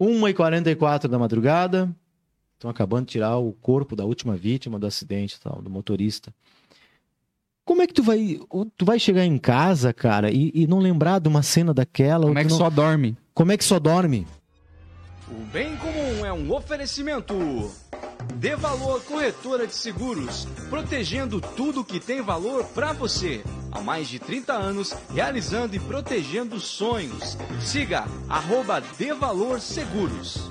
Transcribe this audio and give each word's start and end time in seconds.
1h44 0.00 1.08
da 1.08 1.18
madrugada. 1.18 1.94
Estão 2.54 2.70
acabando 2.70 3.06
de 3.06 3.12
tirar 3.12 3.36
o 3.36 3.52
corpo 3.52 3.94
da 3.94 4.04
última 4.04 4.36
vítima 4.36 4.78
do 4.78 4.86
acidente, 4.86 5.40
tal, 5.40 5.60
do 5.60 5.68
motorista. 5.68 6.32
Como 7.64 7.82
é 7.82 7.86
que 7.86 7.94
tu 7.94 8.02
vai, 8.02 8.38
tu 8.76 8.84
vai 8.84 8.98
chegar 8.98 9.24
em 9.24 9.38
casa, 9.38 9.92
cara, 9.92 10.30
e, 10.30 10.50
e 10.54 10.66
não 10.66 10.78
lembrar 10.78 11.18
de 11.18 11.28
uma 11.28 11.42
cena 11.42 11.72
daquela? 11.72 12.26
Como 12.26 12.38
é 12.38 12.44
que 12.44 12.50
não... 12.50 12.56
só 12.56 12.68
dorme? 12.68 13.16
Como 13.32 13.52
é 13.52 13.56
que 13.56 13.64
só 13.64 13.78
dorme? 13.78 14.26
O 15.26 15.44
bem 15.46 15.74
comum 15.76 16.24
é 16.24 16.32
um 16.32 16.52
oferecimento. 16.52 17.34
Dê 18.34 18.54
Valor 18.56 19.02
Corretora 19.04 19.66
de 19.66 19.74
Seguros, 19.74 20.46
protegendo 20.68 21.40
tudo 21.40 21.84
que 21.84 21.98
tem 21.98 22.20
valor 22.20 22.64
para 22.66 22.92
você. 22.92 23.42
Há 23.72 23.80
mais 23.80 24.06
de 24.06 24.18
30 24.18 24.52
anos, 24.52 24.94
realizando 25.14 25.74
e 25.74 25.80
protegendo 25.80 26.60
sonhos. 26.60 27.38
Siga 27.58 28.04
arroba 28.28 28.82
Valor 29.18 29.60
Seguros. 29.60 30.50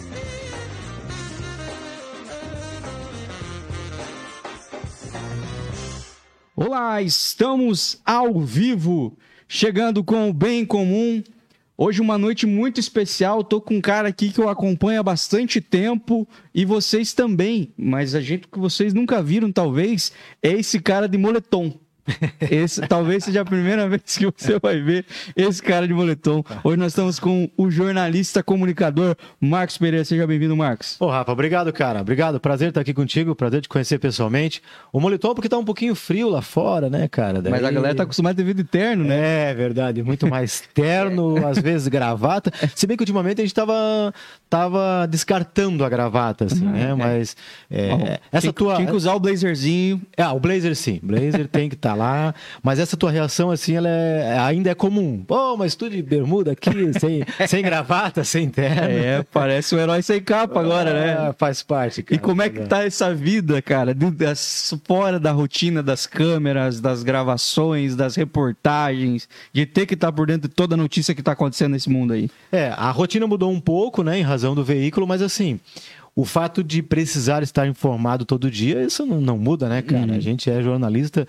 Olá, 6.63 7.01
estamos 7.01 7.99
ao 8.05 8.39
vivo, 8.39 9.17
chegando 9.47 10.03
com 10.03 10.29
o 10.29 10.33
Bem 10.33 10.63
Comum. 10.63 11.23
Hoje 11.75 11.99
uma 11.99 12.19
noite 12.19 12.45
muito 12.45 12.79
especial, 12.79 13.43
tô 13.43 13.59
com 13.59 13.77
um 13.77 13.81
cara 13.81 14.09
aqui 14.09 14.29
que 14.29 14.39
eu 14.39 14.47
acompanho 14.47 14.99
há 14.99 15.03
bastante 15.03 15.59
tempo 15.59 16.27
e 16.53 16.63
vocês 16.63 17.13
também, 17.13 17.73
mas 17.75 18.13
a 18.13 18.21
gente 18.21 18.47
que 18.47 18.59
vocês 18.59 18.93
nunca 18.93 19.23
viram 19.23 19.51
talvez 19.51 20.11
é 20.39 20.51
esse 20.51 20.79
cara 20.79 21.09
de 21.09 21.17
moletom. 21.17 21.80
Esse 22.39 22.81
talvez 22.81 23.23
seja 23.23 23.41
a 23.41 23.45
primeira 23.45 23.87
vez 23.87 24.17
que 24.17 24.25
você 24.25 24.59
vai 24.59 24.81
ver 24.81 25.05
esse 25.35 25.61
cara 25.61 25.87
de 25.87 25.93
moletom. 25.93 26.43
Hoje 26.63 26.77
nós 26.77 26.91
estamos 26.91 27.19
com 27.19 27.49
o 27.57 27.69
jornalista 27.69 28.41
comunicador 28.43 29.15
Marcos 29.39 29.77
Pereira. 29.77 30.03
Seja 30.03 30.25
bem-vindo, 30.25 30.55
Marcos. 30.55 30.99
Ô, 30.99 31.07
Rafa, 31.07 31.31
obrigado, 31.31 31.71
cara. 31.71 32.01
Obrigado. 32.01 32.39
Prazer 32.39 32.69
estar 32.69 32.81
aqui 32.81 32.93
contigo. 32.93 33.35
Prazer 33.35 33.61
te 33.61 33.69
conhecer 33.69 33.99
pessoalmente. 33.99 34.61
O 34.91 34.99
moletom, 34.99 35.33
porque 35.33 35.49
tá 35.49 35.57
um 35.57 35.65
pouquinho 35.65 35.95
frio 35.95 36.29
lá 36.29 36.41
fora, 36.41 36.89
né, 36.89 37.07
cara? 37.07 37.41
Daí... 37.41 37.51
Mas 37.51 37.63
a 37.63 37.71
galera 37.71 37.95
tá 37.95 38.03
acostumada 38.03 38.33
a 38.33 38.37
ter 38.37 38.43
vida 38.43 38.63
terno, 38.63 39.03
né? 39.03 39.51
É 39.51 39.53
verdade. 39.53 40.03
Muito 40.03 40.27
mais 40.27 40.63
terno, 40.73 41.35
às 41.45 41.59
vezes 41.59 41.87
gravata. 41.87 42.51
Se 42.75 42.87
bem 42.87 42.97
que 42.97 43.03
ultimamente 43.03 43.41
a 43.41 43.43
gente 43.43 43.53
tava, 43.53 44.13
tava 44.51 45.07
descartando 45.09 45.85
a 45.85 45.87
gravata, 45.87 46.43
assim, 46.43 46.65
uhum, 46.65 46.73
né? 46.73 46.89
É. 46.89 46.93
Mas 46.93 47.37
é, 47.71 48.19
essa 48.29 48.41
tinha, 48.41 48.53
tua. 48.53 48.75
Tinha 48.75 48.87
que 48.89 48.93
usar 48.93 49.13
o 49.13 49.19
blazerzinho. 49.19 50.01
Ah, 50.17 50.33
o 50.33 50.41
blazer 50.41 50.75
sim. 50.75 50.99
Blazer 51.01 51.47
tem 51.47 51.69
que 51.69 51.75
estar 51.75 51.91
tá 51.91 51.95
lá. 51.95 52.35
Mas 52.61 52.77
essa 52.77 52.97
tua 52.97 53.09
reação, 53.09 53.49
assim, 53.49 53.77
ela 53.77 53.87
é, 53.87 54.37
ainda 54.39 54.69
é 54.69 54.75
comum. 54.75 55.23
Pô, 55.25 55.55
mas 55.55 55.73
tu 55.73 55.89
de 55.89 56.01
bermuda 56.03 56.51
aqui, 56.51 56.69
sem, 56.99 57.23
sem 57.47 57.63
gravata, 57.63 58.25
sem 58.25 58.49
terno. 58.49 58.81
É, 58.81 59.23
parece 59.31 59.73
um 59.73 59.79
herói 59.79 60.01
sem 60.01 60.21
capa 60.21 60.59
agora, 60.59 60.93
né? 60.93 61.13
Ah, 61.13 61.35
faz 61.37 61.63
parte, 61.63 62.03
cara. 62.03 62.15
E 62.17 62.19
como 62.19 62.41
é 62.41 62.49
que 62.49 62.59
tá 62.59 62.83
essa 62.83 63.15
vida, 63.15 63.61
cara? 63.61 63.95
Fora 64.85 65.17
da 65.17 65.31
rotina 65.31 65.81
das 65.81 66.05
câmeras, 66.05 66.81
das 66.81 67.03
gravações, 67.03 67.95
das 67.95 68.17
reportagens, 68.17 69.29
de 69.53 69.65
ter 69.65 69.85
que 69.85 69.93
estar 69.93 70.07
tá 70.07 70.11
por 70.11 70.27
dentro 70.27 70.49
de 70.49 70.53
toda 70.53 70.75
a 70.75 70.77
notícia 70.77 71.15
que 71.15 71.23
tá 71.23 71.31
acontecendo 71.31 71.71
nesse 71.71 71.89
mundo 71.89 72.11
aí. 72.11 72.29
É, 72.51 72.73
a 72.75 72.91
rotina 72.91 73.25
mudou 73.25 73.49
um 73.49 73.61
pouco, 73.61 74.03
né, 74.03 74.19
em 74.19 74.21
razão 74.21 74.40
do 74.55 74.63
veículo, 74.63 75.07
mas 75.07 75.21
assim, 75.21 75.59
o 76.15 76.25
fato 76.25 76.63
de 76.63 76.81
precisar 76.81 77.41
estar 77.43 77.67
informado 77.67 78.25
todo 78.25 78.51
dia, 78.51 78.83
isso 78.83 79.05
não, 79.05 79.21
não 79.21 79.37
muda, 79.37 79.69
né, 79.69 79.81
cara? 79.81 80.07
Uhum. 80.07 80.17
A 80.17 80.19
gente 80.19 80.49
é 80.49 80.61
jornalista 80.61 81.27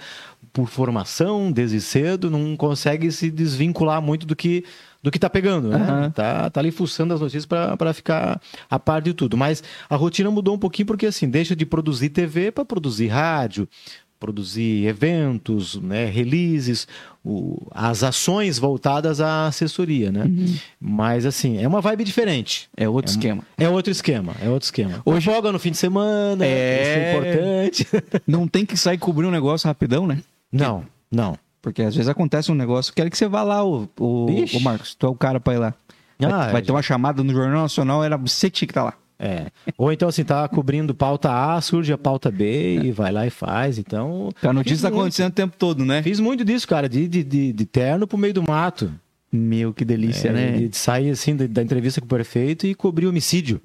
por 0.53 0.69
formação, 0.69 1.51
desde 1.51 1.81
cedo, 1.81 2.31
não 2.31 2.57
consegue 2.57 3.11
se 3.11 3.31
desvincular 3.31 4.03
muito 4.03 4.27
do 4.27 4.37
que 4.37 4.65
do 5.03 5.11
que 5.11 5.19
tá 5.19 5.29
pegando, 5.29 5.69
né? 5.69 5.79
Uhum. 5.79 6.11
Tá, 6.13 6.49
tá 6.49 6.61
ali 6.61 6.71
fuçando 6.71 7.13
as 7.13 7.21
notícias 7.21 7.45
para 7.45 7.93
ficar 7.93 8.41
a 8.71 8.79
par 8.79 9.03
de 9.03 9.13
tudo. 9.13 9.37
Mas 9.37 9.61
a 9.91 9.97
rotina 9.97 10.31
mudou 10.31 10.55
um 10.55 10.59
pouquinho 10.59 10.87
porque, 10.87 11.07
assim, 11.07 11.29
deixa 11.29 11.57
de 11.57 11.67
produzir 11.67 12.11
TV 12.11 12.53
para 12.53 12.65
produzir 12.65 13.09
rádio, 13.09 13.69
produzir 14.23 14.87
eventos, 14.87 15.75
né, 15.83 16.05
releases, 16.05 16.87
o, 17.25 17.61
as 17.73 18.05
ações 18.05 18.57
voltadas 18.57 19.21
à 19.21 19.49
assessoria, 19.49 20.13
né? 20.13 20.23
Uhum. 20.23 20.57
Mas 20.81 21.27
assim, 21.27 21.61
é 21.61 21.67
uma 21.67 21.81
vibe 21.81 22.05
diferente. 22.05 22.69
É 22.77 22.89
outro 22.89 23.11
é, 23.11 23.15
esquema. 23.15 23.43
É 23.59 23.69
outro 23.69 23.91
esquema, 23.91 24.33
é 24.41 24.49
outro 24.49 24.67
esquema. 24.67 25.03
Hoje 25.05 25.25
joga 25.27 25.51
no 25.51 25.59
fim 25.59 25.73
de 25.73 25.77
semana, 25.77 26.47
é, 26.47 26.83
isso 26.83 26.91
é 26.93 27.11
importante. 27.11 28.23
Não 28.25 28.47
tem 28.47 28.65
que 28.65 28.77
sair 28.77 28.97
cobrir 28.97 29.27
um 29.27 29.33
negócio 29.33 29.67
rapidão, 29.67 30.07
né? 30.07 30.23
Não, 30.53 30.85
não. 31.11 31.37
Porque 31.61 31.83
às 31.83 31.95
vezes 31.97 32.09
acontece 32.09 32.53
um 32.53 32.55
negócio, 32.55 32.93
quero 32.95 33.11
que 33.11 33.19
você 33.19 33.27
vá 33.27 33.43
lá, 33.43 33.65
o, 33.65 33.89
o, 33.99 34.27
o 34.27 34.61
Marcos, 34.61 34.95
tu 34.95 35.07
é 35.07 35.09
o 35.09 35.15
cara 35.15 35.41
pra 35.41 35.55
ir 35.55 35.59
lá. 35.59 35.75
Vai, 36.21 36.31
ah, 36.31 36.53
vai 36.53 36.63
ter 36.63 36.71
uma 36.71 36.83
chamada 36.83 37.25
no 37.25 37.33
Jornal 37.33 37.63
Nacional, 37.63 38.05
era 38.05 38.17
você 38.17 38.49
que 38.51 38.59
tinha 38.59 38.67
que 38.69 38.73
estar 38.73 38.83
tá 38.83 38.87
lá. 38.87 38.95
É. 39.19 39.47
Ou 39.79 39.93
então, 39.93 40.09
assim, 40.09 40.25
tá 40.25 40.49
cobrindo 40.49 40.95
pauta 40.95 41.31
A, 41.31 41.61
surge 41.61 41.93
a 41.93 41.99
pauta 41.99 42.31
B 42.31 42.81
e 42.83 42.91
vai 42.91 43.13
lá 43.13 43.27
e 43.27 43.31
faz. 43.31 43.79
Então. 43.79 44.31
A 44.43 44.53
notícia 44.53 44.89
tá 44.91 44.95
acontecendo 44.95 45.31
o 45.31 45.35
tempo 45.35 45.57
todo, 45.57 45.85
né? 45.85 46.03
Fiz 46.03 46.19
muito 46.19 46.45
disso, 46.45 46.67
cara, 46.67 46.89
de, 46.89 47.07
de, 47.07 47.23
de, 47.23 47.53
de 47.53 47.67
terno 47.67 48.07
pro 48.07 48.19
meio 48.19 48.35
do 48.35 48.43
mato. 48.43 48.93
Meu, 49.31 49.73
que 49.73 49.85
delícia, 49.85 50.29
é, 50.29 50.33
né? 50.33 50.51
De 50.69 50.77
sair, 50.77 51.11
assim, 51.11 51.37
da, 51.37 51.47
da 51.47 51.63
entrevista 51.63 52.01
com 52.01 52.05
o 52.05 52.09
prefeito 52.09 52.67
e 52.67 52.75
cobrir 52.75 53.07
homicídio. 53.07 53.61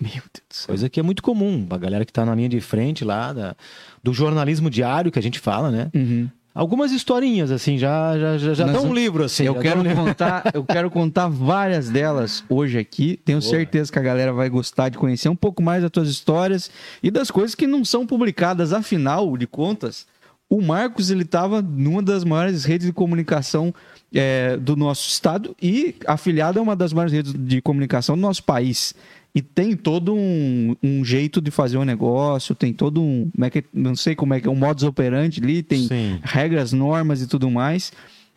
Meu 0.00 0.10
Deus 0.10 0.22
do 0.48 0.54
céu. 0.54 0.66
Coisa 0.68 0.88
que 0.88 0.98
é 0.98 1.02
muito 1.02 1.22
comum. 1.22 1.66
A 1.70 1.78
galera 1.78 2.04
que 2.04 2.12
tá 2.12 2.24
na 2.24 2.34
linha 2.34 2.48
de 2.48 2.60
frente 2.60 3.04
lá, 3.04 3.32
da, 3.32 3.56
do 4.02 4.12
jornalismo 4.12 4.70
diário 4.70 5.12
que 5.12 5.18
a 5.18 5.22
gente 5.22 5.38
fala, 5.38 5.70
né? 5.70 5.90
Uhum. 5.94 6.28
Algumas 6.54 6.92
historinhas, 6.92 7.50
assim, 7.50 7.78
já, 7.78 8.18
já, 8.18 8.36
já, 8.36 8.54
já 8.54 8.66
dão 8.66 8.84
um 8.84 8.94
livro, 8.94 9.24
assim. 9.24 9.44
Eu 9.44 9.54
quero, 9.54 9.80
um 9.80 9.94
contar, 9.94 10.44
eu 10.52 10.62
quero 10.62 10.90
contar 10.90 11.28
várias 11.28 11.88
delas 11.88 12.44
hoje 12.46 12.78
aqui. 12.78 13.18
Tenho 13.24 13.40
Boa. 13.40 13.50
certeza 13.50 13.90
que 13.90 13.98
a 13.98 14.02
galera 14.02 14.34
vai 14.34 14.50
gostar 14.50 14.90
de 14.90 14.98
conhecer 14.98 15.30
um 15.30 15.36
pouco 15.36 15.62
mais 15.62 15.82
das 15.82 15.90
tuas 15.90 16.08
histórias 16.08 16.70
e 17.02 17.10
das 17.10 17.30
coisas 17.30 17.54
que 17.54 17.66
não 17.66 17.84
são 17.86 18.06
publicadas. 18.06 18.74
Afinal 18.74 19.34
de 19.38 19.46
contas, 19.46 20.06
o 20.52 20.60
Marcos, 20.60 21.10
ele 21.10 21.22
estava 21.22 21.62
numa 21.62 22.02
das 22.02 22.24
maiores 22.24 22.66
redes 22.66 22.86
de 22.86 22.92
comunicação 22.92 23.74
é, 24.14 24.54
do 24.58 24.76
nosso 24.76 25.08
estado 25.08 25.56
e 25.62 25.94
afiliado 26.06 26.58
a 26.58 26.62
uma 26.62 26.76
das 26.76 26.92
maiores 26.92 27.10
redes 27.10 27.32
de 27.32 27.62
comunicação 27.62 28.16
do 28.16 28.20
nosso 28.20 28.44
país. 28.44 28.94
E 29.34 29.40
tem 29.40 29.74
todo 29.74 30.14
um, 30.14 30.76
um, 30.82 31.02
jeito 31.02 31.40
de 31.40 31.50
fazer 31.50 31.78
um 31.78 31.86
negócio, 31.86 32.54
tem 32.54 32.70
todo 32.70 33.00
um. 33.00 33.30
Como 33.32 33.46
é 33.46 33.48
que, 33.48 33.64
não 33.72 33.96
sei 33.96 34.14
como 34.14 34.34
é 34.34 34.42
que 34.42 34.46
é, 34.46 34.50
um 34.50 34.54
modus 34.54 34.84
operandi 34.84 35.42
ali, 35.42 35.62
tem 35.62 35.88
Sim. 35.88 36.20
regras, 36.22 36.70
normas 36.74 37.22
e 37.22 37.26
tudo 37.26 37.50
mais. 37.50 37.90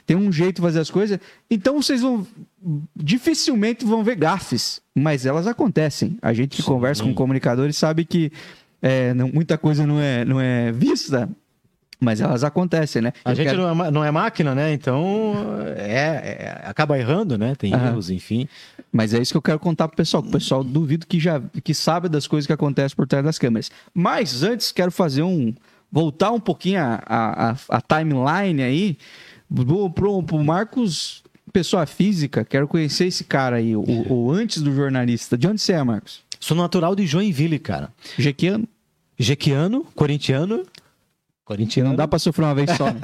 Tem 0.06 0.16
um 0.16 0.32
jeito 0.32 0.56
de 0.56 0.62
fazer 0.62 0.80
as 0.80 0.90
coisas. 0.90 1.20
Então 1.52 1.82
vocês 1.82 2.00
vão. 2.00 2.26
Dificilmente 2.96 3.84
vão 3.84 4.06
ver 4.06 4.16
gafes, 4.16 4.80
mas 4.96 5.26
elas 5.26 5.48
acontecem. 5.48 6.18
A 6.22 6.32
gente 6.32 6.56
que 6.56 6.62
Sim. 6.62 6.70
conversa 6.70 7.04
com 7.04 7.14
comunicadores 7.14 7.76
sabe 7.76 8.06
que 8.06 8.32
é, 8.82 9.14
não, 9.14 9.28
muita 9.28 9.58
coisa 9.58 9.86
não 9.86 10.00
é, 10.00 10.24
não 10.24 10.40
é 10.40 10.72
vista, 10.72 11.30
mas 12.06 12.22
elas 12.22 12.44
acontecem, 12.44 13.02
né? 13.02 13.12
A 13.26 13.32
Eu 13.32 13.36
gente 13.36 13.48
quero... 13.48 13.58
não, 13.58 13.86
é, 13.86 13.92
não, 13.92 14.04
é, 14.06 14.12
máquina, 14.12 14.54
né? 14.54 14.72
Então 14.72 15.34
é, 15.76 16.62
é 16.64 16.64
acaba 16.64 16.98
errando, 17.00 17.36
né? 17.36 17.56
Tem 17.56 17.74
uhum. 17.74 17.88
erros, 17.88 18.12
enfim. 18.12 18.48
Mas 18.92 19.12
é 19.12 19.20
isso 19.20 19.34
que 19.34 19.38
eu 19.38 19.42
quero 19.42 19.58
contar 19.58 19.88
pro 19.88 19.98
pessoal. 19.98 20.22
O 20.22 20.32
pessoal 20.32 20.64
duvido 20.64 21.08
que 21.08 21.20
já 21.20 21.42
que 21.64 21.74
sabe 21.74 22.08
das 22.08 22.28
coisas 22.28 22.46
que 22.46 22.54
acontecem 22.54 22.96
por 22.96 23.08
trás 23.08 23.26
das 23.26 23.40
câmeras. 23.40 23.72
Mas 23.92 24.44
antes 24.44 24.72
quero 24.72 24.92
fazer 24.92 25.24
um 25.24 25.54
voltar 25.92 26.32
um 26.32 26.40
pouquinho 26.40 26.80
a, 26.80 27.02
a, 27.06 27.52
a, 27.52 27.56
a 27.70 27.82
timeline 27.82 28.62
aí 28.62 28.98
pro, 29.54 29.90
pro, 29.90 30.22
pro 30.22 30.44
Marcos 30.44 31.24
pessoa 31.52 31.86
física. 31.88 32.46
Quero 32.46 32.68
conhecer 32.68 33.08
esse 33.08 33.24
cara 33.24 33.56
aí, 33.56 33.76
o, 33.76 33.84
o 34.10 34.32
antes 34.32 34.62
do 34.62 34.76
jornalista. 34.76 35.36
De 35.36 35.48
onde 35.48 35.60
você 35.60 35.74
é, 35.74 35.84
Marcos? 35.84 36.22
Sou 36.40 36.56
natural 36.56 36.96
de 36.96 37.08
Joinville, 37.08 37.58
cara. 37.58 37.92
Jequiano? 38.18 38.68
Jequiano, 39.18 39.86
corintiano. 39.96 40.64
Corintiano. 41.46 41.90
Não 41.90 41.96
dá 41.96 42.08
pra 42.08 42.20
sofrer 42.20 42.46
uma 42.46 42.56
vez 42.56 42.72
só. 42.72 42.86
Né? 42.92 43.00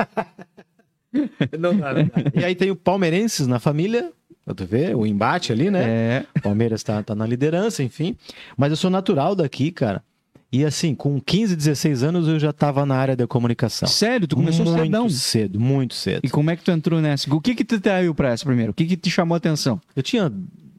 não 1.57 1.77
dá, 1.77 1.93
não 1.93 2.03
dá. 2.05 2.11
E 2.33 2.43
aí 2.43 2.55
tem 2.55 2.71
o 2.71 2.75
palmeirenses 2.75 3.47
na 3.47 3.59
família. 3.59 4.11
Tu 4.55 4.65
vê 4.65 4.93
o 4.93 5.05
embate 5.05 5.51
ali, 5.53 5.69
né? 5.69 5.83
É. 5.83 6.25
Palmeiras 6.41 6.83
tá, 6.83 7.01
tá 7.01 7.15
na 7.15 7.25
liderança, 7.25 7.83
enfim. 7.83 8.17
Mas 8.57 8.71
eu 8.71 8.75
sou 8.75 8.89
natural 8.89 9.35
daqui, 9.35 9.71
cara. 9.71 10.03
E 10.51 10.65
assim, 10.65 10.93
com 10.93 11.21
15, 11.21 11.55
16 11.55 12.03
anos 12.03 12.27
eu 12.27 12.37
já 12.37 12.51
tava 12.51 12.85
na 12.85 12.95
área 12.95 13.15
da 13.15 13.25
comunicação. 13.25 13.87
Sério? 13.87 14.27
Tu 14.27 14.35
começou 14.35 14.65
muito 14.65 14.83
cedão? 14.83 15.09
cedo, 15.09 15.59
muito 15.59 15.93
cedo. 15.93 16.25
E 16.25 16.29
como 16.29 16.51
é 16.51 16.57
que 16.57 16.63
tu 16.63 16.71
entrou 16.71 16.99
nessa? 16.99 17.33
O 17.33 17.39
que 17.39 17.55
que 17.55 17.63
te 17.63 17.79
traiu 17.79 18.13
pra 18.13 18.31
essa 18.31 18.43
primeiro? 18.43 18.71
O 18.71 18.73
que 18.73 18.85
que 18.85 18.97
te 18.97 19.09
chamou 19.09 19.35
a 19.35 19.37
atenção? 19.37 19.79
Eu 19.95 20.03
tinha 20.03 20.29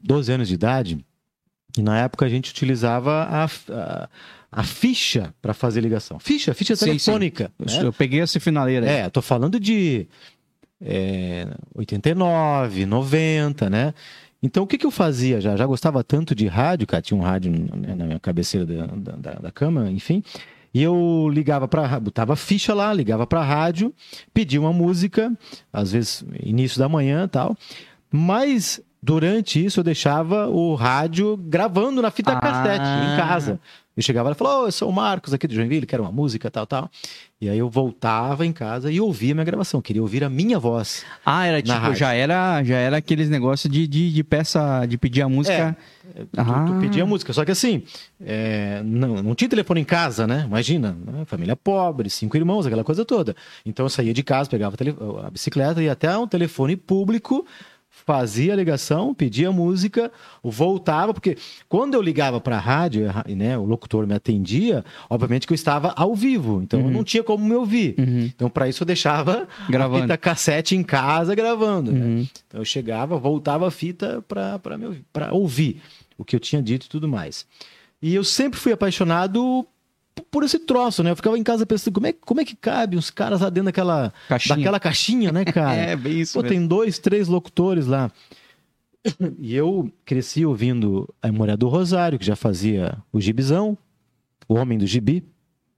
12 0.03 0.31
anos 0.31 0.47
de 0.47 0.53
idade 0.53 1.03
e 1.75 1.81
na 1.81 1.99
época 2.01 2.25
a 2.25 2.29
gente 2.29 2.51
utilizava 2.51 3.23
a, 3.23 3.45
a, 3.45 4.09
a 4.55 4.63
ficha 4.63 5.33
para 5.41 5.53
fazer 5.53 5.81
ligação. 5.81 6.19
Ficha, 6.19 6.53
ficha 6.53 6.75
telefônica. 6.77 7.51
Eu, 7.59 7.65
né? 7.65 7.87
eu 7.87 7.93
peguei 7.93 8.21
essa 8.21 8.39
finaleira. 8.39 8.85
aí. 8.89 8.97
É, 8.97 9.09
tô 9.09 9.21
falando 9.21 9.59
de 9.59 10.07
é, 10.81 11.47
89, 11.75 12.85
90, 12.85 13.69
né? 13.69 13.93
Então 14.41 14.63
o 14.63 14.67
que, 14.67 14.77
que 14.77 14.85
eu 14.85 14.91
fazia 14.91 15.39
já? 15.39 15.55
Já 15.55 15.65
gostava 15.65 16.03
tanto 16.03 16.35
de 16.35 16.47
rádio, 16.47 16.85
cara, 16.85 17.01
tinha 17.01 17.17
um 17.17 17.23
rádio 17.23 17.51
né, 17.51 17.95
na 17.95 18.05
minha 18.05 18.19
cabeceira 18.19 18.65
da, 18.65 18.85
da, 19.15 19.31
da- 19.39 19.51
cama, 19.51 19.89
enfim. 19.89 20.21
E 20.73 20.81
eu 20.81 21.29
ligava 21.31 21.67
para, 21.67 21.99
botava 21.99 22.35
ficha 22.35 22.73
lá, 22.73 22.91
ligava 22.93 23.25
para 23.27 23.41
rádio, 23.43 23.93
pedia 24.33 24.59
uma 24.59 24.73
música, 24.73 25.31
às 25.71 25.91
vezes 25.91 26.25
início 26.41 26.79
da 26.79 26.89
manhã, 26.89 27.23
e 27.25 27.27
tal. 27.27 27.55
Mas 28.11 28.81
durante 29.01 29.63
isso 29.63 29.79
eu 29.79 29.83
deixava 29.83 30.47
o 30.49 30.75
rádio 30.75 31.37
gravando 31.37 32.01
na 32.01 32.09
fita 32.11 32.33
Ah. 32.33 32.41
cassete 32.41 32.83
em 32.85 33.17
casa. 33.17 33.59
Eu 33.95 34.01
chegava 34.01 34.31
e 34.31 34.33
falava, 34.35 34.61
ô, 34.63 34.65
eu 34.67 34.71
sou 34.71 34.89
o 34.89 34.93
Marcos 34.93 35.33
aqui 35.33 35.47
do 35.47 35.53
Joinville, 35.53 35.85
quero 35.85 36.01
uma 36.03 36.11
música, 36.11 36.49
tal, 36.49 36.65
tal. 36.65 36.89
E 37.39 37.47
aí 37.47 37.57
eu 37.59 37.69
voltava 37.69 38.45
em 38.45 38.51
casa 38.51 38.91
e 38.91 38.99
ouvia 38.99 39.33
a 39.33 39.35
minha 39.35 39.45
gravação, 39.45 39.81
queria 39.81 40.01
ouvir 40.01 40.23
a 40.23 40.29
minha 40.29 40.57
voz. 40.57 41.05
Ah, 41.25 41.45
era 41.45 41.61
tipo, 41.61 41.77
rádio. 41.77 41.95
já 41.97 42.13
era, 42.13 42.63
já 42.63 42.77
era 42.77 42.97
aqueles 42.97 43.29
negócios 43.29 43.71
de, 43.71 43.87
de, 43.87 44.11
de 44.11 44.23
peça, 44.23 44.85
de 44.87 44.97
pedir 44.97 45.21
a 45.21 45.29
música. 45.29 45.77
Tu, 46.15 46.27
Ah. 46.37 46.65
tu 46.67 46.79
pedia 46.79 47.05
música, 47.05 47.31
só 47.33 47.45
que 47.45 47.51
assim, 47.51 47.83
é, 48.23 48.81
não, 48.83 49.21
não 49.21 49.35
tinha 49.35 49.49
telefone 49.49 49.81
em 49.81 49.85
casa, 49.85 50.25
né? 50.25 50.43
Imagina, 50.47 50.97
né? 51.05 51.23
família 51.25 51.55
pobre, 51.55 52.09
cinco 52.09 52.35
irmãos, 52.37 52.65
aquela 52.65 52.83
coisa 52.83 53.05
toda. 53.05 53.35
Então 53.65 53.85
eu 53.85 53.89
saía 53.89 54.13
de 54.13 54.23
casa, 54.23 54.49
pegava 54.49 54.75
a 54.75 55.27
a 55.27 55.29
bicicleta 55.29 55.81
e 55.83 55.89
até 55.89 56.17
um 56.17 56.27
telefone 56.27 56.75
público, 56.75 57.45
fazia 58.05 58.53
a 58.53 58.55
ligação, 58.55 59.13
pedia 59.13 59.51
música, 59.51 60.11
voltava, 60.43 61.13
porque 61.13 61.37
quando 61.67 61.93
eu 61.93 62.01
ligava 62.01 62.39
para 62.39 62.57
a 62.57 62.59
rádio, 62.59 63.05
e, 63.27 63.35
né, 63.35 63.57
o 63.57 63.63
locutor 63.63 64.05
me 64.05 64.13
atendia, 64.13 64.83
obviamente 65.09 65.47
que 65.47 65.53
eu 65.53 65.55
estava 65.55 65.93
ao 65.95 66.15
vivo, 66.15 66.61
então 66.61 66.79
eu 66.79 66.91
não 66.91 67.03
tinha 67.03 67.23
como 67.23 67.45
me 67.45 67.55
ouvir. 67.55 67.95
Uhum. 67.97 68.25
Então 68.25 68.49
para 68.49 68.67
isso 68.67 68.83
eu 68.83 68.87
deixava 68.87 69.47
Gravando. 69.69 69.99
a 69.99 70.01
fita 70.01 70.17
cassete 70.17 70.75
em 70.75 70.83
casa 70.83 71.33
gravando. 71.35 71.91
né? 71.91 72.05
Uhum. 72.05 72.27
Então 72.47 72.61
eu 72.61 72.65
chegava, 72.65 73.17
voltava 73.17 73.67
a 73.67 73.71
fita 73.71 74.23
para 74.27 75.31
ouvir, 75.31 75.81
o 76.17 76.25
que 76.25 76.35
eu 76.35 76.39
tinha 76.39 76.61
dito 76.61 76.85
e 76.85 76.89
tudo 76.89 77.07
mais. 77.07 77.45
E 78.01 78.13
eu 78.13 78.23
sempre 78.23 78.59
fui 78.59 78.73
apaixonado 78.73 79.65
por 80.31 80.43
esse 80.43 80.59
troço, 80.59 81.01
né? 81.03 81.11
Eu 81.11 81.15
ficava 81.15 81.37
em 81.37 81.43
casa 81.43 81.65
pensando, 81.65 81.93
como 81.93 82.07
é, 82.07 82.13
como 82.13 82.41
é 82.41 82.45
que 82.45 82.55
cabe 82.55 82.97
uns 82.97 83.09
caras 83.09 83.41
lá 83.41 83.49
dentro 83.49 83.65
daquela 83.65 84.13
Caixinha. 84.27 84.55
daquela 84.57 84.79
caixinha, 84.79 85.31
né, 85.31 85.45
cara? 85.51 85.75
É, 85.75 85.95
bem 85.95 86.19
isso. 86.21 86.33
Pô, 86.33 86.41
mesmo. 86.43 86.55
tem 86.57 86.67
dois, 86.67 86.99
três 86.99 87.27
locutores 87.27 87.85
lá. 87.87 88.11
E 89.37 89.53
eu 89.53 89.91
cresci 90.05 90.45
ouvindo 90.45 91.13
a 91.21 91.27
Memória 91.31 91.57
do 91.57 91.67
Rosário, 91.67 92.17
que 92.17 92.25
já 92.25 92.35
fazia 92.37 92.97
o 93.11 93.19
Gibizão, 93.19 93.77
o 94.47 94.53
Homem 94.55 94.77
do 94.77 94.87
Gibi, 94.87 95.25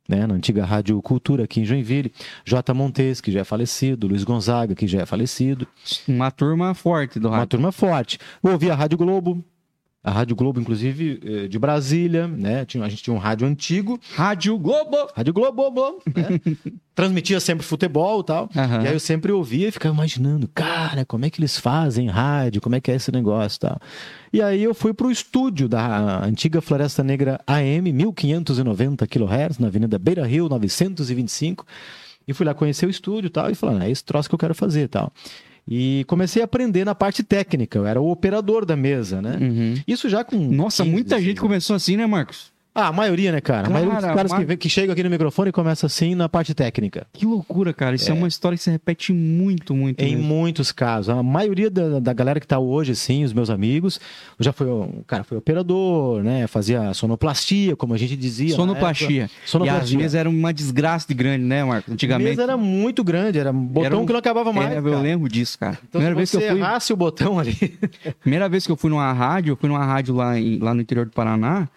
né, 0.08 0.28
na 0.28 0.36
antiga 0.36 0.64
Rádio 0.64 1.02
Cultura 1.02 1.46
aqui 1.46 1.60
em 1.62 1.66
Joinville. 1.66 2.12
J. 2.46 2.72
Montes, 2.74 3.20
que 3.22 3.32
já 3.32 3.40
é 3.40 3.44
falecido, 3.44 4.08
Luiz 4.08 4.24
Gonzaga, 4.24 4.76
que 4.76 4.86
já 4.86 5.02
é 5.02 5.06
falecido. 5.08 5.68
Uma 6.08 6.30
turma 6.30 6.76
forte 6.76 7.20
do 7.20 7.30
Uma 7.30 7.38
rádio. 7.38 7.50
turma 7.50 7.72
forte. 7.72 8.20
Eu 8.44 8.52
ouvia 8.52 8.74
a 8.74 8.76
Rádio 8.76 8.98
Globo, 9.00 9.44
a 10.06 10.12
Rádio 10.12 10.36
Globo, 10.36 10.62
inclusive, 10.62 11.20
eh, 11.26 11.48
de 11.48 11.58
Brasília, 11.58 12.28
né? 12.28 12.64
A 12.80 12.88
gente 12.88 13.02
tinha 13.02 13.14
um 13.14 13.18
rádio 13.18 13.48
antigo, 13.48 14.00
Rádio 14.14 14.56
Globo! 14.60 14.96
Rádio 15.16 15.34
Globo, 15.34 15.56
Globo, 15.56 16.02
né? 16.16 16.40
Transmitia 16.94 17.40
sempre 17.40 17.66
futebol 17.66 18.22
e 18.22 18.24
tal. 18.24 18.50
Aham. 18.56 18.84
E 18.84 18.88
aí 18.88 18.94
eu 18.94 19.00
sempre 19.00 19.32
ouvia 19.32 19.68
e 19.68 19.72
ficava 19.72 19.96
imaginando, 19.96 20.48
cara, 20.54 21.06
como 21.06 21.26
é 21.26 21.30
que 21.32 21.40
eles 21.40 21.58
fazem 21.58 22.08
rádio, 22.08 22.62
como 22.62 22.76
é 22.76 22.80
que 22.80 22.92
é 22.92 22.96
esse 22.96 23.12
negócio 23.12 23.58
e 23.58 23.60
tal. 23.62 23.80
E 24.32 24.42
aí 24.44 24.64
eu 24.64 24.76
fui 24.76 24.94
pro 24.94 25.10
estúdio 25.10 25.68
da 25.68 26.24
antiga 26.24 26.62
Floresta 26.62 27.04
Negra 27.04 27.40
AM, 27.48 27.92
1590 27.92 29.08
kHz, 29.08 29.58
na 29.60 29.68
Avenida 29.68 29.98
Beira 29.98 30.26
Rio, 30.26 30.48
925. 30.48 31.66
E 32.28 32.34
fui 32.34 32.46
lá 32.46 32.54
conhecer 32.54 32.86
o 32.86 32.90
estúdio 32.90 33.28
e 33.28 33.32
tal, 33.32 33.50
e 33.50 33.56
falando, 33.56 33.82
é 33.84 33.90
esse 33.90 34.04
troço 34.04 34.30
que 34.30 34.36
eu 34.36 34.40
quero 34.40 34.54
fazer 34.54 34.84
e 34.84 34.88
tal. 34.88 35.12
E 35.68 36.06
comecei 36.08 36.42
a 36.42 36.46
aprender 36.46 36.86
na 36.86 36.94
parte 36.94 37.24
técnica, 37.24 37.80
eu 37.80 37.86
era 37.86 38.00
o 38.00 38.12
operador 38.12 38.66
da 38.66 38.76
mesa, 38.76 39.22
né? 39.22 39.38
Uhum. 39.42 39.74
Isso 39.88 40.08
já 40.08 40.24
com. 40.24 40.38
Nossa, 40.38 40.84
15, 40.84 40.92
muita 40.94 41.10
16 41.16 41.26
gente 41.26 41.42
começou 41.42 41.76
assim, 41.76 41.98
né, 41.98 42.06
Marcos? 42.06 42.54
Ah, 42.78 42.88
a 42.90 42.92
maioria, 42.92 43.32
né, 43.32 43.40
cara? 43.40 43.68
A 43.68 43.70
maioria 43.70 43.94
dos 43.96 44.02
Cara, 44.04 44.16
caras 44.16 44.32
ma- 44.34 44.40
que, 44.40 44.44
vem- 44.44 44.58
que 44.58 44.68
chegam 44.68 44.92
aqui 44.92 45.02
no 45.02 45.10
microfone 45.10 45.50
começa 45.50 45.86
assim 45.86 46.14
na 46.14 46.28
parte 46.28 46.54
técnica. 46.54 47.08
Que 47.14 47.26
loucura, 47.26 47.74
cara. 47.74 47.96
Isso 47.96 48.12
é, 48.12 48.14
uma 48.14 48.28
história 48.28 48.58
que 48.58 48.64
se 48.66 48.70
repete 48.70 49.14
muito, 49.14 49.74
muito. 49.74 50.02
Em 50.02 50.18
mesmo. 50.18 50.28
muitos 50.28 50.74
casos. 50.74 51.08
A 51.08 51.24
maioria 51.24 51.70
da, 51.70 52.02
da 52.02 52.12
galera 52.12 52.38
que 52.38 52.46
tá 52.46 52.60
hoje, 52.60 52.94
sim, 52.94 53.24
os 53.24 53.32
meus 53.32 53.50
amigos, 53.50 53.98
já 54.38 54.52
foi, 54.52 54.68
cara 55.08 55.24
foi 55.24 55.38
operador, 55.38 56.22
né? 56.22 56.48
Fazia 56.48 56.94
sonoplastia, 56.94 57.78
como 57.78 57.94
a 57.94 57.98
gente 57.98 58.18
dizia. 58.18 58.54
Sonoplastia. 58.54 59.24
época. 59.24 59.40
E 59.40 59.44
às 59.46 59.50
Sonoplastia. 59.50 59.98
vezes 59.98 60.16
era 60.16 60.30
uma 60.30 60.54
desgraça 60.54 61.08
de 61.08 61.14
grande, 61.14 61.46
né, 61.46 61.64
Marcos? 61.64 61.92
A 61.92 61.94
Antigamente. 61.94 62.30
mesa 62.32 62.44
era 62.44 62.58
muito 62.58 63.06
grande, 63.06 63.40
era 63.40 63.52
um 63.52 63.66
botão 63.66 63.86
Era 63.86 63.98
um- 63.98 64.06
que 64.06 64.12
não 64.12 64.20
acabava 64.20 64.52
mais. 64.52 64.72
É, 64.74 64.80
eu 64.80 64.84
cara. 64.84 64.98
lembro 65.00 65.30
disso, 65.30 65.58
cara. 65.58 65.80
Então, 65.88 66.02
primeira, 66.02 66.14
se 66.14 66.18
vez 66.18 66.32
que 66.32 66.38
eu 66.38 66.42
fui, 66.42 66.60
errasse 66.60 66.92
o 66.92 66.98
botão 66.98 67.40
ali. 67.40 67.56
primeira 68.20 68.50
vez 68.50 68.66
que 68.66 68.72
eu 68.74 68.76
fui 68.76 68.90
numa 68.90 69.14
rádio, 69.14 69.54
eu 69.54 69.56
fui 69.56 69.70
numa 69.70 69.86
rádio 69.86 70.14
lá, 70.14 70.38
em- 70.38 70.60
lá 70.60 70.74
no 70.74 70.82
interior 70.82 71.06
do 71.06 71.14
Paraná. 71.14 71.70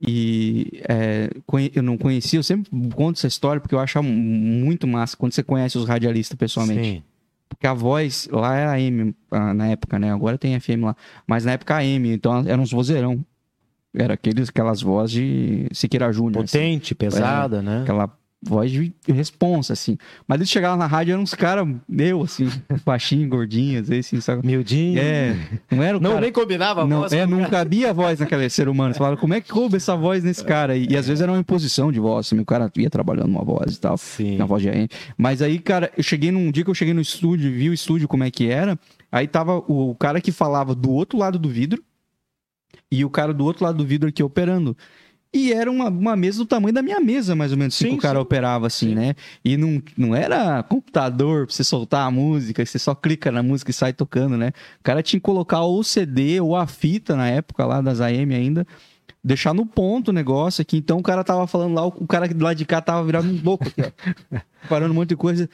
E 0.00 0.80
é, 0.88 1.28
eu 1.74 1.82
não 1.82 1.98
conhecia, 1.98 2.38
eu 2.38 2.42
sempre 2.42 2.70
conto 2.94 3.16
essa 3.16 3.26
história 3.26 3.60
porque 3.60 3.74
eu 3.74 3.80
acho 3.80 4.00
muito 4.02 4.86
massa 4.86 5.16
quando 5.16 5.32
você 5.32 5.42
conhece 5.42 5.76
os 5.76 5.86
radialistas 5.86 6.38
pessoalmente. 6.38 6.82
Sim. 6.82 7.02
Porque 7.48 7.66
a 7.66 7.74
voz 7.74 8.28
lá 8.30 8.56
era 8.56 8.72
AM 8.74 9.14
ah, 9.30 9.54
na 9.54 9.68
época, 9.68 9.98
né? 9.98 10.12
Agora 10.12 10.38
tem 10.38 10.58
FM 10.60 10.84
lá. 10.84 10.96
Mas 11.26 11.44
na 11.44 11.52
época 11.52 11.76
AM, 11.76 12.12
então 12.12 12.44
eram 12.46 12.62
uns 12.62 12.70
vozeirão. 12.70 13.24
Era 13.94 14.14
aqueles, 14.14 14.50
aquelas 14.50 14.82
vozes 14.82 15.12
de 15.12 15.66
Siqueira 15.72 16.12
Júnior. 16.12 16.44
assim. 16.44 16.58
Potente, 16.58 16.94
pesada, 16.94 17.62
né? 17.62 17.82
Aquela 17.82 18.16
voz 18.40 18.70
de 18.70 18.92
responsa, 19.08 19.72
assim. 19.72 19.98
Mas 20.26 20.38
eles 20.38 20.48
chegavam 20.50 20.76
na 20.78 20.86
rádio, 20.86 21.12
eram 21.12 21.22
uns 21.22 21.34
caras, 21.34 21.66
eu, 21.98 22.22
assim, 22.22 22.48
baixinho, 22.86 23.28
gordinho, 23.28 23.80
às 23.80 23.88
vezes, 23.88 24.06
assim, 24.06 24.20
sabe? 24.20 24.46
Miudinho. 24.46 24.98
É, 25.00 25.36
não 25.70 25.82
era 25.82 25.98
o 25.98 26.00
Não, 26.00 26.10
cara... 26.10 26.20
nem 26.22 26.32
combinava 26.32 26.82
a 26.82 26.86
Não, 26.86 27.00
voz. 27.00 27.12
é, 27.12 27.26
não 27.26 27.38
cara. 27.38 27.50
cabia 27.50 27.90
a 27.90 27.92
voz 27.92 28.20
naquele 28.20 28.48
ser 28.48 28.68
humano. 28.68 28.94
Você 28.94 28.98
falava, 28.98 29.16
como 29.16 29.34
é 29.34 29.40
que 29.40 29.50
coube 29.50 29.76
essa 29.76 29.96
voz 29.96 30.22
nesse 30.22 30.44
cara? 30.44 30.76
E, 30.76 30.86
e 30.90 30.96
às 30.96 31.06
vezes 31.08 31.20
era 31.20 31.32
uma 31.32 31.40
imposição 31.40 31.90
de 31.90 31.98
voz, 31.98 32.26
assim, 32.26 32.38
o 32.38 32.44
cara 32.44 32.70
ia 32.76 32.88
trabalhando 32.88 33.28
uma 33.28 33.44
voz 33.44 33.74
e 33.74 33.80
tal. 33.80 33.98
Sim. 33.98 34.36
Na 34.36 34.46
voz 34.46 34.62
de 34.62 34.68
AM. 34.70 34.88
Mas 35.16 35.42
aí, 35.42 35.58
cara, 35.58 35.90
eu 35.96 36.02
cheguei 36.02 36.30
num 36.30 36.50
dia 36.52 36.62
que 36.64 36.70
eu 36.70 36.74
cheguei 36.74 36.94
no 36.94 37.00
estúdio, 37.00 37.50
vi 37.52 37.68
o 37.68 37.74
estúdio 37.74 38.06
como 38.06 38.22
é 38.24 38.30
que 38.30 38.48
era. 38.48 38.78
Aí 39.10 39.26
tava 39.26 39.58
o, 39.66 39.90
o 39.90 39.94
cara 39.94 40.20
que 40.20 40.30
falava 40.30 40.74
do 40.74 40.90
outro 40.92 41.18
lado 41.18 41.38
do 41.38 41.48
vidro 41.48 41.82
e 42.90 43.04
o 43.04 43.10
cara 43.10 43.34
do 43.34 43.44
outro 43.44 43.64
lado 43.64 43.78
do 43.78 43.84
vidro 43.86 44.08
aqui 44.08 44.22
operando. 44.22 44.76
E 45.32 45.52
era 45.52 45.70
uma, 45.70 45.88
uma 45.88 46.16
mesa 46.16 46.38
do 46.38 46.46
tamanho 46.46 46.72
da 46.72 46.80
minha 46.80 47.00
mesa, 47.00 47.36
mais 47.36 47.52
ou 47.52 47.58
menos, 47.58 47.74
assim, 47.74 47.84
Sim, 47.84 47.90
que 47.92 47.98
o 47.98 48.00
cara 48.00 48.16
sim. 48.18 48.22
operava 48.22 48.66
assim, 48.66 48.94
né? 48.94 49.14
E 49.44 49.58
não, 49.58 49.82
não 49.96 50.14
era 50.14 50.62
computador 50.62 51.46
pra 51.46 51.54
você 51.54 51.62
soltar 51.62 52.06
a 52.06 52.10
música, 52.10 52.64
você 52.64 52.78
só 52.78 52.94
clica 52.94 53.30
na 53.30 53.42
música 53.42 53.70
e 53.70 53.74
sai 53.74 53.92
tocando, 53.92 54.38
né? 54.38 54.52
O 54.80 54.82
cara 54.82 55.02
tinha 55.02 55.20
que 55.20 55.24
colocar 55.24 55.60
ou 55.60 55.80
o 55.80 55.84
CD 55.84 56.40
ou 56.40 56.56
a 56.56 56.66
fita 56.66 57.14
na 57.14 57.28
época 57.28 57.66
lá 57.66 57.82
das 57.82 58.00
AM 58.00 58.34
ainda, 58.34 58.66
deixar 59.22 59.52
no 59.52 59.66
ponto 59.66 60.08
o 60.08 60.12
negócio 60.14 60.62
aqui. 60.62 60.78
Então 60.78 60.98
o 60.98 61.02
cara 61.02 61.22
tava 61.22 61.46
falando 61.46 61.74
lá, 61.74 61.86
o 61.86 62.06
cara 62.06 62.26
lá 62.40 62.54
de 62.54 62.64
cá 62.64 62.80
tava 62.80 63.04
virando 63.04 63.30
um 63.30 63.40
louco 63.44 63.68
aqui, 63.68 63.82
ó. 63.82 64.38
Parando 64.66 64.92
um 64.92 64.94
monte 64.94 65.10
de 65.10 65.16
coisa. 65.16 65.48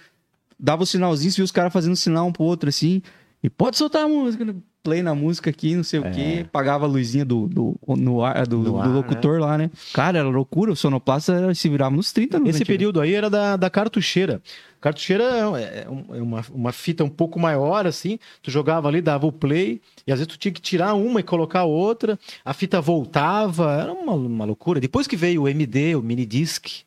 Dava 0.59 0.85
o 0.85 0.87
sinalzinho, 0.87 1.33
você 1.33 1.37
via 1.37 1.45
os 1.45 1.51
caras 1.51 1.73
fazendo 1.73 1.97
sinal 1.97 2.29
um 2.29 2.33
pro 2.33 2.45
outro 2.45 2.69
assim. 2.69 3.03
E 3.43 3.51
pode 3.51 3.77
soltar 3.77 4.05
a 4.05 4.09
música, 4.09 4.45
né? 4.45 4.55
Play 4.85 5.03
na 5.03 5.15
música 5.15 5.49
aqui, 5.51 5.75
não 5.75 5.83
sei 5.83 5.99
o 5.99 6.11
quê. 6.13 6.47
Pagava 6.53 6.85
a 6.85 6.89
luzinha 6.89 7.25
do, 7.25 7.49
do, 7.49 7.75
no 7.97 8.23
ar, 8.23 8.47
do, 8.47 8.79
ar, 8.79 8.87
locutor 8.89 9.41
lá, 9.41 9.57
né? 9.59 9.71
Cara, 9.95 10.19
era 10.19 10.29
loucura. 10.29 10.71
O 10.71 10.77
sonoplasta 10.77 11.53
se 11.55 11.69
virava 11.71 11.97
nos 11.97 12.13
30 12.13 12.39
nos 12.39 12.49
Esse 12.51 12.57
antigos. 12.59 12.69
período 12.69 13.01
aí 13.01 13.15
era 13.15 13.31
da, 13.31 13.57
da 13.57 13.71
cartucheira. 13.71 14.43
Cartucheira 14.81 15.25
é, 15.25 15.47
um- 15.89 16.15
é 16.15 16.23
uma, 16.23 16.45
uma 16.53 16.71
fita 16.73 17.03
um 17.03 17.09
pouco 17.09 17.41
maior, 17.41 17.87
assim. 17.87 18.19
Tu 18.43 18.51
jogava 18.51 18.87
ali, 18.87 19.01
dava 19.01 19.27
o 19.27 19.33
play, 19.33 19.81
e 20.07 20.13
às 20.13 20.19
vezes 20.19 20.27
tu 20.33 20.39
tinha 20.39 20.53
que 20.53 20.61
tirar 20.61 20.93
uma 20.93 21.21
e 21.21 21.23
colocar 21.23 21.65
outra. 21.65 22.19
A 22.45 22.53
fita 22.53 22.81
voltava, 22.83 23.73
era 23.81 23.93
uma, 23.93 24.13
uma 24.13 24.45
loucura. 24.45 24.79
Depois 24.79 25.07
que 25.09 25.17
veio 25.17 25.43
o 25.45 25.49
MD, 25.49 25.97
o 25.97 26.03
mini 26.03 26.27
disc, 26.27 26.83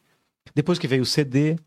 depois 0.54 0.78
que 0.78 0.88
veio 0.88 1.02
o 1.02 1.06
CD. 1.06 1.58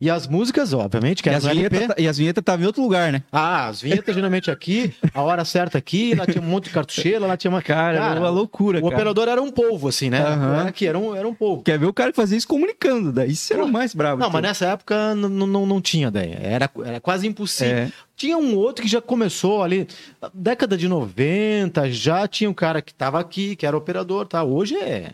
E 0.00 0.08
as 0.08 0.28
músicas, 0.28 0.72
obviamente, 0.72 1.22
que 1.24 1.28
E 1.28 1.34
as, 1.34 1.44
vinhetas, 1.44 1.88
e 1.98 2.06
as 2.06 2.16
vinhetas 2.18 2.40
estavam 2.40 2.62
em 2.62 2.66
outro 2.66 2.80
lugar, 2.82 3.10
né? 3.12 3.22
Ah, 3.32 3.66
as 3.66 3.80
vinhetas 3.82 4.14
geralmente 4.14 4.48
aqui, 4.48 4.94
a 5.12 5.20
hora 5.22 5.44
certa 5.44 5.76
aqui, 5.76 6.14
lá 6.14 6.24
tinha 6.24 6.40
um 6.40 6.46
monte 6.46 6.64
de 6.64 6.70
cartucheira, 6.70 7.26
lá 7.26 7.36
tinha 7.36 7.50
uma. 7.50 7.60
Cara, 7.60 7.96
era 8.12 8.20
uma 8.20 8.30
loucura, 8.30 8.78
o 8.78 8.82
cara. 8.82 8.94
operador 8.94 9.26
era 9.28 9.42
um 9.42 9.50
polvo, 9.50 9.88
assim, 9.88 10.08
né? 10.08 10.20
Aham. 10.20 10.60
Era 10.60 10.68
aqui, 10.68 10.86
era 10.86 10.96
um, 10.96 11.16
era 11.16 11.26
um 11.26 11.34
polvo. 11.34 11.62
Quer 11.64 11.80
ver 11.80 11.86
o 11.86 11.92
cara 11.92 12.12
que 12.12 12.16
fazia 12.16 12.38
isso 12.38 12.46
comunicando, 12.46 13.10
daí 13.12 13.32
isso 13.32 13.52
era 13.52 13.64
o 13.64 13.68
mais 13.72 13.92
bravo. 13.92 14.20
Não, 14.20 14.30
mas 14.30 14.42
nessa 14.42 14.66
época 14.66 15.14
n- 15.16 15.26
n- 15.26 15.46
não, 15.46 15.66
não 15.66 15.80
tinha 15.80 16.12
daí. 16.12 16.32
Era, 16.40 16.70
era 16.84 17.00
quase 17.00 17.26
impossível. 17.26 17.74
É. 17.78 17.88
Tinha 18.18 18.36
um 18.36 18.56
outro 18.56 18.82
que 18.84 18.90
já 18.90 19.00
começou 19.00 19.62
ali, 19.62 19.86
década 20.34 20.76
de 20.76 20.88
90, 20.88 21.88
já 21.92 22.26
tinha 22.26 22.50
um 22.50 22.52
cara 22.54 22.82
que 22.82 22.90
estava 22.90 23.20
aqui, 23.20 23.54
que 23.54 23.64
era 23.64 23.76
operador, 23.76 24.26
tá? 24.26 24.42
Hoje 24.42 24.74
é. 24.76 25.12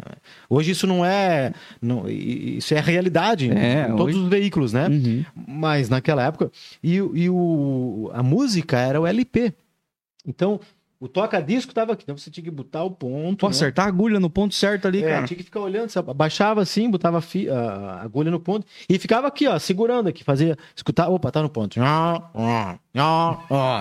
Hoje 0.48 0.70
isso 0.70 0.86
não 0.86 1.04
é. 1.04 1.52
Não, 1.82 2.08
isso 2.08 2.72
é 2.74 2.80
realidade 2.80 3.50
É, 3.50 3.82
em 3.90 3.96
todos 3.96 4.14
hoje- 4.14 4.24
os 4.24 4.28
veículos, 4.30 4.72
né? 4.72 4.88
Uhum. 4.88 5.22
Mas 5.46 5.90
naquela 5.90 6.24
época. 6.24 6.50
E, 6.82 6.94
e 6.94 7.28
o, 7.28 8.10
a 8.14 8.22
música 8.22 8.78
era 8.78 8.98
o 8.98 9.06
LP. 9.06 9.52
Então, 10.26 10.58
o 11.00 11.08
toca-disco 11.08 11.70
estava 11.72 11.92
aqui. 11.92 12.04
Então 12.04 12.16
você 12.16 12.30
tinha 12.30 12.44
que 12.44 12.50
botar 12.50 12.82
o 12.84 12.90
ponto. 12.90 13.40
Pô, 13.40 13.46
né? 13.46 13.50
acertar 13.50 13.84
a 13.84 13.88
agulha 13.88 14.18
no 14.18 14.30
ponto 14.30 14.54
certo 14.54 14.86
ali, 14.88 15.02
É, 15.04 15.08
cara. 15.14 15.26
tinha 15.26 15.36
que 15.36 15.42
ficar 15.42 15.60
olhando, 15.60 15.88
você 15.90 15.98
abaixava 15.98 16.62
assim, 16.62 16.90
botava 16.90 17.18
a, 17.18 18.02
agulha 18.02 18.30
no 18.30 18.40
ponto 18.40 18.66
e 18.88 18.98
ficava 18.98 19.26
aqui, 19.26 19.46
ó, 19.46 19.58
segurando 19.58 20.08
aqui, 20.08 20.24
fazia, 20.24 20.56
escutar, 20.74 21.08
opa, 21.08 21.30
tá 21.30 21.42
no 21.42 21.48
ponto. 21.50 21.78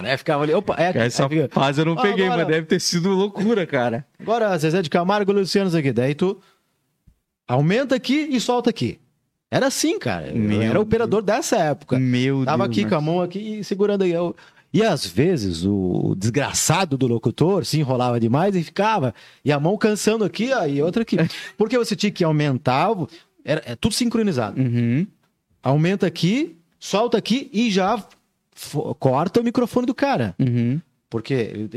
Né? 0.03 0.17
Ficava 0.17 0.43
ali, 0.43 0.53
opa, 0.53 0.75
é 0.77 0.88
aqui. 0.89 0.98
Essa 1.00 1.24
aí 1.24 1.29
fica- 1.29 1.50
fase 1.53 1.79
eu 1.82 1.86
não 1.86 1.93
Ah, 1.93 2.01
peguei, 2.01 2.25
agora- 2.25 2.43
mas 2.43 2.48
deve 2.53 2.67
ter 2.67 2.79
sido 2.82 3.10
loucura, 3.10 3.65
cara. 3.65 4.05
Agora, 4.20 4.58
Zezé 4.58 4.82
de 4.82 4.89
Camargo 4.89 5.32
e 5.32 5.36
Luciano 5.36 5.75
aqui, 5.77 5.91
daí 5.93 6.15
tu 6.15 6.39
aumenta 7.48 7.96
aqui 7.96 8.27
e 8.32 8.39
solta 8.39 8.70
aqui. 8.70 9.00
Era 9.51 9.67
assim, 9.67 10.00
cara. 10.00 10.29
Eu 10.29 10.36
Meu 10.36 10.62
era 10.63 10.79
operador 10.79 11.22
dessa 11.22 11.58
época. 11.58 12.00
Meu 12.00 12.43
Tava 12.43 12.67
Deus. 12.67 12.75
aqui 12.79 12.89
com 12.89 12.96
a 12.96 13.01
mão 13.01 13.22
aqui 13.22 13.60
e 13.60 13.63
segurando 13.63 14.03
aí. 14.03 14.12
Eu- 14.12 14.36
E 14.73 14.81
às 14.81 15.05
vezes 15.05 15.63
o 15.63 16.15
desgraçado 16.17 16.97
do 16.97 17.05
locutor 17.05 17.63
se 17.63 17.79
enrolava 17.79 18.19
demais 18.19 18.55
e 18.55 18.63
ficava. 18.63 19.13
E 19.45 19.51
a 19.51 19.59
mão 19.59 19.77
cansando 19.77 20.23
aqui, 20.25 20.51
ó, 20.51 20.65
e 20.65 20.81
outra 20.81 21.03
aqui. 21.03 21.17
Porque 21.57 21.77
você 21.77 21.95
tinha 21.95 22.11
que 22.11 22.23
aumentar. 22.23 22.89
Era, 23.45 23.61
é 23.65 23.75
tudo 23.75 23.93
sincronizado. 23.93 24.59
Uhum. 24.59 25.05
Aumenta 25.61 26.07
aqui, 26.07 26.57
solta 26.79 27.17
aqui 27.17 27.49
e 27.53 27.69
já 27.69 28.03
corta 28.99 29.41
o 29.41 29.43
microfone 29.43 29.85
do 29.85 29.93
cara. 29.93 30.35
Uhum. 30.39 30.81
Porque 31.09 31.69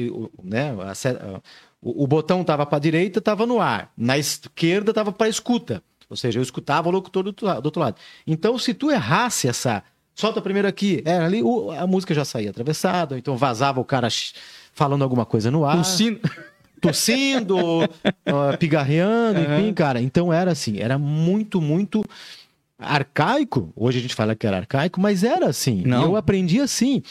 né, 0.42 0.70
a 0.70 1.40
o, 1.86 2.04
o 2.04 2.06
botão 2.06 2.40
estava 2.40 2.66
para 2.66 2.78
direita, 2.78 3.20
estava 3.20 3.46
no 3.46 3.60
ar. 3.60 3.92
Na 3.96 4.18
esquerda 4.18 4.90
estava 4.90 5.12
para 5.12 5.28
escuta. 5.28 5.82
Ou 6.08 6.16
seja, 6.16 6.38
eu 6.38 6.42
escutava 6.42 6.88
o 6.88 6.92
locutor 6.92 7.22
do, 7.22 7.32
do 7.32 7.64
outro 7.64 7.80
lado. 7.80 7.96
Então, 8.26 8.58
se 8.58 8.74
tu 8.74 8.90
errasse 8.90 9.48
essa. 9.48 9.84
Solta 10.16 10.40
primeiro 10.40 10.66
aqui, 10.66 11.02
era 11.04 11.26
ali, 11.26 11.42
o- 11.42 11.70
a 11.70 11.86
música 11.86 12.14
já 12.14 12.24
saía 12.24 12.48
atravessada, 12.50 13.14
ou 13.14 13.18
então 13.18 13.36
vazava 13.36 13.78
o 13.80 13.84
cara 13.84 14.08
falando 14.72 15.02
alguma 15.02 15.26
coisa 15.26 15.50
no 15.50 15.64
ar, 15.66 15.76
Tossindo. 15.76 16.20
tossindo, 16.80 17.56
ó, 18.26 18.56
pigarreando, 18.56 19.40
enfim, 19.40 19.74
cara. 19.74 20.00
Então 20.00 20.32
era 20.32 20.50
assim, 20.52 20.78
era 20.78 20.98
muito, 20.98 21.60
muito 21.60 22.02
arcaico. 22.78 23.72
Hoje 23.76 23.98
a 23.98 24.02
gente 24.02 24.14
fala 24.14 24.34
que 24.34 24.46
era 24.46 24.56
arcaico, 24.58 25.00
mas 25.00 25.22
era 25.22 25.46
assim. 25.48 25.82
Não. 25.84 26.02
Eu 26.04 26.16
aprendi 26.16 26.60
assim. 26.60 27.02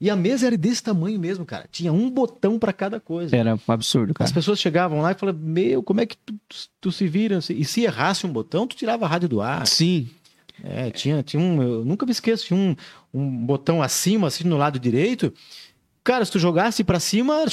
E 0.00 0.08
a 0.08 0.16
mesa 0.16 0.46
era 0.46 0.56
desse 0.56 0.82
tamanho 0.82 1.20
mesmo, 1.20 1.44
cara. 1.44 1.66
Tinha 1.70 1.92
um 1.92 2.10
botão 2.10 2.58
para 2.58 2.72
cada 2.72 2.98
coisa. 2.98 3.36
Era 3.36 3.54
um 3.54 3.72
absurdo, 3.72 4.14
cara. 4.14 4.26
As 4.26 4.32
pessoas 4.32 4.58
chegavam 4.58 5.00
lá 5.02 5.12
e 5.12 5.14
falavam, 5.14 5.40
meu, 5.42 5.82
como 5.82 6.00
é 6.00 6.06
que 6.06 6.16
tu, 6.16 6.34
tu 6.80 6.90
se 6.90 7.06
vira? 7.06 7.38
E 7.50 7.64
se 7.66 7.82
errasse 7.82 8.26
um 8.26 8.32
botão, 8.32 8.66
tu 8.66 8.74
tirava 8.74 9.04
a 9.04 9.08
rádio 9.08 9.28
do 9.28 9.40
ar. 9.42 9.66
Sim. 9.66 10.08
É, 10.64 10.90
tinha, 10.90 11.22
tinha 11.22 11.42
um, 11.42 11.62
eu 11.62 11.84
nunca 11.84 12.04
me 12.04 12.12
esqueço, 12.12 12.46
tinha 12.46 12.58
um, 12.58 12.76
um 13.12 13.46
botão 13.46 13.82
acima, 13.82 14.28
assim, 14.28 14.44
no 14.44 14.56
lado 14.56 14.78
direito. 14.78 15.32
Cara, 16.02 16.24
se 16.24 16.32
tu 16.32 16.38
jogasse 16.38 16.82
pra 16.84 17.00
cima, 17.00 17.44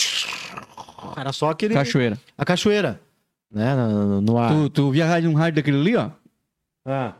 era 1.15 1.31
só 1.33 1.49
aquele... 1.49 1.73
Cachoeira. 1.73 2.19
A 2.37 2.45
cachoeira, 2.45 2.99
né, 3.51 3.75
no, 3.75 4.21
no 4.21 4.37
ar. 4.37 4.51
Tu, 4.51 4.69
tu 4.69 4.91
via 4.91 5.05
um 5.29 5.33
rádio 5.33 5.55
daquele 5.55 5.77
ali, 5.77 5.95
ó? 5.95 6.09
Ah. 6.85 7.13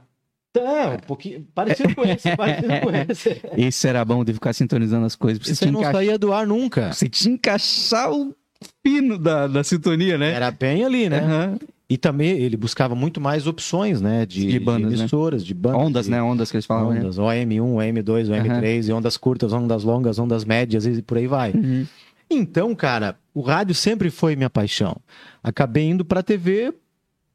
Tá, 0.53 0.95
um 0.95 0.99
pouquinho, 1.05 1.45
parecido 1.53 1.93
com 1.93 2.03
esse, 2.03 2.35
parecido 2.35 2.67
com 2.81 2.89
esse. 3.11 3.41
Esse 3.55 3.87
era 3.87 4.03
bom 4.03 4.23
de 4.23 4.33
ficar 4.33 4.53
sintonizando 4.53 5.05
as 5.05 5.15
coisas. 5.15 5.45
Você 5.45 5.69
não 5.69 5.83
saía 5.83 6.17
do 6.17 6.33
ar 6.33 6.47
nunca. 6.47 6.91
Você 6.93 7.07
tinha 7.07 7.31
que 7.31 7.35
encaixar 7.35 8.11
o 8.11 8.33
pino 8.81 9.17
da, 9.19 9.45
da 9.45 9.63
sintonia, 9.63 10.17
né? 10.17 10.31
Era 10.31 10.49
bem 10.49 10.83
ali, 10.83 11.09
né? 11.09 11.19
Aham. 11.19 11.59
E 11.89 11.97
também 11.97 12.31
ele 12.31 12.57
buscava 12.57 12.93
muito 12.93 13.21
mais 13.21 13.47
opções, 13.47 14.01
né? 14.01 14.25
De, 14.25 14.45
De 14.45 14.59
bandas, 14.59 14.91
né? 14.91 14.99
emissoras, 14.99 15.45
de 15.45 15.53
bandas. 15.53 15.79
Ondas, 15.81 16.05
de- 16.05 16.11
né? 16.11 16.21
Ondas 16.21 16.51
que 16.51 16.57
eles 16.57 16.65
falavam, 16.65 16.91
né? 16.93 16.99
Ondas, 16.99 17.17
OM1, 17.17 17.61
OM2, 17.75 18.27
OM3, 18.29 18.89
e 18.89 18.91
ondas 18.91 19.15
curtas, 19.15 19.53
ondas 19.53 19.83
longas, 19.85 20.19
ondas 20.19 20.43
médias 20.43 20.85
e 20.85 21.01
por 21.01 21.17
aí 21.17 21.27
vai. 21.27 21.51
Uhum. 21.51 21.85
Então, 22.29 22.75
cara, 22.75 23.17
o 23.33 23.39
rádio 23.39 23.73
sempre 23.73 24.09
foi 24.09 24.35
minha 24.35 24.49
paixão. 24.49 24.97
Acabei 25.41 25.85
indo 25.85 26.03
pra 26.03 26.21
TV 26.21 26.73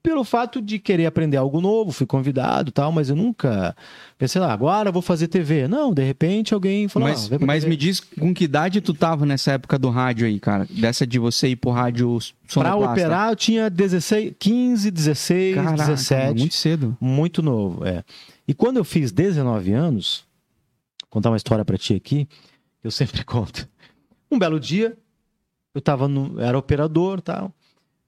pelo 0.02 0.24
fato 0.24 0.60
de 0.60 0.78
querer 0.80 1.06
aprender 1.06 1.36
algo 1.36 1.60
novo, 1.60 1.92
fui 1.92 2.06
convidado 2.06 2.72
tal, 2.72 2.90
mas 2.90 3.08
eu 3.08 3.14
nunca 3.14 3.76
pensei 4.18 4.40
lá, 4.40 4.52
agora 4.52 4.88
eu 4.88 4.92
vou 4.92 5.00
fazer 5.00 5.28
TV. 5.28 5.68
Não, 5.68 5.94
de 5.94 6.02
repente 6.02 6.52
alguém 6.52 6.88
falou, 6.88 7.08
Mas, 7.08 7.22
"Não, 7.22 7.28
vem 7.30 7.38
pra 7.38 7.46
mas 7.46 7.62
TV." 7.62 7.70
me 7.70 7.76
diz 7.76 8.00
com 8.00 8.34
que 8.34 8.44
idade 8.44 8.80
tu 8.80 8.92
tava 8.92 9.24
nessa 9.24 9.52
época 9.52 9.78
do 9.78 9.90
rádio 9.90 10.26
aí, 10.26 10.40
cara? 10.40 10.66
Dessa 10.68 11.06
de 11.06 11.18
você 11.18 11.48
ir 11.48 11.56
pro 11.56 11.70
rádio 11.70 12.18
Pra 12.52 12.74
operar 12.74 13.30
eu 13.30 13.36
tinha 13.36 13.70
16, 13.70 14.34
15, 14.38 14.90
16, 14.90 15.54
Caraca, 15.54 15.76
17. 15.76 16.38
muito 16.38 16.54
cedo. 16.54 16.96
Muito 17.00 17.40
novo, 17.42 17.86
é. 17.86 18.04
E 18.46 18.52
quando 18.52 18.78
eu 18.78 18.84
fiz 18.84 19.12
19 19.12 19.72
anos, 19.72 20.24
vou 21.02 21.08
contar 21.10 21.30
uma 21.30 21.36
história 21.36 21.64
pra 21.64 21.78
ti 21.78 21.94
aqui, 21.94 22.28
eu 22.82 22.90
sempre 22.90 23.22
conto. 23.24 23.68
Um 24.30 24.38
belo 24.38 24.58
dia, 24.58 24.96
eu 25.74 25.80
tava 25.80 26.08
no, 26.08 26.40
era 26.40 26.58
operador, 26.58 27.20
tal, 27.20 27.52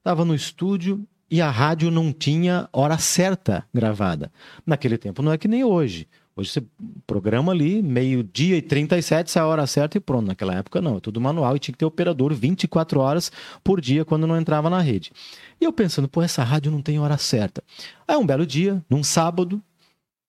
tava 0.02 0.24
no 0.24 0.34
estúdio 0.34 1.06
e 1.30 1.40
a 1.40 1.50
rádio 1.50 1.90
não 1.90 2.12
tinha 2.12 2.68
hora 2.72 2.98
certa 2.98 3.64
gravada. 3.72 4.30
Naquele 4.64 4.98
tempo 4.98 5.22
não 5.22 5.32
é 5.32 5.38
que 5.38 5.48
nem 5.48 5.64
hoje. 5.64 6.06
Hoje 6.36 6.50
você 6.50 6.62
programa 7.06 7.52
ali, 7.52 7.80
meio-dia 7.80 8.56
e 8.56 8.62
37, 8.62 9.30
sai 9.30 9.42
a 9.42 9.46
hora 9.46 9.66
certa 9.68 9.96
e 9.96 10.00
pronto. 10.00 10.26
Naquela 10.26 10.54
época 10.54 10.80
não, 10.80 10.96
é 10.96 11.00
tudo 11.00 11.20
manual 11.20 11.54
e 11.54 11.60
tinha 11.60 11.72
que 11.72 11.78
ter 11.78 11.84
operador 11.84 12.34
24 12.34 12.98
horas 12.98 13.30
por 13.62 13.80
dia 13.80 14.04
quando 14.04 14.26
não 14.26 14.36
entrava 14.36 14.68
na 14.68 14.80
rede. 14.80 15.12
E 15.60 15.64
eu 15.64 15.72
pensando, 15.72 16.08
pô, 16.08 16.20
essa 16.22 16.42
rádio 16.42 16.72
não 16.72 16.82
tem 16.82 16.98
hora 16.98 17.16
certa. 17.16 17.62
Aí 18.06 18.16
um 18.16 18.26
belo 18.26 18.44
dia, 18.44 18.84
num 18.90 19.04
sábado, 19.04 19.62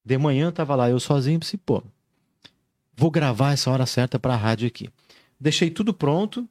de 0.06 0.18
manhã, 0.18 0.52
tava 0.52 0.76
lá 0.76 0.90
eu 0.90 1.00
sozinho, 1.00 1.40
pensei, 1.40 1.60
pô, 1.66 1.82
vou 2.96 3.10
gravar 3.10 3.54
essa 3.54 3.72
hora 3.72 3.88
certa 3.88 4.20
pra 4.20 4.36
rádio 4.36 4.68
aqui. 4.68 4.88
Deixei 5.40 5.72
tudo 5.72 5.92
pronto, 5.92 6.48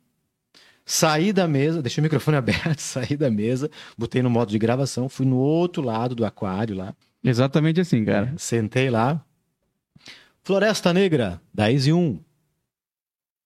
saí 0.85 1.33
da 1.33 1.49
mesa, 1.49 1.83
deixei 1.83 2.00
o 2.00 2.05
microfone 2.05 2.37
aberto, 2.38 2.81
saí 2.81 3.17
da 3.17 3.31
mesa, 3.31 3.71
botei 3.97 4.23
no 4.23 4.31
modo 4.31 4.50
de 4.50 4.59
gravação, 4.59 5.09
fui 5.09 5.26
no 5.26 5.37
outro 5.37 5.83
lado 5.83 6.14
do 6.14 6.25
aquário 6.25 6.76
lá, 6.76 6.95
Exatamente 7.23 7.81
assim, 7.81 8.05
cara. 8.05 8.35
sentei 8.37 8.91
lá. 8.91 9.25
Floresta 10.43 10.93
Negra, 10.93 11.41
10 11.55 11.87
e 11.87 11.93
1. 11.95 12.21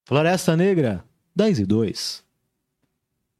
Floresta 0.04 0.56
Negra, 0.56 1.04
10 1.36 1.60
e 1.60 1.64
2. 1.64 2.24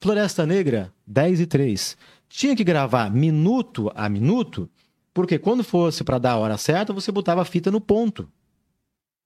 Floresta 0.01 0.47
Negra, 0.47 0.93
10 1.05 1.41
e 1.41 1.47
3. 1.47 1.97
Tinha 2.29 2.55
que 2.55 2.63
gravar 2.63 3.11
minuto 3.11 3.91
a 3.97 4.09
minuto, 4.09 4.71
porque 5.13 5.41
quando 5.41 5.65
fosse 5.65 6.05
para 6.05 6.19
dar 6.19 6.33
a 6.33 6.37
hora 6.37 6.57
certa, 6.57 6.93
você 6.93 7.11
botava 7.11 7.43
a 7.43 7.45
fita 7.45 7.69
no 7.69 7.81
ponto. 7.81 8.31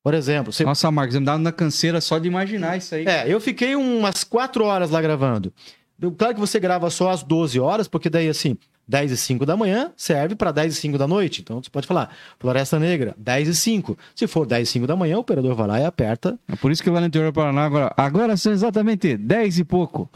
Por 0.02 0.14
exemplo, 0.14 0.52
você... 0.52 0.64
Nossa, 0.64 0.90
Marcos, 0.90 1.16
me 1.16 1.24
dá 1.24 1.38
na 1.38 1.52
canseira 1.52 2.00
só 2.00 2.18
de 2.18 2.26
imaginar 2.26 2.76
isso 2.76 2.94
aí. 2.94 3.06
É, 3.06 3.24
eu 3.32 3.40
fiquei 3.40 3.76
umas 3.76 4.24
4 4.24 4.64
horas 4.64 4.90
lá 4.90 5.00
gravando. 5.00 5.52
Claro 6.18 6.34
que 6.34 6.40
você 6.40 6.58
grava 6.58 6.90
só 6.90 7.10
às 7.10 7.22
12 7.22 7.60
horas, 7.60 7.86
porque 7.86 8.10
daí 8.10 8.28
assim, 8.28 8.56
10 8.88 9.12
e 9.12 9.16
5 9.16 9.46
da 9.46 9.56
manhã 9.56 9.92
serve 9.96 10.34
para 10.34 10.50
10 10.50 10.74
e 10.74 10.76
5 10.80 10.98
da 10.98 11.06
noite. 11.06 11.40
Então 11.40 11.62
você 11.62 11.70
pode 11.70 11.86
falar, 11.86 12.14
Floresta 12.38 12.78
Negra, 12.78 13.14
10 13.16 13.48
e 13.48 13.54
5. 13.54 13.96
Se 14.14 14.26
for 14.26 14.44
10 14.44 14.68
e 14.68 14.72
5 14.72 14.86
da 14.86 14.96
manhã, 14.96 15.16
o 15.16 15.20
operador 15.20 15.54
vai 15.54 15.68
lá 15.68 15.80
e 15.80 15.84
aperta. 15.84 16.38
É 16.48 16.56
por 16.56 16.72
isso 16.72 16.82
que 16.82 16.90
lá 16.90 17.00
no 17.00 17.06
interior 17.06 17.30
do 17.30 17.34
Paraná, 17.34 17.64
agora, 17.64 17.94
agora 17.96 18.36
são 18.36 18.52
exatamente 18.52 19.16
10 19.16 19.60
e 19.60 19.64
pouco. 19.64 20.10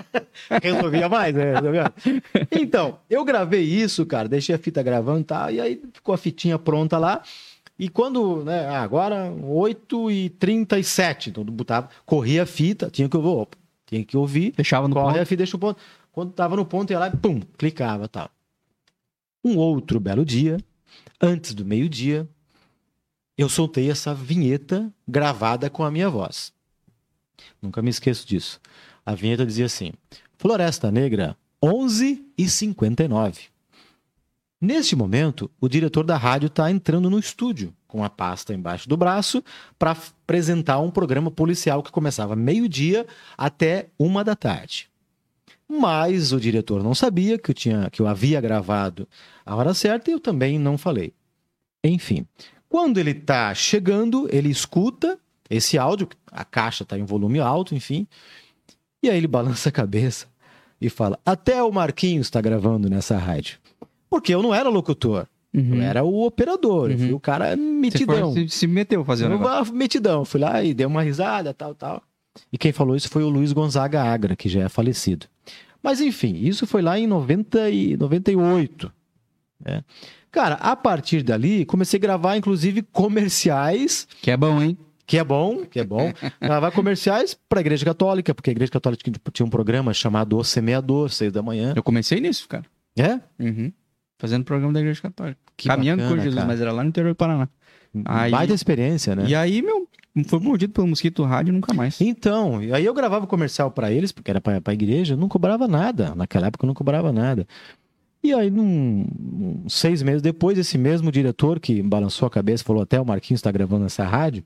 Resolvia 0.62 1.08
mais, 1.08 1.34
né? 1.34 1.54
Resolvia. 1.54 1.92
Então, 2.50 2.98
eu 3.08 3.24
gravei 3.24 3.62
isso, 3.62 4.04
cara, 4.04 4.28
deixei 4.28 4.54
a 4.54 4.58
fita 4.58 4.82
gravando 4.82 5.20
e 5.20 5.24
tal, 5.24 5.50
e 5.50 5.60
aí 5.60 5.82
ficou 5.94 6.14
a 6.14 6.18
fitinha 6.18 6.58
pronta 6.58 6.98
lá. 6.98 7.22
E 7.82 7.88
quando, 7.88 8.44
né, 8.44 8.64
ah, 8.68 8.80
agora 8.80 9.32
8 9.32 10.08
e 10.08 10.30
37, 10.30 11.30
então 11.30 11.42
botava, 11.42 11.90
corria 12.06 12.44
a 12.44 12.46
fita, 12.46 12.88
tinha 12.88 13.08
que, 13.08 13.16
opa, 13.16 13.58
tinha 13.84 14.04
que 14.04 14.16
ouvir, 14.16 14.54
Fechava 14.54 14.86
no 14.86 14.94
corre 14.94 15.14
ponto. 15.14 15.20
a 15.20 15.26
fita, 15.26 15.38
deixa 15.38 15.56
o 15.56 15.58
ponto. 15.58 15.80
Quando 16.12 16.32
tava 16.32 16.54
no 16.54 16.64
ponto, 16.64 16.92
ia 16.92 16.98
lá 17.00 17.08
e 17.08 17.16
pum, 17.16 17.40
clicava 17.58 18.06
tal. 18.06 18.30
Um 19.44 19.56
outro 19.56 19.98
belo 19.98 20.24
dia, 20.24 20.58
antes 21.20 21.54
do 21.54 21.64
meio-dia, 21.64 22.28
eu 23.36 23.48
soltei 23.48 23.90
essa 23.90 24.14
vinheta 24.14 24.88
gravada 25.08 25.68
com 25.68 25.82
a 25.82 25.90
minha 25.90 26.08
voz. 26.08 26.52
Nunca 27.60 27.82
me 27.82 27.90
esqueço 27.90 28.24
disso. 28.24 28.60
A 29.04 29.12
vinheta 29.16 29.44
dizia 29.44 29.66
assim: 29.66 29.90
Floresta 30.38 30.88
Negra, 30.92 31.36
11 31.60 32.28
e 32.38 32.48
59. 32.48 33.51
Neste 34.62 34.94
momento, 34.94 35.50
o 35.60 35.68
diretor 35.68 36.04
da 36.04 36.16
rádio 36.16 36.46
está 36.46 36.70
entrando 36.70 37.10
no 37.10 37.18
estúdio 37.18 37.74
com 37.88 38.04
a 38.04 38.08
pasta 38.08 38.54
embaixo 38.54 38.88
do 38.88 38.96
braço 38.96 39.42
para 39.76 39.90
apresentar 39.90 40.78
um 40.78 40.88
programa 40.88 41.32
policial 41.32 41.82
que 41.82 41.90
começava 41.90 42.36
meio-dia 42.36 43.04
até 43.36 43.88
uma 43.98 44.22
da 44.22 44.36
tarde. 44.36 44.88
Mas 45.68 46.32
o 46.32 46.38
diretor 46.38 46.80
não 46.80 46.94
sabia 46.94 47.36
que 47.38 47.50
eu, 47.50 47.54
tinha, 47.56 47.90
que 47.90 48.00
eu 48.00 48.06
havia 48.06 48.40
gravado 48.40 49.08
a 49.44 49.56
hora 49.56 49.74
certa 49.74 50.10
e 50.10 50.12
eu 50.12 50.20
também 50.20 50.60
não 50.60 50.78
falei. 50.78 51.12
Enfim, 51.82 52.24
quando 52.68 52.98
ele 52.98 53.10
está 53.10 53.52
chegando, 53.54 54.28
ele 54.30 54.48
escuta 54.48 55.18
esse 55.50 55.76
áudio, 55.76 56.08
a 56.30 56.44
caixa 56.44 56.84
está 56.84 56.96
em 56.96 57.04
volume 57.04 57.40
alto, 57.40 57.74
enfim, 57.74 58.06
e 59.02 59.10
aí 59.10 59.16
ele 59.16 59.26
balança 59.26 59.70
a 59.70 59.72
cabeça 59.72 60.28
e 60.80 60.88
fala: 60.88 61.18
Até 61.26 61.60
o 61.60 61.72
Marquinhos 61.72 62.28
está 62.28 62.40
gravando 62.40 62.88
nessa 62.88 63.18
rádio. 63.18 63.61
Porque 64.12 64.34
eu 64.34 64.42
não 64.42 64.54
era 64.54 64.68
locutor. 64.68 65.26
Uhum. 65.54 65.76
Eu 65.76 65.82
era 65.82 66.04
o 66.04 66.26
operador. 66.26 66.90
Eu 66.90 66.96
Uhum. 66.98 67.02
fui 67.04 67.12
o 67.14 67.20
cara 67.20 67.56
metidão. 67.56 68.34
foi- 68.34 68.46
se, 68.46 68.58
se 68.58 68.66
meteu 68.66 69.02
fazendo 69.06 69.32
Eu 69.32 69.38
vá 69.38 69.64
metidão. 69.64 70.22
Fui 70.24 70.38
lá 70.38 70.62
e 70.62 70.74
dei 70.74 70.84
uma 70.86 71.00
risada, 71.02 71.54
tal, 71.54 71.74
tal. 71.74 72.02
E 72.52 72.58
quem 72.58 72.72
falou 72.72 72.94
isso 72.94 73.08
foi 73.08 73.22
o 73.22 73.28
Luiz 73.30 73.52
Gonzaga 73.52 74.02
Agra, 74.02 74.36
que 74.36 74.48
já 74.50 74.62
é 74.64 74.68
falecido. 74.68 75.26
Mas 75.82 76.00
enfim, 76.02 76.34
isso 76.36 76.66
foi 76.66 76.82
lá 76.82 76.98
em 76.98 77.06
90 77.06 77.70
e 77.70 77.96
98. 77.96 78.92
né? 79.64 79.82
Cara, 80.30 80.54
a 80.56 80.76
partir 80.76 81.22
dali, 81.22 81.64
comecei 81.64 81.98
a 81.98 82.00
gravar, 82.00 82.36
inclusive, 82.36 82.82
comerciais 82.82 84.06
Que 84.20 84.30
é 84.30 84.36
bom, 84.36 84.62
hein? 84.62 84.76
que 85.06 85.18
é 85.18 85.24
bom, 85.24 85.64
que 85.66 85.78
é 85.80 85.84
bom. 85.84 86.12
Gravar 86.40 86.70
comerciais 86.70 87.36
para 87.48 87.60
a 87.60 87.62
Igreja 87.62 87.84
Católica, 87.84 88.34
porque 88.34 88.48
a 88.50 88.52
Igreja 88.52 88.70
Católica 88.72 89.10
tinha 89.32 89.44
um 89.46 89.50
programa 89.50 89.92
chamado 89.92 90.36
O 90.38 90.44
Semeador, 90.44 91.10
seis 91.10 91.32
da 91.32 91.42
manhã. 91.42 91.72
Eu 91.76 91.82
comecei 91.82 92.20
nisso, 92.20 92.48
cara. 92.48 92.64
É? 92.96 93.20
Uhum. 93.42 93.72
Fazendo 94.22 94.44
programa 94.44 94.72
da 94.72 94.78
Igreja 94.78 95.02
Católica. 95.02 95.36
Que 95.56 95.66
Caminhando 95.66 95.98
bacana, 95.98 96.16
com 96.16 96.22
Jesus, 96.22 96.36
cara. 96.36 96.46
mas 96.46 96.60
era 96.60 96.70
lá 96.72 96.84
no 96.84 96.88
interior 96.90 97.12
do 97.12 97.16
Paraná. 97.16 97.48
Aí- 98.04 98.30
Baita 98.30 98.54
experiência, 98.54 99.16
né? 99.16 99.24
E 99.26 99.34
aí, 99.34 99.60
meu, 99.60 99.88
foi 100.26 100.38
mordido 100.38 100.72
pelo 100.72 100.86
mosquito 100.86 101.24
rádio 101.24 101.52
nunca 101.52 101.74
mais. 101.74 102.00
Então, 102.00 102.58
aí 102.72 102.84
eu 102.84 102.94
gravava 102.94 103.26
comercial 103.26 103.68
para 103.72 103.90
eles, 103.90 104.12
porque 104.12 104.30
era 104.30 104.40
para 104.40 104.62
a 104.64 104.72
igreja, 104.72 105.16
não 105.16 105.28
cobrava 105.28 105.66
nada. 105.66 106.14
Naquela 106.14 106.46
época 106.46 106.64
eu 106.64 106.68
não 106.68 106.74
cobrava 106.74 107.12
nada. 107.12 107.44
E 108.22 108.32
aí, 108.32 108.48
num, 108.48 109.04
num- 109.18 109.68
seis 109.68 110.00
meses 110.00 110.22
depois, 110.22 110.56
esse 110.56 110.78
mesmo 110.78 111.10
diretor 111.10 111.58
que 111.58 111.82
balançou 111.82 112.28
a 112.28 112.30
cabeça, 112.30 112.62
falou: 112.62 112.84
Até 112.84 113.00
o 113.00 113.04
Marquinhos 113.04 113.40
está 113.40 113.50
gravando 113.50 113.86
essa 113.86 114.04
rádio, 114.04 114.44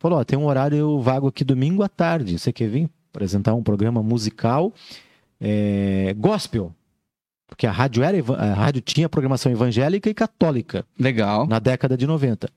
falou: 0.00 0.18
Ó, 0.18 0.24
tem 0.24 0.36
um 0.36 0.46
horário 0.46 1.00
vago 1.00 1.28
aqui 1.28 1.44
domingo 1.44 1.84
à 1.84 1.88
tarde. 1.88 2.36
Você 2.36 2.52
quer 2.52 2.68
vir 2.68 2.90
apresentar 3.14 3.54
um 3.54 3.62
programa 3.62 4.02
musical 4.02 4.72
é, 5.40 6.12
gospel? 6.18 6.74
Porque 7.62 7.68
a 7.68 7.70
rádio, 7.70 8.02
era, 8.02 8.18
a 8.38 8.54
rádio 8.54 8.80
tinha 8.80 9.08
programação 9.08 9.52
evangélica 9.52 10.10
e 10.10 10.14
católica 10.14 10.84
Legal. 10.98 11.46
na 11.46 11.60
década 11.60 11.96
de 11.96 12.08
90. 12.08 12.50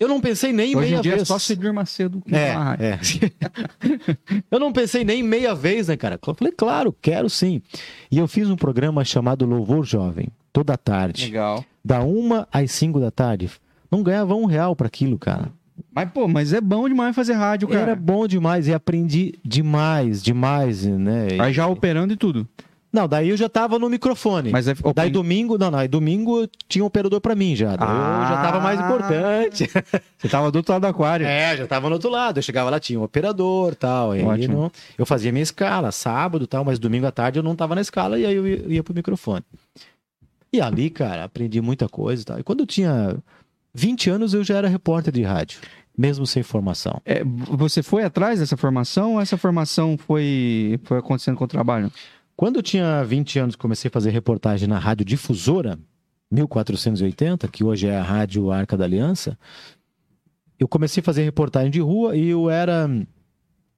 Eu 0.00 0.08
não 0.08 0.20
pensei 0.20 0.52
nem 0.52 0.74
Hoje 0.74 0.88
meia 0.88 0.98
em 0.98 1.02
dia 1.02 1.12
vez. 1.12 1.22
é 1.22 1.24
só 1.24 1.38
Cedir 1.38 1.72
Macedo 1.72 2.20
É, 2.32 2.84
é. 2.84 2.98
eu 4.50 4.58
não 4.58 4.72
pensei 4.72 5.04
nem 5.04 5.22
meia 5.22 5.54
vez, 5.54 5.86
né, 5.86 5.96
cara? 5.96 6.18
Eu 6.26 6.34
falei, 6.34 6.52
claro, 6.52 6.92
quero 7.00 7.30
sim. 7.30 7.62
E 8.10 8.18
eu 8.18 8.26
fiz 8.26 8.50
um 8.50 8.56
programa 8.56 9.04
chamado 9.04 9.46
Louvor 9.46 9.84
Jovem, 9.84 10.26
toda 10.52 10.76
tarde, 10.76 11.26
Legal. 11.26 11.64
da 11.84 12.02
uma 12.02 12.48
às 12.50 12.72
cinco 12.72 12.98
da 12.98 13.12
tarde. 13.12 13.48
Não 13.88 14.02
ganhava 14.02 14.34
um 14.34 14.46
real 14.46 14.74
para 14.74 14.88
aquilo, 14.88 15.16
cara. 15.16 15.52
Mas, 15.94 16.10
pô, 16.10 16.26
mas 16.26 16.52
é 16.52 16.60
bom 16.60 16.88
demais 16.88 17.14
fazer 17.14 17.34
rádio, 17.34 17.68
cara. 17.68 17.82
Era 17.82 17.94
bom 17.94 18.26
demais 18.26 18.66
e 18.66 18.74
aprendi 18.74 19.34
demais, 19.44 20.20
demais, 20.20 20.84
né? 20.86 21.28
Aí 21.38 21.52
já 21.52 21.68
operando 21.68 22.12
e 22.12 22.16
tudo. 22.16 22.48
Não, 22.92 23.06
daí 23.06 23.28
eu 23.28 23.36
já 23.36 23.48
tava 23.48 23.78
no 23.78 23.88
microfone. 23.88 24.50
Mas 24.50 24.66
é... 24.66 24.74
Daí 24.94 25.10
domingo, 25.10 25.56
não, 25.56 25.70
não, 25.70 25.78
aí 25.78 25.86
domingo 25.86 26.48
tinha 26.68 26.82
um 26.82 26.86
operador 26.88 27.20
para 27.20 27.36
mim 27.36 27.54
já. 27.54 27.76
Daí 27.76 27.88
eu 27.88 28.26
já 28.28 28.42
tava 28.42 28.58
mais 28.60 28.80
Ah. 28.80 28.84
importante. 28.84 29.70
Você 30.18 30.28
tava 30.28 30.50
do 30.50 30.56
outro 30.56 30.72
lado 30.72 30.82
do 30.82 30.88
aquário. 30.88 31.24
É, 31.24 31.56
já 31.56 31.66
tava 31.68 31.88
no 31.88 31.94
outro 31.94 32.10
lado. 32.10 32.38
Eu 32.38 32.42
chegava 32.42 32.68
lá, 32.68 32.80
tinha 32.80 32.98
um 32.98 33.04
operador 33.04 33.74
tal. 33.76 34.14
E 34.16 34.18
aí 34.18 34.24
Ótimo. 34.24 34.56
não- 34.62 34.72
eu 34.98 35.06
fazia 35.06 35.30
minha 35.30 35.42
escala, 35.42 35.92
sábado 35.92 36.46
tal, 36.48 36.64
mas 36.64 36.78
domingo 36.80 37.06
à 37.06 37.12
tarde 37.12 37.38
eu 37.38 37.42
não 37.44 37.54
tava 37.54 37.76
na 37.76 37.80
escala 37.80 38.18
e 38.18 38.26
aí 38.26 38.34
eu 38.34 38.46
ia, 38.48 38.64
ia 38.66 38.82
pro 38.82 38.92
microfone. 38.92 39.44
E 40.52 40.60
ali, 40.60 40.90
cara, 40.90 41.24
aprendi 41.24 41.60
muita 41.60 41.88
coisa 41.88 42.22
e 42.22 42.24
tal. 42.24 42.38
E 42.40 42.42
quando 42.42 42.60
eu 42.60 42.66
tinha 42.66 43.16
20 43.72 44.10
anos, 44.10 44.34
eu 44.34 44.42
já 44.42 44.56
era 44.56 44.66
repórter 44.68 45.12
de 45.12 45.22
rádio, 45.22 45.60
mesmo 45.96 46.26
sem 46.26 46.42
formação. 46.42 47.00
É, 47.04 47.22
você 47.24 47.84
foi 47.84 48.02
atrás 48.02 48.40
dessa 48.40 48.56
formação 48.56 49.14
ou 49.14 49.20
essa 49.20 49.36
formação 49.36 49.96
foi, 49.96 50.80
foi 50.82 50.98
acontecendo 50.98 51.36
com 51.36 51.44
o 51.44 51.48
trabalho? 51.48 51.92
Quando 52.40 52.56
eu 52.56 52.62
tinha 52.62 53.04
20 53.04 53.38
anos, 53.38 53.54
comecei 53.54 53.90
a 53.90 53.92
fazer 53.92 54.08
reportagem 54.08 54.66
na 54.66 54.78
Rádio 54.78 55.04
Difusora, 55.04 55.78
1480, 56.30 57.46
que 57.48 57.62
hoje 57.62 57.86
é 57.86 57.98
a 57.98 58.02
Rádio 58.02 58.50
Arca 58.50 58.78
da 58.78 58.84
Aliança. 58.86 59.38
Eu 60.58 60.66
comecei 60.66 61.02
a 61.02 61.04
fazer 61.04 61.22
reportagem 61.22 61.70
de 61.70 61.80
rua 61.80 62.16
e 62.16 62.30
eu 62.30 62.48
era 62.48 62.88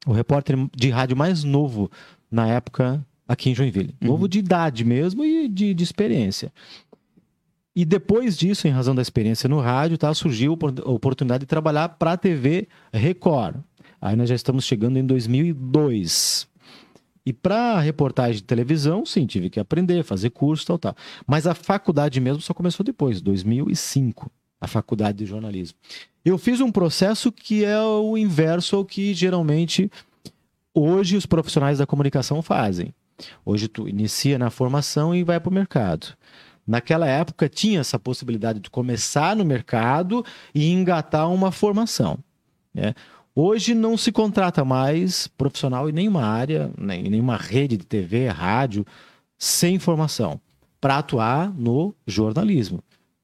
o 0.06 0.12
repórter 0.12 0.56
de 0.76 0.90
rádio 0.90 1.16
mais 1.16 1.42
novo 1.42 1.90
na 2.30 2.46
época 2.46 3.04
aqui 3.26 3.50
em 3.50 3.54
Joinville. 3.56 3.96
Uhum. 4.00 4.10
Novo 4.10 4.28
de 4.28 4.38
idade 4.38 4.84
mesmo 4.84 5.24
e 5.24 5.48
de, 5.48 5.74
de 5.74 5.82
experiência. 5.82 6.52
E 7.74 7.84
depois 7.84 8.38
disso, 8.38 8.68
em 8.68 8.70
razão 8.70 8.94
da 8.94 9.02
experiência 9.02 9.48
no 9.48 9.58
rádio, 9.58 9.98
tá, 9.98 10.14
surgiu 10.14 10.56
a 10.86 10.88
oportunidade 10.88 11.40
de 11.40 11.46
trabalhar 11.46 11.88
para 11.88 12.12
a 12.12 12.16
TV 12.16 12.68
Record. 12.92 13.56
Aí 14.00 14.14
nós 14.14 14.28
já 14.28 14.36
estamos 14.36 14.64
chegando 14.64 15.00
em 15.00 15.04
2002. 15.04 16.51
E 17.24 17.32
para 17.32 17.78
reportagem 17.78 18.36
de 18.36 18.44
televisão, 18.44 19.06
sim, 19.06 19.26
tive 19.26 19.48
que 19.48 19.60
aprender, 19.60 20.02
fazer 20.02 20.30
curso, 20.30 20.66
tal, 20.66 20.78
tal. 20.78 20.96
Mas 21.26 21.46
a 21.46 21.54
faculdade 21.54 22.20
mesmo 22.20 22.42
só 22.42 22.52
começou 22.52 22.84
depois, 22.84 23.20
2005, 23.20 24.30
a 24.60 24.66
faculdade 24.66 25.18
de 25.18 25.26
jornalismo. 25.26 25.78
Eu 26.24 26.36
fiz 26.36 26.60
um 26.60 26.70
processo 26.70 27.30
que 27.30 27.64
é 27.64 27.80
o 27.80 28.16
inverso 28.16 28.76
ao 28.76 28.84
que 28.84 29.14
geralmente 29.14 29.90
hoje 30.74 31.16
os 31.16 31.26
profissionais 31.26 31.78
da 31.78 31.86
comunicação 31.86 32.42
fazem. 32.42 32.92
Hoje 33.44 33.68
tu 33.68 33.88
inicia 33.88 34.38
na 34.38 34.50
formação 34.50 35.14
e 35.14 35.22
vai 35.22 35.38
para 35.38 35.50
o 35.50 35.54
mercado. 35.54 36.16
Naquela 36.66 37.06
época 37.06 37.48
tinha 37.48 37.80
essa 37.80 37.98
possibilidade 37.98 38.60
de 38.60 38.70
começar 38.70 39.34
no 39.34 39.44
mercado 39.44 40.24
e 40.54 40.70
engatar 40.70 41.30
uma 41.30 41.50
formação. 41.50 42.18
né? 42.72 42.94
Hoje 43.34 43.74
não 43.74 43.96
se 43.96 44.12
contrata 44.12 44.64
mais 44.64 45.26
profissional 45.26 45.88
em 45.88 45.92
nenhuma 45.92 46.22
área, 46.24 46.70
nem 46.78 47.06
em 47.06 47.10
nenhuma 47.10 47.36
rede 47.36 47.76
de 47.76 47.86
TV, 47.86 48.28
rádio, 48.28 48.84
sem 49.38 49.78
formação, 49.78 50.40
para 50.80 50.98
atuar 50.98 51.50
no 51.52 51.94
jornalismo. 52.06 52.80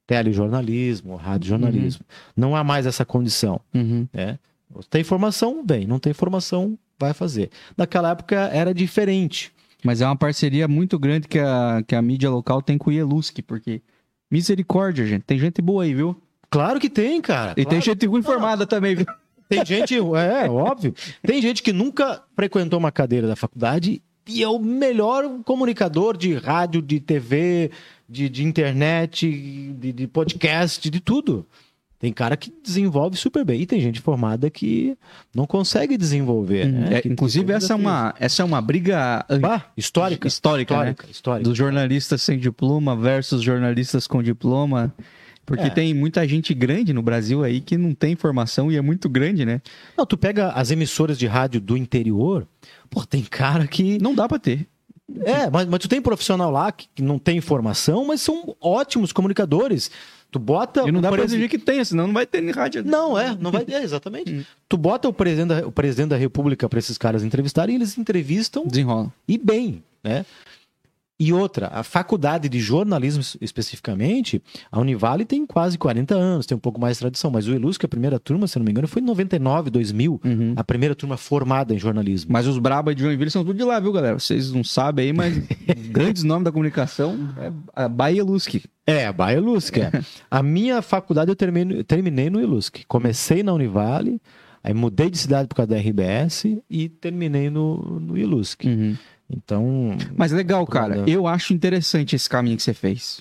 Telejornalismo, 0.06 1.16
radiojornalismo. 1.16 2.04
Não 2.34 2.56
há 2.56 2.64
mais 2.64 2.86
essa 2.86 3.04
condição. 3.04 3.60
Né? 4.12 4.38
Tem 4.88 5.04
formação, 5.04 5.62
bem. 5.64 5.86
Não 5.86 5.98
tem 5.98 6.14
formação, 6.14 6.78
vai 6.98 7.12
fazer. 7.12 7.50
Naquela 7.76 8.10
época 8.10 8.36
era 8.52 8.72
diferente. 8.72 9.52
Mas 9.84 10.00
é 10.00 10.06
uma 10.06 10.16
parceria 10.16 10.66
muito 10.66 10.98
grande 10.98 11.28
que 11.28 11.38
a, 11.38 11.82
que 11.86 11.94
a 11.94 12.00
mídia 12.02 12.30
local 12.30 12.62
tem 12.62 12.78
com 12.78 12.88
o 12.88 12.92
Ieluski, 12.92 13.42
porque 13.42 13.82
misericórdia, 14.30 15.06
gente. 15.06 15.22
Tem 15.22 15.38
gente 15.38 15.60
boa 15.60 15.84
aí, 15.84 15.94
viu? 15.94 16.20
Claro 16.50 16.80
que 16.80 16.88
tem, 16.88 17.20
cara. 17.20 17.52
E 17.52 17.56
tem 17.56 17.64
Claro. 17.66 17.84
gente 17.84 18.06
ruim 18.06 18.20
informada 18.20 18.66
também, 18.66 18.96
viu? 18.96 19.06
Tem 19.48 19.64
gente, 19.64 19.94
é, 19.96 20.48
óbvio. 20.50 20.94
Tem 21.22 21.40
gente 21.40 21.62
que 21.62 21.72
nunca 21.72 22.22
frequentou 22.36 22.78
uma 22.78 22.92
cadeira 22.92 23.26
da 23.26 23.36
faculdade 23.36 24.02
e 24.26 24.42
é 24.42 24.48
o 24.48 24.58
melhor 24.58 25.24
comunicador 25.44 26.16
de 26.16 26.34
rádio, 26.34 26.82
de 26.82 27.00
TV, 27.00 27.70
de, 28.08 28.28
de 28.28 28.44
internet, 28.44 29.26
de, 29.78 29.92
de 29.92 30.06
podcast, 30.06 30.90
de 30.90 31.00
tudo. 31.00 31.46
Tem 31.98 32.12
cara 32.12 32.36
que 32.36 32.52
desenvolve 32.62 33.16
super 33.16 33.44
bem. 33.44 33.60
E 33.62 33.66
tem 33.66 33.80
gente 33.80 34.00
formada 34.00 34.48
que 34.48 34.96
não 35.34 35.46
consegue 35.46 35.96
desenvolver. 35.96 36.66
né? 36.66 37.00
É, 37.04 37.08
inclusive, 37.08 37.52
essa 37.52 37.72
é, 37.72 37.76
uma, 37.76 38.14
essa 38.20 38.42
é 38.42 38.44
uma 38.44 38.60
briga 38.60 39.26
Bah, 39.40 39.64
histórica. 39.76 40.28
histórica, 40.28 40.74
né? 40.76 40.90
Histórica, 40.90 41.10
histórica. 41.10 41.48
Dos 41.48 41.58
jornalistas 41.58 42.22
sem 42.22 42.38
diploma 42.38 42.94
versus 42.94 43.42
jornalistas 43.42 44.06
com 44.06 44.22
diploma. 44.22 44.94
Porque 45.48 45.64
É. 45.64 45.70
tem 45.70 45.94
muita 45.94 46.28
gente 46.28 46.52
grande 46.52 46.92
no 46.92 47.00
Brasil 47.00 47.42
aí 47.42 47.60
que 47.62 47.78
não 47.78 47.94
tem 47.94 48.14
formação 48.14 48.70
e 48.70 48.76
é 48.76 48.82
muito 48.82 49.08
grande, 49.08 49.46
né? 49.46 49.62
Não, 49.96 50.04
tu 50.04 50.18
pega 50.18 50.50
as 50.50 50.70
emissoras 50.70 51.18
de 51.18 51.26
rádio 51.26 51.58
do 51.58 51.74
interior, 51.74 52.46
pô, 52.90 53.04
tem 53.06 53.22
cara 53.22 53.66
que. 53.66 53.98
Não 54.02 54.14
dá 54.14 54.28
pra 54.28 54.38
ter. 54.38 54.68
É, 55.24 55.48
mas, 55.48 55.66
mas 55.66 55.80
tu 55.80 55.88
tem 55.88 56.02
profissional 56.02 56.50
lá 56.50 56.70
que, 56.70 56.86
não 57.02 57.18
tem 57.18 57.40
formação, 57.40 58.04
mas 58.04 58.20
são 58.20 58.54
ótimos 58.60 59.10
comunicadores. 59.10 59.90
Tu 60.30 60.38
bota. 60.38 60.86
E 60.86 60.92
não 60.92 61.00
dá 61.00 61.08
pra 61.08 61.16
presi- 61.20 61.36
exigir 61.36 61.48
que 61.48 61.56
tenha, 61.58 61.82
senão 61.82 62.06
não 62.08 62.12
vai 62.12 62.26
ter 62.26 62.42
nem 62.42 62.52
rádio. 62.52 62.84
Não, 62.84 63.18
é, 63.18 63.34
não 63.40 63.50
vai. 63.50 63.64
É, 63.70 63.82
exatamente. 63.82 64.46
Tu 64.68 64.76
bota 64.76 65.08
o 65.08 65.12
presidente 65.14 65.48
da, 65.48 65.66
o 65.66 65.72
presidente 65.72 66.10
da 66.10 66.16
República 66.18 66.68
para 66.68 66.78
esses 66.78 66.98
caras 66.98 67.24
entrevistarem 67.24 67.74
e 67.74 67.78
eles 67.78 67.96
entrevistam 67.96 68.66
Desenrola. 68.66 69.10
e 69.26 69.38
bem, 69.38 69.82
né? 70.04 70.26
E 71.20 71.32
outra, 71.32 71.66
a 71.72 71.82
faculdade 71.82 72.48
de 72.48 72.60
jornalismo 72.60 73.20
es- 73.20 73.36
especificamente, 73.40 74.40
a 74.70 74.78
Univale 74.78 75.24
tem 75.24 75.44
quase 75.44 75.76
40 75.76 76.14
anos, 76.14 76.46
tem 76.46 76.56
um 76.56 76.60
pouco 76.60 76.80
mais 76.80 76.96
de 76.96 77.00
tradição, 77.00 77.28
mas 77.30 77.48
o 77.48 77.52
Elusc, 77.52 77.84
a 77.84 77.88
primeira 77.88 78.20
turma, 78.20 78.46
se 78.46 78.56
não 78.58 78.64
me 78.64 78.70
engano, 78.70 78.86
foi 78.86 79.02
em 79.02 79.04
99, 79.04 79.68
2000, 79.70 80.20
Uhum. 80.24 80.52
a 80.56 80.62
primeira 80.62 80.94
turma 80.94 81.16
formada 81.16 81.74
em 81.74 81.78
jornalismo. 81.78 82.30
Mas 82.32 82.46
os 82.46 82.58
braba 82.58 82.94
de 82.94 83.02
Joinville 83.02 83.30
são 83.30 83.44
tudo 83.44 83.56
de 83.56 83.64
lá, 83.64 83.80
viu, 83.80 83.92
galera? 83.92 84.18
Vocês 84.18 84.52
não 84.52 84.62
sabem 84.62 85.06
aí, 85.06 85.12
mas 85.12 85.34
grandes 85.90 86.22
nomes 86.22 86.44
da 86.44 86.52
comunicação 86.52 87.18
é 87.38 87.52
a 87.74 87.88
Bahia 87.88 88.22
Lusque. 88.22 88.62
É, 88.86 89.06
a 89.06 89.12
Baia 89.12 89.36
Elusc, 89.36 89.76
é. 89.76 89.90
A 90.30 90.42
minha 90.42 90.80
faculdade 90.80 91.30
eu 91.30 91.36
terminei, 91.36 91.82
terminei 91.84 92.30
no 92.30 92.40
Elusc. 92.40 92.84
Comecei 92.88 93.42
na 93.42 93.52
Univale, 93.52 94.18
aí 94.64 94.72
mudei 94.72 95.10
de 95.10 95.18
cidade 95.18 95.46
por 95.48 95.56
causa 95.56 95.68
da 95.70 95.76
RBS 95.76 96.44
e 96.70 96.88
terminei 96.88 97.50
no, 97.50 98.00
no 98.00 98.16
Elusc. 98.16 98.62
Então, 99.30 99.96
Mas 100.16 100.32
legal, 100.32 100.66
cara. 100.66 101.04
Eu 101.06 101.26
acho 101.26 101.52
interessante 101.52 102.16
esse 102.16 102.28
caminho 102.28 102.56
que 102.56 102.62
você 102.62 102.72
fez. 102.72 103.20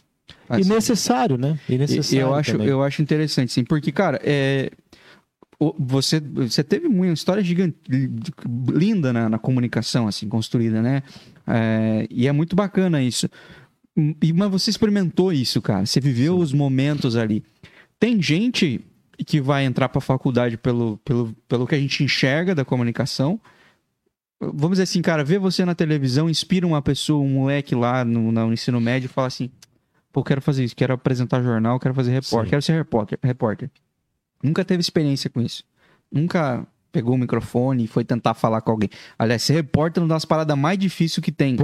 e 0.50 0.62
Assim, 0.62 0.70
necessário, 0.70 1.38
né? 1.38 1.60
E 1.68 1.78
necessário 1.78 2.22
eu 2.22 2.34
acho, 2.34 2.52
também. 2.54 2.68
eu 2.68 2.84
acho 2.84 3.02
interessante, 3.02 3.52
sim, 3.52 3.66
porque, 3.66 3.92
cara, 3.92 4.20
é, 4.24 4.72
você, 5.78 6.20
você 6.20 6.64
teve 6.64 6.88
uma 6.88 7.08
história 7.08 7.44
gigante, 7.44 7.76
linda 8.70 9.12
na, 9.12 9.28
na 9.28 9.40
comunicação, 9.40 10.08
assim, 10.08 10.30
construída, 10.30 10.82
né? 10.82 11.04
É, 11.46 12.08
e 12.10 12.28
é 12.28 12.32
muito 12.32 12.56
bacana 12.56 13.02
isso. 13.02 13.28
E, 14.22 14.32
mas 14.32 14.52
você 14.52 14.70
experimentou 14.70 15.34
isso, 15.34 15.62
cara. 15.62 15.86
Você 15.86 16.00
viveu 16.00 16.38
os 16.38 16.54
momentos 16.54 17.16
ali. 17.16 17.44
Tem 18.00 18.22
gente 18.22 18.80
que 19.26 19.42
vai 19.42 19.66
entrar 19.66 19.90
para 19.90 19.98
a 19.98 20.02
faculdade 20.02 20.58
pelo, 20.58 20.98
pelo, 21.04 21.36
pelo 21.48 21.66
que 21.66 21.74
a 21.74 21.80
gente 21.80 22.04
enxerga 22.04 22.54
da 22.54 22.64
comunicação. 22.64 23.40
Vamos 24.40 24.72
dizer 24.72 24.84
assim, 24.84 25.02
cara, 25.02 25.24
ver 25.24 25.40
você 25.40 25.66
na 25.66 25.74
televisão 25.74 26.30
inspira 26.30 26.66
uma 26.66 26.82
pessoa, 26.82 27.24
um 27.24 27.30
moleque 27.30 27.74
lá 27.74 28.06
no, 28.06 28.32
no 28.32 28.54
ensino 28.54 28.80
médio 28.80 29.08
e 29.08 29.10
fala 29.10 29.28
assim: 29.28 29.50
pô, 30.12 30.24
quero 30.24 30.42
fazer 30.42 30.64
isso, 30.64 30.76
quero 30.76 30.94
apresentar 30.94 31.42
jornal, 31.42 31.80
quero 31.80 31.94
fazer 31.94 32.12
repórter, 32.12 32.46
Sim. 32.46 32.50
quero 32.50 32.62
ser 32.62 32.74
repórter, 32.74 33.20
repórter. 33.24 33.72
Nunca 34.44 34.64
teve 34.64 34.82
experiência 34.82 35.30
com 35.30 35.42
isso. 35.42 35.64
Nunca 36.12 36.66
pegou 36.92 37.16
o 37.16 37.18
microfone 37.18 37.84
e 37.84 37.88
foi 37.88 38.04
tentar 38.04 38.34
falar 38.34 38.62
com 38.62 38.72
alguém. 38.72 38.90
Aliás, 39.18 39.42
ser 39.42 39.54
repórter 39.54 40.02
é 40.02 40.06
uma 40.06 40.14
das 40.14 40.26
paradas 40.26 40.58
mais 40.58 40.78
difíceis 40.78 41.24
que 41.24 41.32
tem. 41.32 41.56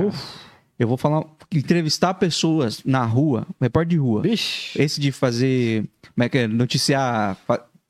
Eu 0.78 0.88
vou 0.88 0.98
falar, 0.98 1.24
entrevistar 1.52 2.16
pessoas 2.16 2.84
na 2.84 3.06
rua, 3.06 3.48
repórter 3.62 3.90
de 3.90 3.98
rua. 3.98 4.24
Vixe. 4.24 4.82
Esse 4.82 5.00
de 5.00 5.12
fazer, 5.12 5.88
como 6.14 6.24
é 6.24 6.30
que 6.30 6.38
é, 6.40 6.48
noticiar... 6.48 7.38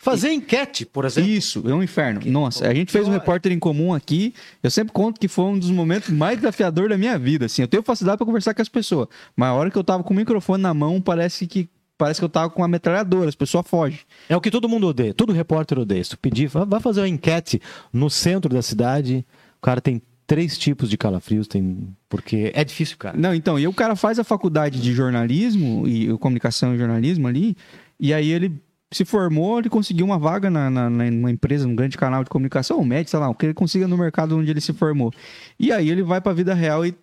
fa- 0.04 0.12
Fazer 0.12 0.32
enquete, 0.32 0.86
por 0.86 1.06
exemplo. 1.06 1.30
Isso, 1.30 1.64
é 1.68 1.74
um 1.74 1.82
inferno. 1.82 2.22
Nossa, 2.26 2.68
a 2.68 2.74
gente 2.74 2.92
fez 2.92 3.08
um 3.08 3.12
repórter 3.12 3.52
em 3.52 3.60
comum 3.60 3.94
aqui. 3.94 4.34
Eu 4.62 4.70
sempre 4.70 4.92
conto 4.94 5.20
que 5.20 5.28
foi 5.28 5.46
um 5.46 5.58
dos 5.58 5.72
momentos 5.72 6.10
mais 6.10 6.38
desafiadores 6.38 6.90
da 6.90 6.98
minha 6.98 7.18
vida. 7.18 7.46
Assim, 7.46 7.62
eu 7.62 7.68
tenho 7.68 7.82
facilidade 7.84 8.18
para 8.18 8.26
conversar 8.26 8.54
com 8.54 8.62
as 8.62 8.70
pessoas, 8.70 9.08
mas 9.36 9.50
a 9.50 9.54
hora 9.54 9.72
que 9.72 9.78
eu 9.78 9.84
tava 9.84 10.04
com 10.04 10.14
o 10.14 10.18
microfone 10.18 10.62
na 10.62 10.74
mão, 10.74 11.00
parece 11.02 11.48
que 11.48 11.68
parece 11.98 12.20
que 12.20 12.26
eu 12.26 12.30
tava 12.30 12.50
com 12.50 12.62
uma 12.62 12.68
metralhadora. 12.68 13.30
As 13.30 13.36
pessoas 13.36 13.66
fogem. 13.68 14.00
É 14.28 14.36
o 14.36 14.42
que 14.42 14.52
todo 14.52 14.68
mundo 14.68 14.88
odeia. 14.88 15.14
Todo 15.14 15.32
repórter 15.32 15.80
odeia. 15.80 16.04
Se 16.04 16.10
tu 16.12 16.18
pedir, 16.20 16.48
"Vá- 16.48 16.66
vai 16.66 16.80
fazer 16.82 17.02
uma 17.02 17.08
enquete 17.08 17.62
no 17.94 18.10
centro 18.10 18.54
da 18.54 18.62
cidade, 18.62 19.26
o 19.58 19.62
cara 19.62 19.80
tem 19.80 20.02
três 20.28 20.58
tipos 20.58 20.90
de 20.90 20.98
calafrios, 20.98 21.48
tem... 21.48 21.88
porque 22.10 22.52
é 22.56 22.64
difícil, 22.64 22.98
cara. 22.98 23.16
Não, 23.18 23.34
então, 23.34 23.60
e 23.60 23.68
o 23.68 23.74
cara 23.74 23.96
faz 23.96 24.18
a 24.20 24.24
faculdade 24.24 24.82
de 24.82 24.92
jornalismo 24.94 25.88
e 25.88 26.18
comunicação 26.18 26.74
e 26.74 26.78
jornalismo 26.78 27.28
ali, 27.28 27.56
e 28.00 28.14
aí 28.14 28.32
ele 28.32 28.52
se 28.98 29.06
formou, 29.06 29.60
ele 29.60 29.70
conseguiu 29.70 30.06
uma 30.06 30.18
vaga 30.18 30.50
na, 30.50 30.70
na, 30.70 30.90
numa 30.90 31.32
empresa, 31.32 31.68
num 31.68 31.76
grande 31.76 31.98
canal 31.98 32.24
de 32.24 32.30
comunicação, 32.30 32.78
ou 32.78 32.86
médio, 32.86 33.10
sei 33.10 33.20
lá, 33.20 33.30
o 33.30 33.36
que 33.36 33.46
ele 33.46 33.54
consiga 33.54 33.88
no 33.88 33.98
mercado 33.98 34.38
onde 34.38 34.50
ele 34.52 34.62
se 34.62 34.74
formou. 34.74 35.12
E 35.60 35.72
aí 35.72 35.90
ele 35.90 36.04
vai 36.04 36.22
pra 36.22 36.34
vida 36.34 36.54
real 36.54 36.86
e 36.86 36.96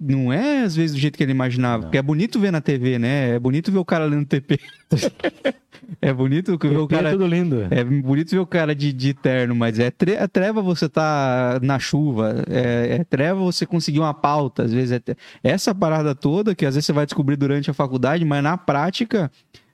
não 0.00 0.32
é 0.32 0.62
às 0.62 0.74
vezes 0.74 0.96
do 0.96 0.98
jeito 0.98 1.18
que 1.18 1.22
ele 1.22 1.32
imaginava, 1.32 1.76
Não. 1.76 1.82
porque 1.82 1.98
é 1.98 2.02
bonito 2.02 2.40
ver 2.40 2.50
na 2.50 2.60
TV, 2.62 2.98
né? 2.98 3.34
É 3.34 3.38
bonito 3.38 3.70
ver 3.70 3.78
o 3.78 3.84
cara 3.84 4.06
lendo 4.06 4.24
TP. 4.24 4.58
é 6.00 6.12
bonito 6.12 6.52
ver 6.52 6.54
o 6.54 6.58
Porque 6.58 6.94
cara 6.94 7.10
é 7.10 7.12
tudo 7.12 7.26
lindo. 7.26 7.66
é 7.70 7.84
bonito 7.84 8.30
ver 8.30 8.38
o 8.38 8.46
cara 8.46 8.74
de, 8.74 8.94
de 8.94 9.12
terno, 9.12 9.54
mas 9.54 9.78
é, 9.78 9.90
tre 9.90 10.12
é 10.12 10.26
treva 10.26 10.62
você 10.62 10.88
tá 10.88 11.60
na 11.62 11.78
chuva, 11.78 12.42
é, 12.48 12.96
é 13.00 13.04
treva 13.04 13.40
você 13.40 13.66
conseguir 13.66 13.98
uma 14.00 14.14
pauta, 14.14 14.62
às 14.62 14.72
vezes 14.72 14.92
é 14.92 15.02
essa 15.44 15.74
parada 15.74 16.14
toda 16.14 16.54
que 16.54 16.64
às 16.64 16.74
vezes 16.74 16.86
você 16.86 16.92
vai 16.94 17.04
descobrir 17.04 17.36
durante 17.36 17.70
a 17.70 17.74
faculdade, 17.74 18.24
mas 18.24 18.42
na 18.42 18.56
prática. 18.56 19.30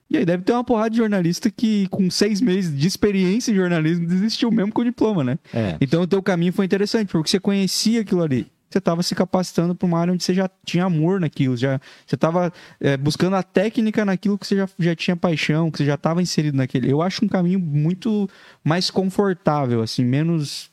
E 0.09 0.17
aí 0.17 0.25
deve 0.25 0.43
ter 0.43 0.53
uma 0.53 0.63
porrada 0.63 0.89
de 0.89 0.97
jornalista 0.97 1.51
que 1.51 1.87
com 1.89 2.09
seis 2.09 2.39
meses 2.39 2.77
de 2.77 2.87
experiência 2.87 3.51
em 3.51 3.55
jornalismo 3.55 4.07
desistiu 4.07 4.49
mesmo 4.49 4.71
com 4.71 4.81
o 4.81 4.85
diploma, 4.85 5.23
né? 5.23 5.39
É. 5.53 5.75
Então 5.81 6.01
o 6.01 6.07
teu 6.07 6.23
caminho 6.23 6.53
foi 6.53 6.65
interessante, 6.65 7.11
porque 7.11 7.29
você 7.29 7.39
conhecia 7.39 8.01
aquilo 8.01 8.23
ali. 8.23 8.47
Você 8.69 8.79
estava 8.79 9.01
se 9.01 9.15
capacitando 9.15 9.73
para 9.73 9.85
uma 9.85 9.97
área 9.97 10.13
onde 10.13 10.23
você 10.23 10.33
já 10.33 10.49
tinha 10.65 10.83
amor 10.83 11.21
naquilo, 11.21 11.55
já, 11.55 11.79
você 12.05 12.15
estava 12.15 12.51
buscando 12.99 13.37
a 13.37 13.43
técnica 13.43 14.03
naquilo 14.03 14.37
que 14.37 14.45
você 14.45 14.57
já, 14.57 14.69
já 14.77 14.95
tinha 14.95 15.15
paixão, 15.15 15.71
que 15.71 15.77
você 15.77 15.85
já 15.85 15.95
estava 15.95 16.21
inserido 16.21 16.57
naquele. 16.57 16.91
Eu 16.91 17.01
acho 17.01 17.23
um 17.23 17.29
caminho 17.29 17.59
muito 17.59 18.29
mais 18.63 18.91
confortável, 18.91 19.81
assim, 19.81 20.03
menos. 20.03 20.69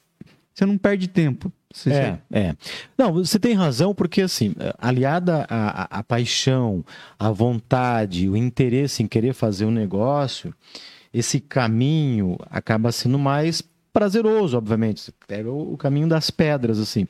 Você 0.52 0.66
não 0.66 0.76
perde 0.76 1.08
tempo. 1.08 1.52
Você- 1.76 1.90
É, 1.90 2.18
é. 2.30 2.54
Não, 2.96 3.12
você 3.12 3.36
tem 3.38 3.52
razão, 3.54 3.92
porque 3.92 4.22
assim, 4.22 4.54
aliada 4.78 5.44
à, 5.50 5.82
à- 5.82 5.98
à 5.98 6.02
paixão, 6.04 6.84
à 7.18 7.30
vontade, 7.32 8.28
o 8.28 8.36
interesse 8.36 9.02
em 9.02 9.08
querer 9.08 9.34
fazer 9.34 9.64
um 9.64 9.72
negócio, 9.72 10.54
esse 11.12 11.40
caminho 11.40 12.36
acaba 12.48 12.92
sendo 12.92 13.18
mais 13.18 13.60
prazeroso, 13.92 14.56
obviamente. 14.56 15.00
Você 15.00 15.12
pega 15.26 15.50
o, 15.50 15.72
o 15.72 15.76
caminho 15.76 16.06
das 16.08 16.30
pedras, 16.30 16.78
assim. 16.78 17.08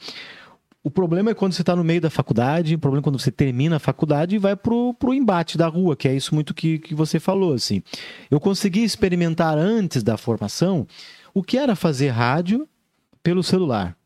O 0.82 0.90
problema 0.90 1.30
é 1.30 1.34
quando 1.34 1.52
você 1.54 1.62
está 1.62 1.74
no 1.76 1.84
meio 1.84 2.00
da 2.00 2.10
faculdade, 2.10 2.74
o 2.74 2.78
problema 2.78 3.00
é 3.00 3.04
quando 3.04 3.18
você 3.18 3.30
termina 3.30 3.76
a 3.76 3.78
faculdade 3.78 4.36
e 4.36 4.38
vai 4.38 4.54
pro, 4.56 4.92
pro 4.94 5.14
embate 5.14 5.56
da 5.58 5.66
rua, 5.66 5.94
que 5.96 6.06
é 6.08 6.14
isso 6.14 6.34
muito 6.34 6.52
que, 6.54 6.78
que 6.78 6.94
você 6.94 7.18
falou, 7.20 7.52
assim. 7.54 7.82
Eu 8.30 8.38
consegui 8.40 8.82
experimentar 8.84 9.56
antes 9.58 10.02
da 10.02 10.16
formação 10.18 10.86
o 11.34 11.42
que 11.42 11.56
era 11.58 11.74
fazer 11.74 12.08
rádio 12.10 12.66
pelo 13.22 13.42
celular. 13.42 13.96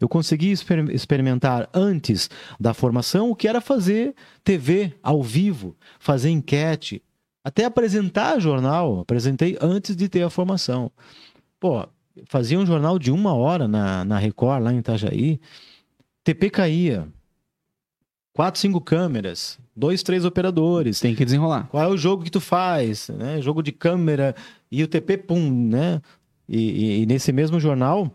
Eu 0.00 0.08
consegui 0.08 0.50
exper- 0.50 0.90
experimentar 0.90 1.68
antes 1.72 2.28
da 2.60 2.74
formação 2.74 3.30
o 3.30 3.36
que 3.36 3.48
era 3.48 3.60
fazer 3.60 4.14
TV 4.44 4.92
ao 5.02 5.22
vivo, 5.22 5.74
fazer 5.98 6.30
enquete, 6.30 7.02
até 7.42 7.64
apresentar 7.64 8.38
jornal. 8.40 9.00
Apresentei 9.00 9.56
antes 9.60 9.96
de 9.96 10.08
ter 10.08 10.22
a 10.22 10.30
formação. 10.30 10.90
Pô, 11.58 11.86
fazia 12.26 12.58
um 12.58 12.66
jornal 12.66 12.98
de 12.98 13.10
uma 13.10 13.34
hora 13.34 13.66
na, 13.66 14.04
na 14.04 14.18
Record, 14.18 14.62
lá 14.62 14.72
em 14.72 14.78
Itajaí. 14.78 15.40
TP 16.24 16.50
caía. 16.50 17.08
Quatro, 18.34 18.60
cinco 18.60 18.80
câmeras. 18.80 19.58
Dois, 19.74 20.02
três 20.02 20.24
operadores. 20.24 21.00
Tem 21.00 21.14
que 21.14 21.24
desenrolar. 21.24 21.68
Qual 21.68 21.82
é 21.82 21.88
o 21.88 21.96
jogo 21.96 22.22
que 22.24 22.30
tu 22.30 22.40
faz? 22.40 23.08
Né? 23.08 23.40
Jogo 23.40 23.62
de 23.62 23.72
câmera 23.72 24.34
e 24.70 24.82
o 24.82 24.88
TP, 24.88 25.16
pum, 25.16 25.50
né? 25.50 26.02
E, 26.48 26.58
e- 26.58 27.02
e 27.02 27.06
nesse 27.06 27.32
mesmo 27.32 27.58
jornal, 27.58 28.10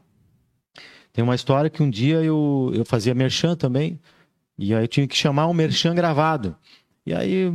tem 1.13 1.23
uma 1.23 1.35
história 1.35 1.69
que 1.69 1.83
um 1.83 1.89
dia 1.89 2.17
eu, 2.23 2.71
eu 2.73 2.85
fazia 2.85 3.13
merchan 3.13 3.55
também, 3.55 3.99
e 4.57 4.73
aí 4.73 4.83
eu 4.83 4.87
tinha 4.87 5.07
que 5.07 5.15
chamar 5.15 5.47
um 5.47 5.53
merchan 5.53 5.93
gravado. 5.93 6.55
E 7.05 7.13
aí, 7.13 7.51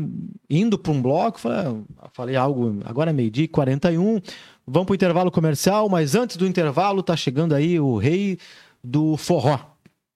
indo 0.51 0.77
para 0.77 0.92
um 0.92 1.01
bloco, 1.01 1.38
falei, 1.38 1.85
ah, 1.99 2.09
falei 2.12 2.37
algo, 2.37 2.81
agora 2.85 3.11
é 3.11 3.12
meio-dia 3.12 3.45
e 3.45 3.49
41, 3.49 4.21
vamos 4.66 4.87
para 4.87 4.92
o 4.92 4.95
intervalo 4.97 5.31
comercial, 5.31 5.88
mas 5.88 6.14
antes 6.16 6.37
do 6.37 6.47
intervalo 6.47 7.03
tá 7.03 7.16
chegando 7.16 7.55
aí 7.55 7.79
o 7.79 7.97
rei 7.97 8.38
do 8.83 9.16
forró. 9.16 9.59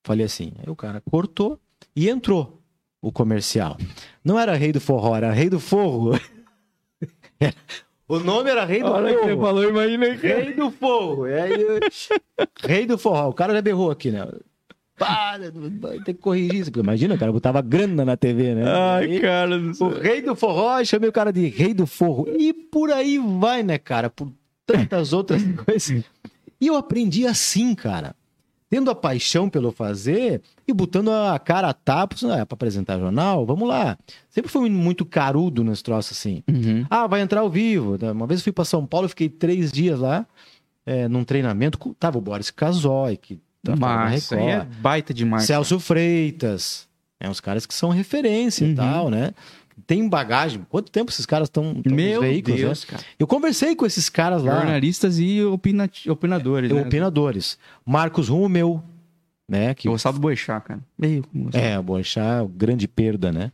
Falei 0.02 0.26
assim, 0.26 0.52
aí 0.58 0.68
o 0.68 0.74
cara 0.74 1.00
cortou 1.00 1.60
e 1.94 2.08
entrou 2.08 2.60
o 3.00 3.12
comercial. 3.12 3.78
Não 4.24 4.38
era 4.38 4.56
rei 4.56 4.72
do 4.72 4.80
forró, 4.80 5.16
era 5.16 5.32
rei 5.32 5.48
do 5.48 5.60
forro. 5.60 6.18
o 8.16 8.20
nome 8.20 8.50
era 8.50 8.64
rei 8.64 8.80
do 8.82 8.88
forro. 8.88 9.40
falou, 9.40 9.64
imagina 9.68 10.06
Rei 10.14 10.52
do 10.52 10.70
forro. 10.70 11.24
Aí, 11.24 11.52
eu- 11.60 11.80
rei 12.62 12.86
do 12.86 12.98
forró. 12.98 13.28
O 13.28 13.32
cara 13.34 13.52
já 13.54 13.62
berrou 13.62 13.90
aqui, 13.90 14.10
né? 14.10 14.26
Para, 14.96 15.50
tem 16.04 16.14
que 16.14 16.20
corrigir 16.20 16.56
isso. 16.56 16.70
Porque 16.70 16.80
imagina, 16.84 17.16
cara, 17.16 17.32
botava 17.32 17.62
grana 17.62 18.04
na 18.04 18.16
TV, 18.16 18.54
né? 18.54 18.64
Ai, 18.66 19.04
Aí, 19.04 19.20
cara 19.20 19.56
o 19.80 19.88
rei 19.88 20.20
do 20.20 20.36
forró, 20.36 20.84
chamei 20.84 21.08
o 21.08 21.12
cara 21.12 21.32
de 21.32 21.46
rei 21.46 21.72
do 21.72 21.86
forro. 21.86 22.26
E 22.38 22.52
por 22.52 22.90
aí 22.92 23.18
vai, 23.18 23.62
né, 23.62 23.78
cara? 23.78 24.10
Por 24.10 24.30
tantas 24.66 25.12
outras 25.14 25.42
coisas. 25.64 26.04
E 26.60 26.66
eu 26.66 26.76
aprendi 26.76 27.26
assim, 27.26 27.74
cara. 27.74 28.14
Tendo 28.68 28.90
a 28.90 28.94
paixão 28.94 29.48
pelo 29.48 29.72
fazer 29.72 30.42
e 30.70 30.74
botando 30.74 31.10
a 31.10 31.38
cara 31.38 31.68
a 31.68 31.72
tapa. 31.74 32.16
Ah, 32.24 32.38
é 32.38 32.44
pra 32.44 32.54
apresentar 32.54 32.98
jornal? 32.98 33.44
Vamos 33.44 33.68
lá. 33.68 33.98
Sempre 34.28 34.50
fui 34.50 34.68
muito 34.70 35.04
carudo 35.04 35.62
nesse 35.64 35.82
troço 35.82 36.12
assim. 36.12 36.42
Uhum. 36.48 36.86
Ah, 36.88 37.06
vai 37.06 37.20
entrar 37.20 37.40
ao 37.40 37.50
vivo. 37.50 37.96
Uma 38.12 38.26
vez 38.26 38.40
eu 38.40 38.44
fui 38.44 38.52
para 38.52 38.64
São 38.64 38.86
Paulo, 38.86 39.08
fiquei 39.08 39.28
três 39.28 39.70
dias 39.72 39.98
lá, 40.00 40.26
é, 40.86 41.06
num 41.08 41.24
treinamento. 41.24 41.78
com- 41.78 41.92
Tava 41.92 42.18
o 42.18 42.20
Boris 42.20 42.50
Casoy, 42.50 43.16
que 43.16 43.36
tá 43.62 43.76
fora 43.76 43.94
da 43.96 44.04
Mas 44.10 44.32
aí 44.32 44.46
é 44.46 44.66
baita 44.80 45.12
demais. 45.12 45.44
Celso 45.44 45.78
Freitas. 45.80 46.88
É 47.18 47.28
uns 47.28 47.40
caras 47.40 47.66
que 47.66 47.74
são 47.74 47.90
referência 47.90 48.64
Uhum. 48.66 48.72
e 48.72 48.76
tal, 48.76 49.10
né? 49.10 49.32
Tem 49.86 50.06
bagagem. 50.08 50.64
Quanto 50.68 50.90
tempo 50.90 51.10
esses 51.10 51.26
caras 51.26 51.46
estão 51.48 51.74
nos 51.74 51.92
Meu 51.92 52.20
veículos, 52.20 52.60
Deus, 52.60 52.80
né? 52.82 52.86
cara. 52.92 53.02
Eu 53.18 53.26
conversei 53.26 53.74
com 53.74 53.84
esses 53.84 54.08
caras 54.08 54.42
lá, 54.42 54.56
Jornalistas 54.56 55.18
e 55.18 55.42
opina- 55.42 55.90
opinadores. 56.08 56.70
né? 56.70 56.80
opinadores. 56.80 57.58
Marcos 57.84 58.28
Rummel, 58.28 58.82
né? 59.50 59.74
Que 59.74 59.88
Eu 59.88 59.92
gostava 59.92 60.16
do 60.16 60.20
Boechat, 60.20 60.64
cara. 60.64 60.80
Meio. 60.96 61.24
é, 61.52 61.78
o 61.78 61.82
Boechat, 61.82 62.48
grande 62.56 62.86
perda, 62.86 63.32
né? 63.32 63.50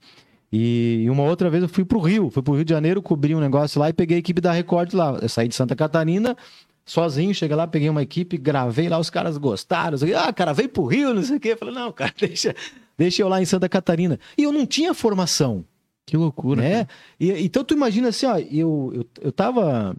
E, 0.52 1.06
uma 1.10 1.24
outra 1.24 1.50
vez 1.50 1.62
eu 1.62 1.68
fui 1.68 1.84
pro 1.84 1.98
Rio, 1.98 2.30
fui 2.30 2.42
pro 2.42 2.54
Rio 2.54 2.64
de 2.64 2.70
Janeiro, 2.70 3.02
cobri 3.02 3.34
um 3.34 3.40
negócio 3.40 3.80
lá 3.80 3.88
e 3.88 3.92
peguei 3.92 4.16
a 4.18 4.20
equipe 4.20 4.40
da 4.40 4.52
Record 4.52 4.92
lá. 4.94 5.18
Eu 5.20 5.28
saí 5.28 5.48
de 5.48 5.54
Santa 5.54 5.74
Catarina, 5.74 6.36
sozinho, 6.84 7.34
cheguei 7.34 7.56
lá, 7.56 7.66
peguei 7.66 7.88
uma 7.88 8.02
equipe, 8.02 8.36
gravei 8.38 8.88
lá, 8.88 8.98
os 8.98 9.10
caras 9.10 9.36
gostaram. 9.38 9.98
Eu, 10.06 10.18
ah, 10.18 10.32
cara, 10.32 10.52
vem 10.52 10.68
pro 10.68 10.84
Rio, 10.86 11.12
não 11.14 11.22
sei 11.22 11.36
o 11.36 11.40
quê. 11.40 11.48
Eu 11.52 11.56
falei, 11.58 11.74
não, 11.74 11.90
cara, 11.90 12.12
deixa, 12.20 12.54
deixa 12.96 13.22
eu 13.22 13.28
lá 13.28 13.40
em 13.42 13.44
Santa 13.44 13.68
Catarina. 13.68 14.20
E 14.38 14.44
eu 14.44 14.52
não 14.52 14.64
tinha 14.64 14.94
formação, 14.94 15.64
Que 16.06 16.16
loucura. 16.16 16.62
né? 16.62 16.86
E, 17.18 17.32
então 17.44 17.64
tu 17.64 17.74
imagina 17.74 18.08
assim, 18.08 18.26
ó, 18.26 18.38
eu, 18.38 18.92
eu, 18.94 19.06
eu 19.22 19.32
tava 19.32 19.96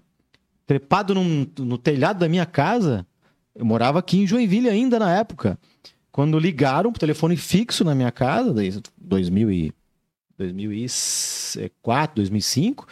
trepado 0.65 1.13
num- 1.13 1.45
no 1.59 1.77
telhado 1.77 2.19
da 2.19 2.29
minha 2.29 2.45
casa, 2.45 3.05
eu 3.53 3.65
morava 3.65 3.99
aqui 3.99 4.19
em 4.19 4.27
Joinville 4.27 4.69
ainda 4.69 4.97
na 4.97 5.13
época. 5.17 5.59
Quando 6.17 6.39
ligaram 6.39 6.91
pro 6.91 6.99
telefone 6.99 7.37
fixo 7.37 7.83
na 7.83 7.93
minha 7.93 8.11
casa, 8.11 8.51
daí 8.51 8.73
2000 8.97 9.51
e 9.51 9.71
2004, 10.35 12.15
2005. 12.15 12.87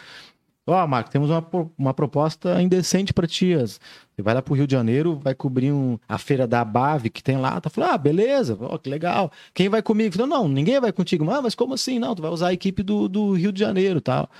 Ó, 0.64 0.86
Marco, 0.86 1.10
temos 1.10 1.28
uma, 1.28 1.44
uma 1.76 1.92
proposta 1.92 2.62
indecente 2.62 3.12
para 3.12 3.26
ti. 3.26 3.52
Você 3.56 3.80
vai 4.18 4.32
lá 4.32 4.40
pro 4.40 4.54
Rio 4.54 4.64
de 4.64 4.70
Janeiro, 4.74 5.18
vai 5.20 5.34
cobrir 5.34 5.72
um- 5.72 5.98
a 6.08 6.18
feira 6.18 6.46
da 6.46 6.60
Abave 6.60 7.10
que 7.10 7.20
tem 7.20 7.36
lá. 7.36 7.60
Tá 7.60 7.68
falando, 7.68 7.94
ah, 7.94 7.98
beleza, 7.98 8.56
ó, 8.60 8.78
que 8.78 8.88
legal. 8.88 9.32
Quem 9.52 9.68
vai 9.68 9.82
comigo? 9.82 10.14
Falei, 10.14 10.30
não, 10.30 10.46
ninguém 10.48 10.78
vai 10.80 10.92
contigo. 10.92 11.28
Ah, 11.28 11.42
mas 11.42 11.56
como 11.56 11.74
assim? 11.74 11.98
Não, 11.98 12.14
tu 12.14 12.22
vai 12.22 12.30
usar 12.30 12.46
a 12.50 12.52
equipe 12.52 12.80
do, 12.80 13.08
do 13.08 13.32
Rio 13.32 13.50
de 13.50 13.58
Janeiro 13.58 14.00
tal. 14.00 14.30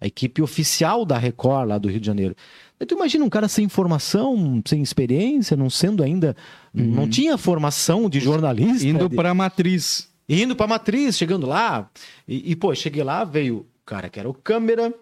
A 0.00 0.06
equipe 0.06 0.42
oficial 0.42 1.04
da 1.04 1.16
Record 1.18 1.68
lá 1.68 1.78
do 1.78 1.88
Rio 1.88 2.00
de 2.00 2.06
Janeiro. 2.06 2.34
Aí 2.78 2.86
tu 2.86 2.94
imagina 2.94 3.24
um 3.24 3.28
cara 3.30 3.48
sem 3.48 3.68
formação, 3.68 4.62
sem 4.66 4.82
experiência, 4.82 5.56
não 5.56 5.70
sendo 5.70 6.02
ainda. 6.02 6.36
Não 6.74 7.08
tinha 7.08 7.38
formação 7.38 8.08
de 8.10 8.20
jornalista. 8.20 8.86
Indo 8.86 9.08
de- 9.08 9.16
pra 9.16 9.32
matriz. 9.32 10.08
Indo 10.28 10.54
pra 10.54 10.66
matriz, 10.66 11.16
chegando 11.16 11.46
lá. 11.46 11.88
E, 12.28 12.50
e, 12.52 12.56
pô, 12.56 12.74
cheguei 12.74 13.02
lá, 13.02 13.24
veio 13.24 13.58
o 13.58 13.66
cara 13.86 14.08
que 14.10 14.18
era 14.20 14.28
o 14.28 14.34
câmera, 14.34 14.92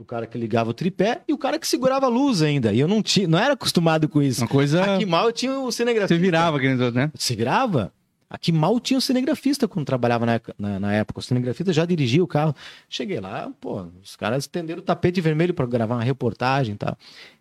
o 0.00 0.04
cara 0.04 0.26
que 0.26 0.36
ligava 0.36 0.70
o 0.70 0.74
tripé 0.74 1.22
e 1.26 1.32
o 1.32 1.38
cara 1.38 1.58
que 1.58 1.66
segurava 1.66 2.06
a 2.06 2.08
luz 2.10 2.42
ainda. 2.42 2.72
E 2.72 2.80
eu 2.80 2.86
não 2.88 3.02
tinha, 3.02 3.26
não 3.26 3.38
era 3.38 3.54
acostumado 3.54 4.08
com 4.08 4.20
isso. 4.20 4.42
Uma 4.42 4.48
coisa. 4.48 4.96
Aqui 4.96 5.06
mal 5.06 5.26
eu 5.26 5.32
tinha 5.32 5.58
o 5.58 5.72
cinegrafista. 5.72 6.14
Você 6.14 6.20
virava, 6.20 6.56
aquele, 6.58 6.90
né? 6.90 7.10
Se 7.14 7.34
virava. 7.34 7.92
Aqui 8.30 8.52
mal 8.52 8.78
tinha 8.78 8.98
o 8.98 9.00
cinegrafista 9.00 9.66
quando 9.66 9.86
trabalhava 9.86 10.26
na, 10.26 10.34
época- 10.34 10.54
na, 10.58 10.78
na 10.78 10.92
época. 10.92 11.20
O 11.20 11.22
cinegrafista 11.22 11.72
já 11.72 11.84
dirigia 11.86 12.22
o 12.22 12.26
carro. 12.26 12.54
Cheguei 12.88 13.20
lá, 13.20 13.50
pô, 13.60 13.86
os 14.02 14.16
caras 14.16 14.44
estenderam 14.44 14.80
o 14.80 14.84
tapete 14.84 15.20
vermelho 15.20 15.54
para 15.54 15.64
gravar 15.66 15.96
uma 15.96 16.04
reportagem 16.04 16.74
e 16.74 16.78
tal. 16.78 16.96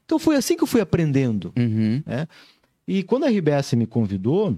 Então 0.06 0.17
foi 0.17 0.36
assim 0.38 0.56
que 0.56 0.63
eu 0.63 0.67
fui 0.67 0.80
aprendendo. 0.80 1.52
Uhum. 1.58 2.02
E 2.88 3.04
quando 3.04 3.26
a 3.26 3.30
RBS 3.30 3.73
me 3.73 3.86
convidou, 3.86 4.58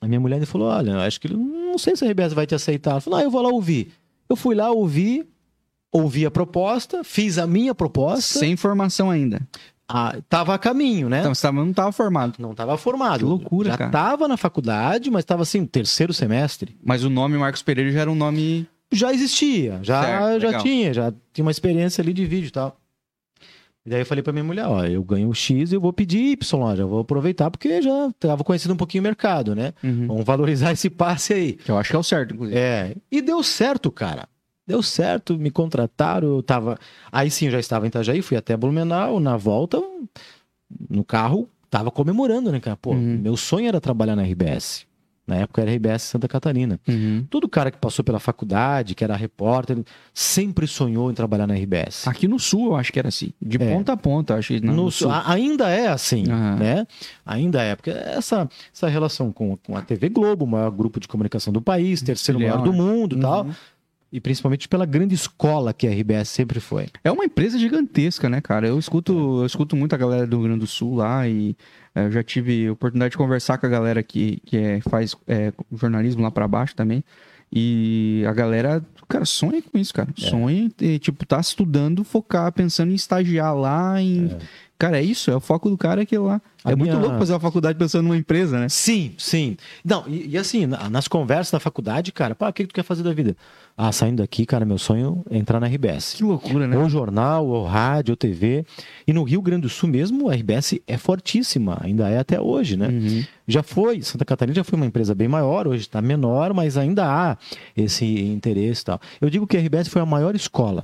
a 0.00 0.06
minha 0.06 0.20
mulher 0.20 0.38
me 0.38 0.44
falou: 0.46 0.68
Olha, 0.68 0.90
eu 0.90 1.00
acho 1.00 1.18
que 1.18 1.32
não 1.32 1.78
sei 1.78 1.96
se 1.96 2.04
a 2.04 2.08
RBS 2.10 2.34
vai 2.34 2.46
te 2.46 2.54
aceitar. 2.54 2.90
Ela 2.90 3.00
falou: 3.00 3.18
Ah, 3.18 3.22
eu 3.22 3.30
vou 3.30 3.40
lá 3.40 3.48
ouvir. 3.48 3.90
Eu 4.28 4.36
fui 4.36 4.54
lá 4.54 4.70
ouvir, 4.70 5.26
ouvi 5.90 6.26
a 6.26 6.30
proposta, 6.30 7.02
fiz 7.02 7.38
a 7.38 7.46
minha 7.46 7.74
proposta, 7.74 8.38
Sem 8.38 8.54
formação 8.56 9.10
ainda. 9.10 9.40
Ah, 9.88 10.16
tava 10.28 10.54
a 10.54 10.58
caminho, 10.58 11.08
né? 11.08 11.20
Então, 11.20 11.34
você 11.34 11.50
não 11.50 11.72
tava 11.72 11.90
formado. 11.92 12.34
não 12.38 12.54
tava 12.54 12.76
formado. 12.76 13.20
Que 13.20 13.24
loucura, 13.24 13.70
já 13.70 13.78
cara. 13.78 13.90
tava 13.90 14.28
na 14.28 14.36
faculdade, 14.36 15.10
mas 15.10 15.24
tava 15.24 15.42
assim, 15.42 15.64
terceiro 15.64 16.12
semestre. 16.12 16.76
Mas 16.84 17.04
o 17.04 17.08
nome 17.10 17.38
Marcos 17.38 17.62
Pereira 17.62 17.90
já 17.90 18.00
era 18.02 18.10
um 18.10 18.14
nome. 18.14 18.68
Já 18.92 19.12
existia, 19.12 19.80
já, 19.82 20.02
Certo, 20.02 20.40
já 20.40 20.48
legal. 20.48 20.62
tinha, 20.62 20.94
já 20.94 21.12
tinha 21.32 21.44
uma 21.44 21.50
experiência 21.50 22.02
ali 22.02 22.12
de 22.12 22.24
vídeo 22.26 22.48
e 22.48 22.50
tal. 22.50 22.78
E 23.84 23.90
daí 23.90 24.00
eu 24.00 24.06
falei 24.06 24.22
pra 24.22 24.32
minha 24.32 24.44
mulher, 24.44 24.66
ó, 24.66 24.84
eu 24.84 25.02
ganho 25.02 25.32
X 25.32 25.72
e 25.72 25.74
eu 25.74 25.80
vou 25.80 25.92
pedir 25.92 26.32
Y, 26.32 26.76
já 26.76 26.84
vou 26.84 27.00
aproveitar 27.00 27.50
porque 27.50 27.80
já 27.80 28.10
tava 28.20 28.44
conhecendo 28.44 28.74
um 28.74 28.76
pouquinho 28.76 29.02
o 29.02 29.04
mercado, 29.04 29.54
né? 29.54 29.72
Uhum. 29.82 30.06
Vamos 30.06 30.24
valorizar 30.24 30.72
esse 30.74 30.90
passe 30.90 31.32
aí. 31.32 31.52
Que 31.54 31.70
eu 31.70 31.78
acho 31.78 31.90
que 31.90 31.96
é 31.96 31.98
o 31.98 32.02
certo, 32.02 32.34
inclusive. 32.34 32.58
É, 32.58 32.94
e 33.10 33.22
deu 33.22 33.42
certo, 33.42 33.90
cara. 33.90 34.28
Deu 34.68 34.82
certo, 34.82 35.38
me 35.38 35.50
contrataram, 35.50 36.28
eu 36.28 36.42
tava... 36.42 36.78
Aí 37.10 37.30
sim, 37.30 37.46
eu 37.46 37.52
já 37.52 37.58
estava 37.58 37.86
em 37.86 37.88
Itajaí, 37.88 38.20
fui 38.20 38.36
até 38.36 38.54
Blumenau, 38.54 39.18
na 39.18 39.34
volta, 39.36 39.82
no 40.90 41.02
carro, 41.02 41.48
tava 41.70 41.90
comemorando, 41.90 42.52
né, 42.52 42.60
cara? 42.60 42.76
Pô, 42.76 42.92
Uhum. 42.92 43.18
meu 43.22 43.34
sonho 43.36 43.66
era 43.66 43.80
trabalhar 43.80 44.14
na 44.14 44.22
RBS. 44.24 44.86
Na 45.26 45.36
época 45.36 45.60
era 45.60 45.70
RBS 45.70 46.02
Santa 46.04 46.26
Catarina. 46.26 46.80
Uhum. 46.88 47.26
Todo 47.28 47.46
cara 47.48 47.70
que 47.70 47.76
passou 47.76 48.02
pela 48.02 48.18
faculdade, 48.18 48.94
que 48.94 49.04
era 49.04 49.14
repórter, 49.14 49.78
sempre 50.14 50.66
sonhou 50.66 51.10
em 51.10 51.14
trabalhar 51.14 51.46
na 51.46 51.54
RBS. 51.54 52.08
Aqui 52.08 52.26
no 52.26 52.38
sul 52.38 52.68
eu 52.68 52.76
acho 52.76 52.90
que 52.90 52.98
era 52.98 53.08
assim. 53.08 53.30
De 53.40 53.56
É. 53.62 53.74
ponta 53.74 53.92
a 53.92 53.96
ponta, 53.96 54.34
acho 54.36 54.48
que 54.54 54.60
não, 54.60 54.74
No 54.74 54.84
no 54.84 54.90
sul- 54.90 55.10
a- 55.10 55.30
ainda 55.30 55.68
é 55.68 55.88
assim, 55.88 56.24
Aham. 56.30 56.56
né? 56.56 56.86
Ainda 57.26 57.62
é, 57.62 57.74
porque 57.76 57.90
essa, 57.90 58.48
essa 58.74 58.88
relação 58.88 59.30
com, 59.30 59.54
com 59.58 59.76
a 59.76 59.82
TV 59.82 60.08
Globo, 60.08 60.46
o 60.46 60.48
maior 60.48 60.70
grupo 60.70 60.98
de 60.98 61.06
comunicação 61.06 61.52
do 61.52 61.60
país, 61.60 62.00
terceiro 62.00 62.40
maior 62.40 62.62
do 62.62 62.72
né? 62.72 62.78
mundo 62.78 63.16
e 63.16 63.20
tal, 63.20 63.44
Uhum. 63.44 63.52
E 64.12 64.20
principalmente 64.20 64.68
pela 64.68 64.86
grande 64.86 65.14
escola 65.14 65.72
que 65.72 65.86
a 65.86 65.90
RBS 65.90 66.28
sempre 66.30 66.60
foi. 66.60 66.86
É 67.04 67.10
uma 67.12 67.24
empresa 67.24 67.58
gigantesca, 67.58 68.28
né, 68.28 68.40
cara? 68.40 68.66
Eu 68.68 68.78
escuto, 68.78 69.40
eu 69.40 69.46
escuto 69.46 69.76
muito 69.76 69.94
a 69.94 69.98
galera 69.98 70.26
do 70.26 70.36
Rio 70.38 70.44
Grande 70.46 70.60
do 70.60 70.66
Sul 70.66 70.94
lá 70.96 71.28
e 71.28 71.54
é, 71.94 72.06
eu 72.06 72.10
já 72.10 72.22
tive 72.22 72.70
oportunidade 72.70 73.10
de 73.12 73.18
conversar 73.18 73.58
com 73.58 73.66
a 73.66 73.68
galera 73.68 74.02
que, 74.02 74.40
que 74.46 74.56
é, 74.56 74.80
faz 74.80 75.14
é, 75.26 75.52
jornalismo 75.72 76.22
lá 76.22 76.30
pra 76.30 76.48
baixo 76.48 76.74
também. 76.74 77.04
E 77.52 78.24
a 78.28 78.32
galera, 78.32 78.84
cara, 79.08 79.24
sonha 79.24 79.62
com 79.62 79.78
isso, 79.78 79.92
cara. 79.94 80.08
É. 80.18 80.28
Sonha 80.28 80.70
em, 80.80 80.98
tipo, 80.98 81.24
tá 81.26 81.40
estudando, 81.40 82.04
focar, 82.04 82.52
pensando 82.52 82.92
em 82.92 82.94
estagiar 82.94 83.54
lá, 83.56 84.00
em... 84.00 84.30
Cara, 84.78 84.98
é 84.98 85.02
isso, 85.02 85.28
é 85.28 85.34
o 85.34 85.40
foco 85.40 85.68
do 85.68 85.76
cara 85.76 86.02
aquilo 86.02 86.26
lá. 86.26 86.40
A 86.62 86.70
é 86.70 86.76
muito 86.76 86.90
minha- 86.90 87.02
louco 87.02 87.18
fazer 87.18 87.32
uma 87.32 87.40
faculdade 87.40 87.76
pensando 87.76 88.04
numa 88.04 88.16
empresa, 88.16 88.60
né? 88.60 88.68
Sim, 88.68 89.12
sim. 89.18 89.56
Não, 89.84 90.04
e, 90.06 90.28
e 90.28 90.38
assim, 90.38 90.66
na- 90.66 90.88
nas 90.88 91.08
conversas 91.08 91.50
da 91.50 91.58
faculdade, 91.58 92.12
cara, 92.12 92.32
pá, 92.34 92.48
o 92.48 92.52
que, 92.52 92.62
que 92.62 92.68
tu 92.68 92.74
quer 92.74 92.84
fazer 92.84 93.02
da 93.02 93.12
vida? 93.12 93.36
Ah, 93.80 93.92
saindo 93.92 94.16
daqui, 94.16 94.44
cara, 94.44 94.64
meu 94.64 94.76
sonho 94.76 95.24
é 95.30 95.38
entrar 95.38 95.60
na 95.60 95.68
RBS. 95.68 96.14
Que 96.14 96.24
loucura, 96.24 96.66
né? 96.66 96.76
Ou 96.76 96.88
jornal, 96.90 97.46
ou 97.46 97.64
rádio, 97.64 98.10
ou 98.10 98.16
TV. 98.16 98.66
E 99.06 99.12
no 99.12 99.22
Rio 99.22 99.40
Grande 99.40 99.62
do 99.62 99.68
Sul 99.68 99.88
mesmo, 99.88 100.28
a 100.28 100.34
RBS 100.34 100.80
é 100.84 100.98
fortíssima, 100.98 101.78
ainda 101.80 102.08
é 102.08 102.18
até 102.18 102.40
hoje, 102.40 102.76
né? 102.76 102.88
Uhum. 102.88 103.24
Já 103.46 103.62
foi, 103.62 104.02
Santa 104.02 104.24
Catarina 104.24 104.56
já 104.56 104.64
foi 104.64 104.76
uma 104.76 104.84
empresa 104.84 105.14
bem 105.14 105.28
maior, 105.28 105.68
hoje 105.68 105.82
está 105.82 106.02
menor, 106.02 106.52
mas 106.52 106.76
ainda 106.76 107.06
há 107.06 107.38
esse 107.76 108.04
interesse 108.04 108.82
e 108.82 108.84
tal. 108.84 109.00
Eu 109.20 109.30
digo 109.30 109.46
que 109.46 109.56
a 109.56 109.60
RBS 109.60 109.86
foi 109.86 110.02
a 110.02 110.06
maior 110.06 110.34
escola 110.34 110.82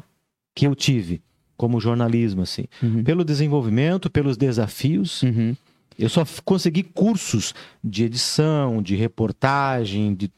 que 0.54 0.64
eu 0.64 0.76
tive 0.76 1.20
como 1.57 1.80
jornalismo, 1.80 2.42
assim. 2.42 2.66
Uhum. 2.80 3.02
Pelo 3.02 3.24
desenvolvimento, 3.24 4.09
pelos 4.09 4.37
desafios. 4.37 5.20
Uhum. 5.24 5.57
Eu 5.98 6.09
só 6.09 6.24
consegui 6.44 6.85
cursos 6.85 7.54
de 7.83 8.04
edição, 8.04 8.80
de 8.80 8.94
reportagem, 8.94 10.14
de, 10.14 10.30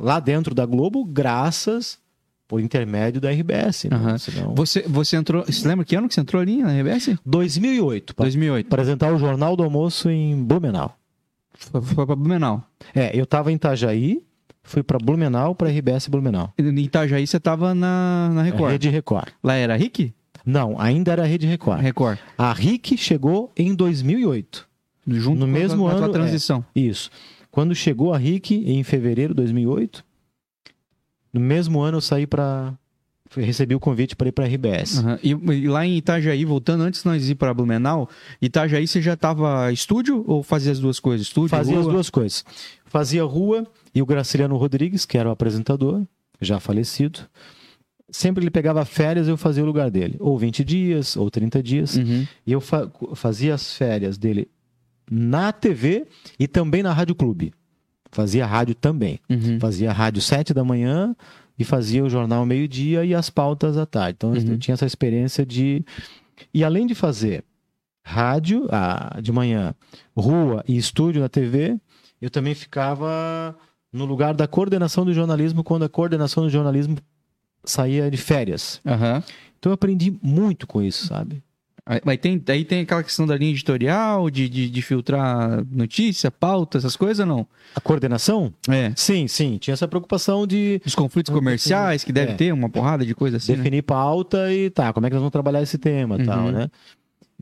lá 0.00 0.20
dentro 0.20 0.54
da 0.54 0.64
Globo, 0.66 1.04
graças 1.04 1.98
por 2.48 2.60
intermédio 2.60 3.20
da 3.20 3.30
RBS. 3.30 3.84
né? 3.88 3.96
Aham. 3.96 4.18
Senão- 4.18 4.54
Você, 4.54 4.82
você 4.82 5.16
entrou. 5.16 5.44
Você 5.44 5.66
lembra 5.68 5.84
que 5.84 5.94
ano 5.94 6.08
que 6.08 6.14
você 6.14 6.20
entrou 6.20 6.42
ali 6.42 6.62
na 6.62 6.70
RBS? 6.72 7.16
2008, 7.24 8.14
para 8.14 8.24
2008. 8.24 8.66
apresentar 8.66 9.12
o 9.14 9.18
Jornal 9.18 9.56
do 9.56 9.62
Almoço 9.62 10.10
em 10.10 10.42
Blumenau. 10.42 10.96
Foi, 11.54 11.80
foi 11.82 12.06
pra 12.06 12.16
Blumenau. 12.16 12.62
É, 12.94 13.16
eu 13.16 13.24
estava 13.24 13.52
em 13.52 13.54
Itajaí, 13.54 14.22
fui 14.62 14.82
para 14.82 14.98
Blumenau, 14.98 15.54
para 15.54 15.68
RBS 15.68 16.08
Blumenau. 16.08 16.52
Em 16.58 16.78
Itajaí 16.80 17.26
você 17.26 17.38
tava 17.38 17.74
na, 17.74 18.30
na 18.32 18.42
Record. 18.42 18.72
Rede 18.72 18.88
Record. 18.88 19.28
Lá 19.44 19.54
era 19.54 19.76
RIC? 19.76 20.12
Não, 20.44 20.80
ainda 20.80 21.12
era 21.12 21.24
Rede 21.24 21.46
Record. 21.46 21.80
Record. 21.82 22.18
A 22.36 22.52
RIC 22.52 22.96
chegou 22.96 23.52
em 23.56 23.74
2008. 23.74 24.66
Junto 25.06 25.40
No 25.40 25.46
com 25.46 25.50
a- 25.50 25.54
mesmo 25.54 25.86
a 25.88 25.92
ano, 25.92 26.06
é. 26.06 26.08
transição. 26.08 26.64
Isso. 26.74 27.10
Quando 27.50 27.74
chegou 27.74 28.12
a 28.14 28.18
RIC, 28.18 28.50
em 28.52 28.82
fevereiro 28.84 29.34
de 29.34 29.38
2008, 29.42 30.04
no 31.32 31.40
mesmo 31.40 31.80
ano 31.80 31.98
eu 31.98 32.00
saí 32.00 32.26
para. 32.26 32.74
Recebi 33.36 33.76
o 33.76 33.80
convite 33.80 34.16
para 34.16 34.26
ir 34.26 34.32
para 34.32 34.44
RBS. 34.46 34.98
Aham. 34.98 35.18
E, 35.22 35.30
e 35.30 35.68
lá 35.68 35.86
em 35.86 35.96
Itajaí, 35.96 36.44
voltando 36.44 36.82
antes 36.82 37.02
de 37.02 37.06
nós 37.08 37.28
ir 37.30 37.36
para 37.36 37.54
Blumenau, 37.54 38.08
Itajaí 38.42 38.88
você 38.88 39.00
já 39.00 39.16
tava 39.16 39.70
estúdio 39.72 40.24
ou 40.26 40.42
fazia 40.42 40.72
as 40.72 40.80
duas 40.80 40.98
coisas? 40.98 41.28
Estúdio, 41.28 41.50
Fazia 41.50 41.78
as 41.78 41.84
rua? 41.84 41.92
duas 41.92 42.10
coisas. 42.10 42.44
Fazia 42.86 43.22
rua 43.22 43.64
e 43.94 44.02
o 44.02 44.06
Graciliano 44.06 44.56
Rodrigues, 44.56 45.06
que 45.06 45.16
era 45.16 45.28
o 45.28 45.32
apresentador, 45.32 46.02
já 46.40 46.58
falecido. 46.58 47.20
Sempre 48.10 48.42
ele 48.42 48.50
pegava 48.50 48.84
férias, 48.84 49.28
eu 49.28 49.36
fazia 49.36 49.62
o 49.62 49.66
lugar 49.66 49.92
dele. 49.92 50.16
Ou 50.18 50.36
20 50.36 50.64
dias, 50.64 51.16
ou 51.16 51.30
30 51.30 51.62
dias. 51.62 51.94
Uhum. 51.94 52.26
E 52.44 52.50
eu 52.50 52.60
fa- 52.60 52.90
fazia 53.14 53.54
as 53.54 53.72
férias 53.76 54.18
dele 54.18 54.48
na 55.10 55.52
TV 55.52 56.06
e 56.38 56.46
também 56.46 56.82
na 56.82 56.92
Rádio 56.92 57.14
Clube. 57.14 57.52
Fazia 58.12 58.46
rádio 58.46 58.74
também. 58.74 59.18
Uhum. 59.28 59.58
Fazia 59.60 59.92
rádio 59.92 60.20
sete 60.22 60.52
da 60.54 60.64
manhã 60.64 61.14
e 61.58 61.64
fazia 61.64 62.02
o 62.04 62.08
jornal 62.10 62.44
meio-dia 62.46 63.04
e 63.04 63.14
as 63.14 63.28
pautas 63.30 63.76
à 63.76 63.84
tarde. 63.86 64.16
Então 64.16 64.34
eu 64.34 64.40
Uhum. 64.42 64.58
tinha 64.58 64.74
essa 64.74 64.86
experiência 64.86 65.44
de. 65.44 65.84
E 66.54 66.64
além 66.64 66.86
de 66.86 66.94
fazer 66.94 67.44
rádio 68.04 68.66
ah, 68.70 69.18
de 69.22 69.30
manhã, 69.30 69.74
rua 70.16 70.64
e 70.66 70.76
estúdio 70.76 71.20
na 71.20 71.28
TV, 71.28 71.78
eu 72.20 72.30
também 72.30 72.54
ficava 72.54 73.54
no 73.92 74.04
lugar 74.04 74.34
da 74.34 74.46
coordenação 74.48 75.04
do 75.04 75.12
jornalismo 75.12 75.62
quando 75.62 75.84
a 75.84 75.88
coordenação 75.88 76.44
do 76.44 76.50
jornalismo 76.50 76.96
saía 77.64 78.10
de 78.10 78.16
férias. 78.16 78.80
Aham. 78.86 79.22
Então 79.58 79.70
eu 79.70 79.74
aprendi 79.74 80.16
muito 80.22 80.66
com 80.66 80.80
isso, 80.82 81.06
sabe? 81.06 81.42
Mas 82.04 82.18
tem, 82.18 82.42
aí 82.48 82.64
tem 82.64 82.80
aquela 82.82 83.02
questão 83.02 83.26
da 83.26 83.36
linha 83.36 83.50
editorial, 83.50 84.30
de, 84.30 84.48
de, 84.48 84.70
de 84.70 84.82
filtrar 84.82 85.64
notícia, 85.70 86.30
pauta, 86.30 86.78
essas 86.78 86.96
coisas, 86.96 87.26
não? 87.26 87.46
A 87.74 87.80
coordenação? 87.80 88.52
É. 88.68 88.92
Sim, 88.96 89.26
sim. 89.26 89.58
Tinha 89.58 89.74
essa 89.74 89.88
preocupação 89.88 90.46
de 90.46 90.80
Os 90.86 90.94
conflitos 90.94 91.32
comerciais, 91.34 92.04
que 92.04 92.12
deve 92.12 92.32
É. 92.32 92.34
ter 92.36 92.52
uma 92.52 92.68
porrada 92.68 93.04
de 93.04 93.14
coisa 93.14 93.38
assim, 93.38 93.52
né? 93.52 93.58
definir 93.58 93.82
pauta 93.82 94.52
e 94.52 94.70
tá, 94.70 94.92
como 94.92 95.06
é 95.06 95.10
que 95.10 95.14
nós 95.14 95.20
vamos 95.20 95.32
trabalhar 95.32 95.62
esse 95.62 95.78
tema 95.78 96.16
e 96.20 96.24
tal, 96.24 96.44
Uhum. 96.46 96.52
né? 96.52 96.70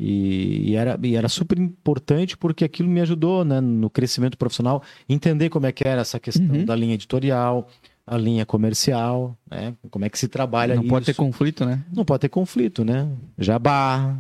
E, 0.01 0.71
e 0.71 0.77
era, 0.77 0.99
e 1.03 1.17
era 1.17 1.29
super 1.29 1.59
importante 1.59 2.37
porque 2.37 2.65
aquilo 2.65 2.89
me 2.89 3.01
ajudou 3.01 3.45
né, 3.45 3.61
no 3.61 3.91
crescimento 3.91 4.39
profissional, 4.39 4.83
entender 5.09 5.49
como 5.51 5.67
é 5.67 5.73
que 5.73 5.87
era 5.87 6.01
essa 6.03 6.21
questão 6.21 6.47
Uhum. 6.47 6.65
da 6.65 6.77
linha 6.77 6.95
editorial, 6.95 7.69
a 8.07 8.17
linha 8.17 8.47
comercial, 8.47 9.37
né? 9.51 9.75
Como 9.91 10.05
é 10.05 10.09
que 10.09 10.19
se 10.19 10.29
trabalha 10.29 10.75
Não 10.77 10.83
isso. 10.83 10.89
pode 10.91 11.05
ter 11.07 11.15
conflito, 11.15 11.67
né? 11.67 11.83
Não 11.93 12.05
pode 12.05 12.21
ter 12.23 12.29
conflito, 12.31 12.83
né? 12.85 13.07
Jabá, 13.37 14.17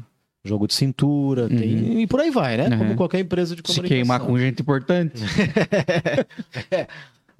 jogo 0.49 0.67
de 0.67 0.75
cintura, 0.75 1.49
tem- 1.49 2.01
e 2.03 2.07
por 2.07 2.21
aí 2.21 2.31
vai, 2.31 2.57
né? 2.57 2.69
Uhum. 2.69 2.79
Como 2.79 2.95
qualquer 2.97 3.21
empresa 3.21 3.55
de 3.55 3.61
Se 3.61 3.63
comunicação. 3.63 3.89
queimar 3.97 4.21
com 4.21 4.39
gente 4.39 4.61
importante. 4.63 5.21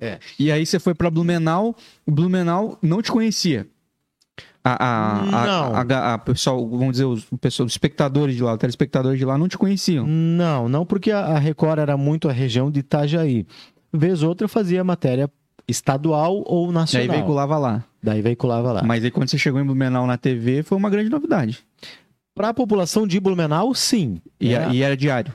É. 0.01 0.19
E 0.39 0.53
aí 0.53 0.65
você 0.65 0.79
foi 0.79 0.95
pra 0.95 1.11
Blumenau, 1.11 1.75
o 2.07 2.11
Blumenau 2.13 2.79
não 2.81 3.03
te 3.03 3.11
conhecia. 3.11 3.67
A, 4.63 4.77
a, 5.21 5.25
Não. 5.25 5.75
a, 5.75 5.81
a- 5.81 6.15
a 6.15 6.19
pessoal, 6.19 6.69
vamos 6.69 6.93
dizer, 6.93 7.05
os, 7.05 7.27
o 7.33 7.37
pessoal, 7.39 7.67
os 7.67 7.73
espectadores 7.73 8.37
de 8.37 8.43
lá, 8.43 8.53
os 8.53 8.59
telespectadores 8.59 9.19
de 9.19 9.25
lá 9.25 9.37
não 9.37 9.49
te 9.49 9.59
conheciam. 9.59 10.07
Não, 10.07 10.69
não 10.69 10.87
porque 10.87 11.11
a, 11.11 11.37
Record 11.39 11.81
era 11.81 11.97
muito 11.97 12.29
a 12.29 12.33
região 12.33 12.71
de 12.71 12.79
Itajaí. 12.81 13.45
Vez 13.93 14.23
outra 14.23 14.45
eu 14.45 14.49
fazia 14.49 14.85
matéria 14.85 15.29
estadual 15.67 16.45
ou 16.47 16.71
nacional. 16.71 17.09
veiculava 17.17 17.59
lá. 17.59 17.85
Daí 18.01 18.23
veiculava 18.23 18.71
lá. 18.73 18.83
Mas 18.85 19.03
aí 19.05 19.11
quando 19.11 19.29
você 19.29 19.39
chegou 19.39 19.61
em 19.61 19.65
Blumenau 19.65 20.07
na 20.07 20.17
TV, 20.17 20.63
foi 20.63 20.79
uma 20.79 20.91
grande 20.91 21.11
novidade. 21.11 21.59
Para 22.39 22.49
a 22.51 22.55
população 22.55 23.07
de 23.07 23.19
Blumenau, 23.21 23.75
sim. 23.75 24.21
E, 24.41 24.53
Era- 24.55 24.73
e 24.75 24.81
era 24.83 24.97
diário. 24.97 25.35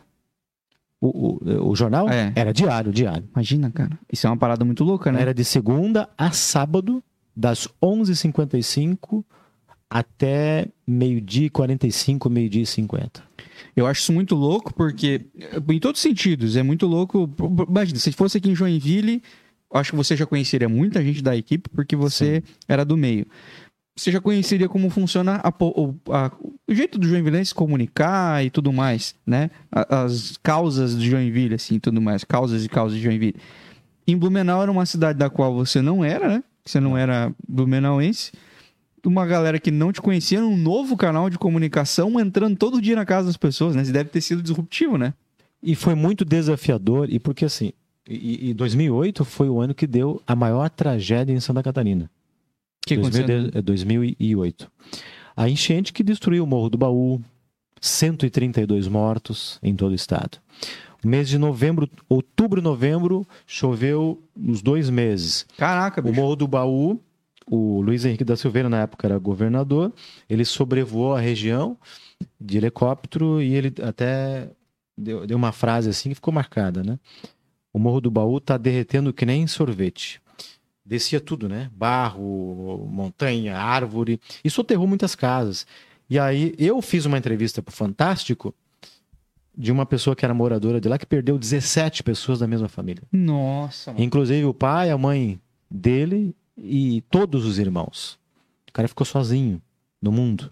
o, 1.01 1.37
o, 1.43 1.69
o 1.71 1.75
jornal 1.75 2.09
É. 2.09 2.31
era 2.35 2.51
diário, 2.53 2.91
diário. 2.91 3.27
Imagina, 3.33 3.69
cara. 3.69 3.99
Isso 4.11 4.25
é 4.25 4.29
uma 4.29 4.37
parada 4.37 4.63
muito 4.63 4.83
louca, 4.83 5.11
né? 5.11 5.21
Era 5.21 5.33
de 5.33 5.43
segunda 5.43 6.07
a 6.17 6.31
sábado, 6.31 7.03
das 7.35 7.67
11h55 7.83 9.23
até 9.89 10.67
meio-dia 10.87 11.47
e 11.47 11.49
45, 11.49 12.29
meio-dia 12.29 12.63
e 12.63 12.65
50. 12.65 13.21
Eu 13.75 13.85
acho 13.85 14.01
isso 14.01 14.13
muito 14.13 14.33
louco, 14.35 14.73
porque, 14.73 15.21
em 15.69 15.79
todos 15.79 15.99
os 15.99 16.03
sentidos, 16.03 16.55
é 16.55 16.63
muito 16.63 16.87
louco. 16.87 17.29
Imagina, 17.69 17.99
se 17.99 18.11
fosse 18.11 18.37
aqui 18.37 18.49
em 18.49 18.55
Joinville, 18.55 19.21
acho 19.73 19.91
que 19.91 19.95
você 19.97 20.15
já 20.15 20.25
conheceria 20.25 20.69
muita 20.69 21.03
gente 21.03 21.21
da 21.21 21.35
equipe, 21.35 21.69
porque 21.69 21.95
você 21.95 22.43
era 22.67 22.83
do 22.85 22.95
meio. 22.97 23.25
Você 23.95 24.11
já 24.11 24.19
conheceria 24.19 24.67
como 24.67 24.89
funciona 24.89 25.39
a 25.43 25.49
a- 25.49 26.31
o 26.67 26.73
jeito 26.73 26.97
do 26.97 27.07
Joinville 27.07 27.45
se 27.45 27.53
comunicar 27.53 28.43
e 28.43 28.49
tudo 28.49 28.73
mais, 28.73 29.13
né? 29.25 29.51
As 29.71 30.35
causas 30.41 30.97
de 30.97 31.09
Joinville, 31.09 31.53
assim, 31.55 31.79
tudo 31.79 32.01
mais. 32.01 32.23
Causas 32.23 32.65
e 32.65 32.69
causas 32.69 32.97
de 32.97 33.03
Joinville. 33.03 33.35
Em 34.07 34.17
Blumenau 34.17 34.61
era 34.63 34.71
uma 34.71 34.85
cidade 34.85 35.19
da 35.19 35.29
qual 35.29 35.53
você 35.53 35.81
não 35.81 36.03
era, 36.03 36.27
né? 36.27 36.43
Você 36.65 36.79
não 36.79 36.97
era 36.97 37.31
blumenauense. 37.47 38.31
Uma 39.05 39.25
galera 39.25 39.59
que 39.59 39.69
não 39.69 39.91
te 39.91 40.01
conhecia 40.01 40.41
num 40.41 40.57
novo 40.57 40.95
canal 40.97 41.29
de 41.29 41.37
comunicação 41.37 42.19
entrando 42.19 42.55
todo 42.57 42.81
dia 42.81 42.95
na 42.95 43.05
casa 43.05 43.27
das 43.27 43.37
pessoas, 43.37 43.75
né? 43.75 43.81
Isso 43.83 43.91
deve 43.93 44.09
ter 44.09 44.21
sido 44.21 44.41
disruptivo, 44.41 44.97
né? 44.97 45.13
E 45.61 45.75
foi 45.75 45.93
muito 45.93 46.25
desafiador, 46.25 47.07
e 47.09 47.19
porque 47.19 47.45
assim, 47.45 47.71
e, 48.09 48.49
e 48.49 48.53
2008 48.53 49.23
foi 49.23 49.49
o 49.49 49.61
ano 49.61 49.73
que 49.75 49.85
deu 49.85 50.21
a 50.25 50.35
maior 50.35 50.69
tragédia 50.69 51.33
em 51.33 51.39
Santa 51.39 51.61
Catarina. 51.61 52.09
O 52.83 52.87
que 52.87 52.95
aconteceu? 52.95 53.25
2010 53.25 53.55
é 53.55 53.61
2008. 53.61 54.71
A 55.35 55.49
enchente 55.49 55.93
que 55.93 56.03
destruiu 56.03 56.43
o 56.43 56.47
Morro 56.47 56.69
do 56.69 56.77
Baú, 56.77 57.21
132 57.81 58.87
mortos 58.87 59.57
em 59.63 59.75
todo 59.75 59.91
o 59.91 59.95
estado. 59.95 60.37
O 61.03 61.07
mês 61.07 61.27
de 61.27 61.37
novembro, 61.37 61.89
outubro 62.07 62.61
e 62.61 62.63
novembro, 62.63 63.27
choveu 63.45 64.21
uns 64.35 64.61
dois 64.61 64.89
meses. 64.89 65.45
Caraca, 65.57 66.01
O 66.01 66.03
bicho. 66.03 66.15
Morro 66.15 66.35
do 66.35 66.47
Baú, 66.47 66.99
o 67.45 67.81
Luiz 67.81 68.05
Henrique 68.05 68.23
da 68.23 68.37
Silveira, 68.37 68.69
na 68.69 68.81
época, 68.81 69.07
era 69.07 69.17
governador, 69.17 69.91
ele 70.29 70.45
sobrevoou 70.45 71.13
a 71.15 71.19
região 71.19 71.77
de 72.39 72.57
helicóptero 72.57 73.41
e 73.41 73.53
ele 73.53 73.73
até 73.81 74.49
deu, 74.97 75.27
deu 75.27 75.37
uma 75.37 75.51
frase 75.51 75.89
assim 75.89 76.09
que 76.09 76.15
ficou 76.15 76.33
marcada, 76.33 76.83
né? 76.83 76.97
O 77.73 77.79
Morro 77.79 77.99
do 77.99 78.11
Baú 78.11 78.39
tá 78.39 78.55
derretendo 78.57 79.11
que 79.11 79.25
nem 79.25 79.47
sorvete. 79.47 80.21
Descia 80.85 81.21
tudo, 81.21 81.47
né? 81.47 81.69
Barro, 81.73 82.87
montanha, 82.91 83.57
árvore. 83.57 84.19
Isso 84.43 84.55
soterrou 84.55 84.85
muitas 84.85 85.15
casas. 85.15 85.65
E 86.09 86.19
aí 86.19 86.53
eu 86.57 86.81
fiz 86.81 87.05
uma 87.05 87.17
entrevista 87.17 87.61
pro 87.61 87.73
Fantástico 87.73 88.53
de 89.55 89.71
uma 89.71 89.85
pessoa 89.85 90.15
que 90.15 90.25
era 90.25 90.33
moradora 90.33 90.81
de 90.81 90.89
lá 90.89 90.97
que 90.97 91.05
perdeu 91.05 91.37
17 91.37 92.03
pessoas 92.03 92.39
da 92.39 92.47
mesma 92.47 92.67
família. 92.67 93.03
Nossa, 93.11 93.91
mano. 93.91 94.03
Inclusive 94.03 94.45
o 94.45 94.53
pai, 94.53 94.89
a 94.89 94.97
mãe 94.97 95.39
dele 95.69 96.35
e 96.57 97.01
todos 97.09 97.45
os 97.45 97.59
irmãos. 97.59 98.19
O 98.69 98.73
cara 98.73 98.87
ficou 98.87 99.05
sozinho 99.05 99.61
no 100.01 100.11
mundo. 100.11 100.51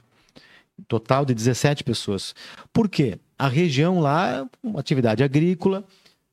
Total 0.87 1.25
de 1.25 1.33
17 1.33 1.83
pessoas. 1.83 2.33
Por 2.71 2.87
quê? 2.87 3.19
A 3.37 3.47
região 3.47 3.99
lá 3.99 4.37
é 4.37 4.45
uma 4.63 4.79
atividade 4.79 5.23
agrícola 5.23 5.83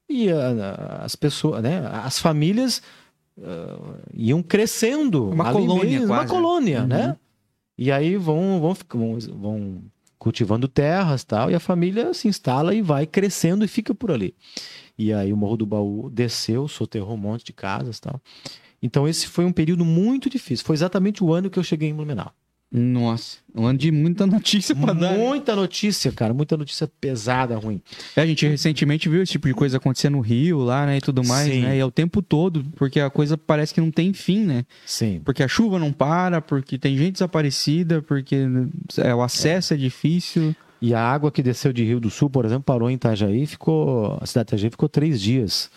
e 0.09 0.29
as 1.01 1.17
pessoas, 1.17 1.63
né, 1.63 1.87
as 2.05 2.19
famílias 2.19 2.83
ah, 3.45 3.99
iam 4.15 4.43
crescendo. 4.43 5.31
Uma 5.31 5.53
colônia 5.53 5.99
mesmo, 6.01 6.07
Uma 6.15 6.27
colônia, 6.27 6.81
Uhum. 6.83 6.87
né? 6.87 7.17
E 7.77 7.93
aí 7.93 8.17
vão, 8.17 8.61
vão, 8.61 8.77
vão, 8.91 9.19
vão 9.39 9.83
cultivando 10.19 10.67
terras 10.67 11.23
tal, 11.23 11.51
e 11.51 11.55
a 11.55 11.61
família 11.61 12.13
se 12.13 12.27
instala 12.27 12.75
e 12.75 12.83
vai 12.83 13.07
crescendo 13.07 13.65
e 13.65 13.69
fica 13.69 13.95
por 13.95 14.11
ali. 14.11 14.35
E 14.99 15.13
aí 15.13 15.33
o 15.33 15.37
Morro 15.37 15.57
do 15.59 15.67
Baú 15.67 16.11
desceu, 16.11 16.67
soterrou 16.67 17.15
um 17.15 17.19
monte 17.19 17.45
de 17.45 17.53
casas 17.53 18.01
tal. 18.01 18.21
Então 18.83 19.07
esse 19.07 19.29
foi 19.29 19.45
um 19.45 19.53
período 19.53 19.85
muito 19.85 20.29
difícil. 20.29 20.67
Foi 20.67 20.75
exatamente 20.75 21.23
o 21.23 21.33
ano 21.33 21.49
que 21.49 21.59
eu 21.59 21.63
cheguei 21.63 21.89
em 21.89 21.95
Blumenau. 21.95 22.33
Nossa. 22.71 23.39
Um 23.55 23.67
ano 23.67 23.79
de 23.79 23.91
muita 23.91 24.27
notícia 24.29 24.77
pra 24.77 24.93
dar. 24.93 25.13
né? 25.13 25.17
Muita 25.17 25.57
notícia, 25.57 26.13
cara. 26.13 26.35
Muita 26.35 26.57
notícia 26.57 26.91
pesada, 27.01 27.57
ruim. 27.57 27.81
É, 28.15 28.21
a 28.21 28.27
gente 28.27 28.47
recentemente 28.47 29.09
viu 29.09 29.23
esse 29.23 29.33
tipo 29.33 29.49
de 29.49 29.55
coisa 29.55 29.79
acontecer 29.79 30.11
no 30.11 30.21
Rio, 30.21 30.59
lá, 30.61 30.85
né, 30.85 30.99
e 30.99 31.01
tudo 31.01 31.25
mais, 31.25 31.51
Sim. 31.51 31.63
né? 31.63 31.77
E 31.77 31.81
é 31.81 31.85
o 31.85 31.91
tempo 31.91 32.21
todo, 32.21 32.65
porque 32.77 33.01
a 33.01 33.09
coisa 33.09 33.39
parece 33.39 33.73
que 33.73 33.81
não 33.81 33.91
tem 33.91 34.13
fim, 34.13 34.45
né? 34.45 34.67
Sim. 34.85 35.23
Porque 35.25 35.43
a 35.43 35.49
chuva 35.49 35.79
não 35.79 35.93
para, 35.93 36.43
porque 36.43 36.79
tem 36.79 36.97
gente 36.97 37.15
desaparecida, 37.15 38.03
porque 38.03 38.37
é, 38.99 39.15
o 39.15 39.23
acesso 39.23 39.73
é, 39.73 39.77
difícil. 39.77 40.55
E 40.81 40.95
a 40.95 41.01
água 41.01 41.33
que 41.33 41.43
desceu 41.43 41.73
de 41.73 41.83
Rio 41.83 41.99
do 41.99 42.11
Sul, 42.11 42.29
por 42.31 42.45
exemplo, 42.45 42.65
parou 42.65 42.91
em 42.91 42.95
Itajaí, 42.95 43.47
ficou. 43.47 44.19
A 44.21 44.27
cidade 44.27 44.49
de 44.49 44.55
Itajaí 44.55 44.71
ficou 44.71 44.89
três 44.89 45.21
dias 45.21 45.71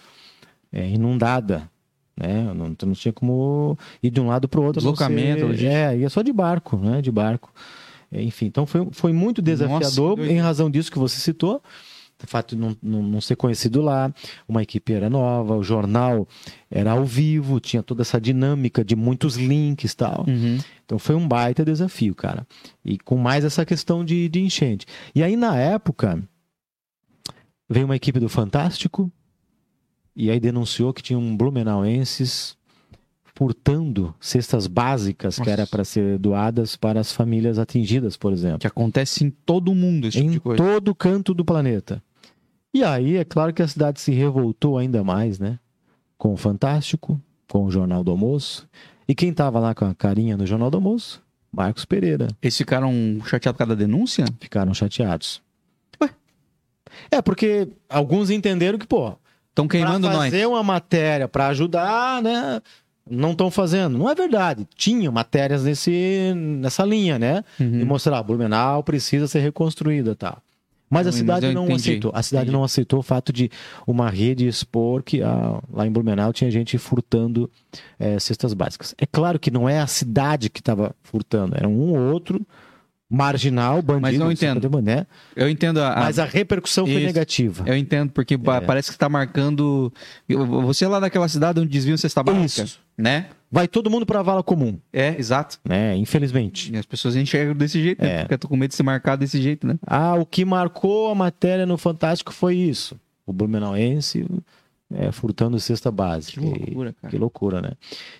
é, 0.71 0.88
inundada. 0.89 1.70
Né? 2.21 2.53
Não, 2.53 2.75
não 2.86 2.93
tinha 2.93 3.12
como 3.12 3.77
ir 4.01 4.10
de 4.10 4.21
um 4.21 4.27
lado 4.27 4.47
para 4.47 4.60
o 4.60 4.63
outro. 4.63 4.79
Deslocamento, 4.79 5.45
logística. 5.45 5.71
É, 5.71 5.97
ia 5.97 6.10
só 6.10 6.21
de 6.21 6.31
barco, 6.31 6.77
né? 6.77 7.01
De 7.01 7.12
barco. 7.12 7.51
É, 8.12 8.21
Enfim, 8.21 8.45
então 8.45 8.65
foi, 8.65 8.88
foi 8.91 9.13
muito 9.13 9.41
desafiador 9.41 10.17
que 10.17 10.23
em 10.23 10.39
razão 10.39 10.69
disso 10.69 10.91
que 10.91 10.99
você 10.99 11.17
citou. 11.19 11.62
O 12.23 12.27
fato 12.27 12.55
de 12.55 12.62
não, 12.62 12.77
não, 12.84 13.01
não 13.01 13.19
ser 13.19 13.36
conhecido 13.36 13.81
lá, 13.81 14.13
uma 14.47 14.62
equipe 14.62 14.93
era 14.93 15.10
nova, 15.10 15.55
o 15.55 15.63
jornal 15.63 16.27
era 16.69 16.91
ao 16.91 17.03
vivo, 17.03 17.60
tinha 17.60 17.81
toda 17.81 18.03
essa 18.03 18.21
dinâmica 18.21 18.86
de 18.86 18.95
muitos 18.95 19.38
links 19.38 19.93
e 19.93 19.97
tal. 19.97 20.25
Uhum. 20.27 20.60
Então 20.86 20.99
foi 20.99 21.15
um 21.15 21.27
baita 21.27 21.65
desafio, 21.65 22.13
cara. 22.13 22.45
E 22.86 22.99
com 22.99 23.17
mais 23.17 23.43
essa 23.43 23.65
questão 23.65 24.05
de, 24.05 24.29
de 24.29 24.39
enchente. 24.39 24.86
E 25.15 25.23
aí, 25.23 25.36
na 25.36 25.57
época, 25.57 26.21
veio 27.67 27.86
uma 27.86 27.95
equipe 27.95 28.19
do 28.19 28.29
Fantástico 28.29 29.12
e 30.15 30.30
aí 30.30 30.39
denunciou 30.39 30.93
que 30.93 31.02
tinham 31.02 31.36
blumenauenses 31.36 32.58
furtando 33.34 34.13
cestas 34.19 34.67
básicas 34.67 35.36
que 35.36 35.41
Nossa. 35.41 35.52
era 35.52 35.67
para 35.67 35.84
ser 35.84 36.17
doadas 36.19 36.76
para 36.76 37.00
as 37.00 37.12
famílias 37.12 37.58
atingidas, 37.58 38.17
por 38.17 38.34
exemplo. 38.34 38.60
Que 38.60 38.67
acontece 38.67 39.24
em 39.24 39.30
todo 39.30 39.74
mundo 39.74 40.08
esse 40.08 40.17
tipo 40.17 40.28
Em 40.30 40.32
de 40.34 40.39
coisa. 40.39 40.63
todo 40.63 40.93
canto 40.93 41.34
do 41.34 41.43
planeta. 41.45 42.04
E 42.74 42.84
aí, 42.84 43.17
é 43.17 43.26
claro 43.26 43.54
que 43.54 43.62
a 43.62 43.67
cidade 43.67 44.00
se 44.00 44.12
revoltou 44.12 44.78
ainda 44.78 45.04
mais, 45.04 45.39
né? 45.39 45.60
Com 46.17 46.34
o 46.34 46.38
Fantástico, 46.38 47.19
com 47.50 47.65
o 47.65 47.71
Jornal 47.71 48.04
do 48.04 48.12
Almoço. 48.12 48.67
E 49.08 49.15
quem 49.15 49.34
tava 49.34 49.60
lá 49.60 49.74
com 49.74 49.86
a 49.86 49.95
carinha 49.95 50.38
no 50.38 50.45
Jornal 50.45 50.69
do 50.69 50.78
Almoço? 50.78 51.21
Marcos 51.52 51.84
Pereira. 51.84 52.28
Eles 52.41 52.56
ficaram 52.56 52.93
chateados 53.26 53.58
por 53.58 53.65
causa 53.65 53.76
da 53.76 53.80
denúncia? 53.80 54.24
Ficaram 54.39 54.74
chateados. 54.74 55.41
Ué? 56.02 56.10
É, 57.10 57.21
porque 57.21 57.67
alguns 57.89 58.30
entenderam 58.30 58.78
que, 58.80 58.88
pô, 58.88 59.17
Estão 59.51 59.67
queimando 59.67 60.07
pra 60.07 60.17
nós. 60.17 60.31
fazer 60.31 60.47
uma 60.47 60.63
matéria 60.63 61.27
para 61.27 61.47
ajudar, 61.47 62.21
né? 62.23 62.61
Não 63.09 63.31
estão 63.31 63.51
fazendo. 63.51 63.97
Não 63.97 64.09
é 64.09 64.15
verdade. 64.15 64.65
Tinha 64.75 65.11
matérias 65.11 65.63
nesse, 65.63 66.33
nessa 66.35 66.85
linha, 66.85 67.19
né? 67.19 67.43
Uhum. 67.59 67.81
E 67.81 67.85
mostrar, 67.85 68.17
ah, 68.17 68.23
Blumenau 68.23 68.81
precisa 68.83 69.27
ser 69.27 69.39
reconstruída, 69.39 70.15
tá? 70.15 70.37
Mas 70.89 71.07
a 71.07 71.09
Mas 71.09 71.15
cidade 71.15 71.45
eu 71.45 71.53
não 71.53 71.65
entendi, 71.65 71.81
aceitou. 71.81 72.11
A 72.13 72.21
cidade 72.21 72.43
entendi. 72.43 72.57
não 72.57 72.63
aceitou 72.63 72.99
o 72.99 73.03
fato 73.03 73.31
de 73.31 73.49
uma 73.87 74.09
rede 74.09 74.45
expor 74.47 75.01
que 75.03 75.21
ah, 75.21 75.59
lá 75.71 75.87
em 75.87 75.91
Blumenau 75.91 76.33
tinha 76.33 76.52
gente 76.52 76.77
furtando 76.77 77.49
eh, 77.97 78.19
cestas 78.19 78.54
básicas. 78.54 78.93
É 78.97 79.06
claro 79.06 79.39
que 79.39 79.49
não 79.49 79.69
é 79.69 79.79
a 79.79 79.87
cidade 79.87 80.49
que 80.49 80.60
estava 80.60 80.93
furtando, 81.02 81.56
era 81.56 81.67
um 81.67 81.91
ou 81.91 82.12
outro 82.13 82.45
marginal, 83.12 83.81
bandido. 83.81 84.01
Mas 84.01 84.17
não 84.17 84.31
entendo. 84.31 84.69
pode- 84.69 84.85
né? 84.85 85.05
Eu 85.35 85.49
entendo 85.49 85.79
a. 85.81 85.91
a- 85.93 85.99
Mas 85.99 86.17
a 86.17 86.23
repercussão 86.25 86.85
foi 86.85 86.95
Isso. 86.95 87.05
negativa. 87.07 87.63
Eu 87.67 87.75
entendo, 87.75 88.09
porque 88.12 88.35
É. 88.35 88.62
parece 88.62 88.89
que 88.89 88.95
está 88.95 89.09
marcando. 89.09 89.91
Você 90.27 90.85
é 90.85 90.87
lá 90.87 90.99
daquela 90.99 91.27
cidade 91.27 91.59
onde 91.59 91.69
desviam 91.69 91.97
cesta 91.97 92.23
básica, 92.23 92.63
Isso. 92.63 92.79
né? 92.97 93.27
Vai 93.51 93.67
todo 93.67 93.89
mundo 93.89 94.05
pra 94.05 94.21
vala 94.21 94.41
comum, 94.41 94.79
É, 94.93 95.13
exato. 95.19 95.59
né? 95.67 95.93
Infelizmente. 95.97 96.73
E 96.73 96.77
as 96.77 96.85
pessoas 96.85 97.17
enxergam 97.17 97.53
desse 97.53 97.81
jeito, 97.83 98.01
né? 98.01 98.09
É. 98.09 98.19
Porque 98.21 98.35
eu 98.35 98.39
tô 98.39 98.47
com 98.47 98.55
medo 98.55 98.69
de 98.69 98.75
ser 98.77 98.83
marcado 98.83 99.19
desse 99.19 99.41
jeito, 99.41 99.67
né? 99.67 99.75
Ah, 99.85 100.15
o 100.15 100.25
que 100.25 100.45
marcou 100.45 101.12
a 101.12 101.15
matéria 101.15 101.65
no 101.65 101.77
Fantástico 101.77 102.31
foi 102.31 102.55
isso. 102.55 102.97
O 103.25 103.33
Blumenauense 103.33 104.25
é, 104.93 105.12
furtando 105.12 105.59
cesta 105.59 105.91
básica. 105.91 106.39
Que 106.39 106.47
loucura, 106.47 106.95
cara. 107.01 107.12
Que 107.12 107.17
loucura, 107.17 107.62
né? 107.62 107.71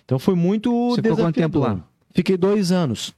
Então 0.04 0.18
foi 0.18 0.34
muito 0.34 0.90
Você 0.90 1.00
ficou 1.02 1.16
quanto 1.16 1.34
tempo 1.34 1.58
lá? 1.58 1.80
Fiquei 2.14 2.36
dois 2.36 2.70
anos. 2.70 3.14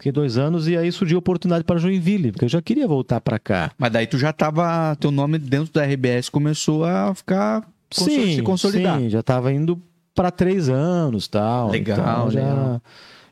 Fiquei 0.00 0.10
dois 0.12 0.38
anos 0.38 0.66
e 0.66 0.78
aí 0.78 0.90
surgiu 0.90 1.18
a 1.18 1.20
oportunidade 1.20 1.62
para 1.62 1.78
Joinville, 1.78 2.32
porque 2.32 2.46
eu 2.46 2.48
já 2.48 2.62
queria 2.62 2.88
voltar 2.88 3.20
para 3.20 3.38
cá. 3.38 3.70
Mas 3.76 3.92
daí 3.92 4.06
tu 4.06 4.16
já 4.16 4.32
tava. 4.32 4.96
Teu 4.96 5.10
nome 5.10 5.36
dentro 5.36 5.74
da 5.74 5.84
RBS 5.84 6.30
começou 6.30 6.86
a 6.86 7.14
ficar. 7.14 7.68
Sim, 7.90 8.36
se 8.36 8.42
consolidar. 8.42 8.98
sim, 8.98 9.10
já 9.10 9.20
estava 9.20 9.52
indo 9.52 9.78
para 10.14 10.30
três 10.30 10.70
anos 10.70 11.28
tal. 11.28 11.68
Legal, 11.68 11.98
então 11.98 12.30
já... 12.30 12.40
legal. 12.40 12.82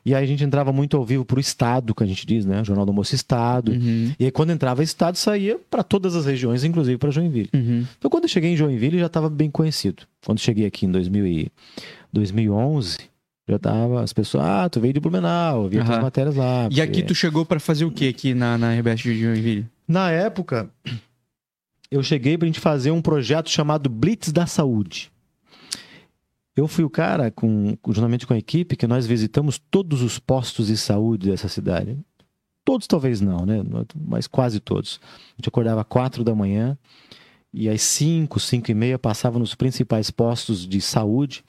E 0.05 0.13
aí 0.13 0.23
a 0.23 0.27
gente 0.27 0.43
entrava 0.43 0.71
muito 0.71 0.95
ao 0.95 1.03
vivo 1.03 1.25
pro 1.25 1.39
Estado, 1.39 1.95
que 1.95 2.03
a 2.03 2.05
gente 2.05 2.25
diz, 2.25 2.45
né? 2.45 2.63
Jornal 2.63 2.85
do 2.85 2.89
Almoço 2.89 3.15
Estado. 3.15 3.71
Uhum, 3.71 4.13
E 4.19 4.25
aí 4.25 4.31
quando 4.31 4.51
entrava 4.51 4.83
Estado, 4.83 5.17
saía 5.17 5.57
para 5.71 5.81
todas 5.81 6.15
as 6.15 6.27
regiões, 6.27 6.63
inclusive 6.63 6.99
para 6.99 7.09
Joinville. 7.09 7.49
uhum. 7.51 7.83
Então, 7.97 8.11
quando 8.11 8.25
eu 8.25 8.29
cheguei 8.29 8.51
em 8.51 8.55
Joinville, 8.55 8.99
já 8.99 9.07
estava 9.07 9.27
bem 9.27 9.49
conhecido. 9.49 10.03
Quando 10.23 10.39
cheguei 10.39 10.67
aqui 10.67 10.85
em 10.85 10.91
2000 10.91 11.25
e 11.25 11.51
2011, 12.13 12.97
já 13.49 13.59
tava 13.59 14.01
as 14.03 14.13
pessoas, 14.13 14.43
ah, 14.45 14.69
tu 14.69 14.79
veio 14.79 14.93
de 14.93 14.99
Blumenau, 14.99 15.67
vi 15.67 15.79
as 15.79 15.87
matérias 15.87 16.35
lá. 16.35 16.69
E 16.71 16.81
aqui 16.81 17.01
tu 17.01 17.15
chegou 17.15 17.45
pra 17.45 17.59
fazer 17.59 17.85
o 17.85 17.91
que 17.91 18.07
aqui 18.07 18.33
na, 18.33 18.57
na 18.57 18.73
RBS 18.73 18.99
de 18.99 19.19
Joinville? 19.19 19.65
Na 19.87 20.11
época, 20.11 20.69
eu 21.89 22.03
cheguei 22.03 22.37
pra 22.37 22.45
gente 22.45 22.59
fazer 22.59 22.91
um 22.91 23.01
projeto 23.01 23.49
chamado 23.49 23.89
Blitz 23.89 24.31
da 24.31 24.45
Saúde. 24.45 25.11
Eu 26.55 26.67
fui 26.67 26.83
o 26.83 26.89
cara, 26.89 27.31
com, 27.31 27.77
juntamente 27.87 28.27
com 28.27 28.33
a 28.33 28.37
equipe, 28.37 28.75
que 28.75 28.85
nós 28.85 29.07
visitamos 29.07 29.59
todos 29.71 30.01
os 30.01 30.19
postos 30.19 30.67
de 30.67 30.77
saúde 30.77 31.29
dessa 31.29 31.47
cidade. 31.47 31.97
Todos 32.63 32.85
talvez 32.85 33.19
não, 33.21 33.45
né? 33.45 33.63
Mas 33.95 34.27
quase 34.27 34.59
todos. 34.59 34.99
A 35.03 35.37
gente 35.37 35.49
acordava 35.49 35.83
quatro 35.83 36.23
da 36.23 36.35
manhã 36.35 36.77
e 37.51 37.67
às 37.67 37.81
cinco, 37.81 38.39
cinco 38.39 38.69
e 38.69 38.73
meia 38.75 38.99
passava 38.99 39.39
nos 39.39 39.55
principais 39.55 40.11
postos 40.11 40.67
de 40.67 40.79
saúde 40.81 41.43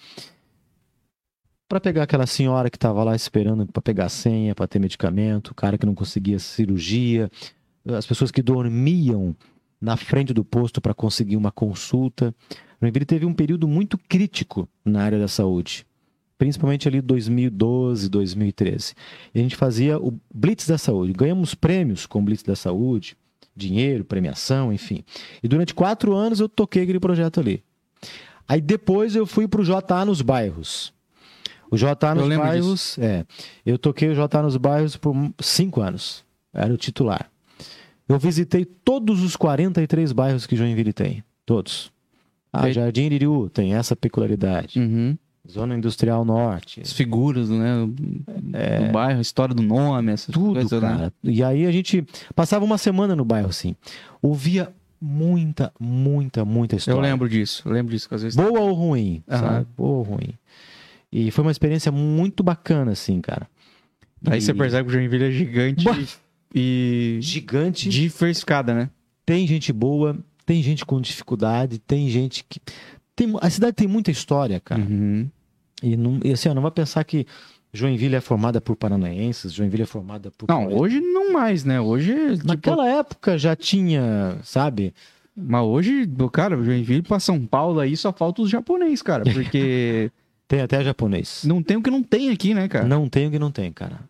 para 1.71 1.79
pegar 1.81 2.03
aquela 2.03 2.27
senhora 2.27 2.69
que 2.69 2.77
estava 2.77 3.05
lá 3.05 3.15
esperando 3.15 3.65
para 3.65 3.81
pegar 3.81 4.09
senha, 4.09 4.57
para 4.57 4.67
ter 4.67 4.81
medicamento, 4.81 5.53
o 5.53 5.55
cara 5.55 5.79
que 5.79 5.87
não 5.87 5.95
conseguia 5.95 6.37
cirurgia, 6.41 7.31
as 7.87 8.05
pessoas 8.05 8.33
que 8.33 8.43
dormiam 8.43 9.37
na 9.81 9.97
frente 9.97 10.35
do 10.35 10.45
posto 10.45 10.81
para 10.81 10.93
conseguir 10.93 11.37
uma 11.37 11.53
consulta. 11.53 12.35
Joinville 12.83 13.07
teve 13.07 13.25
um 13.25 13.33
período 13.33 13.69
muito 13.69 13.97
crítico 13.97 14.69
na 14.85 15.01
área 15.01 15.17
da 15.17 15.29
saúde, 15.29 15.87
principalmente 16.37 16.89
ali 16.89 17.01
2012, 17.01 18.09
2013. 18.09 18.95
E 19.33 19.39
a 19.39 19.43
gente 19.45 19.55
fazia 19.55 19.97
o 19.97 20.19
Blitz 20.35 20.67
da 20.67 20.77
Saúde. 20.77 21.13
Ganhamos 21.13 21.55
prêmios 21.55 22.05
com 22.05 22.19
o 22.19 22.23
Blitz 22.23 22.43
da 22.43 22.57
Saúde, 22.57 23.17
dinheiro, 23.55 24.05
premiação, 24.05 24.73
enfim. 24.73 25.05
E 25.41 25.47
durante 25.47 25.73
quatro 25.73 26.15
anos 26.15 26.41
eu 26.41 26.49
toquei 26.49 26.83
aquele 26.83 26.99
projeto 26.99 27.39
ali. 27.39 27.63
Aí 28.49 28.61
depois 28.61 29.15
eu 29.15 29.25
fui 29.25 29.47
para 29.47 29.61
o 29.61 29.65
JA 29.65 30.05
nos 30.05 30.21
bairros. 30.21 30.93
O 31.71 31.77
JA 31.77 32.15
nos 32.15 32.27
lembro 32.27 32.47
bairros, 32.47 32.99
é. 32.99 33.25
Eu 33.65 33.79
toquei 33.79 34.09
o 34.09 34.15
JA 34.15 34.43
nos 34.43 34.57
bairros 34.57 34.97
por 34.97 35.15
cinco 35.41 35.81
anos. 35.81 36.25
Era 36.53 36.73
o 36.73 36.77
titular. 36.77 37.31
Eu 38.09 38.19
visitei 38.19 38.65
todos 38.65 39.23
os 39.23 39.37
43 39.37 40.11
bairros 40.13 40.47
que 40.47 40.57
Joinville 40.57 40.93
tem. 40.93 41.23
Todos. 41.47 41.93
Ah, 42.53 42.63
Feito. 42.63 42.75
Jardim 42.75 43.03
Iriú 43.05 43.49
tem 43.49 43.75
essa 43.75 43.95
peculiaridade. 43.95 44.81
Uhum. 44.81 45.17
Zona 45.49 45.77
Industrial 45.77 46.25
Norte. 46.25 46.81
As 46.81 46.93
figuras, 46.93 47.49
né? 47.49 47.87
Do 47.87 48.93
bairro, 48.93 49.19
a 49.19 49.23
história 49.23 49.55
do 49.55 49.63
nome, 49.63 50.13
essas 50.13 50.31
É. 50.31 50.33
Tudo, 50.33 50.55
coisas, 50.55 50.83
né? 50.83 50.89
cara. 50.89 51.13
E 51.23 51.43
aí 51.43 51.67
a 51.67 51.71
gente 51.73 52.05
passava 52.35 52.65
uma 52.65 52.79
semana 52.79 53.15
no 53.17 53.25
bairro, 53.25 53.49
assim. 53.49 53.75
Ouvia 54.21 54.73
muita, 55.01 55.73
muita, 55.79 56.45
muita 56.45 56.77
história. 56.77 56.99
Eu 56.99 57.03
lembro 57.03 57.29
disso, 57.29 57.63
eu 57.65 57.73
lembro 57.73 57.93
disso, 57.93 58.09
às 58.13 58.23
vezes. 58.23 58.37
Boa 58.37 58.61
ou 58.61 58.73
ruim, 58.75 59.23
Aham. 59.29 59.41
sabe? 59.41 59.67
Boa 59.77 59.99
ou 59.99 60.03
ruim. 60.03 60.35
E 61.13 61.31
foi 61.31 61.43
uma 61.43 61.51
experiência 61.51 61.91
muito 61.91 62.43
bacana, 62.43 62.93
assim, 62.93 63.21
cara. 63.21 63.49
Aí 64.27 64.39
E 64.39 64.43
você 64.43 64.55
percebe 64.55 64.85
que 64.85 64.91
o 64.91 64.93
Joinville 64.99 65.25
é 65.25 65.31
gigante 65.31 65.85
Bah. 65.85 65.97
e 66.55 67.19
Gigante. 67.21 67.89
diversificada, 67.89 68.75
né? 68.75 68.91
Tem 69.25 69.47
gente 69.47 69.73
boa, 69.73 70.19
tem 70.47 70.63
gente 70.63 70.85
com 70.85 71.01
dificuldade, 71.01 71.79
tem 71.79 72.09
gente 72.09 72.45
que... 72.49 72.61
Tem... 73.17 73.33
A 73.41 73.51
cidade 73.51 73.75
tem 73.75 73.89
muita 73.89 74.11
história, 74.11 74.61
cara. 74.61 74.81
Uhum. 74.81 75.29
E, 75.83 75.97
não, 75.97 76.21
e 76.23 76.33
assim, 76.33 76.49
ó, 76.49 76.55
não 76.55 76.63
vai 76.63 76.71
pensar 76.71 77.03
que 77.05 77.27
Joinville 77.73 78.17
é 78.17 78.21
formada 78.21 78.61
por 78.61 78.77
paranaenses, 78.77 79.53
Joinville 79.53 79.85
é 79.85 79.87
formada 79.87 80.31
por... 80.31 80.49
Não, 80.49 80.69
hoje 80.73 81.01
não 81.01 81.33
mais, 81.33 81.65
né? 81.65 81.81
Hoje, 81.81 82.13
tipo, 82.37 82.47
Naquela 82.47 82.87
época 82.89 83.39
já 83.39 83.57
tinha, 83.57 84.39
sabe? 84.43 84.93
mas 85.37 85.63
hoje, 85.65 86.07
cara, 86.33 86.59
o 86.59 86.65
Joinville 86.65 87.03
pra 87.03 87.19
São 87.21 87.47
Paulo 87.47 87.81
aí 87.81 87.97
só 87.97 88.13
falta 88.13 88.43
os 88.43 88.51
japoneses, 88.51 89.01
cara, 89.01 89.25
porque 89.33 90.11
Tem 90.51 90.61
até 90.63 90.83
japonês. 90.83 91.45
não 91.45 91.63
tem 91.63 91.77
o 91.77 91.83
que 91.83 91.93
não 91.93 92.03
tem 92.03 92.29
aqui, 92.31 92.53
né, 92.55 92.67
cara? 92.67 92.85
Não 92.85 93.09
tem 93.09 93.29
o 93.29 93.31
que 93.31 93.39
não 93.39 93.53
tem, 93.53 93.71
cara. 93.71 94.01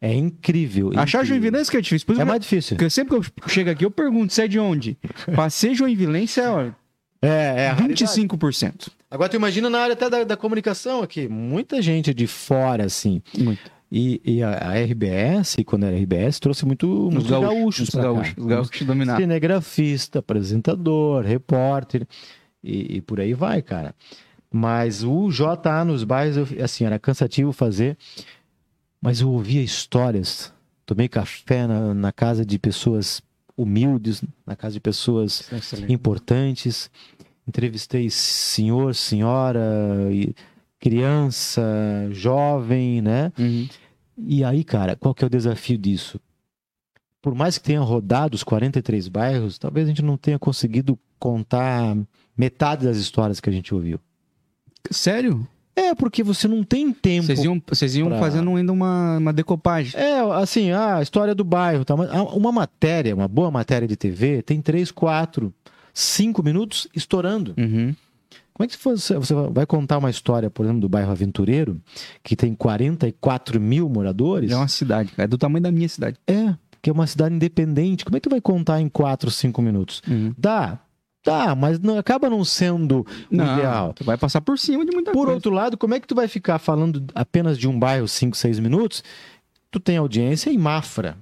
É 0.00 0.14
incrível. 0.14 0.92
Achar 0.96 1.26
joinvilense 1.26 1.70
que 1.70 1.76
é 1.76 1.80
difícil. 1.82 2.18
É 2.18 2.24
mais 2.24 2.40
difícil. 2.40 2.74
Porque 2.74 2.88
sempre 2.88 3.20
que 3.20 3.26
eu 3.44 3.48
chego 3.48 3.68
aqui, 3.68 3.84
eu 3.84 3.90
pergunto, 3.90 4.32
você 4.32 4.44
é 4.44 4.48
de 4.48 4.58
onde? 4.58 4.96
Pra 5.26 5.50
ser 5.50 5.74
joinvilense 5.74 6.40
é 6.40 6.48
ó, 6.48 6.62
É, 7.20 7.64
é. 7.64 7.68
a 7.68 7.74
raridade. 7.74 8.02
25%. 8.02 8.88
Agora 9.10 9.28
tu 9.28 9.36
imagina 9.36 9.68
na 9.68 9.78
área 9.78 9.92
até 9.92 10.08
da, 10.08 10.24
da 10.24 10.36
comunicação 10.38 11.02
aqui. 11.02 11.28
Muita 11.28 11.82
gente 11.82 12.14
de 12.14 12.26
fora, 12.26 12.86
assim. 12.86 13.20
Muito. 13.36 13.70
E, 13.92 14.22
e 14.24 14.42
a, 14.42 14.70
a 14.70 14.82
RBS, 14.82 15.56
quando 15.66 15.84
era 15.84 15.94
RBS, 15.94 16.40
trouxe 16.40 16.64
muito, 16.64 17.08
Os 17.08 17.26
gaúchos. 17.28 17.88
Os 17.90 17.94
gaúchos. 17.94 18.34
Os 18.38 18.46
gaúchos 18.46 18.86
dominaram. 18.86 19.20
Cinegrafista, 19.20 20.20
apresentador, 20.20 21.26
repórter 21.26 22.06
e, 22.64 22.96
e 22.96 23.00
por 23.02 23.20
aí 23.20 23.34
vai, 23.34 23.60
cara. 23.60 23.94
Mas 24.52 25.04
o 25.04 25.30
JA 25.30 25.84
nos 25.84 26.02
bairros, 26.04 26.36
eu- 26.52 26.64
assim, 26.64 26.84
era 26.84 26.98
cansativo 26.98 27.52
fazer, 27.52 27.96
mas 29.00 29.20
eu 29.20 29.30
ouvia 29.30 29.62
histórias. 29.62 30.52
Tomei 30.84 31.08
café 31.08 31.66
na, 31.66 31.94
na 31.94 32.12
casa 32.12 32.44
de 32.44 32.58
pessoas 32.58 33.22
humildes, 33.56 34.22
na 34.44 34.56
casa 34.56 34.74
de 34.74 34.80
pessoas 34.80 35.48
importantes. 35.92 36.90
Entrevistei 37.46 38.10
senhor, 38.10 38.94
senhora, 38.94 39.60
criança, 40.78 41.62
jovem, 42.10 43.00
né? 43.00 43.32
Uhum. 43.38 43.68
E 44.18 44.44
aí, 44.44 44.64
cara, 44.64 44.96
qual 44.96 45.14
que 45.14 45.24
é 45.24 45.26
o 45.26 45.30
desafio 45.30 45.78
disso? 45.78 46.20
Por 47.22 47.34
mais 47.34 47.58
que 47.58 47.64
tenha 47.64 47.80
rodado 47.80 48.34
os 48.34 48.42
43 48.42 49.08
bairros, 49.08 49.58
talvez 49.58 49.86
a 49.86 49.88
gente 49.90 50.02
não 50.02 50.16
tenha 50.16 50.38
conseguido 50.38 50.98
contar 51.18 51.96
metade 52.36 52.86
das 52.86 52.96
histórias 52.96 53.40
que 53.40 53.50
a 53.50 53.52
gente 53.52 53.74
ouviu. 53.74 54.00
Sério? 54.90 55.46
É, 55.74 55.94
porque 55.94 56.22
você 56.22 56.46
não 56.46 56.62
tem 56.62 56.92
tempo. 56.92 57.26
Vocês 57.26 57.44
iam, 57.44 57.62
vocês 57.66 57.96
iam 57.96 58.08
pra- 58.08 58.18
fazendo 58.18 58.54
ainda 58.54 58.72
uma, 58.72 59.18
uma 59.18 59.32
decopagem. 59.32 59.98
É, 59.98 60.18
assim, 60.34 60.72
a 60.72 61.00
história 61.00 61.34
do 61.34 61.44
bairro. 61.44 61.84
Tá? 61.84 61.94
Uma 61.94 62.52
matéria, 62.52 63.14
uma 63.14 63.28
boa 63.28 63.50
matéria 63.50 63.86
de 63.88 63.96
TV, 63.96 64.42
tem 64.42 64.60
3, 64.60 64.90
4, 64.90 65.52
5 65.94 66.42
minutos 66.42 66.86
estourando. 66.94 67.54
Uhum. 67.56 67.94
Como 68.52 68.64
é 68.64 68.66
que 68.66 68.76
você, 68.82 69.14
você 69.14 69.32
vai 69.50 69.64
contar 69.64 69.96
uma 69.96 70.10
história, 70.10 70.50
por 70.50 70.64
exemplo, 70.66 70.82
do 70.82 70.88
bairro 70.88 71.10
Aventureiro, 71.10 71.80
que 72.22 72.36
tem 72.36 72.54
44 72.54 73.58
mil 73.58 73.88
moradores? 73.88 74.50
É 74.50 74.56
uma 74.56 74.68
cidade, 74.68 75.12
cara. 75.12 75.24
É 75.24 75.26
do 75.26 75.38
tamanho 75.38 75.62
da 75.62 75.70
minha 75.70 75.88
cidade. 75.88 76.18
É, 76.26 76.54
que 76.82 76.90
é 76.90 76.92
uma 76.92 77.06
cidade 77.06 77.34
independente. 77.34 78.04
Como 78.04 78.16
é 78.16 78.20
que 78.20 78.28
tu 78.28 78.30
vai 78.30 78.40
contar 78.40 78.78
em 78.82 78.88
4, 78.88 79.30
5 79.30 79.62
minutos? 79.62 80.02
Uhum. 80.06 80.34
Dá, 80.36 80.78
dá, 81.24 81.54
mas 81.54 81.78
não, 81.78 81.98
acaba 81.98 82.28
não 82.30 82.44
sendo 82.44 83.06
o 83.30 83.34
ideal. 83.34 83.92
Tu 83.94 84.04
vai 84.04 84.16
passar 84.16 84.40
por 84.40 84.58
cima 84.58 84.84
de 84.84 84.92
muita 84.92 85.12
Por 85.12 85.24
coisa. 85.26 85.32
outro 85.34 85.50
lado, 85.52 85.76
como 85.76 85.94
é 85.94 86.00
que 86.00 86.06
tu 86.06 86.14
vai 86.14 86.28
ficar 86.28 86.58
falando 86.58 87.04
apenas 87.14 87.58
de 87.58 87.68
um 87.68 87.78
bairro 87.78 88.08
5, 88.08 88.36
6 88.36 88.58
minutos? 88.58 89.02
Tu 89.70 89.78
tem 89.78 89.96
audiência 89.96 90.50
em 90.50 90.58
Mafra, 90.58 91.16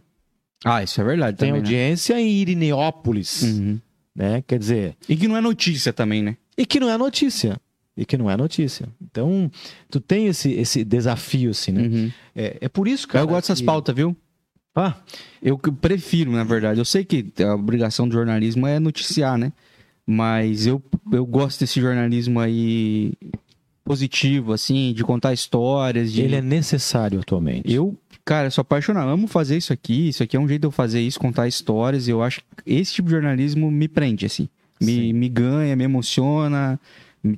Ah, 0.64 0.82
isso 0.82 1.01
é 1.01 1.05
verdade 1.05 1.36
tem 1.36 1.49
também, 1.51 1.62
né? 1.62 1.66
audiência 1.68 2.18
em 2.20 2.28
Irineópolis, 2.28 3.42
Uhum. 3.42 3.80
né? 4.14 4.42
Quer 4.46 4.59
dizer, 4.59 4.96
E 5.09 5.16
que 5.16 5.28
não 5.28 5.36
é 5.36 5.40
notícia 5.40 5.92
também, 5.92 6.22
né? 6.22 6.36
e 6.57 6.64
que 6.66 6.80
não 6.80 6.88
é 6.90 6.96
notícia. 6.99 7.61
E 7.96 8.05
que 8.05 8.16
não 8.16 8.30
é 8.30 8.36
notícia. 8.36 8.88
Então, 9.03 9.51
tu 9.90 9.99
tem 10.01 10.26
esse, 10.28 10.53
esse 10.53 10.84
desafio, 10.84 11.51
assim, 11.51 11.72
né? 11.72 11.82
Uhum. 11.82 12.12
É, 12.34 12.59
é 12.61 12.68
por 12.68 12.86
isso, 12.86 13.09
cara. 13.09 13.24
eu 13.24 13.28
gosto 13.28 13.42
dessas 13.49 13.59
que- 13.61 13.66
pautas, 13.66 13.94
viu? 13.94 14.16
Ah, 14.74 14.94
Eu 15.42 15.59
prefiro, 15.59 16.30
na 16.30 16.44
verdade. 16.44 16.78
Eu 16.80 16.84
sei 16.84 17.05
que 17.05 17.32
a 17.42 17.55
obrigação 17.57 18.07
do 18.09 18.12
jornalismo 18.14 18.66
é 18.68 18.78
noticiar, 18.78 19.36
né? 19.36 19.53
Mas 20.11 20.67
eu, 20.67 20.83
eu 21.13 21.27
gosto 21.27 21.61
desse 21.61 21.79
jornalismo 21.81 22.41
aí 22.41 23.13
positivo, 23.85 24.55
assim, 24.55 24.93
de 24.95 25.05
contar 25.05 25.35
histórias. 25.35 26.13
De... 26.13 26.23
ele 26.23 26.37
é 26.37 26.41
necessário 26.43 27.21
atualmente. 27.21 27.71
Eu, 27.73 27.95
Cara, 28.25 28.51
sou 28.51 28.61
apaixonado. 28.61 29.09
Amo 29.09 29.27
fazer 29.27 29.57
isso 29.57 29.73
aqui. 29.73 30.09
Isso 30.09 30.23
aqui 30.23 30.37
é 30.37 30.41
um 30.41 30.47
jeito 30.47 30.61
de 30.63 30.67
eu 30.67 30.71
fazer 30.71 31.01
isso, 31.01 31.19
contar 31.19 31.49
histórias. 31.49 32.09
E 32.09 32.11
eu 32.11 32.23
acho 32.23 32.41
que 32.41 32.45
esse 32.75 32.93
tipo 32.93 33.07
de 33.09 33.13
jornalismo 33.15 33.71
me 33.71 33.89
prende, 33.89 34.27
assim. 34.27 34.49
Me, 34.81 35.13
me 35.15 35.29
ganha, 35.31 35.75
me 35.75 35.85
emociona, 35.85 36.79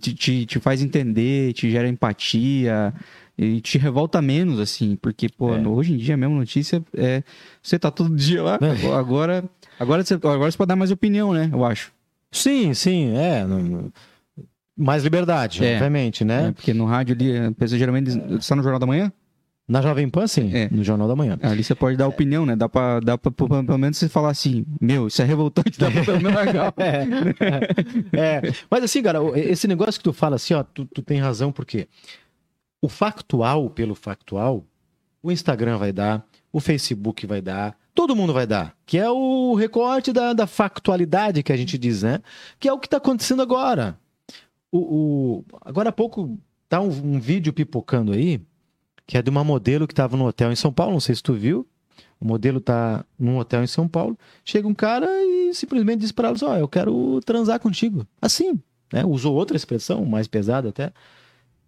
te, 0.01 0.13
te, 0.15 0.45
te 0.47 0.59
faz 0.59 0.83
entender, 0.83 1.53
te 1.53 1.71
gera 1.71 1.89
empatia 1.89 2.93
e 3.39 3.61
te 3.61 3.79
revolta 3.79 4.21
menos, 4.21 4.59
assim, 4.59 4.97
porque, 5.01 5.29
pô, 5.29 5.55
É. 5.55 5.67
hoje 5.67 5.95
em 5.95 5.97
dia 5.97 6.17
mesmo 6.17 6.35
notícia 6.35 6.83
é. 6.95 7.23
Você 7.63 7.79
tá 7.79 7.91
todo 7.91 8.15
dia 8.15 8.43
lá, 8.43 8.59
É. 8.61 8.93
agora. 8.93 9.45
Agora 9.79 10.05
você, 10.05 10.15
agora 10.15 10.51
você 10.51 10.59
pode 10.59 10.69
dar 10.69 10.77
mais 10.77 10.91
opinião, 10.91 11.33
né? 11.33 11.49
Eu 11.53 11.65
acho. 11.65 11.93
Sim, 12.33 12.73
sim, 12.75 13.17
é. 13.17 13.45
não- 13.45 13.93
Mais 14.77 15.03
liberdade, 15.05 15.65
É. 15.65 15.75
obviamente, 15.75 16.25
né? 16.25 16.49
É, 16.49 16.53
porque 16.53 16.73
no 16.73 16.87
rádio 16.87 17.15
ali, 17.15 17.37
a 17.37 17.53
pessoa 17.53 17.79
geralmente 17.79 18.11
está 18.39 18.57
no 18.57 18.63
Jornal 18.63 18.79
da 18.81 18.87
Manhã. 18.87 19.13
Na 19.69 19.81
Jovem 19.83 20.09
Pan, 20.09 20.27
sim, 20.27 20.51
É. 20.53 20.69
no 20.71 20.83
Jornal 20.83 21.07
da 21.07 21.15
Manhã. 21.15 21.39
Ali 21.43 21.63
você 21.63 21.75
pode 21.77 21.97
dar 21.97 22.09
opinião, 22.09 22.45
né? 22.45 22.57
Dá 22.57 22.69
pra, 22.69 22.99
dá 22.99 23.17
pra 23.17 23.31
pelo 23.31 23.49
pelo 23.65 23.79
menos 23.79 23.99
você 23.99 24.09
falar 24.09 24.31
assim: 24.31 24.65
Meu, 24.81 25.07
isso 25.07 25.23
é 25.23 25.25
revoltante, 25.25 25.79
dá 25.79 25.89
pra 25.91 26.03
pelo 26.05 26.17
menos 26.21 26.35
largar. 26.35 26.75
É, 28.13 28.41
mas 28.71 28.83
assim, 28.85 29.03
cara, 29.03 29.19
esse 29.39 29.69
negócio 29.69 30.01
que 30.01 30.05
tu 30.05 30.13
fala 30.13 30.37
assim, 30.37 30.55
ó, 30.55 30.63
tu, 30.63 30.85
tu 30.87 31.03
tem 31.03 31.21
razão, 31.21 31.53
porque 31.53 31.87
o 32.83 32.89
factual 32.89 33.71
pelo 33.71 33.95
factual, 33.95 34.65
o 35.23 35.31
Instagram 35.31 35.77
vai 35.79 35.93
dar, 35.93 36.27
o 36.53 36.59
Facebook 36.59 37.27
vai 37.27 37.41
dar, 37.41 37.77
todo 37.95 38.15
mundo 38.17 38.33
vai 38.33 38.47
dar, 38.47 38.75
que 38.87 38.99
é 38.99 39.11
o 39.11 39.55
recorte 39.55 40.13
da, 40.13 40.33
da 40.33 40.47
factualidade 40.47 41.43
que 41.43 41.53
a 41.53 41.57
gente 41.57 41.77
diz, 41.79 42.03
né? 42.03 42.21
Que 42.59 42.69
é 42.69 42.73
o 42.73 42.79
que 42.79 42.89
tá 42.89 42.97
acontecendo 42.99 43.43
agora. 43.43 43.99
O, 44.73 44.79
o- 44.79 45.45
agora 45.63 45.89
há 45.89 45.93
pouco 45.93 46.39
tá 46.69 46.81
um, 46.81 46.89
um 47.15 47.21
vídeo 47.21 47.53
pipocando 47.53 48.13
aí, 48.13 48.41
que 49.07 49.19
é 49.19 49.23
de 49.23 49.29
uma 49.31 49.43
modelo 49.43 49.89
que 49.89 49.95
tava 49.95 50.17
no 50.17 50.27
hotel 50.27 50.53
em 50.53 50.57
São 50.57 50.73
Paulo, 50.73 50.93
não 50.93 51.01
sei 51.01 51.15
se 51.15 51.23
tu 51.23 51.35
viu. 51.35 51.67
O 52.21 52.25
modelo 52.25 52.61
tá 52.61 53.05
num 53.19 53.39
hotel 53.39 53.65
em 53.65 53.67
São 53.67 53.89
Paulo. 53.89 54.17
Chega 54.45 54.69
um 54.69 54.75
cara 54.75 55.07
e 55.23 55.53
simplesmente 55.55 56.01
diz 56.01 56.13
para 56.13 56.29
elas: 56.29 56.43
Ó, 56.43 56.55
eu 56.57 56.69
quero 56.69 57.19
transar 57.25 57.59
contigo. 57.59 58.07
Assim, 58.21 58.61
né? 58.93 59.05
Usou 59.07 59.35
outra 59.35 59.57
expressão, 59.57 60.05
mais 60.05 60.29
pesada 60.29 60.69
até. 60.69 60.93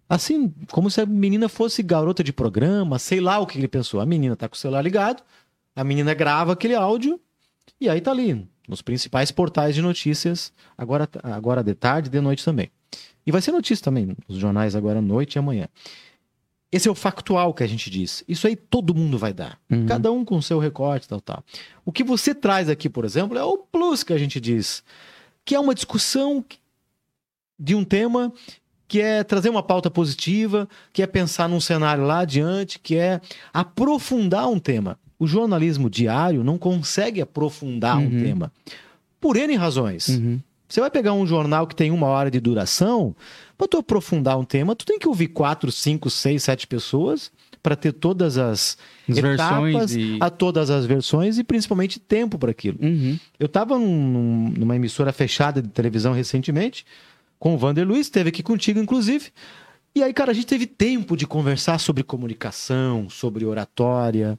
Assim, 0.08 0.52
como 0.70 0.90
se 0.90 1.00
a 1.00 1.06
menina 1.06 1.48
fosse 1.48 1.82
garota 1.82 2.22
de 2.22 2.34
programa, 2.34 2.98
sei 2.98 3.18
lá 3.18 3.38
o 3.38 3.46
que 3.46 3.56
ele 3.58 3.66
pensou. 3.66 3.98
A 3.98 4.04
menina 4.06 4.36
tá 4.36 4.46
com 4.46 4.54
o 4.54 4.58
celular 4.58 4.82
ligado, 4.82 5.22
a 5.74 5.84
menina 5.84 6.14
grava 6.14 6.52
aquele 6.52 6.74
áudio 6.74 7.20
e 7.80 7.88
aí 7.88 8.00
tá 8.00 8.10
ali, 8.10 8.48
nos 8.68 8.82
principais 8.82 9.30
portais 9.30 9.74
de 9.74 9.82
notícias, 9.82 10.52
agora, 10.76 11.08
agora 11.22 11.62
de 11.62 11.74
tarde 11.74 12.08
e 12.08 12.12
de 12.12 12.20
noite 12.20 12.44
também. 12.44 12.70
E 13.26 13.32
vai 13.32 13.40
ser 13.40 13.52
notícia 13.52 13.84
também, 13.84 14.16
nos 14.28 14.38
jornais 14.38 14.74
agora 14.74 14.98
à 14.98 15.02
noite 15.02 15.34
e 15.34 15.38
amanhã. 15.38 15.68
Esse 16.70 16.88
é 16.88 16.90
o 16.90 16.94
factual 16.94 17.52
que 17.52 17.62
a 17.62 17.66
gente 17.66 17.90
diz. 17.90 18.24
Isso 18.26 18.46
aí 18.46 18.56
todo 18.56 18.94
mundo 18.94 19.18
vai 19.18 19.32
dar. 19.32 19.58
Uhum. 19.70 19.84
Cada 19.84 20.10
um 20.10 20.24
com 20.24 20.40
seu 20.40 20.58
recorte, 20.58 21.06
tal, 21.06 21.20
tal. 21.20 21.44
O 21.84 21.92
que 21.92 22.02
você 22.02 22.34
traz 22.34 22.68
aqui, 22.68 22.88
por 22.88 23.04
exemplo, 23.04 23.36
é 23.36 23.44
o 23.44 23.58
plus 23.58 24.02
que 24.02 24.12
a 24.12 24.18
gente 24.18 24.40
diz, 24.40 24.82
que 25.44 25.54
é 25.54 25.60
uma 25.60 25.74
discussão 25.74 26.42
de 27.58 27.74
um 27.74 27.84
tema 27.84 28.32
que 28.88 29.00
é 29.00 29.22
trazer 29.22 29.48
uma 29.48 29.62
pauta 29.62 29.90
positiva, 29.90 30.68
que 30.92 31.02
é 31.02 31.06
pensar 31.06 31.48
num 31.48 31.60
cenário 31.60 32.04
lá 32.04 32.20
adiante, 32.20 32.78
que 32.78 32.96
é 32.96 33.20
aprofundar 33.52 34.48
um 34.48 34.58
tema. 34.58 34.98
O 35.22 35.26
jornalismo 35.26 35.88
diário 35.88 36.42
não 36.42 36.58
consegue 36.58 37.20
aprofundar 37.20 37.96
um 37.98 38.04
Uhum. 38.06 38.22
tema. 38.22 38.52
Por 39.20 39.36
N 39.36 39.54
razões. 39.56 40.08
Uhum. 40.08 40.40
Você 40.68 40.80
vai 40.80 40.90
pegar 40.90 41.12
um 41.12 41.26
jornal 41.26 41.66
que 41.66 41.76
tem 41.76 41.90
uma 41.90 42.06
hora 42.08 42.30
de 42.30 42.40
duração, 42.40 43.14
para 43.56 43.68
tu 43.68 43.76
aprofundar 43.76 44.38
um 44.38 44.44
tema, 44.44 44.74
tu 44.74 44.84
tem 44.86 44.98
que 44.98 45.06
ouvir 45.06 45.28
quatro, 45.28 45.70
cinco, 45.70 46.08
seis, 46.10 46.42
sete 46.42 46.66
pessoas 46.66 47.30
para 47.62 47.76
ter 47.76 47.92
todas 47.92 48.36
as 48.38 48.76
As 49.08 49.16
etapas, 49.18 49.92
versões 49.92 49.94
e. 49.94 50.18
a 50.20 50.28
todas 50.28 50.70
as 50.70 50.86
versões 50.86 51.38
e 51.38 51.44
principalmente 51.44 52.00
tempo 52.00 52.36
para 52.38 52.50
aquilo. 52.50 52.78
Uhum. 52.82 53.16
Eu 53.38 53.46
estava 53.46 53.78
numa 53.78 54.74
emissora 54.74 55.12
fechada 55.12 55.62
de 55.62 55.68
televisão 55.68 56.12
recentemente, 56.12 56.84
com 57.38 57.54
o 57.54 57.58
Vander 57.58 57.86
Luiz, 57.86 58.06
esteve 58.06 58.30
aqui 58.30 58.42
contigo, 58.42 58.80
inclusive. 58.80 59.26
E 59.94 60.02
aí, 60.02 60.12
cara, 60.12 60.30
a 60.30 60.34
gente 60.34 60.46
teve 60.46 60.66
tempo 60.66 61.16
de 61.16 61.26
conversar 61.26 61.78
sobre 61.78 62.02
comunicação, 62.02 63.08
sobre 63.10 63.44
oratória. 63.44 64.38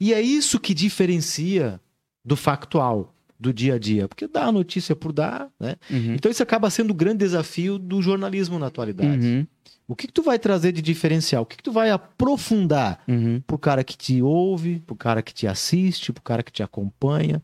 E 0.00 0.12
é 0.12 0.20
isso 0.20 0.58
que 0.60 0.74
diferencia 0.74 1.80
do 2.24 2.36
factual, 2.36 3.14
do 3.38 3.52
dia 3.52 3.74
a 3.74 3.78
dia. 3.78 4.08
Porque 4.08 4.26
dá 4.26 4.44
a 4.46 4.52
notícia 4.52 4.94
por 4.96 5.12
dar, 5.12 5.48
né? 5.60 5.76
Uhum. 5.90 6.14
Então 6.14 6.30
isso 6.30 6.42
acaba 6.42 6.68
sendo 6.70 6.90
o 6.90 6.94
grande 6.94 7.18
desafio 7.18 7.78
do 7.78 8.00
jornalismo 8.02 8.58
na 8.58 8.66
atualidade. 8.66 9.26
Uhum. 9.26 9.46
O 9.88 9.94
que, 9.94 10.06
que 10.08 10.12
tu 10.12 10.22
vai 10.22 10.38
trazer 10.38 10.72
de 10.72 10.82
diferencial? 10.82 11.42
O 11.44 11.46
que, 11.46 11.56
que 11.56 11.62
tu 11.62 11.70
vai 11.72 11.90
aprofundar 11.90 13.00
Uhum. 13.06 13.40
pro 13.46 13.56
cara 13.58 13.84
que 13.84 13.96
te 13.96 14.20
ouve, 14.20 14.80
pro 14.80 14.96
cara 14.96 15.22
que 15.22 15.32
te 15.32 15.46
assiste, 15.46 16.12
pro 16.12 16.22
cara 16.22 16.42
que 16.42 16.50
te 16.52 16.62
acompanha. 16.62 17.40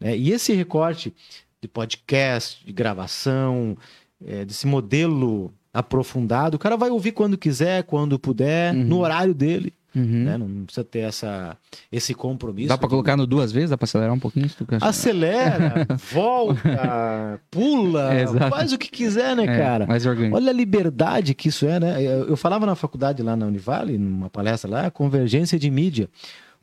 né? 0.00 0.16
E 0.16 0.30
esse 0.32 0.52
recorte 0.54 1.12
de 1.60 1.68
podcast, 1.68 2.64
de 2.64 2.72
gravação, 2.72 3.76
é, 4.24 4.44
desse 4.44 4.66
modelo 4.66 5.52
aprofundado, 5.72 6.56
o 6.56 6.58
cara 6.58 6.76
vai 6.76 6.90
ouvir 6.90 7.12
quando 7.12 7.36
quiser, 7.38 7.82
quando 7.84 8.18
puder, 8.18 8.74
Uhum. 8.74 8.84
no 8.84 8.98
horário 9.00 9.34
dele. 9.34 9.72
Uhum. 9.94 10.24
né? 10.24 10.38
Não 10.38 10.64
precisa 10.64 10.84
ter 10.84 11.00
essa, 11.00 11.56
esse 11.90 12.14
compromisso. 12.14 12.68
Dá 12.68 12.76
de- 12.76 12.86
colocar 12.88 13.16
no 13.16 13.26
duas 13.26 13.52
vezes? 13.52 13.70
Dá 13.70 13.76
pra 13.76 13.84
acelerar 13.84 14.12
um 14.14 14.18
pouquinho? 14.18 14.48
se 14.48 14.56
tu 14.56 14.64
quer? 14.66 14.78
Acelera, 14.82 15.86
volta, 16.12 17.40
pula, 17.50 18.14
É, 18.14 18.26
faz 18.50 18.72
o 18.72 18.78
que 18.78 18.90
quiser, 18.90 19.36
né, 19.36 19.44
É, 19.44 19.58
cara? 19.58 19.86
Mais 19.86 20.06
orgânico. 20.06 20.36
Olha 20.36 20.50
a 20.50 20.54
liberdade 20.54 21.34
que 21.34 21.48
isso 21.48 21.66
é, 21.66 21.78
né? 21.78 22.02
Eu, 22.02 22.28
eu 22.28 22.36
falava 22.36 22.66
na 22.66 22.74
faculdade 22.74 23.22
lá 23.22 23.36
na 23.36 23.46
Univale, 23.46 23.98
numa 23.98 24.30
palestra 24.30 24.70
lá, 24.70 24.90
convergência 24.90 25.58
de 25.58 25.70
mídia. 25.70 26.08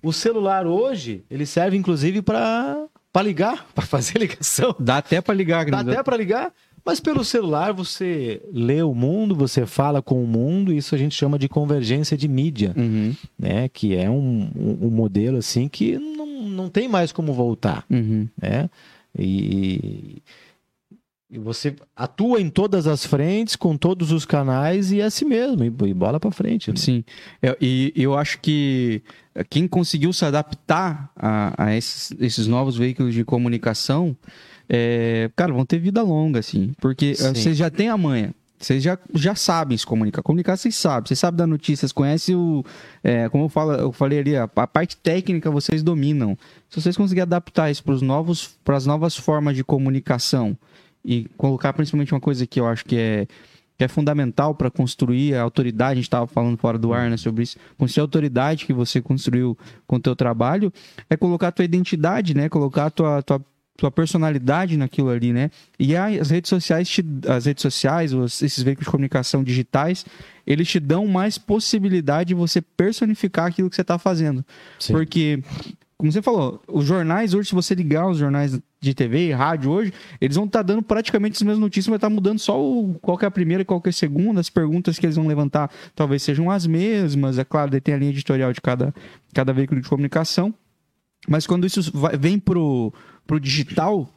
O 0.01 0.13
celular 0.13 0.65
hoje, 0.65 1.23
ele 1.29 1.45
serve 1.45 1.75
inclusive 1.77 2.21
para 2.21 2.87
ligar, 3.21 3.65
para 3.75 3.85
fazer 3.85 4.17
ligação. 4.17 4.73
Dá 4.79 4.97
até 4.97 5.19
pra 5.21 5.33
ligar. 5.33 5.65
Dá 5.65 5.79
até 5.79 6.01
para 6.01 6.15
ligar, 6.15 6.51
mas 6.85 6.99
pelo 6.99 7.23
celular 7.23 7.71
você 7.73 8.41
lê 8.51 8.81
o 8.81 8.93
mundo, 8.93 9.35
você 9.35 9.65
fala 9.65 10.01
com 10.01 10.23
o 10.23 10.27
mundo, 10.27 10.73
isso 10.73 10.95
a 10.95 10.97
gente 10.97 11.15
chama 11.15 11.37
de 11.39 11.47
convergência 11.49 12.17
de 12.17 12.27
mídia, 12.27 12.73
Uhum. 12.77 13.15
né? 13.37 13.67
Que 13.69 13.95
é 13.95 14.09
um, 14.09 14.49
um, 14.55 14.87
um 14.87 14.89
modelo 14.89 15.37
assim 15.37 15.67
que 15.67 15.97
não, 15.97 16.43
não 16.49 16.69
tem 16.69 16.87
mais 16.87 17.11
como 17.11 17.33
voltar 17.33 17.85
Uhum. 17.89 18.27
né? 18.41 18.69
E, 19.17 20.21
e 21.31 21.37
você 21.37 21.75
atua 21.95 22.41
em 22.41 22.49
todas 22.49 22.87
as 22.87 23.05
frentes, 23.05 23.55
com 23.55 23.77
todos 23.77 24.11
os 24.11 24.25
canais 24.25 24.91
e 24.91 24.99
é 25.01 25.05
assim 25.05 25.25
mesmo, 25.25 25.63
e, 25.63 25.67
e 25.89 25.93
bola 25.93 26.19
pra 26.19 26.31
frente. 26.31 26.71
né? 26.71 26.75
Sim. 26.77 27.03
Eu- 27.41 27.55
e 27.61 27.93
eu 27.95 28.17
acho 28.17 28.39
que 28.39 29.01
quem 29.49 29.67
conseguiu 29.67 30.11
se 30.11 30.25
adaptar 30.25 31.11
a, 31.15 31.65
a 31.65 31.75
esses, 31.75 32.15
esses 32.19 32.47
novos 32.47 32.75
veículos 32.77 33.13
de 33.13 33.23
comunicação, 33.23 34.15
é, 34.69 35.31
cara, 35.35 35.51
vão 35.51 35.65
ter 35.65 35.79
vida 35.79 36.03
longa, 36.03 36.39
assim. 36.39 36.73
Porque 36.79 37.15
Sim. 37.15 37.25
eh, 37.25 37.33
vocês 37.33 37.57
já 37.57 37.69
têm 37.69 37.89
a 37.89 37.97
manha. 37.97 38.33
Vocês 38.59 38.83
já, 38.83 38.97
já 39.15 39.33
sabem 39.35 39.77
se 39.77 39.85
comunicar. 39.85 40.21
Comunicar, 40.21 40.57
vocês 40.57 40.75
sabem. 40.75 41.07
Vocês 41.07 41.17
sabem 41.17 41.37
da 41.37 41.47
notícia, 41.47 41.81
vocês 41.81 41.91
conhecem 41.91 42.35
o. 42.35 42.63
é, 43.03 43.27
como 43.29 43.45
eu, 43.45 43.49
falo, 43.49 43.71
eu 43.71 43.91
falei 43.91 44.19
ali, 44.19 44.35
a, 44.35 44.43
a 44.43 44.67
parte 44.67 44.97
técnica 44.97 45.49
vocês 45.49 45.81
dominam. 45.81 46.37
Se 46.69 46.79
vocês 46.81 46.95
conseguirem 46.95 47.23
adaptar 47.23 47.71
isso 47.71 47.83
para 48.63 48.75
as 48.75 48.85
novas 48.85 49.15
formas 49.15 49.55
de 49.55 49.63
comunicação 49.63 50.57
e 51.03 51.25
colocar 51.37 51.71
principalmente 51.73 52.13
uma 52.13 52.19
coisa 52.19 52.45
que 52.45 52.59
eu 52.59 52.67
acho 52.67 52.83
que 52.83 52.97
é, 52.97 53.27
que 53.77 53.85
é 53.85 53.87
fundamental 53.87 54.53
para 54.53 54.69
construir 54.69 55.35
a 55.35 55.41
autoridade, 55.41 55.93
a 55.93 55.95
gente 55.95 56.03
estava 56.03 56.27
falando 56.27 56.57
fora 56.57 56.77
do 56.77 56.93
ar 56.93 57.09
né, 57.09 57.15
sobre 57.15 57.43
isso, 57.43 57.57
construir 57.77 58.01
a 58.01 58.03
autoridade 58.03 58.65
que 58.65 58.73
você 58.73 59.01
construiu 59.01 59.57
com 59.87 59.95
o 59.95 59.99
teu 59.99 60.17
trabalho, 60.17 60.71
é 61.09 61.15
colocar 61.15 61.47
a 61.47 61.51
tua 61.51 61.63
identidade, 61.63 62.35
né? 62.35 62.49
Colocar 62.49 62.87
a 62.87 62.89
tua, 62.89 63.23
tua, 63.23 63.41
tua 63.79 63.89
personalidade 63.91 64.75
naquilo 64.77 65.09
ali, 65.09 65.31
né? 65.31 65.49
E 65.79 65.95
as 65.95 66.29
redes 66.29 66.49
sociais, 66.49 66.89
te- 66.89 67.05
as 67.27 67.45
redes 67.45 67.61
sociais, 67.61 68.13
os- 68.13 68.41
esses 68.41 68.61
veículos 68.61 68.85
de 68.85 68.91
comunicação 68.91 69.43
digitais, 69.43 70.05
eles 70.45 70.67
te 70.67 70.79
dão 70.79 71.07
mais 71.07 71.37
possibilidade 71.37 72.29
de 72.29 72.33
você 72.33 72.61
personificar 72.61 73.45
aquilo 73.47 73.69
que 73.69 73.75
você 73.75 73.81
está 73.81 73.97
fazendo. 73.97 74.43
Sim. 74.79 74.93
Porque, 74.93 75.41
como 75.97 76.11
você 76.11 76.21
falou, 76.21 76.61
os 76.67 76.85
jornais 76.85 77.33
hoje, 77.33 77.49
se 77.49 77.55
você 77.55 77.73
ligar 77.73 78.07
os 78.09 78.17
jornais 78.17 78.59
de 78.81 78.93
TV 78.93 79.27
e 79.27 79.31
rádio 79.31 79.71
hoje, 79.71 79.93
eles 80.19 80.35
vão 80.35 80.45
estar 80.45 80.61
dando 80.61 80.81
praticamente 80.81 81.35
as 81.37 81.41
mesmas 81.41 81.59
notícias, 81.59 81.87
vai 81.87 81.97
estar 81.97 82.09
mudando 82.09 82.39
só 82.39 82.59
o, 82.61 82.95
qual 83.01 83.17
é 83.21 83.25
a 83.25 83.31
primeira 83.31 83.61
e 83.61 83.65
qual 83.65 83.81
é 83.85 83.89
a 83.89 83.93
segunda, 83.93 84.39
as 84.41 84.49
perguntas 84.49 84.97
que 84.99 85.05
eles 85.05 85.15
vão 85.15 85.27
levantar 85.27 85.69
talvez 85.95 86.21
sejam 86.23 86.49
as 86.51 86.65
mesmas, 86.67 87.37
é 87.37 87.43
claro, 87.45 87.71
daí 87.71 87.79
tem 87.81 87.93
a 87.93 87.97
linha 87.97 88.11
editorial 88.11 88.51
de 88.53 88.59
cada, 88.61 88.93
cada 89.33 89.51
veículo 89.53 89.81
de 89.81 89.87
comunicação, 89.89 90.53
mas 91.27 91.45
quando 91.45 91.67
isso 91.67 91.91
vai- 91.93 92.17
vem 92.17 92.39
pro, 92.39 92.93
pro 93.29 93.39
digital, 93.39 94.11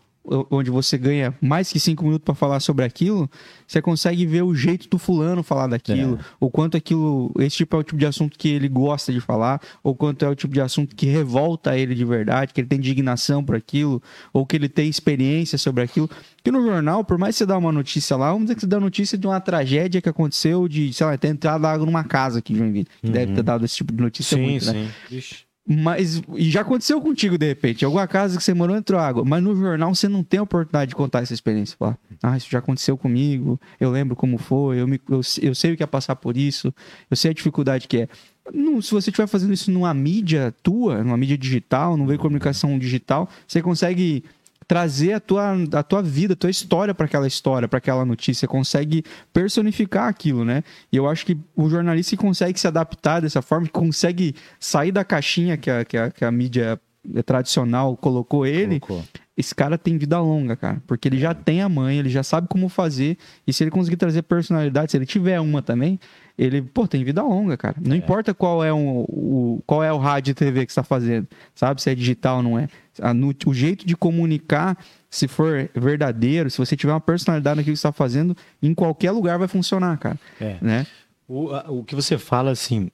onde 0.50 0.70
você 0.70 0.96
ganha 0.96 1.34
mais 1.38 1.70
que 1.70 1.78
cinco 1.78 2.02
minutos 2.04 2.24
para 2.24 2.34
falar 2.34 2.60
sobre 2.60 2.82
aquilo, 2.82 3.28
você 3.66 3.82
consegue 3.82 4.24
ver 4.24 4.40
o 4.40 4.54
jeito 4.54 4.88
do 4.88 4.96
fulano 4.96 5.42
falar 5.42 5.66
daquilo, 5.66 6.16
é. 6.16 6.24
o 6.40 6.48
quanto 6.48 6.78
aquilo, 6.78 7.30
esse 7.38 7.58
tipo 7.58 7.76
é 7.76 7.80
o 7.80 7.82
tipo 7.82 7.98
de 7.98 8.06
assunto 8.06 8.38
que 8.38 8.48
ele 8.48 8.68
gosta 8.68 9.12
de 9.12 9.20
falar, 9.20 9.60
ou 9.82 9.94
quanto 9.94 10.24
é 10.24 10.28
o 10.30 10.34
tipo 10.34 10.54
de 10.54 10.62
assunto 10.62 10.96
que 10.96 11.04
revolta 11.04 11.76
ele 11.76 11.94
de 11.94 12.06
verdade, 12.06 12.54
que 12.54 12.60
ele 12.62 12.68
tem 12.68 12.78
indignação 12.78 13.44
por 13.44 13.54
aquilo, 13.54 14.02
ou 14.32 14.46
que 14.46 14.56
ele 14.56 14.68
tem 14.68 14.88
experiência 14.88 15.58
sobre 15.58 15.82
aquilo. 15.82 16.08
Que 16.42 16.50
no 16.50 16.62
jornal, 16.62 17.04
por 17.04 17.18
mais 17.18 17.34
que 17.34 17.40
você 17.40 17.46
dá 17.46 17.58
uma 17.58 17.72
notícia 17.72 18.16
lá, 18.16 18.30
vamos 18.30 18.44
dizer 18.44 18.54
que 18.54 18.60
você 18.62 18.66
dá 18.66 18.80
notícia 18.80 19.18
de 19.18 19.26
uma 19.26 19.40
tragédia 19.40 20.00
que 20.00 20.08
aconteceu 20.08 20.66
de, 20.68 20.90
sei 20.94 21.04
lá, 21.04 21.18
ter 21.18 21.28
entrado 21.28 21.66
água 21.66 21.84
numa 21.84 22.04
casa 22.04 22.38
aqui 22.38 22.54
em 22.54 22.56
Joinville, 22.56 22.88
que 23.02 23.08
uhum. 23.08 23.12
deve 23.12 23.34
ter 23.34 23.42
dado 23.42 23.64
esse 23.64 23.76
tipo 23.76 23.92
de 23.92 24.00
notícia 24.00 24.38
sim, 24.38 24.42
muito, 24.42 24.64
né? 24.66 24.72
sim. 24.72 25.16
né? 25.16 25.51
Mas 25.64 26.20
e 26.34 26.50
já 26.50 26.62
aconteceu 26.62 27.00
contigo 27.00 27.38
de 27.38 27.46
repente, 27.46 27.84
alguma 27.84 28.06
casa 28.08 28.36
que 28.36 28.42
você 28.42 28.52
morou 28.52 28.76
entrou 28.76 29.00
água, 29.00 29.24
mas 29.24 29.40
no 29.40 29.54
jornal 29.54 29.94
você 29.94 30.08
não 30.08 30.24
tem 30.24 30.40
a 30.40 30.42
oportunidade 30.42 30.88
de 30.88 30.96
contar 30.96 31.22
essa 31.22 31.32
experiência. 31.32 31.76
Falar, 31.78 31.96
ah, 32.20 32.36
isso 32.36 32.48
já 32.50 32.58
aconteceu 32.58 32.96
comigo, 32.96 33.60
eu 33.78 33.88
lembro 33.88 34.16
como 34.16 34.38
foi, 34.38 34.80
eu, 34.80 34.88
me, 34.88 35.00
eu, 35.08 35.20
eu 35.40 35.54
sei 35.54 35.72
o 35.72 35.76
que 35.76 35.82
é 35.82 35.86
passar 35.86 36.16
por 36.16 36.36
isso, 36.36 36.74
eu 37.08 37.16
sei 37.16 37.30
a 37.30 37.34
dificuldade 37.34 37.86
que 37.86 37.98
é. 37.98 38.08
Não, 38.52 38.82
se 38.82 38.90
você 38.90 39.10
estiver 39.10 39.28
fazendo 39.28 39.52
isso 39.52 39.70
numa 39.70 39.94
mídia 39.94 40.52
tua, 40.64 41.04
numa 41.04 41.16
mídia 41.16 41.38
digital, 41.38 41.96
num 41.96 42.06
veio 42.06 42.18
comunicação 42.18 42.76
digital, 42.76 43.28
você 43.46 43.62
consegue 43.62 44.24
trazer 44.72 45.12
a 45.12 45.20
tua, 45.20 45.52
a 45.74 45.82
tua 45.82 46.02
vida, 46.02 46.32
a 46.32 46.36
tua 46.36 46.48
história 46.48 46.94
para 46.94 47.04
aquela 47.04 47.26
história, 47.26 47.68
para 47.68 47.76
aquela 47.76 48.06
notícia, 48.06 48.48
consegue 48.48 49.04
personificar 49.30 50.08
aquilo, 50.08 50.46
né? 50.46 50.64
E 50.90 50.96
eu 50.96 51.06
acho 51.06 51.26
que 51.26 51.36
o 51.54 51.68
jornalista 51.68 52.16
que 52.16 52.22
consegue 52.22 52.58
se 52.58 52.66
adaptar 52.66 53.20
dessa 53.20 53.42
forma, 53.42 53.66
que 53.66 53.72
consegue 53.72 54.34
sair 54.58 54.90
da 54.90 55.04
caixinha 55.04 55.58
que 55.58 55.70
a, 55.70 55.84
que 55.84 55.98
a, 55.98 56.10
que 56.10 56.24
a 56.24 56.32
mídia 56.32 56.80
tradicional 57.26 57.94
colocou 57.98 58.46
ele, 58.46 58.80
colocou. 58.80 59.04
Esse 59.36 59.54
cara 59.54 59.78
tem 59.78 59.96
vida 59.96 60.20
longa, 60.20 60.56
cara. 60.56 60.82
Porque 60.86 61.08
ele 61.08 61.18
já 61.18 61.32
tem 61.32 61.62
a 61.62 61.68
mãe, 61.68 61.98
ele 61.98 62.10
já 62.10 62.22
sabe 62.22 62.48
como 62.48 62.68
fazer. 62.68 63.16
E 63.46 63.52
se 63.52 63.64
ele 63.64 63.70
conseguir 63.70 63.96
trazer 63.96 64.22
personalidade, 64.22 64.90
se 64.90 64.98
ele 64.98 65.06
tiver 65.06 65.40
uma 65.40 65.62
também, 65.62 65.98
ele, 66.36 66.60
pô, 66.60 66.86
tem 66.86 67.02
vida 67.02 67.22
longa, 67.22 67.56
cara. 67.56 67.76
Não 67.80 67.94
é. 67.94 67.98
importa 67.98 68.34
qual 68.34 68.62
é 68.62 68.72
o, 68.72 69.06
o, 69.08 69.62
qual 69.66 69.82
é 69.82 69.90
o 69.92 69.96
rádio 69.96 70.32
e 70.32 70.34
TV 70.34 70.66
que 70.66 70.72
está 70.72 70.82
fazendo, 70.82 71.26
sabe? 71.54 71.80
Se 71.80 71.90
é 71.90 71.94
digital 71.94 72.38
ou 72.38 72.42
não 72.42 72.58
é. 72.58 72.68
A, 73.00 73.14
no, 73.14 73.34
o 73.46 73.54
jeito 73.54 73.86
de 73.86 73.96
comunicar, 73.96 74.76
se 75.08 75.26
for 75.26 75.70
verdadeiro, 75.74 76.50
se 76.50 76.58
você 76.58 76.76
tiver 76.76 76.92
uma 76.92 77.00
personalidade 77.00 77.56
naquilo 77.56 77.74
que 77.74 77.78
está 77.78 77.92
fazendo, 77.92 78.36
em 78.62 78.74
qualquer 78.74 79.12
lugar 79.12 79.38
vai 79.38 79.48
funcionar, 79.48 79.96
cara. 79.96 80.18
É. 80.38 80.56
Né? 80.60 80.86
O, 81.26 81.78
o 81.78 81.84
que 81.84 81.94
você 81.94 82.18
fala, 82.18 82.50
assim, 82.50 82.90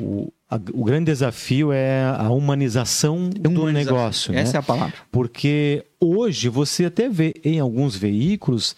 o, 0.00 0.32
a, 0.50 0.56
o 0.72 0.84
grande 0.84 1.06
desafio 1.06 1.72
é 1.72 2.04
a 2.18 2.28
humanização 2.30 3.30
do 3.30 3.70
negócio. 3.70 4.34
Essa 4.34 4.52
né? 4.52 4.56
é 4.56 4.58
a 4.58 4.62
palavra. 4.62 4.94
Porque 5.12 5.84
hoje 6.00 6.48
você 6.48 6.86
até 6.86 7.08
vê 7.08 7.34
em 7.44 7.60
alguns 7.60 7.94
veículos 7.94 8.74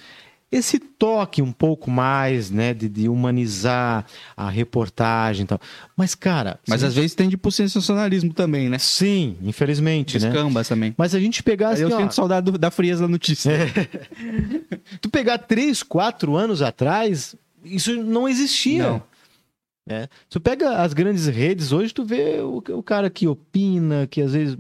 esse 0.53 0.79
toque 0.79 1.41
um 1.41 1.51
pouco 1.51 1.91
mais, 1.91 2.51
né, 2.51 2.75
de, 2.75 2.87
de 2.87 3.09
humanizar 3.09 4.05
a 4.37 4.51
reportagem 4.51 5.45
e 5.45 5.47
tal. 5.47 5.59
Mas, 5.97 6.15
cara. 6.15 6.61
Mas 6.69 6.85
às 6.85 6.95
vezes 6.95 7.15
tem 7.15 7.27
de 7.27 7.39
sensacionalismo 7.51 8.35
também, 8.35 8.69
né? 8.69 8.79
Sim, 8.79 9.39
infelizmente. 9.43 10.19
Escambas 10.19 10.69
né? 10.69 10.75
também. 10.75 10.95
Mas 10.99 11.15
a 11.15 11.21
gente 11.21 11.43
pegar. 11.43 11.71
Assim, 11.71 11.85
eu 11.85 11.89
ó, 11.89 11.99
sinto 11.99 12.15
saudade 12.15 12.51
do, 12.51 12.59
da 12.59 12.71
frieza 12.71 13.01
da 13.01 13.09
notícia. 13.09 13.51
É. 13.51 13.67
tu 15.01 15.09
pegar 15.09 15.39
três, 15.39 15.83
quatro 15.83 16.37
anos 16.37 16.61
atrás, 16.61 17.35
isso 17.65 17.97
não 18.03 18.29
existia. 18.29 18.91
Não. 18.91 19.12
É. 19.93 20.09
Tu 20.31 20.41
pega 20.41 20.79
as 20.79 20.95
grandes 20.95 21.27
redes 21.27 21.71
hoje, 21.71 21.93
tu 21.93 22.03
vê 22.03 22.41
o, 22.41 22.63
o 22.79 22.83
cara 22.83 23.11
que 23.11 23.29
opina, 23.29 24.07
que 24.07 24.23
às 24.23 24.33
vezes 24.33 24.57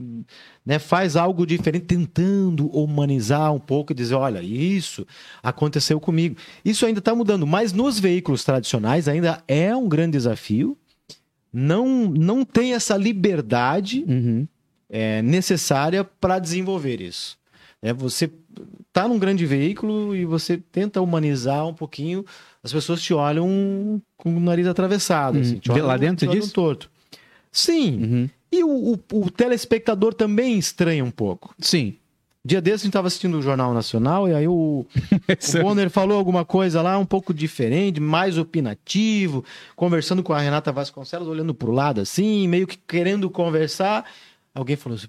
né, 0.64 0.78
faz 0.78 1.16
algo 1.16 1.46
diferente, 1.46 1.86
tentando 1.86 2.66
humanizar 2.66 3.50
um 3.54 3.58
pouco 3.58 3.92
e 3.92 3.94
dizer: 3.94 4.14
olha, 4.14 4.42
isso 4.42 5.06
aconteceu 5.42 5.98
comigo. 5.98 6.36
Isso 6.62 6.84
ainda 6.84 6.98
está 6.98 7.14
mudando, 7.14 7.46
mas 7.46 7.72
nos 7.72 7.98
veículos 7.98 8.44
tradicionais 8.44 9.08
ainda 9.08 9.42
é 9.48 9.74
um 9.74 9.88
grande 9.88 10.12
desafio. 10.12 10.76
Não, 11.50 12.10
não 12.10 12.44
tem 12.44 12.74
essa 12.74 12.96
liberdade 12.96 14.04
uhum. 14.06 14.46
é, 14.90 15.22
necessária 15.22 16.04
para 16.04 16.38
desenvolver 16.38 17.00
isso. 17.00 17.38
É, 17.80 17.92
você 17.92 18.30
tá 18.92 19.08
num 19.08 19.18
grande 19.18 19.46
veículo 19.46 20.14
e 20.14 20.24
você 20.24 20.56
tenta 20.56 21.00
humanizar 21.00 21.66
um 21.66 21.74
pouquinho, 21.74 22.24
as 22.62 22.72
pessoas 22.72 23.02
te 23.02 23.12
olham 23.12 24.00
com 24.16 24.36
o 24.36 24.40
nariz 24.40 24.66
atravessado. 24.66 25.36
Uhum. 25.36 25.40
Assim, 25.40 25.58
te 25.58 25.70
olham, 25.70 25.86
lá 25.86 25.96
dentro 25.96 26.26
disso? 26.28 26.52
torto. 26.52 26.90
Sim. 27.50 28.02
Uhum. 28.02 28.30
E 28.50 28.62
o, 28.62 28.92
o, 28.92 29.00
o, 29.12 29.30
telespectador 29.30 30.14
também 30.14 30.58
estranha 30.58 31.04
um 31.04 31.10
pouco. 31.10 31.54
Sim. 31.58 31.96
Dia 32.44 32.60
desses 32.60 32.82
a 32.82 32.84
gente 32.84 32.90
estava 32.90 33.06
assistindo 33.06 33.38
o 33.38 33.42
Jornal 33.42 33.72
Nacional 33.72 34.28
e 34.28 34.34
aí 34.34 34.48
o, 34.48 34.84
o 34.90 35.62
Bonner 35.62 35.88
falou 35.88 36.18
alguma 36.18 36.44
coisa 36.44 36.82
lá 36.82 36.98
um 36.98 37.06
pouco 37.06 37.32
diferente, 37.32 38.00
mais 38.00 38.36
opinativo, 38.36 39.44
conversando 39.76 40.22
com 40.22 40.32
a 40.32 40.40
Renata 40.40 40.72
Vasconcelos, 40.72 41.28
olhando 41.28 41.54
para 41.54 41.70
o 41.70 41.72
lado 41.72 42.00
assim, 42.00 42.48
meio 42.48 42.66
que 42.66 42.76
querendo 42.76 43.30
conversar. 43.30 44.04
Alguém 44.54 44.76
falou 44.76 44.96
assim, 44.96 45.06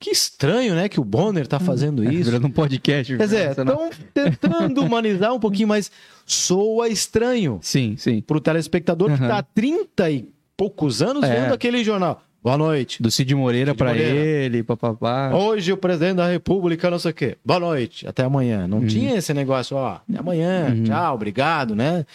que 0.00 0.10
estranho, 0.10 0.74
né, 0.74 0.88
que 0.88 0.98
o 0.98 1.04
Bonner 1.04 1.46
tá 1.46 1.60
fazendo 1.60 2.02
é, 2.02 2.14
isso. 2.14 2.24
Virando 2.24 2.46
um 2.46 2.50
podcast. 2.50 3.14
Quer 3.14 3.22
dizer, 3.22 3.50
estão 3.50 3.90
tentando 4.14 4.82
humanizar 4.82 5.34
um 5.34 5.38
pouquinho, 5.38 5.68
mas 5.68 5.92
soa 6.24 6.88
estranho. 6.88 7.58
Sim, 7.60 7.96
sim. 7.98 8.22
Pro 8.22 8.40
telespectador 8.40 9.10
uhum. 9.10 9.18
que 9.18 9.22
tá 9.22 9.38
há 9.38 9.42
30 9.42 10.10
e 10.10 10.28
poucos 10.56 11.02
anos 11.02 11.22
é. 11.22 11.42
vendo 11.42 11.52
aquele 11.52 11.84
jornal. 11.84 12.22
Boa 12.42 12.56
noite. 12.56 13.02
Do 13.02 13.10
Cid 13.10 13.34
Moreira 13.34 13.74
para 13.74 13.94
ele, 13.94 14.62
papapá. 14.62 15.34
Hoje 15.34 15.70
o 15.70 15.76
presidente 15.76 16.16
da 16.16 16.26
República, 16.26 16.90
não 16.90 16.98
sei 16.98 17.10
o 17.10 17.14
quê. 17.14 17.36
Boa 17.44 17.60
noite, 17.60 18.08
até 18.08 18.24
amanhã. 18.24 18.66
Não 18.66 18.78
uhum. 18.78 18.86
tinha 18.86 19.16
esse 19.16 19.34
negócio, 19.34 19.76
ó, 19.76 20.00
até 20.08 20.18
amanhã, 20.18 20.74
uhum. 20.74 20.84
tchau, 20.84 21.14
obrigado, 21.14 21.76
né? 21.76 22.06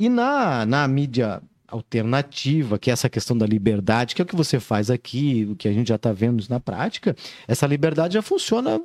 E 0.00 0.08
na, 0.08 0.64
na 0.64 0.88
mídia 0.88 1.42
alternativa, 1.68 2.78
que 2.78 2.90
é 2.90 2.92
essa 2.92 3.08
questão 3.08 3.36
da 3.36 3.46
liberdade, 3.46 4.14
que 4.14 4.22
é 4.22 4.24
o 4.24 4.26
que 4.26 4.34
você 4.34 4.58
faz 4.58 4.90
aqui, 4.90 5.46
o 5.50 5.54
que 5.54 5.68
a 5.68 5.72
gente 5.72 5.88
já 5.88 5.96
está 5.96 6.12
vendo 6.12 6.42
na 6.48 6.58
prática, 6.58 7.14
essa 7.46 7.66
liberdade 7.66 8.14
já 8.14 8.22
funciona 8.22 8.80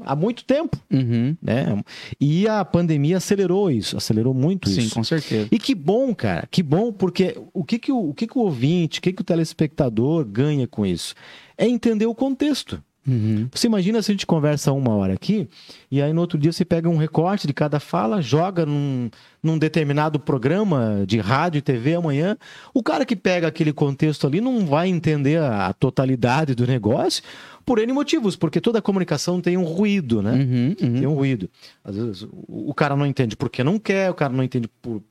há 0.00 0.14
muito 0.14 0.44
tempo. 0.44 0.78
Uhum. 0.90 1.36
Né? 1.42 1.82
E 2.20 2.46
a 2.46 2.64
pandemia 2.64 3.16
acelerou 3.16 3.70
isso, 3.70 3.96
acelerou 3.96 4.32
muito 4.32 4.68
Sim, 4.68 4.80
isso. 4.80 4.88
Sim, 4.90 4.94
com 4.94 5.04
certeza. 5.04 5.48
E 5.50 5.58
que 5.58 5.74
bom, 5.74 6.14
cara, 6.14 6.46
que 6.50 6.62
bom, 6.62 6.92
porque 6.92 7.36
o 7.52 7.64
que, 7.64 7.78
que, 7.78 7.90
o, 7.92 8.10
o, 8.10 8.14
que, 8.14 8.26
que 8.26 8.38
o 8.38 8.42
ouvinte, 8.42 9.00
o 9.00 9.02
que, 9.02 9.12
que 9.12 9.22
o 9.22 9.24
telespectador 9.24 10.24
ganha 10.24 10.66
com 10.66 10.86
isso? 10.86 11.14
É 11.58 11.66
entender 11.66 12.06
o 12.06 12.14
contexto. 12.14 12.82
Uhum. 13.06 13.48
Você 13.52 13.66
imagina 13.66 14.02
se 14.02 14.10
a 14.10 14.14
gente 14.14 14.26
conversa 14.26 14.72
uma 14.72 14.94
hora 14.94 15.14
aqui 15.14 15.48
e 15.90 16.02
aí 16.02 16.12
no 16.12 16.20
outro 16.20 16.38
dia 16.38 16.52
você 16.52 16.64
pega 16.64 16.88
um 16.88 16.98
recorte 16.98 17.46
de 17.46 17.52
cada 17.54 17.80
fala, 17.80 18.20
joga 18.20 18.66
num, 18.66 19.10
num 19.42 19.58
determinado 19.58 20.20
programa 20.20 21.04
de 21.06 21.18
rádio 21.18 21.58
e 21.58 21.62
TV 21.62 21.94
amanhã. 21.94 22.36
O 22.74 22.82
cara 22.82 23.06
que 23.06 23.16
pega 23.16 23.48
aquele 23.48 23.72
contexto 23.72 24.26
ali 24.26 24.40
não 24.40 24.66
vai 24.66 24.88
entender 24.88 25.38
a, 25.38 25.68
a 25.68 25.72
totalidade 25.72 26.54
do 26.54 26.66
negócio 26.66 27.22
por 27.64 27.78
N 27.78 27.92
motivos, 27.92 28.36
porque 28.36 28.60
toda 28.60 28.82
comunicação 28.82 29.40
tem 29.40 29.56
um 29.56 29.64
ruído, 29.64 30.20
né? 30.20 30.32
Uhum, 30.32 30.76
uhum. 30.80 30.98
Tem 30.98 31.06
um 31.06 31.14
ruído. 31.14 31.48
Às 31.84 31.96
vezes 31.96 32.22
o, 32.22 32.70
o 32.70 32.74
cara 32.74 32.96
não 32.96 33.06
entende 33.06 33.36
porque 33.36 33.64
não 33.64 33.78
quer, 33.78 34.10
o 34.10 34.14
cara 34.14 34.32
não 34.32 34.44
entende 34.44 34.68
por, 34.82 35.02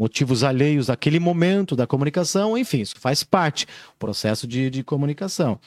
motivos 0.00 0.42
alheios 0.42 0.88
àquele 0.88 1.20
momento 1.20 1.76
da 1.76 1.86
comunicação, 1.86 2.56
enfim, 2.56 2.80
isso 2.80 2.94
faz 2.98 3.22
parte 3.22 3.66
do 3.66 3.98
processo 3.98 4.46
de, 4.46 4.70
de 4.70 4.82
comunicação. 4.82 5.60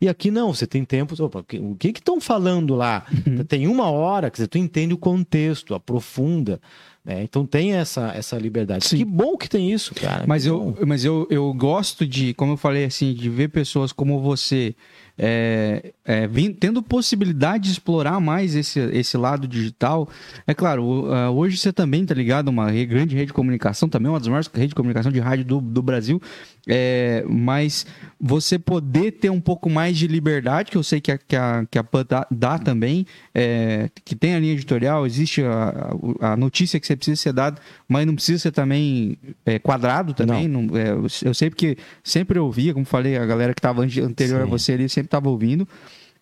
E 0.00 0.08
aqui 0.08 0.28
não, 0.28 0.52
você 0.52 0.66
tem 0.66 0.84
tempo, 0.84 1.14
opa, 1.22 1.44
o 1.60 1.76
que 1.76 1.88
estão 1.90 2.20
falando 2.20 2.74
lá? 2.74 3.06
Uhum. 3.24 3.44
Tem 3.44 3.68
uma 3.68 3.88
hora, 3.88 4.28
quer 4.28 4.38
dizer, 4.38 4.48
tu 4.48 4.58
entende 4.58 4.92
o 4.92 4.98
contexto, 4.98 5.72
aprofunda, 5.72 6.60
né? 7.04 7.22
Então 7.22 7.46
tem 7.46 7.74
essa, 7.74 8.08
essa 8.08 8.36
liberdade. 8.36 8.84
Sim. 8.84 8.96
Que 8.96 9.04
bom 9.04 9.36
que 9.36 9.48
tem 9.48 9.72
isso, 9.72 9.94
cara. 9.94 10.24
Mas, 10.26 10.44
eu, 10.44 10.76
mas 10.84 11.04
eu, 11.04 11.24
eu 11.30 11.54
gosto 11.54 12.04
de, 12.04 12.34
como 12.34 12.54
eu 12.54 12.56
falei 12.56 12.86
assim, 12.86 13.14
de 13.14 13.30
ver 13.30 13.50
pessoas 13.50 13.92
como 13.92 14.20
você 14.20 14.74
é, 15.18 15.92
é, 16.04 16.26
vim, 16.26 16.52
tendo 16.52 16.82
possibilidade 16.82 17.64
de 17.64 17.70
explorar 17.72 18.20
mais 18.20 18.54
esse, 18.54 18.78
esse 18.92 19.16
lado 19.16 19.48
digital. 19.48 20.08
É 20.46 20.54
claro, 20.54 20.84
uh, 20.84 21.30
hoje 21.34 21.56
você 21.56 21.72
também 21.72 22.02
está 22.02 22.14
ligado 22.14 22.48
a 22.48 22.50
uma 22.50 22.70
grande 22.70 23.14
rede 23.14 23.26
de 23.26 23.32
comunicação, 23.32 23.88
também 23.88 24.10
uma 24.10 24.18
das 24.18 24.28
maiores 24.28 24.48
redes 24.52 24.70
de 24.70 24.74
comunicação 24.74 25.10
de 25.10 25.18
rádio 25.20 25.44
do, 25.44 25.60
do 25.60 25.82
Brasil, 25.82 26.20
é, 26.68 27.24
mas 27.28 27.86
você 28.20 28.58
poder 28.58 29.12
ter 29.12 29.30
um 29.30 29.40
pouco 29.40 29.70
mais 29.70 29.96
de 29.96 30.06
liberdade, 30.06 30.70
que 30.70 30.76
eu 30.76 30.82
sei 30.82 31.00
que 31.00 31.12
a, 31.12 31.18
que 31.18 31.36
a, 31.36 31.66
que 31.70 31.78
a 31.78 31.84
PAN 31.84 32.04
dá, 32.08 32.26
dá 32.30 32.58
também, 32.58 33.06
é, 33.34 33.88
que 34.04 34.14
tem 34.14 34.34
a 34.34 34.38
linha 34.38 34.52
editorial, 34.52 35.06
existe 35.06 35.42
a, 35.42 35.92
a, 36.20 36.36
notícia 36.36 36.80
que 36.80 36.86
você 36.86 36.96
precisa 36.96 37.16
ser 37.20 37.32
dada, 37.32 37.60
mas 37.88 38.06
não 38.06 38.14
precisa 38.14 38.38
ser 38.38 38.52
também 38.52 39.16
é, 39.44 39.58
quadrado 39.58 40.12
também. 40.12 40.48
Não. 40.48 40.62
Não, 40.62 40.76
é, 40.76 40.90
eu 41.24 41.34
sei 41.34 41.50
porque 41.50 41.76
sempre 42.02 42.38
ouvia, 42.38 42.72
como 42.72 42.84
falei, 42.84 43.16
a 43.16 43.26
galera 43.26 43.54
que 43.54 43.60
estava 43.60 43.82
anterior 43.82 44.40
Sim. 44.40 44.42
a 44.42 44.46
você 44.46 44.72
ali 44.72 44.88
sempre 44.88 45.05
sempre 45.06 45.08
estava 45.08 45.28
ouvindo. 45.28 45.66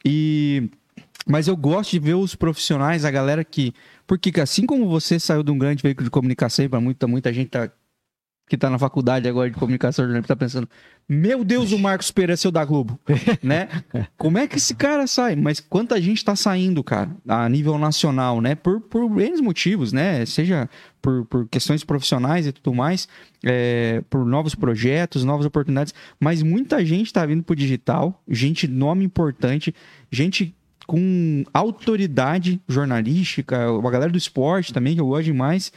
E 0.05 0.71
mas 1.27 1.49
eu 1.49 1.57
gosto 1.57 1.93
de 1.93 1.99
ver 1.99 2.15
os 2.15 2.35
profissionais, 2.35 3.05
a 3.05 3.11
galera 3.11 3.43
que. 3.43 3.73
Porque 4.07 4.39
assim 4.41 4.67
como 4.67 4.87
você 4.87 5.19
saiu 5.19 5.43
de 5.43 5.51
um 5.51 5.59
grande 5.59 5.83
veículo 5.83 6.05
de 6.05 6.11
comunicação, 6.11 6.69
para 6.69 6.81
muita, 6.81 7.07
muita 7.07 7.33
gente 7.33 7.49
tá 7.49 7.71
que 8.47 8.59
tá 8.59 8.69
na 8.69 8.79
faculdade 8.79 9.29
agora 9.29 9.49
de 9.49 9.57
comunicação 9.57 10.05
jornalística 10.05 10.35
tá 10.35 10.39
pensando, 10.39 10.69
meu 11.09 11.45
Deus, 11.45 11.73
o 11.73 11.79
Marcos 11.79 12.11
Pereira 12.11 12.39
é 12.43 12.51
da 12.51 12.65
Globo, 12.65 12.99
né? 13.43 13.69
Como 14.17 14.39
é 14.39 14.47
que 14.47 14.57
esse 14.57 14.75
cara 14.75 15.07
sai? 15.07 15.35
Mas 15.35 15.61
quanta 15.61 16.01
gente 16.01 16.25
tá 16.25 16.37
saindo, 16.37 16.83
cara, 16.85 17.11
a 17.27 17.49
nível 17.49 17.79
nacional, 17.79 18.41
né? 18.41 18.55
Por, 18.55 18.81
por 18.81 19.21
N 19.21 19.43
motivos, 19.43 19.93
né? 19.93 20.25
Seja 20.27 20.69
por, 21.01 21.25
por 21.27 21.49
questões 21.49 21.85
profissionais 21.85 22.47
e 22.47 22.53
tudo 22.53 22.75
mais, 22.75 23.09
é, 23.45 24.03
por 24.09 24.25
novos 24.25 24.55
projetos, 24.55 25.25
novas 25.25 25.47
oportunidades, 25.47 25.95
mas 26.21 26.43
muita 26.43 26.85
gente 26.85 27.13
tá 27.13 27.25
vindo 27.25 27.43
pro 27.43 27.57
digital, 27.57 28.23
gente 28.29 28.69
nome 28.69 29.05
importante, 29.05 29.75
gente 30.11 30.55
com 30.87 31.45
autoridade 31.53 32.61
jornalística, 32.69 33.57
a 33.57 33.91
galera 33.91 34.13
do 34.13 34.19
esporte 34.19 34.73
também, 34.73 34.95
que 34.95 35.01
eu 35.01 35.07
gosto 35.07 35.25
demais, 35.25 35.73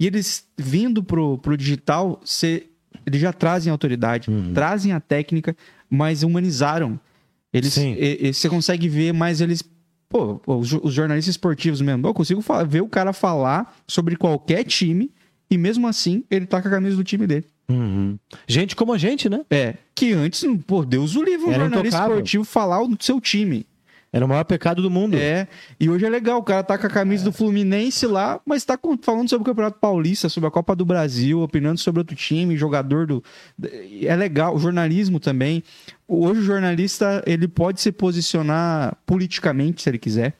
e 0.00 0.06
eles 0.06 0.48
vindo 0.56 1.04
pro, 1.04 1.36
pro 1.36 1.58
digital, 1.58 2.18
cê, 2.24 2.68
eles 3.04 3.20
já 3.20 3.34
trazem 3.34 3.70
autoridade, 3.70 4.30
uhum. 4.30 4.54
trazem 4.54 4.92
a 4.92 4.98
técnica, 4.98 5.54
mas 5.90 6.22
humanizaram. 6.22 6.98
Eles, 7.52 7.76
você 8.32 8.48
consegue 8.48 8.88
ver, 8.88 9.12
mas 9.12 9.42
eles 9.42 9.62
pô, 10.08 10.40
os, 10.46 10.72
os, 10.72 10.94
jornalistas 10.94 11.34
esportivos 11.34 11.80
mesmo, 11.80 12.06
eu 12.06 12.14
consigo 12.14 12.40
falar, 12.40 12.64
ver 12.64 12.80
o 12.80 12.88
cara 12.88 13.12
falar 13.12 13.76
sobre 13.86 14.16
qualquer 14.16 14.64
time 14.64 15.10
e 15.50 15.58
mesmo 15.58 15.86
assim 15.86 16.24
ele 16.30 16.46
tá 16.46 16.62
com 16.62 16.68
a 16.68 16.70
camisa 16.70 16.96
do 16.96 17.04
time 17.04 17.26
dele. 17.26 17.44
Uhum. 17.68 18.18
Gente 18.48 18.74
como 18.74 18.92
a 18.92 18.98
gente, 18.98 19.28
né? 19.28 19.42
É. 19.50 19.74
Que 19.94 20.12
antes, 20.12 20.44
por 20.66 20.86
Deus 20.86 21.14
o 21.14 21.22
livre, 21.22 21.46
um 21.46 21.50
Era 21.50 21.60
jornalista 21.60 21.88
intocável. 21.88 22.16
esportivo 22.16 22.44
falar 22.44 22.84
do 22.86 22.96
seu 23.02 23.20
time. 23.20 23.66
Era 24.12 24.24
o 24.24 24.28
maior 24.28 24.44
pecado 24.44 24.82
do 24.82 24.90
mundo. 24.90 25.16
É. 25.16 25.46
E 25.78 25.88
hoje 25.88 26.04
é 26.04 26.10
legal, 26.10 26.38
o 26.38 26.42
cara 26.42 26.64
tá 26.64 26.76
com 26.76 26.86
a 26.86 26.90
camisa 26.90 27.22
é. 27.22 27.26
do 27.26 27.32
Fluminense 27.32 28.06
lá, 28.06 28.40
mas 28.44 28.64
tá 28.64 28.78
falando 29.02 29.28
sobre 29.28 29.42
o 29.42 29.46
Campeonato 29.46 29.78
Paulista, 29.78 30.28
sobre 30.28 30.48
a 30.48 30.50
Copa 30.50 30.74
do 30.74 30.84
Brasil, 30.84 31.40
opinando 31.40 31.78
sobre 31.78 32.00
outro 32.00 32.16
time, 32.16 32.56
jogador 32.56 33.06
do. 33.06 33.22
É 34.02 34.14
legal. 34.16 34.54
O 34.54 34.58
jornalismo 34.58 35.20
também. 35.20 35.62
Hoje 36.08 36.40
o 36.40 36.44
jornalista, 36.44 37.22
ele 37.24 37.46
pode 37.46 37.80
se 37.80 37.92
posicionar 37.92 38.96
politicamente, 39.06 39.82
se 39.82 39.88
ele 39.88 39.98
quiser. 39.98 40.34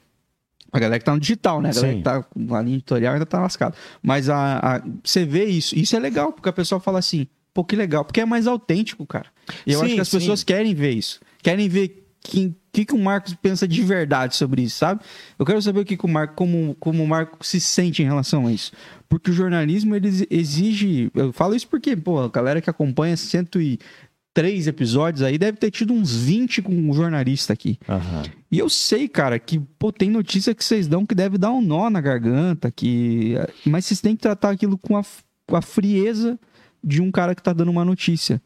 A 0.69 0.79
galera 0.79 0.99
que 0.99 1.05
tá 1.05 1.13
no 1.13 1.19
digital, 1.19 1.61
né? 1.61 1.69
A 1.69 1.73
galera 1.73 1.93
Sim. 1.93 1.97
que 1.97 2.03
tá 2.03 2.25
na 2.35 2.61
linha 2.61 2.75
editorial 2.75 3.13
ainda 3.13 3.25
tá 3.25 3.39
lascado. 3.39 3.75
Mas 4.01 4.29
a, 4.29 4.57
a, 4.57 4.81
você 5.03 5.25
vê 5.25 5.45
isso. 5.45 5.77
Isso 5.77 5.95
é 5.95 5.99
legal, 5.99 6.33
porque 6.33 6.49
a 6.49 6.53
pessoa 6.53 6.79
fala 6.79 6.99
assim, 6.99 7.27
pô, 7.53 7.63
que 7.63 7.75
legal. 7.75 8.03
Porque 8.03 8.19
é 8.19 8.25
mais 8.25 8.47
autêntico, 8.47 9.05
cara. 9.05 9.27
E 9.65 9.73
eu 9.73 9.79
sim, 9.79 9.85
acho 9.85 9.95
que 9.95 10.01
as 10.01 10.07
sim. 10.09 10.19
pessoas 10.19 10.43
querem 10.43 10.73
ver 10.73 10.91
isso. 10.91 11.19
Querem 11.41 11.67
ver 11.67 12.07
que 12.21 12.55
que, 12.71 12.85
que 12.85 12.93
o 12.93 12.99
Marcos 12.99 13.33
pensa 13.33 13.67
de 13.67 13.81
verdade 13.81 14.35
sobre 14.35 14.61
isso, 14.63 14.77
sabe? 14.77 15.01
Eu 15.37 15.45
quero 15.45 15.61
saber 15.61 15.81
o 15.81 15.85
que, 15.85 15.97
que 15.97 16.05
o 16.05 16.09
Marco, 16.09 16.35
como, 16.35 16.75
como 16.79 17.03
o 17.03 17.07
Marco 17.07 17.45
se 17.45 17.59
sente 17.59 18.01
em 18.01 18.05
relação 18.05 18.47
a 18.47 18.51
isso. 18.51 18.71
Porque 19.09 19.29
o 19.29 19.33
jornalismo, 19.33 19.95
ele 19.95 20.09
exige. 20.29 21.11
Eu 21.13 21.33
falo 21.33 21.53
isso 21.53 21.67
porque, 21.67 21.95
pô, 21.97 22.19
a 22.19 22.29
galera 22.29 22.61
que 22.61 22.69
acompanha 22.69 23.17
103 23.17 24.67
episódios 24.67 25.21
aí 25.21 25.37
deve 25.37 25.57
ter 25.57 25.69
tido 25.69 25.93
uns 25.93 26.15
20 26.15 26.61
com 26.61 26.71
um 26.71 26.93
jornalista 26.93 27.51
aqui. 27.51 27.77
Uhum. 27.89 28.31
E 28.49 28.57
eu 28.57 28.69
sei, 28.69 29.09
cara, 29.09 29.37
que, 29.37 29.59
pô, 29.77 29.91
tem 29.91 30.09
notícia 30.09 30.55
que 30.55 30.63
vocês 30.63 30.87
dão 30.87 31.05
que 31.05 31.13
deve 31.13 31.37
dar 31.37 31.51
um 31.51 31.61
nó 31.61 31.89
na 31.89 31.99
garganta, 31.99 32.71
que. 32.71 33.35
Mas 33.65 33.85
vocês 33.85 33.99
têm 33.99 34.15
que 34.15 34.21
tratar 34.21 34.51
aquilo 34.51 34.77
com 34.77 34.95
a, 34.95 35.03
com 35.45 35.57
a 35.57 35.61
frieza 35.61 36.39
de 36.81 37.01
um 37.01 37.11
cara 37.11 37.35
que 37.35 37.43
tá 37.43 37.51
dando 37.51 37.69
uma 37.69 37.83
notícia. 37.83 38.41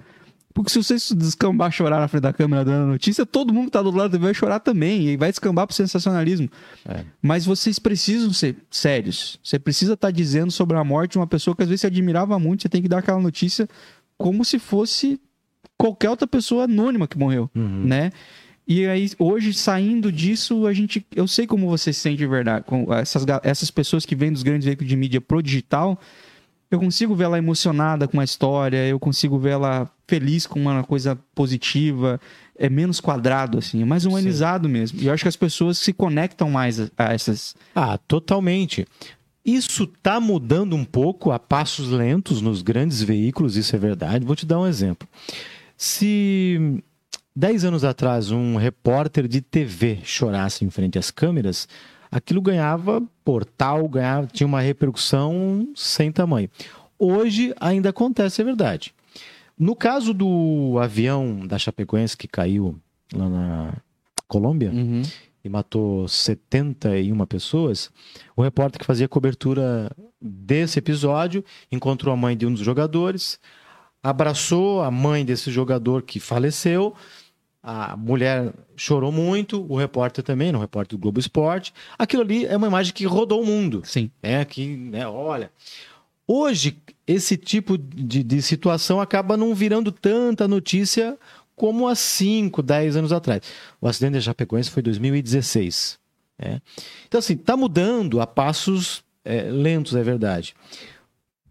Porque 0.56 0.72
se 0.72 0.82
você 0.82 0.96
descambar 1.14 1.70
chorar 1.70 2.00
na 2.00 2.08
frente 2.08 2.22
da 2.24 2.32
câmera 2.32 2.64
dando 2.64 2.84
a 2.84 2.88
notícia, 2.88 3.26
todo 3.26 3.54
mundo 3.54 3.66
que 3.66 3.72
tá 3.72 3.82
do 3.82 3.92
lado 3.92 4.18
vai 4.18 4.34
chorar 4.34 4.62
também. 4.62 5.10
E 5.10 5.18
vai 5.18 5.30
descambar 5.30 5.68
pro 5.68 5.76
sensacionalismo. 5.76 6.50
É. 6.88 7.04
Mas 7.22 7.46
vocês 7.46 7.78
precisam 7.78 8.32
ser 8.32 8.56
sérios. 8.72 9.38
Você 9.44 9.60
precisa 9.60 9.96
estar 9.96 10.08
tá 10.08 10.12
dizendo 10.12 10.50
sobre 10.50 10.78
a 10.78 10.84
morte 10.84 11.12
de 11.12 11.18
uma 11.18 11.28
pessoa 11.28 11.54
que 11.54 11.62
às 11.62 11.68
vezes 11.68 11.82
você 11.82 11.88
admirava 11.88 12.40
muito. 12.40 12.62
Você 12.62 12.70
tem 12.70 12.82
que 12.82 12.88
dar 12.88 13.00
aquela 13.00 13.20
notícia 13.20 13.68
como 14.18 14.46
se 14.46 14.58
fosse 14.58 15.20
qualquer 15.78 16.10
outra 16.10 16.26
pessoa 16.26 16.64
anônima 16.64 17.06
que 17.06 17.18
morreu, 17.18 17.52
uhum. 17.54 17.84
né? 17.84 18.14
E 18.66 18.88
aí, 18.88 19.12
hoje, 19.20 19.54
saindo 19.54 20.10
disso, 20.10 20.66
a 20.66 20.72
gente. 20.72 21.06
Eu 21.14 21.28
sei 21.28 21.46
como 21.46 21.68
você 21.68 21.92
se 21.92 22.00
sente 22.00 22.16
de 22.16 22.28
verdade. 22.28 22.64
Com 22.66 22.94
essas, 22.94 23.26
essas 23.44 23.70
pessoas 23.70 24.06
que 24.06 24.16
vêm 24.16 24.32
dos 24.32 24.42
grandes 24.42 24.66
veículos 24.66 24.88
de 24.88 24.96
mídia 24.96 25.20
pro 25.20 25.44
digital 25.44 26.00
eu 26.70 26.80
consigo 26.80 27.16
ver 27.16 27.26
ela 27.26 27.38
emocionada 27.38 28.08
com 28.08 28.20
a 28.20 28.24
história, 28.24 28.88
eu 28.88 29.00
consigo 29.00 29.38
ver 29.38 29.52
ela 29.52 29.90
feliz 30.08 30.46
com 30.46 30.60
uma 30.60 30.84
coisa 30.84 31.18
positiva, 31.34 32.20
é 32.58 32.70
menos 32.70 33.00
quadrado, 33.00 33.58
assim, 33.58 33.82
é 33.82 33.86
mais 33.86 34.06
humanizado 34.06 34.68
Sim. 34.68 34.74
mesmo. 34.74 35.02
E 35.02 35.08
eu 35.08 35.14
acho 35.14 35.24
que 35.24 35.30
as 35.30 35.36
pessoas 35.36 35.78
se 35.78 35.94
conectam 35.94 36.50
mais 36.50 36.80
a, 36.80 36.90
a 36.98 37.14
essas. 37.14 37.56
Ah, 37.76 37.98
totalmente. 37.98 38.88
Isso 39.44 39.86
tá 39.86 40.20
mudando 40.20 40.76
um 40.76 40.84
pouco 40.84 41.32
a 41.32 41.38
passos 41.38 41.90
lentos 41.90 42.42
nos 42.42 42.62
grandes 42.62 43.02
veículos, 43.04 43.56
isso 43.56 43.76
é 43.76 43.80
verdade. 43.80 44.26
Vou 44.26 44.36
te 44.36 44.46
dar 44.46 44.60
um 44.60 44.66
exemplo. 44.66 45.08
Se 45.78 46.82
dez 47.36 47.64
anos 47.64 47.84
atrás 47.84 48.32
um 48.32 48.56
repórter 48.56 49.28
de 49.28 49.42
TV 49.42 50.00
chorasse 50.04 50.66
em 50.66 50.70
frente 50.70 50.98
às 50.98 51.12
câmeras, 51.12 51.68
aquilo 52.16 52.42
ganhava 52.42 53.04
portal, 53.26 53.90
ganhava, 53.90 54.28
tinha 54.28 54.48
uma 54.48 54.62
repercussão 54.62 55.68
sem 55.76 56.14
tamanho. 56.14 56.50
Hoje 56.98 57.54
ainda 57.60 57.90
acontece, 57.90 58.42
é 58.42 58.46
verdade. 58.46 58.96
No 59.60 59.76
caso 59.76 60.14
do 60.14 60.78
avião 60.82 61.46
da 61.46 61.60
Chapecoense 61.60 62.16
que 62.16 62.28
caiu 62.28 62.80
lá 63.14 63.28
na 63.28 63.74
Colômbia 64.30 64.72
uhum. 64.72 65.02
e 65.44 65.50
matou 65.50 66.08
71 66.08 67.26
pessoas, 67.26 67.92
o 68.34 68.42
repórter 68.42 68.80
que 68.80 68.86
fazia 68.86 69.10
cobertura 69.10 69.92
desse 70.22 70.80
episódio 70.80 71.44
encontrou 71.70 72.14
a 72.14 72.18
mãe 72.18 72.38
de 72.38 72.46
um 72.46 72.54
dos 72.54 72.62
jogadores, 72.62 73.38
abraçou 74.02 74.82
a 74.82 74.90
mãe 74.90 75.26
desse 75.26 75.52
jogador 75.52 76.02
que 76.02 76.20
faleceu 76.22 76.96
a 77.68 77.98
mulher 77.98 78.54
chorou 78.78 79.12
muito, 79.12 79.66
o 79.68 79.76
repórter 79.76 80.24
também, 80.24 80.52
no 80.52 80.60
repórter 80.60 80.96
do 80.96 81.02
Globo 81.02 81.20
Esporte. 81.20 81.74
Aquilo 81.98 82.22
ali 82.22 82.46
é 82.46 82.56
uma 82.56 82.68
imagem 82.68 82.94
que 82.94 83.06
rodou 83.06 83.42
o 83.42 83.46
mundo. 83.46 83.82
Sim. 83.84 84.12
É 84.22 84.46
que, 84.46 84.78
né, 84.78 85.08
olha. 85.08 85.52
Hoje, 86.28 86.78
esse 87.08 87.36
tipo 87.36 87.76
de, 87.76 88.22
de 88.22 88.40
situação 88.44 89.02
acaba 89.02 89.36
não 89.36 89.56
virando 89.56 89.92
tanta 89.92 90.48
notícia 90.48 91.18
como 91.56 91.88
há 91.88 91.96
5, 91.96 92.62
10 92.62 92.98
anos 92.98 93.12
atrás. 93.12 93.42
O 93.82 93.88
acidente 93.88 94.14
da 94.14 94.22
Chapecoense 94.22 94.70
foi 94.70 94.82
em 94.82 94.84
2016. 94.84 95.98
É. 96.38 96.62
Então, 97.08 97.18
assim, 97.18 97.34
está 97.34 97.58
mudando 97.58 98.22
a 98.22 98.28
passos 98.28 99.04
é, 99.24 99.42
lentos, 99.44 99.96
é 99.96 100.04
verdade. 100.04 100.54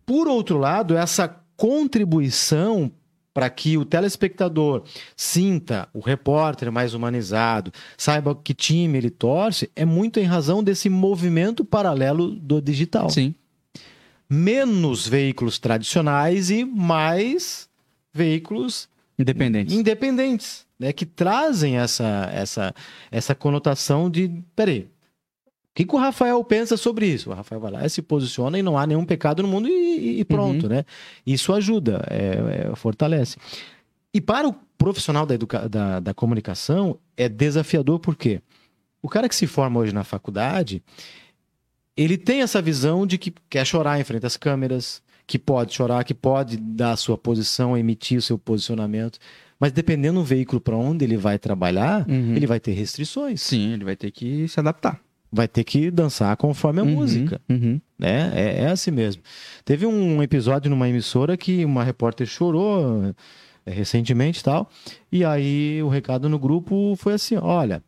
Por 0.07 0.29
outro 0.29 0.59
lado, 0.59 0.97
essa 0.97 1.27
contribuição 1.57 2.93
para 3.35 3.51
que 3.51 3.77
o 3.77 3.85
telespectador 3.85 4.85
sinta 5.17 5.89
o 5.93 5.99
repórter 5.99 6.71
mais 6.71 6.95
humanizado, 6.95 7.73
saiba 7.99 8.35
que 8.35 8.55
time 8.55 8.97
ele 8.97 9.11
torce, 9.11 9.69
é 9.75 9.85
muito 9.85 10.21
em 10.21 10.25
razão 10.25 10.63
desse 10.63 10.89
movimento 10.89 11.65
paralelo 11.65 12.31
do 12.31 12.63
digital. 12.63 13.11
Sim. 13.11 13.35
Menos 14.31 15.07
veículos 15.07 15.59
tradicionais 15.59 16.49
e 16.49 16.65
mais 16.65 17.69
veículos 18.13 18.89
independentes. 19.19 19.75
Independentes, 19.75 20.67
né, 20.79 20.93
que 20.93 21.05
trazem 21.05 21.77
essa 21.77 22.31
essa 22.33 22.75
essa 23.11 23.35
conotação 23.35 24.09
de, 24.09 24.31
peraí, 24.55 24.89
que, 25.75 25.85
que, 25.85 25.95
o 25.95 25.99
Rafael 25.99 26.43
pensa 26.45 26.77
sobre 26.77 27.07
isso? 27.07 27.31
O 27.31 27.35
Rafael 27.35 27.61
vai 27.61 27.73
lá, 27.73 27.89
se 27.89 28.01
posiciona 28.01 28.59
e 28.59 28.63
não 28.63 28.79
há 28.79 28.87
nenhum 28.87 29.05
pecado 29.05 29.43
no 29.43 29.49
mundo 29.49 29.69
e, 29.69 30.21
e 30.21 30.25
pronto, 30.25 30.65
uhum. 30.65 30.69
né? 30.69 30.85
Isso 31.27 31.53
ajuda, 31.53 32.07
é, 32.09 32.71
é, 32.71 32.77
fortalece. 32.77 33.37
E 34.13 34.21
para 34.21 34.49
o 34.49 34.55
profissional 34.79 35.27
da, 35.27 35.35
educa... 35.35 35.69
da, 35.69 35.99
da 35.99 36.15
comunicação, 36.15 36.97
é 37.17 37.29
desafiador 37.29 37.99
porque 37.99 38.41
o 39.03 39.09
cara 39.09 39.29
que 39.29 39.35
se 39.35 39.49
forma 39.49 39.81
hoje 39.81 39.93
na 39.93 40.05
faculdade, 40.05 40.81
ele 41.97 42.17
tem 42.17 42.43
essa 42.43 42.63
visão 42.63 43.05
de 43.05 43.19
que 43.19 43.35
quer 43.51 43.67
chorar 43.67 43.99
em 43.99 44.05
frente 44.05 44.25
às 44.25 44.37
câmeras, 44.37 45.03
que 45.27 45.41
pode 45.41 45.75
chorar, 45.75 46.05
que 46.05 46.15
pode 46.15 46.57
dar 46.57 46.93
a 46.93 46.97
sua 46.97 47.19
posição, 47.19 47.77
emitir 47.77 48.19
o 48.19 48.23
seu 48.23 48.39
posicionamento. 48.39 49.19
Mas 49.59 49.73
dependendo 49.73 50.21
do 50.21 50.25
veículo 50.25 50.61
para 50.61 50.77
onde 50.77 51.05
ele 51.05 51.17
vai 51.17 51.37
trabalhar, 51.37 52.09
uhum. 52.09 52.37
ele 52.37 52.47
vai 52.47 52.61
ter 52.61 52.73
restrições. 52.73 53.43
Sim, 53.43 53.73
ele 53.73 53.85
vai 53.85 53.97
ter 53.97 54.13
que 54.13 54.47
se 54.47 54.61
adaptar 54.61 55.04
vai 55.35 55.49
ter 55.49 55.65
que 55.65 55.91
dançar 55.91 56.37
conforme 56.37 56.81
a 56.81 56.85
uhum, 56.85 56.91
música. 56.91 57.41
Uhum. 57.51 57.81
Né? 57.99 58.33
É, 58.35 58.63
é, 58.63 58.67
assim 58.71 58.93
mesmo. 58.93 59.23
Teve 59.65 59.85
um 59.85 60.23
episódio 60.23 60.71
numa 60.71 60.89
emissora 60.89 61.37
que 61.37 61.65
uma 61.65 61.83
repórter 61.83 62.27
chorou 62.27 63.15
é, 63.67 63.71
recentemente 63.71 64.41
e 64.41 64.45
tal. 64.45 64.71
E 65.11 65.25
aí 65.25 65.83
o 65.83 65.89
recado 65.89 66.29
no 66.29 66.39
grupo 66.39 66.95
foi 66.97 67.15
assim: 67.15 67.37
olha. 67.37 67.83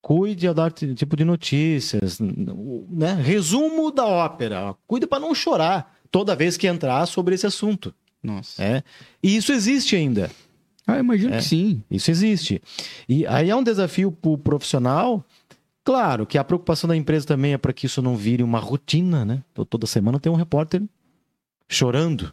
Cuide 0.00 0.46
ao 0.46 0.54
dar 0.54 0.70
tipo 0.70 1.16
de 1.16 1.24
notícias, 1.24 2.18
né? 2.20 3.20
Resumo 3.20 3.90
da 3.90 4.06
ópera. 4.06 4.74
Cuide 4.86 5.06
para 5.06 5.18
não 5.18 5.34
chorar 5.34 5.98
toda 6.10 6.36
vez 6.36 6.56
que 6.56 6.66
entrar 6.66 7.04
sobre 7.04 7.34
esse 7.34 7.46
assunto. 7.46 7.92
Nossa. 8.22 8.62
É. 8.62 8.82
E 9.22 9.36
isso 9.36 9.52
existe 9.52 9.96
ainda. 9.96 10.30
Ah, 10.86 10.98
imagino 10.98 11.34
é, 11.34 11.38
que 11.38 11.44
sim. 11.44 11.82
Isso 11.90 12.10
existe. 12.10 12.62
E 13.06 13.26
aí 13.26 13.50
é 13.50 13.56
um 13.56 13.62
desafio 13.62 14.10
para 14.10 14.30
o 14.30 14.38
profissional 14.38 15.22
Claro 15.88 16.26
que 16.26 16.36
a 16.36 16.44
preocupação 16.44 16.86
da 16.86 16.94
empresa 16.94 17.26
também 17.26 17.54
é 17.54 17.56
para 17.56 17.72
que 17.72 17.86
isso 17.86 18.02
não 18.02 18.14
vire 18.14 18.42
uma 18.42 18.58
rotina, 18.58 19.24
né? 19.24 19.42
Então, 19.52 19.64
toda 19.64 19.86
semana 19.86 20.20
tem 20.20 20.30
um 20.30 20.34
repórter 20.34 20.82
chorando, 21.66 22.30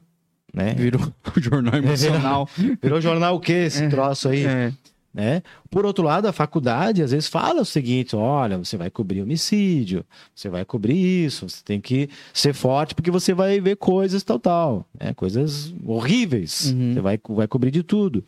né? 0.53 0.73
Virou 0.73 1.01
o 1.33 1.39
jornal 1.39 1.75
emocional. 1.79 2.49
Virou 2.81 2.99
jornal 2.99 3.35
o 3.35 3.39
quê 3.39 3.53
esse 3.53 3.85
É. 3.85 3.87
troço 3.87 4.27
aí? 4.27 4.45
É. 4.45 4.73
né? 5.13 5.41
Por 5.69 5.85
outro 5.85 6.03
lado, 6.03 6.27
a 6.27 6.33
faculdade 6.33 7.01
às 7.01 7.11
vezes 7.11 7.29
fala 7.29 7.61
o 7.61 7.65
seguinte: 7.65 8.13
olha, 8.13 8.57
você 8.57 8.75
vai 8.75 8.89
cobrir 8.89 9.21
homicídio, 9.21 10.05
você 10.35 10.49
vai 10.49 10.65
cobrir 10.65 11.25
isso, 11.25 11.47
você 11.47 11.63
tem 11.63 11.79
que 11.79 12.09
ser 12.33 12.51
forte 12.53 12.93
porque 12.93 13.09
você 13.09 13.33
vai 13.33 13.61
ver 13.61 13.77
coisas 13.77 14.21
tal, 14.21 14.37
tal, 14.37 14.85
né? 14.99 15.13
coisas 15.13 15.73
horríveis. 15.85 16.73
Uhum. 16.73 16.93
Você 16.93 16.99
vai, 16.99 17.17
vai 17.29 17.47
cobrir 17.47 17.71
de 17.71 17.83
tudo. 17.83 18.21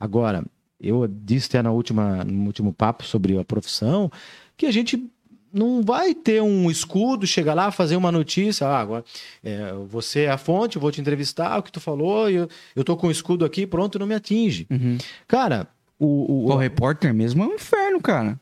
Agora, 0.00 0.44
eu 0.80 1.06
disse 1.06 1.46
até 1.46 1.62
na 1.62 1.70
última, 1.70 2.24
no 2.24 2.46
último 2.46 2.72
papo 2.72 3.04
sobre 3.04 3.38
a 3.38 3.44
profissão 3.44 4.10
que 4.56 4.66
a 4.66 4.72
gente 4.72 5.04
não 5.52 5.82
vai 5.82 6.14
ter 6.14 6.42
um 6.42 6.70
escudo, 6.70 7.26
chegar 7.26 7.54
lá, 7.54 7.70
fazer 7.70 7.96
uma 7.96 8.12
notícia, 8.12 8.66
ah, 8.66 8.78
agora 8.80 9.04
é, 9.42 9.72
você 9.88 10.22
é 10.22 10.30
a 10.30 10.36
fonte, 10.36 10.76
eu 10.76 10.82
vou 10.82 10.90
te 10.92 11.00
entrevistar, 11.00 11.58
o 11.58 11.62
que 11.62 11.72
tu 11.72 11.80
falou, 11.80 12.28
eu, 12.28 12.46
eu 12.74 12.84
tô 12.84 12.96
com 12.96 13.06
o 13.06 13.10
escudo 13.10 13.44
aqui, 13.44 13.66
pronto, 13.66 13.98
não 13.98 14.06
me 14.06 14.14
atinge. 14.14 14.66
Uhum. 14.70 14.98
Cara, 15.26 15.66
o, 15.98 16.46
o, 16.48 16.52
O 16.52 16.56
repórter 16.56 17.14
mesmo 17.14 17.42
é 17.42 17.46
um 17.46 17.54
inferno, 17.54 18.00
cara. 18.02 18.38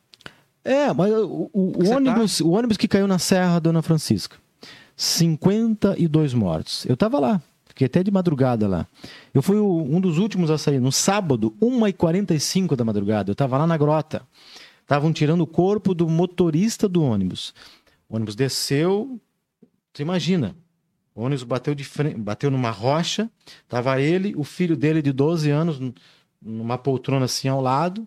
é, 0.64 0.92
mas 0.92 1.12
o, 1.12 1.50
o- 1.52 1.84
tá? 1.84 1.96
ônibus, 1.96 2.40
o 2.40 2.50
ônibus 2.50 2.76
que 2.76 2.88
caiu 2.88 3.06
na 3.06 3.18
Serra 3.18 3.60
Dona 3.60 3.80
Francisca, 3.82 4.36
52 4.96 6.34
mortos. 6.34 6.84
Eu 6.86 6.96
tava 6.96 7.20
lá, 7.20 7.40
fiquei 7.68 7.86
até 7.86 8.02
de 8.02 8.10
madrugada 8.10 8.66
lá. 8.66 8.86
Eu 9.32 9.42
fui 9.42 9.56
um 9.58 10.00
dos 10.00 10.18
últimos 10.18 10.50
a 10.50 10.58
sair, 10.58 10.80
no 10.80 10.90
sábado, 10.92 11.54
1h45 11.60 12.74
da 12.76 12.84
madrugada. 12.84 13.30
Eu 13.30 13.34
tava 13.34 13.56
lá 13.58 13.66
na 13.66 13.76
grota. 13.76 14.22
Estavam 14.85 15.12
tirando 15.12 15.41
o 15.41 15.47
corpo 15.47 15.95
do 15.95 16.09
motorista 16.09 16.89
do 16.89 17.03
ônibus. 17.03 17.53
O 18.09 18.14
ônibus 18.16 18.37
desceu, 18.37 19.20
você 19.93 20.03
imagina. 20.03 20.55
O 21.14 21.22
ônibus 21.22 21.43
bateu 21.43 21.74
de 21.74 21.85
frente, 21.85 22.16
bateu 22.16 22.51
numa 22.51 22.70
rocha, 22.70 23.30
tava 23.68 24.01
ele, 24.01 24.35
o 24.37 24.45
filho 24.45 24.76
dele 24.76 25.03
de 25.03 25.12
12 25.12 25.51
anos, 25.51 25.80
numa 26.41 26.78
poltrona 26.78 27.24
assim 27.24 27.49
ao 27.49 27.61
lado. 27.61 28.07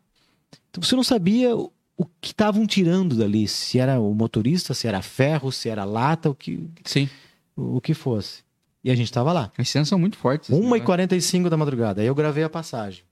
Então 0.70 0.84
você 0.84 0.96
não 0.96 1.04
sabia 1.04 1.56
o 1.56 1.72
o 1.98 2.06
que 2.06 2.28
estavam 2.28 2.68
tirando 2.68 3.16
dali, 3.16 3.48
se 3.48 3.80
era 3.80 4.00
o 4.00 4.14
motorista, 4.14 4.76
se 4.76 4.88
era 4.88 5.02
ferro, 5.02 5.52
se 5.52 5.68
era 5.68 5.84
lata, 5.84 6.30
o 6.30 6.36
que, 6.36 6.70
Sim. 6.86 7.10
o 7.56 7.82
que 7.82 7.96
fosse. 7.96 8.44
E 8.84 8.92
a 8.92 8.96
gente 8.96 9.08
estava 9.08 9.34
lá. 9.34 9.52
As 9.58 9.68
cenas 9.68 9.88
são 9.88 9.98
muito 9.98 10.16
fortes. 10.16 10.52
assim, 10.52 10.62
né? 10.62 10.80
1h45 10.80 11.50
da 11.50 11.58
madrugada. 11.58 12.02
Aí 12.02 12.08
eu 12.08 12.14
gravei 12.14 12.44
a 12.44 12.50
passagem. 12.50 13.04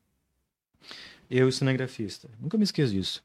Eu 1.30 1.47
e 1.47 1.49
o 1.49 1.51
cinegrafista. 1.51 2.30
Nunca 2.39 2.57
me 2.57 2.63
esqueço 2.63 2.93
disso. 2.93 3.24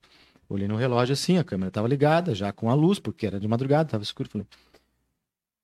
Olhei 0.50 0.66
no 0.68 0.76
relógio 0.76 1.12
assim, 1.12 1.38
a 1.38 1.44
câmera 1.44 1.68
estava 1.68 1.86
ligada, 1.88 2.34
já 2.34 2.52
com 2.52 2.68
a 2.68 2.74
luz, 2.74 2.98
porque 2.98 3.24
era 3.26 3.38
de 3.38 3.46
madrugada, 3.46 3.84
estava 3.86 4.02
escuro. 4.02 4.28
Falei, 4.28 4.46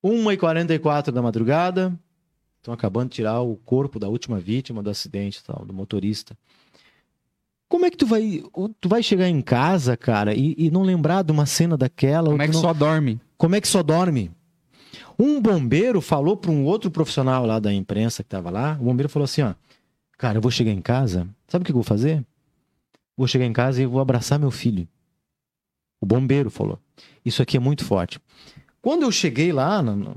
1h44 0.05 1.11
da 1.11 1.20
madrugada, 1.20 1.99
estão 2.59 2.72
acabando 2.72 3.09
de 3.11 3.16
tirar 3.16 3.41
o 3.41 3.57
corpo 3.57 3.99
da 3.99 4.09
última 4.09 4.39
vítima 4.39 4.82
do 4.82 4.91
acidente, 4.91 5.43
tal, 5.43 5.64
do 5.64 5.72
motorista. 5.72 6.37
Como 7.68 7.84
é 7.84 7.91
que 7.91 7.97
tu 7.97 8.07
vai, 8.07 8.43
tu 8.80 8.89
vai 8.89 9.03
chegar 9.03 9.28
em 9.28 9.41
casa, 9.43 9.97
cara, 9.97 10.34
e, 10.34 10.55
e 10.57 10.70
não 10.70 10.82
lembrar 10.82 11.22
de 11.22 11.32
uma 11.32 11.47
cena 11.47 11.76
daquela? 11.76 12.30
Como 12.30 12.41
é 12.43 12.47
que 12.47 12.55
não- 12.55 12.61
só 12.61 12.72
dorme? 12.72 13.20
como 13.37 13.55
é 13.57 13.61
que 13.61 13.68
só 13.68 13.82
dorme? 13.82 14.30
Um 15.18 15.41
bombeiro 15.41 16.01
falou 16.01 16.37
para 16.37 16.51
um 16.51 16.64
outro 16.64 16.91
profissional 16.91 17.45
lá 17.45 17.59
da 17.59 17.72
imprensa 17.72 18.22
que 18.22 18.26
estava 18.28 18.51
lá. 18.51 18.78
O 18.80 18.84
bombeiro 18.84 19.09
falou 19.09 19.24
assim: 19.24 19.43
ó, 19.43 19.55
cara, 20.16 20.39
eu 20.39 20.43
vou 20.43 20.51
chegar 20.51 20.70
em 20.70 20.80
casa. 20.80 21.26
Sabe 21.49 21.62
o 21.62 21.66
que 21.66 21.72
eu 21.72 21.74
vou 21.76 21.82
fazer? 21.82 22.24
Vou 23.16 23.26
chegar 23.26 23.46
em 23.46 23.52
casa 23.52 23.82
e 23.82 23.86
vou 23.86 24.00
abraçar 24.00 24.38
meu 24.38 24.50
filho. 24.50 24.86
O 26.00 26.06
bombeiro 26.06 26.50
falou. 26.50 26.78
Isso 27.24 27.42
aqui 27.42 27.56
é 27.56 27.60
muito 27.60 27.84
forte. 27.84 28.20
Quando 28.82 29.02
eu 29.02 29.10
cheguei 29.10 29.52
lá 29.52 29.82
no, 29.82 29.96
no 29.96 30.16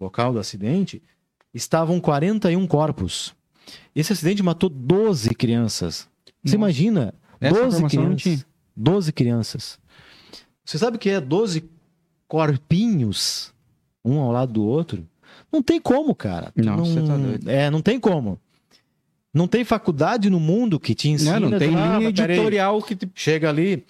local 0.00 0.32
do 0.32 0.38
acidente, 0.38 1.02
estavam 1.52 2.00
41 2.00 2.66
corpos. 2.66 3.34
Esse 3.94 4.12
acidente 4.12 4.42
matou 4.42 4.68
12 4.70 5.30
crianças. 5.34 6.08
Você 6.44 6.56
Nossa. 6.56 6.56
imagina? 6.56 7.14
Essa 7.40 7.54
12 7.54 7.68
informação 7.68 8.02
eu 8.02 8.08
não 8.08 8.16
crianças. 8.16 8.22
tinha. 8.40 8.46
12 8.76 9.12
crianças. 9.12 9.78
Você 10.64 10.78
sabe 10.78 10.96
o 10.96 11.00
que 11.00 11.10
é 11.10 11.20
12 11.20 11.68
corpinhos, 12.26 13.52
um 14.04 14.18
ao 14.18 14.32
lado 14.32 14.52
do 14.52 14.64
outro? 14.64 15.06
Não 15.52 15.62
tem 15.62 15.80
como, 15.80 16.14
cara. 16.14 16.52
Tu 16.56 16.64
Não, 16.64 16.84
você 16.84 17.02
tá 17.02 17.16
doido. 17.16 17.48
É, 17.48 17.70
não 17.70 17.80
tem 17.82 17.98
como. 18.00 18.38
Não 19.34 19.48
tem 19.48 19.64
faculdade 19.64 20.30
no 20.30 20.38
mundo 20.38 20.78
que 20.78 20.94
te 20.94 21.08
ensina. 21.08 21.40
Não, 21.40 21.50
não 21.50 21.58
tem 21.58 21.74
ah, 21.74 21.98
linha 21.98 22.08
editorial 22.10 22.80
que 22.80 22.94
te... 22.94 23.10
Chega 23.16 23.48
ali. 23.48 23.84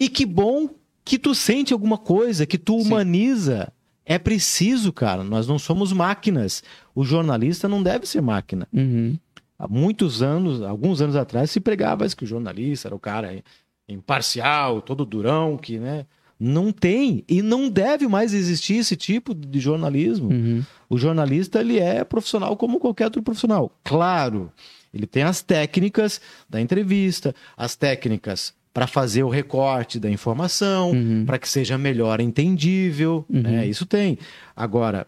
E 0.00 0.08
que 0.08 0.24
bom 0.24 0.70
que 1.04 1.18
tu 1.18 1.34
sente 1.34 1.74
alguma 1.74 1.98
coisa, 1.98 2.46
que 2.46 2.56
tu 2.56 2.80
Sim. 2.80 2.86
humaniza. 2.86 3.70
É 4.06 4.18
preciso, 4.18 4.90
cara. 4.90 5.22
Nós 5.22 5.46
não 5.46 5.58
somos 5.58 5.92
máquinas. 5.92 6.62
O 6.94 7.04
jornalista 7.04 7.68
não 7.68 7.82
deve 7.82 8.06
ser 8.06 8.22
máquina 8.22 8.66
Uhum. 8.72 9.18
há 9.58 9.68
muitos 9.68 10.22
anos, 10.22 10.62
alguns 10.62 11.00
anos 11.02 11.14
atrás, 11.14 11.50
se 11.50 11.60
pregava 11.60 12.06
isso, 12.06 12.16
que 12.16 12.24
o 12.24 12.26
jornalista 12.26 12.88
era 12.88 12.94
o 12.94 12.98
cara 12.98 13.42
imparcial, 13.86 14.80
todo 14.80 15.04
durão, 15.04 15.58
que, 15.58 15.78
né? 15.78 16.06
Não 16.46 16.70
tem 16.70 17.24
e 17.28 17.40
não 17.40 17.68
deve 17.70 18.06
mais 18.06 18.34
existir 18.34 18.74
esse 18.76 18.96
tipo 18.96 19.34
de 19.34 19.58
jornalismo. 19.60 20.28
Uhum. 20.30 20.62
O 20.90 20.98
jornalista, 20.98 21.60
ele 21.60 21.78
é 21.78 22.04
profissional 22.04 22.56
como 22.56 22.78
qualquer 22.78 23.04
outro 23.06 23.22
profissional. 23.22 23.72
Claro, 23.82 24.52
ele 24.92 25.06
tem 25.06 25.22
as 25.22 25.40
técnicas 25.40 26.20
da 26.48 26.60
entrevista, 26.60 27.34
as 27.56 27.74
técnicas 27.76 28.52
para 28.74 28.86
fazer 28.86 29.22
o 29.22 29.28
recorte 29.28 29.98
da 30.00 30.10
informação, 30.10 30.90
Uhum. 30.90 31.24
para 31.24 31.38
que 31.38 31.48
seja 31.48 31.78
melhor 31.78 32.20
entendível, 32.20 33.24
Uhum. 33.30 33.40
né? 33.42 33.66
Isso 33.66 33.86
tem. 33.86 34.18
Agora, 34.54 35.06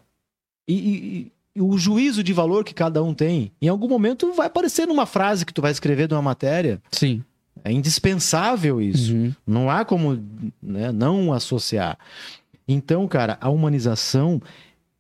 e, 0.69 0.75
e- 0.75 1.33
e 1.57 1.61
o 1.61 1.77
juízo 1.77 2.23
de 2.23 2.33
valor 2.33 2.65
que 2.65 2.73
cada 2.75 3.03
um 3.03 3.13
tem, 3.13 3.51
em 3.61 3.69
algum 3.69 3.89
momento 3.89 4.33
vai 4.33 4.47
aparecer 4.47 4.87
numa 4.87 5.05
frase 5.07 5.45
que 5.45 5.53
tu 5.53 5.61
vai 5.63 5.71
escrever 5.73 6.07
de 6.09 6.15
uma 6.15 6.23
matéria. 6.23 6.81
Sim. 6.93 7.23
É 7.67 7.73
indispensável 7.73 8.81
isso. 8.81 9.13
Uhum. 9.13 9.35
Não 9.45 9.69
há 9.69 9.85
como 9.85 10.23
né, 10.63 10.93
não 10.93 11.33
associar. 11.33 11.99
Então, 12.69 13.09
cara, 13.09 13.37
a 13.41 13.51
humanização 13.51 14.41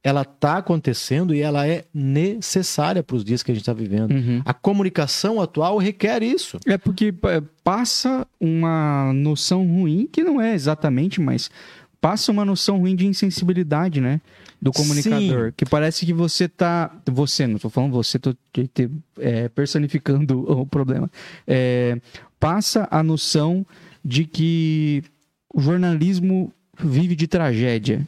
ela 0.02 0.22
está 0.22 0.58
acontecendo 0.58 1.32
e 1.32 1.40
ela 1.40 1.66
é 1.66 1.84
necessária 1.94 3.04
para 3.04 3.16
os 3.16 3.24
dias 3.24 3.42
que 3.42 3.52
a 3.52 3.54
gente 3.54 3.62
está 3.62 3.72
vivendo. 3.72 4.12
Uhum. 4.12 4.42
A 4.44 4.52
comunicação 4.52 5.40
atual 5.40 5.78
requer 5.78 6.24
isso. 6.24 6.58
É 6.66 6.76
porque 6.76 7.14
passa 7.62 8.26
uma 8.40 9.12
noção 9.12 9.64
ruim, 9.64 10.08
que 10.10 10.24
não 10.24 10.40
é 10.40 10.52
exatamente, 10.52 11.20
mas 11.20 11.48
passa 12.00 12.32
uma 12.32 12.44
noção 12.44 12.78
ruim 12.78 12.96
de 12.96 13.06
insensibilidade, 13.06 14.00
né? 14.00 14.20
Do 14.60 14.72
comunicador. 14.72 15.48
Sim. 15.48 15.54
Que 15.56 15.64
parece 15.66 16.06
que 16.06 16.12
você 16.12 16.48
tá. 16.48 16.90
Você, 17.06 17.46
não 17.46 17.58
tô 17.58 17.68
falando 17.68 17.92
você, 17.92 18.18
tô 18.18 18.34
é, 19.18 19.48
personificando 19.48 20.40
o 20.50 20.66
problema. 20.66 21.10
É, 21.46 22.00
passa 22.40 22.88
a 22.90 23.02
noção 23.02 23.66
de 24.04 24.24
que 24.24 25.02
o 25.52 25.60
jornalismo 25.60 26.52
vive 26.78 27.14
de 27.14 27.26
tragédia. 27.26 28.06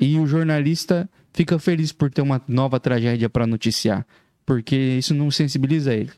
E 0.00 0.18
o 0.18 0.26
jornalista 0.26 1.08
fica 1.32 1.58
feliz 1.58 1.92
por 1.92 2.10
ter 2.10 2.22
uma 2.22 2.40
nova 2.46 2.78
tragédia 2.78 3.28
para 3.28 3.46
noticiar. 3.46 4.06
Porque 4.46 4.76
isso 4.76 5.14
não 5.14 5.30
sensibiliza 5.30 5.94
ele. 5.94 6.10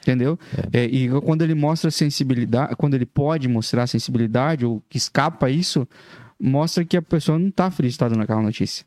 Entendeu? 0.00 0.38
É, 0.72 0.84
e 0.84 1.08
quando 1.20 1.42
ele 1.42 1.54
mostra 1.54 1.90
sensibilidade, 1.90 2.74
quando 2.76 2.94
ele 2.94 3.06
pode 3.06 3.46
mostrar 3.46 3.86
sensibilidade 3.86 4.64
ou 4.64 4.82
que 4.88 4.96
escapa 4.96 5.48
isso, 5.50 5.86
mostra 6.42 6.84
que 6.84 6.96
a 6.96 7.02
pessoa 7.02 7.38
não 7.38 7.50
tá 7.50 7.70
feliz 7.70 7.92
de 7.92 7.94
estar 7.94 8.08
dando 8.08 8.22
aquela 8.22 8.42
notícia. 8.42 8.84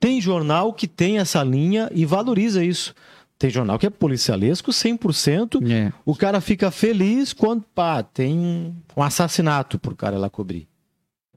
Tem 0.00 0.20
jornal 0.20 0.72
que 0.72 0.88
tem 0.88 1.18
essa 1.18 1.42
linha 1.44 1.88
e 1.94 2.04
valoriza 2.04 2.64
isso. 2.64 2.94
Tem 3.38 3.48
jornal 3.48 3.78
que 3.78 3.86
é 3.86 3.90
policialesco 3.90 4.72
100%. 4.72 5.70
É. 5.70 5.92
O 6.04 6.16
cara 6.16 6.40
fica 6.40 6.70
feliz 6.70 7.32
quando 7.32 7.62
pá, 7.74 8.02
tem 8.02 8.74
um 8.96 9.02
assassinato 9.02 9.78
pro 9.78 9.94
cara 9.94 10.18
lá 10.18 10.28
cobrir. 10.28 10.66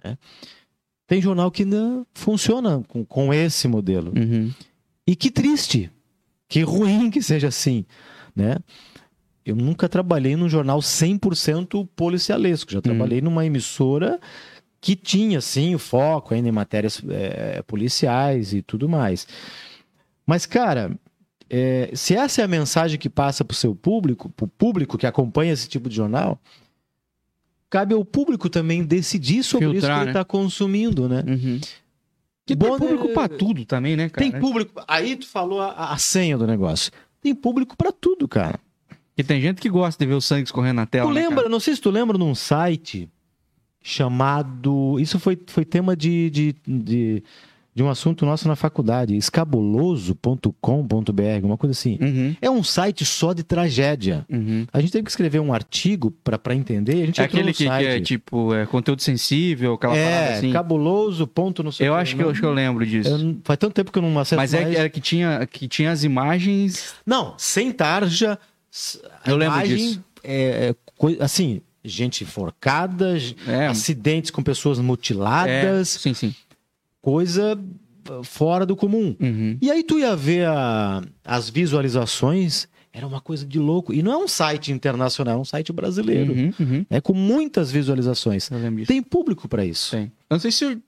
né? 0.04 0.18
Tem 1.06 1.22
jornal 1.22 1.52
que 1.52 1.64
não 1.64 2.06
funciona 2.14 2.84
com, 2.88 3.06
com 3.06 3.34
esse 3.34 3.68
modelo. 3.68 4.12
Uhum. 4.18 4.52
E 5.06 5.16
que 5.16 5.30
triste, 5.30 5.92
que 6.48 6.62
ruim 6.62 7.12
que 7.12 7.22
seja 7.22 7.50
assim, 7.50 7.86
né? 8.36 8.58
Eu 9.46 9.56
nunca 9.56 9.90
trabalhei 9.90 10.38
num 10.38 10.48
jornal 10.48 10.80
100% 10.80 11.88
policialesco. 11.96 12.72
Já 12.72 12.82
trabalhei 12.82 13.20
numa 13.22 13.46
emissora 13.46 14.20
que 14.84 14.98
tinha, 14.98 15.40
sim, 15.40 15.74
o 15.74 15.80
foco 15.80 16.34
ainda 16.34 16.50
em 16.50 16.52
matérias 16.52 17.02
é, 17.08 17.62
policiais 17.62 18.52
e 18.52 18.62
tudo 18.62 18.90
mais. 18.90 19.26
Mas, 20.28 20.46
cara, 20.46 20.92
é, 21.50 21.90
se 21.94 22.14
essa 22.14 22.42
é 22.42 22.44
a 22.44 22.50
mensagem 22.50 23.00
que 23.00 23.10
passa 23.10 23.46
para 23.46 23.54
o 23.54 23.56
seu 23.56 23.74
público, 23.74 24.30
para 24.32 24.44
o 24.44 24.48
público 24.48 24.98
que 24.98 25.08
acompanha 25.08 25.54
esse 25.54 25.70
tipo 25.70 25.88
de 25.88 25.96
jornal, 25.96 26.38
cabe 27.70 27.94
ao 27.94 28.04
público 28.04 28.50
também 28.50 28.84
decidir 28.84 29.42
sobre 29.46 29.68
isso 29.68 29.76
Filtrar, 29.76 30.00
que 30.00 30.02
ele 30.02 30.06
né? 30.08 30.12
está 30.12 30.26
consumindo, 30.26 31.08
né? 31.08 31.24
Uhum. 31.26 31.62
Que 32.46 32.54
Bom, 32.54 32.78
tem 32.78 32.80
público 32.80 33.08
né? 33.08 33.14
pra 33.14 33.30
tudo 33.30 33.64
também, 33.64 33.96
né, 33.96 34.10
cara? 34.10 34.30
Tem 34.30 34.38
público. 34.38 34.84
Aí 34.86 35.16
tu 35.16 35.26
falou 35.26 35.62
a, 35.62 35.94
a 35.94 35.98
senha 35.98 36.38
do 36.38 36.46
negócio. 36.46 36.92
Tem 37.22 37.34
público 37.34 37.78
pra 37.78 37.94
tudo, 37.94 38.28
cara. 38.28 38.60
E 39.18 39.24
tem 39.24 39.40
gente 39.40 39.62
que 39.62 39.70
gosta 39.70 40.04
de 40.04 40.10
ver 40.10 40.16
o 40.16 40.22
sangue 40.22 40.44
escorrendo 40.44 40.76
na 40.76 40.86
tela. 40.86 41.10
Tu 41.10 41.14
né, 41.14 41.22
lembra, 41.22 41.38
cara? 41.38 41.50
não 41.50 41.62
sei 41.62 41.74
se 41.74 41.82
tu 41.82 41.90
lembra 41.90 42.18
num 42.18 42.36
site 42.36 43.10
chamado. 43.84 44.98
Isso 45.00 45.20
foi, 45.20 45.38
foi 45.48 45.66
tema 45.66 45.96
de, 45.96 46.30
de, 46.30 46.56
de, 46.66 47.24
de 47.76 47.84
um 47.84 47.90
assunto 47.90 48.26
nosso 48.26 48.48
na 48.48 48.56
faculdade, 48.56 49.16
escabuloso.com.br, 49.18 51.44
uma 51.46 51.58
coisa 51.58 51.72
assim. 51.72 51.98
Uhum, 52.02 52.36
É 52.42 52.50
um 52.50 52.64
site 52.64 53.06
só 53.06 53.34
de 53.34 53.44
tragédia. 53.44 54.26
uhum. 54.30 54.66
A 54.72 54.80
gente 54.80 54.92
teve 54.92 55.04
que 55.04 55.10
escrever 55.10 55.40
um 55.40 55.54
artigo 55.54 56.12
para 56.24 56.56
entender. 56.56 57.04
A 57.04 57.06
gente 57.06 57.22
É 57.22 57.26
aquele 57.26 57.54
que, 57.54 57.66
que 57.66 57.70
é 57.70 58.00
tipo 58.00 58.54
é, 58.54 58.66
conteúdo 58.66 59.02
sensível, 59.02 59.74
aquela 59.74 59.94
parada 59.94 60.12
é, 60.12 60.38
assim. 60.38 60.52
cabuloso, 60.52 61.28
ponto, 61.28 61.64
não 61.64 61.72
sei 61.72 61.88
Eu 61.88 61.96
acho 61.96 62.16
que 62.16 62.24
eu, 62.24 62.30
acho 62.30 62.40
que 62.40 62.46
eu 62.46 62.54
lembro 62.54 62.86
disso. 62.86 63.10
eu 63.10 63.38
faz 63.44 63.58
tanto 63.60 63.74
tempo 63.74 63.92
que 63.92 63.98
eu 64.00 64.04
não 64.04 64.18
acesso 64.20 64.38
Mas 64.38 64.54
é, 64.54 64.62
mais. 64.62 64.76
que- 64.76 64.82
é 64.82 64.90
que 64.90 65.02
tinha, 65.02 65.46
que 65.48 65.68
tinha 65.68 65.92
as 65.92 66.04
imagens. 66.04 66.96
Não, 67.06 67.34
sem 67.38 67.72
tarja. 67.72 68.38
Eu 69.26 69.36
lembro 69.36 69.56
imagem 69.58 69.78
disso. 69.78 70.04
É, 70.24 70.70
é 70.70 70.76
assim, 71.24 71.62
gente 71.84 72.24
enforcada, 72.24 73.18
É, 73.48 73.68
acidentes 73.68 74.32
com 74.32 74.42
pessoas 74.44 74.80
é, 74.80 74.82
mutiladas, 74.82 75.90
sim, 75.90 76.14
sim. 76.14 76.34
coisa 77.02 77.60
uh, 78.10 78.24
fora 78.24 78.66
do 78.66 78.76
comum. 78.76 79.16
Uhum. 79.20 79.58
E 79.62 79.70
aí 79.72 79.84
tu 79.84 80.00
ia 80.00 80.16
ver 80.16 80.48
a- 80.48 81.02
as 81.24 81.50
visualizações, 81.50 82.68
era 82.92 83.06
uma 83.08 83.20
coisa 83.20 83.46
de 83.46 83.60
louco. 83.60 83.94
E 83.94 84.02
não 84.04 84.12
é 84.14 84.18
um 84.18 84.28
site 84.28 84.72
internacional, 84.72 85.38
é 85.38 85.42
um 85.42 85.46
site 85.46 85.74
brasileiro. 85.74 86.32
Uhum, 86.34 86.54
uhum. 86.60 86.86
É 86.90 87.02
com 87.02 87.14
muitas 87.14 87.72
visualizações. 87.72 88.50
Tem 88.88 89.02
público 89.02 89.48
para 89.48 89.66
isso. 89.66 89.92
Tem. 89.92 90.04
Eu 90.30 90.36
não 90.36 90.40
sei 90.40 90.52
se, 90.52 90.64
eu- 90.64 90.70
não 90.72 90.82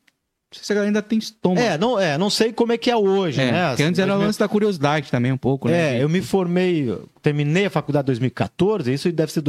sei 0.52 0.64
se 0.64 0.72
a 0.72 0.76
galera 0.76 0.90
ainda 0.90 1.02
tem 1.02 1.18
estômago. 1.18 1.60
É, 1.62 1.78
não, 1.78 2.00
é, 2.00 2.18
não 2.18 2.30
sei 2.30 2.54
como 2.54 2.72
é 2.72 2.78
que 2.78 2.90
é 2.92 2.96
hoje, 2.96 3.42
É, 3.42 3.52
né? 3.52 3.68
porque 3.70 3.84
antes 3.84 4.00
era 4.00 4.16
o 4.16 4.20
lance 4.20 4.38
da 4.40 4.48
curiosidade 4.48 5.10
também, 5.12 5.32
um 5.32 5.38
pouco, 5.38 5.68
né? 5.68 5.98
É, 5.98 6.04
eu 6.04 6.08
me 6.08 6.22
formei, 6.22 6.96
terminei 7.22 7.66
a 7.66 7.70
faculdade 7.72 8.06
em 8.06 8.08
2014, 8.08 8.94
isso 8.94 9.12
deve 9.12 9.32
ser 9.32 9.42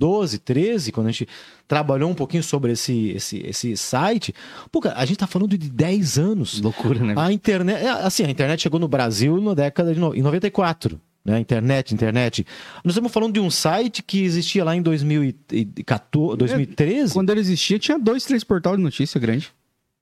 2012, 0.00 0.38
13, 0.38 0.92
quando 0.92 1.08
a 1.08 1.10
gente 1.10 1.28
trabalhou 1.68 2.10
um 2.10 2.14
pouquinho 2.14 2.42
sobre 2.42 2.72
esse, 2.72 3.10
esse, 3.10 3.38
esse 3.46 3.76
site. 3.76 4.34
Pô, 4.72 4.80
cara, 4.80 4.98
a 4.98 5.04
gente 5.04 5.18
tá 5.18 5.26
falando 5.26 5.56
de 5.56 5.70
10 5.70 6.18
anos. 6.18 6.60
Loucura, 6.60 6.98
né? 7.04 7.14
A 7.16 7.30
internet, 7.30 7.84
é, 7.84 7.90
assim, 7.90 8.24
a 8.24 8.30
internet 8.30 8.62
chegou 8.62 8.80
no 8.80 8.88
Brasil 8.88 9.40
na 9.40 9.54
década 9.54 9.92
de 9.92 10.00
no, 10.00 10.14
em 10.14 10.22
94. 10.22 11.00
Né, 11.22 11.38
internet, 11.38 11.92
internet. 11.94 12.46
Nós 12.82 12.92
estamos 12.92 13.12
falando 13.12 13.34
de 13.34 13.40
um 13.40 13.50
site 13.50 14.02
que 14.02 14.22
existia 14.24 14.64
lá 14.64 14.74
em 14.74 14.80
2014, 14.80 16.38
2013. 16.38 17.12
Quando 17.12 17.28
ele 17.28 17.40
existia, 17.40 17.78
tinha 17.78 17.98
dois, 17.98 18.24
três 18.24 18.42
portais 18.42 18.78
de 18.78 18.82
notícia 18.82 19.20
grande. 19.20 19.52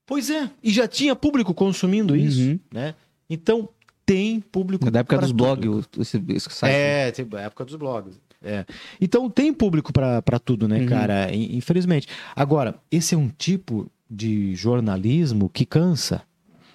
Pois 0.06 0.30
é, 0.30 0.48
e 0.62 0.70
já 0.70 0.86
tinha 0.86 1.16
público 1.16 1.52
consumindo 1.52 2.14
isso, 2.14 2.40
Uhum. 2.40 2.60
né? 2.72 2.94
Então 3.28 3.68
tem 4.06 4.40
público 4.40 4.88
Da 4.90 5.00
época 5.00 5.18
dos 5.18 5.32
blogs, 5.32 5.86
esse, 5.98 6.22
esse 6.28 6.50
site. 6.50 6.72
É, 6.72 7.12
a 7.36 7.40
época 7.40 7.64
dos 7.64 7.74
blogs. 7.74 8.18
É. 8.42 8.64
Então 9.00 9.28
tem 9.28 9.52
público 9.52 9.92
pra 9.92 10.22
pra 10.22 10.38
tudo, 10.38 10.68
né, 10.68 10.80
Uhum. 10.80 10.86
cara? 10.86 11.34
In- 11.34 11.56
Infelizmente. 11.56 12.06
Agora, 12.36 12.76
esse 12.90 13.14
é 13.14 13.18
um 13.18 13.28
tipo 13.28 13.90
de 14.08 14.54
jornalismo 14.54 15.48
que 15.48 15.66
cansa. 15.66 16.22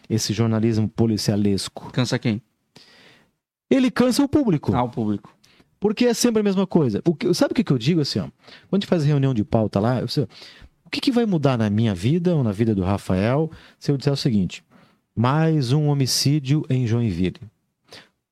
Esse 0.09 0.33
jornalismo 0.33 0.87
policialesco. 0.89 1.89
Cansa 1.91 2.19
quem? 2.19 2.41
Ele 3.69 3.89
cansa 3.89 4.23
o 4.23 4.27
público. 4.29 4.75
Ah, 4.75 4.83
o 4.83 4.89
público. 4.89 5.33
Porque 5.79 6.05
é 6.05 6.13
sempre 6.13 6.41
a 6.41 6.43
mesma 6.43 6.67
coisa. 6.67 7.01
O 7.07 7.15
que, 7.15 7.33
sabe 7.33 7.53
o 7.53 7.55
que, 7.55 7.63
que 7.63 7.71
eu 7.71 7.77
digo 7.77 8.01
assim, 8.01 8.19
ó? 8.19 8.23
Quando 8.69 8.73
a 8.73 8.75
gente 8.77 8.87
faz 8.87 9.03
reunião 9.03 9.33
de 9.33 9.43
pauta 9.43 9.79
lá, 9.79 9.99
eu 9.99 10.07
sei, 10.07 10.23
o 10.85 10.89
que, 10.89 11.01
que 11.01 11.11
vai 11.11 11.25
mudar 11.25 11.57
na 11.57 11.69
minha 11.69 11.93
vida 11.95 12.35
ou 12.35 12.43
na 12.43 12.51
vida 12.51 12.75
do 12.75 12.83
Rafael 12.83 13.49
se 13.79 13.91
eu 13.91 13.97
disser 13.97 14.13
o 14.13 14.17
seguinte: 14.17 14.63
mais 15.15 15.71
um 15.71 15.87
homicídio 15.87 16.63
em 16.69 16.85
Joinville? 16.85 17.39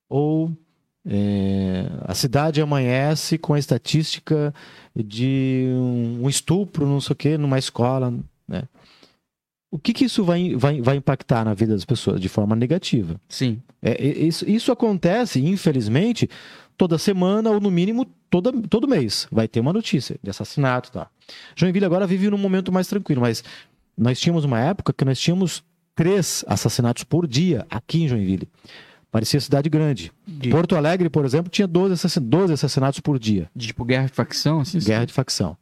Ou 0.10 0.52
é, 1.08 1.86
a 2.06 2.14
cidade 2.14 2.62
amanhece 2.62 3.38
com 3.38 3.54
a 3.54 3.60
estatística 3.60 4.54
de 4.96 5.68
um, 5.74 6.26
um 6.26 6.30
estupro, 6.30 6.86
não 6.86 7.02
sei 7.02 7.14
o 7.14 7.16
quê, 7.16 7.38
numa 7.38 7.58
escola, 7.58 8.14
né? 8.48 8.64
O 9.74 9.80
que, 9.80 9.94
que 9.94 10.04
isso 10.04 10.24
vai, 10.24 10.54
vai, 10.54 10.82
vai 10.82 10.98
impactar 10.98 11.46
na 11.46 11.54
vida 11.54 11.74
das 11.74 11.86
pessoas 11.86 12.20
de 12.20 12.28
forma 12.28 12.58
negativa? 12.58 13.20
Sim. 13.30 13.62
É, 13.82 14.04
e- 14.06 14.28
isso, 14.28 14.48
isso 14.48 14.70
acontece, 14.72 15.40
infelizmente, 15.40 16.30
toda 16.78 16.98
semana 16.98 17.50
ou 17.50 17.60
no 17.60 17.72
mínimo 17.72 18.06
toda, 18.30 18.52
todo 18.68 18.88
mês. 18.88 19.28
Vai 19.32 19.48
ter 19.48 19.62
uma 19.62 19.72
notícia 19.72 20.20
de 20.22 20.30
assassinato. 20.30 20.92
Tá? 20.92 21.08
Joinville 21.56 21.86
agora 21.86 22.06
vive 22.06 22.30
num 22.30 22.38
momento 22.38 22.70
mais 22.70 22.88
tranquilo, 22.88 23.22
mas 23.22 23.46
nós 23.98 24.20
tínhamos 24.20 24.44
uma 24.44 24.60
época 24.60 24.92
que 24.92 25.06
nós 25.06 25.18
tínhamos 25.18 25.64
três 25.96 26.44
assassinatos 26.48 27.06
por 27.06 27.26
dia 27.26 27.66
aqui 27.70 28.04
em 28.04 28.08
Joinville. 28.10 28.50
Parecia 29.12 29.42
cidade 29.42 29.70
grande. 29.70 30.12
De, 30.26 30.50
Porto 30.50 30.76
Alegre, 30.76 31.10
por 31.10 31.26
exemplo, 31.26 31.50
tinha 31.52 31.68
12, 31.68 31.94
assassin- 31.94 32.22
12 32.22 32.54
assassinatos 32.54 33.00
por 33.02 33.20
dia. 33.20 33.50
de, 33.56 33.68
tipo 33.68 33.84
guerra 33.84 34.06
de 34.06 34.14
facção, 34.14 34.62
assim? 34.62 34.80
Guerra 34.80 35.06
de 35.06 35.12
facção. 35.14 35.58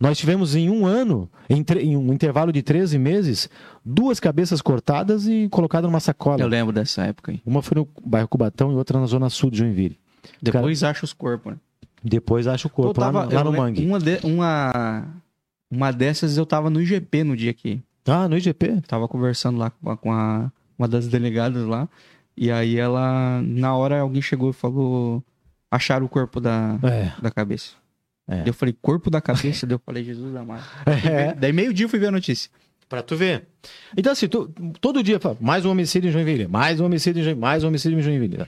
Nós 0.00 0.16
tivemos 0.16 0.54
em 0.54 0.70
um 0.70 0.86
ano, 0.86 1.28
em, 1.50 1.64
em 1.80 1.96
um 1.96 2.12
intervalo 2.12 2.52
de 2.52 2.62
13 2.62 2.96
meses, 2.98 3.50
duas 3.84 4.20
cabeças 4.20 4.62
cortadas 4.62 5.26
e 5.26 5.48
colocadas 5.50 5.90
numa 5.90 5.98
sacola. 5.98 6.40
Eu 6.40 6.46
lembro 6.46 6.72
dessa 6.72 7.02
época 7.04 7.32
aí. 7.32 7.42
Uma 7.44 7.62
foi 7.62 7.78
no 7.78 7.88
bairro 8.06 8.28
Cubatão 8.28 8.70
e 8.70 8.76
outra 8.76 9.00
na 9.00 9.06
zona 9.06 9.28
sul 9.28 9.50
de 9.50 9.58
Joinville. 9.58 9.98
Depois 10.40 10.84
acha 10.84 11.04
os 11.04 11.12
corpos, 11.12 11.52
né? 11.52 11.58
Depois 12.04 12.46
acha 12.46 12.68
o 12.68 12.70
corpo 12.70 12.90
Eu 12.90 12.94
tava- 12.94 13.20
lá, 13.20 13.26
no, 13.26 13.34
lá 13.34 13.40
eu 13.40 13.44
no 13.44 13.52
mangue. 13.52 13.84
Uma, 13.84 13.98
de- 13.98 14.20
uma, 14.22 15.04
uma 15.68 15.90
dessas 15.92 16.36
eu 16.36 16.46
tava 16.46 16.70
no 16.70 16.80
IGP 16.80 17.24
no 17.24 17.36
dia 17.36 17.52
que 17.52 17.82
Ah, 18.06 18.28
no 18.28 18.36
IGP? 18.38 18.82
tava 18.86 19.08
conversando 19.08 19.58
lá 19.58 19.70
com 19.70 19.90
a, 19.90 19.96
com 19.96 20.12
a- 20.12 20.52
uma 20.78 20.86
das 20.86 21.08
delegadas 21.08 21.66
lá. 21.66 21.88
E 22.40 22.50
aí 22.52 22.76
ela, 22.78 23.42
na 23.42 23.74
hora, 23.74 24.00
alguém 24.00 24.22
chegou 24.22 24.50
e 24.50 24.52
falou: 24.52 25.22
acharam 25.70 26.06
o 26.06 26.08
corpo 26.08 26.40
da, 26.40 26.78
É. 26.82 27.20
da 27.20 27.30
cabeça. 27.30 27.72
É. 28.30 28.42
Eu 28.46 28.52
falei, 28.54 28.76
corpo 28.80 29.08
da 29.10 29.20
cabeça? 29.20 29.66
Daí 29.66 29.74
eu 29.74 29.80
falei, 29.84 30.04
Jesus 30.04 30.36
amado. 30.36 30.62
É, 30.86 31.34
Daí 31.34 31.52
meio-dia 31.52 31.86
eu 31.86 31.88
fui 31.88 31.98
ver 31.98 32.08
a 32.08 32.10
notícia. 32.12 32.50
pra 32.88 33.02
tu 33.02 33.16
ver. 33.16 33.46
Então, 33.96 34.12
assim, 34.12 34.28
tu- 34.28 34.48
todo 34.80 35.02
dia 35.02 35.18
fala, 35.18 35.36
mais 35.40 35.64
um 35.66 35.70
homicídio 35.70 36.08
em 36.08 36.12
Joinville, 36.12 36.46
mais 36.46 36.78
um 36.80 36.84
homicídio 36.86 37.20
em 37.20 37.24
Joinville, 37.24 37.40
mais 37.40 37.64
um 37.64 37.68
homicídio 37.68 37.98
em 37.98 38.02
Joinville. 38.02 38.46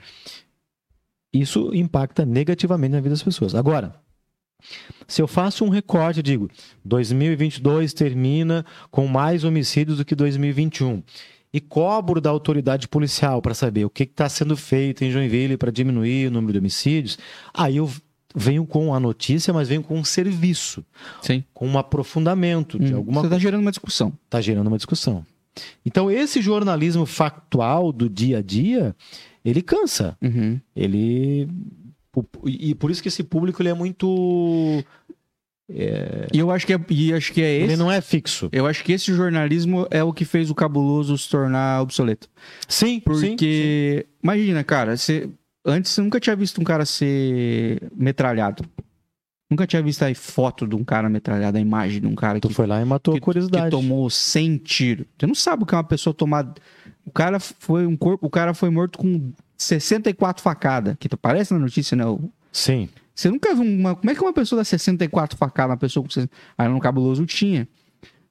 Isso 1.33 1.75
impacta 1.75 2.25
negativamente 2.25 2.93
na 2.93 2.99
vida 3.01 3.11
das 3.11 3.23
pessoas. 3.23 3.55
Agora, 3.55 3.95
se 5.07 5.23
eu 5.23 5.29
faço 5.29 5.65
um 5.65 5.69
recorte, 5.69 6.23
digo, 6.23 6.51
2022 6.85 7.93
termina 7.95 8.65
com 8.91 9.07
mais 9.07 9.45
homicídios 9.45 9.99
do 9.99 10.05
que 10.05 10.15
2021 10.15 11.03
e 11.53 11.61
cobro 11.61 12.21
da 12.21 12.31
autoridade 12.31 12.87
policial 12.89 13.43
para 13.43 13.55
saber 13.55 13.85
o 13.85 13.91
que 13.91 14.05
está 14.05 14.29
sendo 14.29 14.57
feito 14.57 15.05
em 15.05 15.11
Joinville 15.11 15.57
para 15.57 15.71
diminuir 15.73 16.29
o 16.29 16.31
número 16.31 16.53
de 16.53 16.59
homicídios, 16.59 17.19
aí 17.53 17.77
eu 17.79 17.91
venho 18.35 18.65
com 18.65 18.95
a 18.95 19.01
notícia, 19.01 19.53
mas 19.53 19.69
venho 19.69 19.83
com 19.83 19.99
um 19.99 20.05
serviço, 20.05 20.85
Sim. 21.21 21.43
com 21.53 21.67
um 21.67 21.77
aprofundamento 21.77 22.79
de 22.79 22.95
Hum, 22.95 22.99
alguma 22.99 23.23
Você 23.23 23.29
tá 23.29 23.39
gerando 23.39 23.63
uma 23.63 23.73
discussão. 23.73 24.13
está 24.25 24.41
gerando 24.41 24.69
uma 24.69 24.77
discussão. 24.77 25.27
Então, 25.85 26.09
esse 26.09 26.41
jornalismo 26.41 27.05
factual 27.05 27.93
do 27.93 28.09
dia 28.09 28.39
a 28.39 28.43
dia, 28.43 28.95
ele 29.45 29.61
cansa. 29.61 30.17
Uhum. 30.23 30.61
Ele. 30.77 31.49
E 32.47 32.75
por 32.77 32.91
isso 32.91 33.03
que 33.03 33.09
esse 33.09 33.23
público 33.25 33.61
ele 33.61 33.69
é 33.69 33.75
muito. 33.75 34.85
E 36.33 36.39
eu 36.39 36.51
acho 36.51 36.67
que 36.67 36.75
é, 36.75 36.81
e 36.91 37.13
acho 37.13 37.33
que 37.33 37.43
é 37.43 37.57
esse. 37.57 37.65
Ele 37.65 37.77
não 37.77 37.91
é 37.91 38.01
fixo. 38.01 38.49
Eu 38.53 38.67
acho 38.67 38.83
que 38.83 38.93
esse 38.93 39.13
jornalismo 39.15 39.87
é 39.91 40.03
o 40.03 40.13
que 40.13 40.25
fez 40.25 40.51
o 40.51 40.55
cabuloso 40.55 41.17
se 41.17 41.29
tornar 41.29 41.81
obsoleto. 41.83 42.29
Sim, 42.69 42.95
sim, 42.95 43.01
Porque, 43.01 44.07
imagina, 44.23 44.65
cara, 44.65 44.97
você, 44.97 45.29
antes 45.65 45.93
você 45.93 46.03
nunca 46.03 46.19
tinha 46.19 46.35
visto 46.35 46.61
um 46.61 46.65
cara 46.65 46.85
ser 46.85 47.83
metralhado. 47.95 48.65
Nunca 49.51 49.67
tinha 49.67 49.83
visto 49.83 50.05
aí 50.05 50.15
foto 50.15 50.67
de 50.67 50.77
um 50.77 50.85
cara 50.85 51.09
metralhado, 51.09 51.59
a 51.59 51.61
imagem 51.61 52.01
de 52.01 52.07
um 52.07 52.15
cara 52.15 52.39
Tu 52.39 52.49
que, 52.49 52.55
foi 52.55 52.69
lá 52.69 52.81
e 52.81 52.85
matou 52.85 53.15
que, 53.15 53.19
a 53.19 53.21
curiosidade. 53.21 53.65
que 53.65 53.71
tomou 53.71 54.09
100 54.09 54.57
tiros. 54.59 55.07
Você 55.19 55.27
não 55.27 55.35
sabe 55.35 55.65
o 55.65 55.67
que 55.67 55.75
é 55.75 55.79
uma 55.79 55.85
pessoa 55.85 56.15
tomar. 56.15 56.55
O 57.05 57.11
cara 57.11 57.41
foi 57.41 57.85
um 57.85 57.97
corpo, 57.97 58.29
o 58.29 58.31
cara 58.31 58.55
foi 58.55 58.71
morto 58.71 58.99
com 58.99 59.33
64 59.57 60.41
facadas, 60.41 60.95
que 61.01 61.09
aparece 61.13 61.53
na 61.53 61.59
notícia, 61.59 61.97
né? 61.97 62.05
Sim. 62.53 62.89
Você 63.15 63.29
nunca 63.31 63.55
viu 63.55 63.65
uma. 63.65 63.95
Como 63.95 64.11
é 64.11 64.15
que 64.15 64.21
uma 64.23 64.33
pessoa 64.33 64.61
dá 64.61 64.65
64 64.65 65.37
facadas, 65.37 65.71
uma 65.73 65.77
pessoa 65.77 66.03
com. 66.05 66.11
60 66.11 66.31
Aí 66.57 66.69
no 66.69 66.81
cabuloso 66.81 67.25
tinha. 67.27 67.69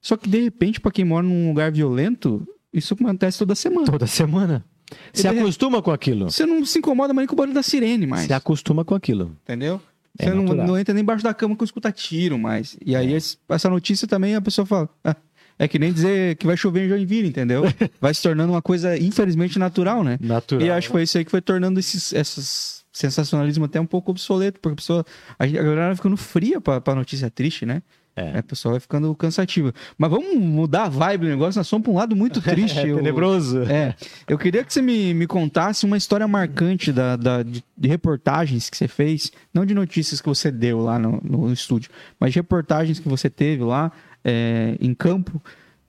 Só 0.01 0.15
que 0.17 0.29
de 0.29 0.39
repente, 0.41 0.79
pra 0.79 0.91
quem 0.91 1.03
mora 1.05 1.25
num 1.25 1.49
lugar 1.49 1.71
violento, 1.71 2.47
isso 2.73 2.93
acontece 2.93 3.37
toda 3.39 3.53
semana. 3.55 3.85
Toda 3.85 4.07
semana. 4.07 4.65
Se 5.13 5.27
Ele- 5.27 5.39
acostuma 5.41 5.81
com 5.81 5.91
aquilo. 5.91 6.31
Você 6.31 6.45
não 6.45 6.65
se 6.65 6.79
incomoda 6.79 7.13
mais 7.13 7.23
nem 7.23 7.27
com 7.27 7.33
o 7.33 7.37
barulho 7.37 7.53
da 7.53 7.61
sirene 7.61 8.07
mais. 8.07 8.25
Se 8.25 8.33
acostuma 8.33 8.83
com 8.83 8.95
aquilo. 8.95 9.35
Entendeu? 9.43 9.79
É 10.17 10.25
Você 10.25 10.33
não, 10.33 10.43
não 10.43 10.77
entra 10.79 10.93
nem 10.93 11.03
embaixo 11.03 11.23
da 11.23 11.33
cama 11.33 11.55
com 11.55 11.63
escuta 11.63 11.91
tiro 11.91 12.39
mais. 12.39 12.75
E 12.83 12.95
É. 12.95 12.97
aí 12.97 13.13
esse- 13.13 13.37
essa 13.49 13.69
notícia 13.69 14.07
também 14.07 14.33
a 14.35 14.41
pessoa 14.41 14.65
fala. 14.65 14.89
"Ah, 15.03 15.15
é 15.59 15.67
que 15.67 15.77
nem 15.77 15.93
dizer 15.93 16.35
que 16.37 16.47
vai 16.47 16.57
chover 16.57 16.85
em 16.85 16.89
Joinville, 16.89 17.27
entendeu? 17.29 17.61
Vai 18.01 18.13
se 18.13 18.21
tornando 18.23 18.51
uma 18.53 18.61
coisa, 18.61 18.97
infelizmente, 18.97 19.59
natural, 19.59 20.03
né? 20.03 20.17
Natural. 20.19 20.65
E 20.65 20.71
acho 20.71 20.87
que 20.87 20.91
foi 20.93 21.03
isso 21.03 21.17
aí 21.17 21.23
que 21.25 21.29
foi 21.31 21.41
tornando 21.41 21.79
esses, 21.79 22.11
esses 22.13 22.78
sensacionalismo 22.99 23.65
até 23.65 23.79
um 23.79 23.85
pouco 23.85 24.11
obsoleto, 24.11 24.59
porque 24.59 24.73
a 24.73 24.75
pessoa. 24.75 25.05
A, 25.37 25.45
galera 25.47 25.87
vai 25.87 25.95
ficando 25.95 26.17
fria 26.17 26.59
pra, 26.59 26.81
pra 26.81 26.93
notícia 26.93 27.29
triste, 27.29 27.65
né? 27.65 27.81
É. 28.15 28.39
A 28.39 28.43
pessoa 28.43 28.73
vai 28.73 28.81
ficando 28.81 29.15
cansativa. 29.15 29.73
Mas 29.97 30.09
vamos 30.11 30.35
mudar 30.35 30.83
a 30.83 30.89
vibe 30.89 31.21
do 31.21 31.29
negócio, 31.29 31.57
nós 31.57 31.69
fomos 31.69 31.83
pra 31.85 31.93
um 31.93 31.95
lado 31.95 32.15
muito 32.17 32.41
triste. 32.43 32.77
É 32.79 32.89
eu- 32.91 32.97
tenebroso. 32.97 33.63
é, 33.63 33.95
eu 34.27 34.37
queria 34.37 34.61
que 34.65 34.73
você 34.73 34.81
me, 34.81 35.13
me 35.13 35.25
contasse 35.25 35.85
uma 35.85 35.95
história 35.95 36.27
marcante 36.27 36.91
da, 36.91 37.15
da- 37.15 37.43
de, 37.43 37.63
de 37.77 37.87
reportagens 37.87 38.69
que 38.69 38.75
você 38.75 38.89
fez, 38.89 39.31
não 39.53 39.65
de 39.65 39.73
notícias 39.73 40.19
que 40.19 40.27
você 40.27 40.51
deu 40.51 40.79
lá 40.81 40.99
no, 40.99 41.21
no 41.23 41.53
estúdio, 41.53 41.89
mas 42.19 42.33
de 42.33 42.39
reportagens 42.39 42.99
que 42.99 43.07
você 43.07 43.29
teve 43.29 43.63
lá 43.63 43.89
é, 44.25 44.75
em 44.81 44.93
campo, 44.93 45.41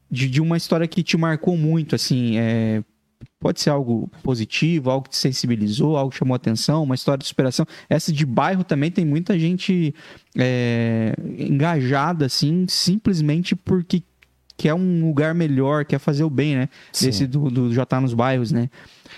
de, 0.09 0.29
de 0.29 0.41
uma 0.41 0.57
história 0.57 0.87
que 0.87 1.03
te 1.03 1.17
marcou 1.17 1.57
muito, 1.57 1.97
assim, 1.97 2.37
é, 2.39 2.83
pode 3.41 3.61
ser 3.61 3.71
algo 3.71 4.11
positivo, 4.23 4.91
algo 4.91 5.05
que 5.05 5.11
te 5.11 5.17
sensibilizou, 5.17 5.97
algo 5.97 6.13
que 6.13 6.19
chamou 6.19 6.35
atenção, 6.35 6.83
uma 6.83 6.95
história 6.95 7.19
de 7.19 7.27
superação. 7.27 7.67
Essa 7.89 8.13
de 8.13 8.27
bairro 8.27 8.63
também 8.63 8.91
tem 8.91 9.05
muita 9.05 9.39
gente 9.39 9.95
é, 10.37 11.15
engajada, 11.39 12.27
assim, 12.27 12.67
simplesmente 12.69 13.57
porque 13.57 14.03
quer 14.59 14.75
um 14.75 15.07
lugar 15.07 15.35
melhor, 15.35 15.87
quer 15.87 15.99
fazer 15.99 16.23
o 16.23 16.29
bem, 16.29 16.55
né? 16.55 16.69
Sim. 16.93 17.07
Desse 17.07 17.27
do, 17.27 17.51
do 17.51 17.73
Já 17.73 17.87
Tá 17.87 17.99
Nos 17.99 18.13
Bairros, 18.13 18.53
né? 18.53 18.69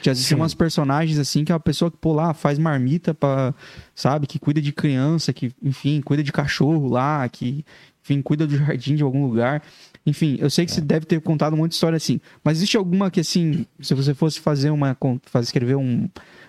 Já 0.01 0.12
existem 0.12 0.37
umas 0.37 0.55
personagens, 0.55 1.18
assim, 1.18 1.45
que 1.45 1.51
é 1.51 1.55
uma 1.55 1.61
pessoa 1.61 1.91
que, 1.91 1.97
pô, 1.97 2.12
lá, 2.12 2.33
faz 2.33 2.61
marmita 2.61 3.12
pra, 3.12 3.53
sabe? 3.93 4.29
Que 4.29 4.39
cuida 4.39 4.62
de 4.62 4.73
criança, 4.73 5.33
que, 5.33 5.53
enfim, 5.61 6.01
cuida 6.01 6.23
de 6.23 6.31
cachorro 6.31 6.89
lá, 6.89 7.29
que, 7.29 7.64
enfim, 8.05 8.23
cuida 8.23 8.47
do 8.47 8.57
jardim 8.57 8.95
de 8.95 9.03
algum 9.03 9.27
lugar. 9.27 9.62
Enfim, 10.05 10.36
eu 10.40 10.50
sei 10.50 10.66
que 10.66 10.72
você 10.72 10.80
deve 10.80 11.07
ter 11.07 11.20
contado 11.20 11.57
de 11.57 11.74
história 11.74 11.96
assim, 11.96 12.20
mas 12.42 12.59
existe 12.59 12.76
alguma 12.76 13.11
que, 13.11 13.20
assim, 13.20 13.64
se 13.80 13.94
você 13.94 14.14
fosse 14.14 14.40
fazer 14.40 14.70
uma, 14.70 14.96
fazer, 15.24 15.44
escrever 15.44 15.76
um, 15.76 16.09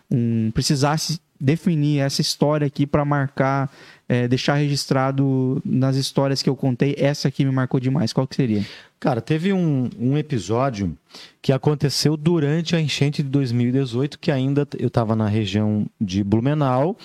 um, 0.09 0.51
precisasse 0.51 1.19
definir 1.39 1.99
essa 1.99 2.21
história 2.21 2.65
aqui 2.65 2.87
pra 2.87 3.03
marcar, 3.03 3.71
é, 4.07 4.27
deixar 4.27 4.55
registrado 4.55 5.61
nas 5.65 5.97
histórias 5.97 6.41
que 6.41 6.49
eu 6.49 6.55
contei, 6.55 6.95
essa 6.97 7.27
aqui 7.27 7.43
me 7.43 7.51
marcou 7.51 7.79
demais, 7.79 8.13
qual 8.13 8.25
que 8.25 8.35
seria? 8.35 8.65
Cara, 8.99 9.19
teve 9.19 9.51
um, 9.51 9.89
um 9.99 10.17
episódio 10.17 10.97
que 11.41 11.51
aconteceu 11.51 12.15
durante 12.15 12.75
a 12.75 12.79
enchente 12.79 13.21
de 13.21 13.29
2018, 13.29 14.17
que 14.17 14.31
ainda 14.31 14.65
eu 14.79 14.87
estava 14.87 15.15
na 15.15 15.27
região 15.27 15.85
de 15.99 16.23
Blumenau, 16.23 16.97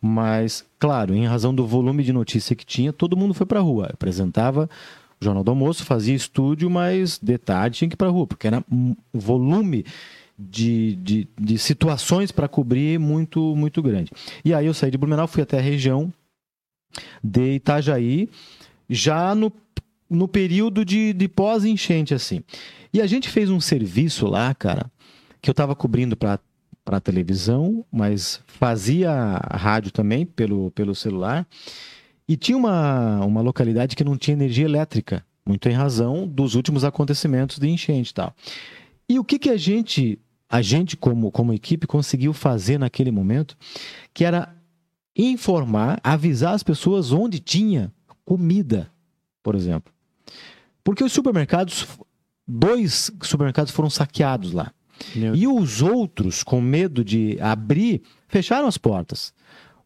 mas, 0.00 0.64
claro, 0.78 1.14
em 1.14 1.26
razão 1.26 1.54
do 1.54 1.66
volume 1.66 2.04
de 2.04 2.12
notícia 2.12 2.54
que 2.54 2.66
tinha, 2.66 2.92
todo 2.92 3.16
mundo 3.16 3.32
foi 3.32 3.46
para 3.46 3.58
a 3.58 3.62
rua. 3.62 3.86
Eu 3.86 3.94
apresentava 3.94 4.68
o 5.20 5.24
Jornal 5.24 5.44
do 5.44 5.50
Almoço, 5.50 5.84
fazia 5.84 6.14
estúdio, 6.14 6.70
mas 6.70 7.18
de 7.18 7.38
tarde 7.38 7.78
tinha 7.78 7.88
que 7.88 7.94
ir 7.94 7.96
para 7.96 8.08
rua, 8.08 8.26
porque 8.26 8.46
era 8.46 8.64
um 8.70 8.94
volume 9.12 9.84
de, 10.38 10.96
de, 10.96 11.28
de 11.38 11.58
situações 11.58 12.30
para 12.30 12.46
cobrir 12.48 12.98
muito, 12.98 13.56
muito 13.56 13.82
grande. 13.82 14.12
E 14.44 14.54
aí 14.54 14.66
eu 14.66 14.74
saí 14.74 14.90
de 14.90 14.98
Blumenau, 14.98 15.26
fui 15.26 15.42
até 15.42 15.58
a 15.58 15.62
região 15.62 16.12
de 17.22 17.56
Itajaí, 17.56 18.28
já 18.88 19.34
no 19.34 19.52
no 20.10 20.26
período 20.26 20.86
de, 20.86 21.12
de 21.12 21.28
pós-enchente, 21.28 22.14
assim. 22.14 22.42
E 22.92 23.00
a 23.02 23.06
gente 23.06 23.28
fez 23.28 23.50
um 23.50 23.60
serviço 23.60 24.26
lá, 24.26 24.54
cara, 24.54 24.90
que 25.42 25.50
eu 25.50 25.54
tava 25.54 25.74
cobrindo 25.76 26.16
para 26.16 26.40
para 26.84 27.00
televisão, 27.00 27.84
mas 27.92 28.40
fazia 28.46 29.12
rádio 29.52 29.90
também 29.90 30.24
pelo, 30.24 30.70
pelo 30.70 30.94
celular. 30.94 31.46
E 32.28 32.36
tinha 32.36 32.58
uma, 32.58 33.24
uma 33.24 33.40
localidade 33.40 33.96
que 33.96 34.04
não 34.04 34.16
tinha 34.16 34.34
energia 34.34 34.66
elétrica, 34.66 35.24
muito 35.46 35.68
em 35.68 35.72
razão 35.72 36.28
dos 36.28 36.54
últimos 36.54 36.84
acontecimentos 36.84 37.58
de 37.58 37.68
enchente 37.68 38.10
e 38.10 38.14
tal. 38.14 38.34
E 39.08 39.18
o 39.18 39.24
que, 39.24 39.38
que 39.38 39.48
a 39.48 39.56
gente, 39.56 40.18
a 40.48 40.60
gente 40.60 40.96
como, 40.96 41.30
como 41.30 41.54
equipe, 41.54 41.86
conseguiu 41.86 42.34
fazer 42.34 42.78
naquele 42.78 43.10
momento, 43.10 43.56
que 44.12 44.24
era 44.24 44.54
informar, 45.16 45.98
avisar 46.04 46.54
as 46.54 46.62
pessoas 46.62 47.10
onde 47.12 47.40
tinha 47.40 47.90
comida, 48.24 48.90
por 49.42 49.54
exemplo. 49.54 49.92
Porque 50.84 51.02
os 51.02 51.12
supermercados, 51.12 51.86
dois 52.46 53.10
supermercados 53.22 53.72
foram 53.72 53.88
saqueados 53.88 54.52
lá. 54.52 54.70
E 55.34 55.46
os 55.46 55.80
outros, 55.80 56.42
com 56.42 56.60
medo 56.60 57.04
de 57.04 57.38
abrir, 57.40 58.02
fecharam 58.26 58.66
as 58.68 58.76
portas. 58.76 59.32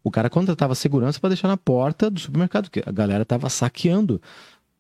O 0.05 0.11
cara 0.11 0.28
contratava 0.28 0.74
segurança 0.74 1.20
para 1.20 1.28
deixar 1.30 1.48
na 1.48 1.57
porta 1.57 2.11
do 2.11 2.18
supermercado, 2.18 2.64
porque 2.64 2.82
a 2.84 2.90
galera 2.92 3.22
estava 3.22 3.48
saqueando. 3.48 4.20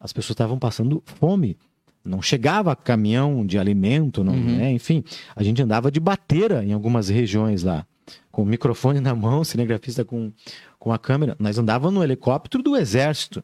As 0.00 0.12
pessoas 0.12 0.30
estavam 0.34 0.58
passando 0.58 1.02
fome. 1.06 1.56
Não 2.04 2.20
chegava 2.20 2.74
caminhão 2.74 3.46
de 3.46 3.58
alimento, 3.58 4.24
não, 4.24 4.32
Uhum. 4.34 4.56
né? 4.58 4.72
enfim. 4.72 5.04
A 5.36 5.42
gente 5.44 5.62
andava 5.62 5.90
de 5.92 6.00
bateira 6.00 6.64
em 6.64 6.72
algumas 6.72 7.08
regiões 7.08 7.62
lá, 7.62 7.86
com 8.32 8.42
o 8.42 8.46
microfone 8.46 8.98
na 8.98 9.14
mão, 9.14 9.44
cinegrafista 9.44 10.04
com, 10.04 10.32
com 10.80 10.92
a 10.92 10.98
câmera. 10.98 11.36
Nós 11.38 11.56
andávamos 11.58 11.94
no 11.94 12.02
helicóptero 12.02 12.60
do 12.62 12.76
exército. 12.76 13.42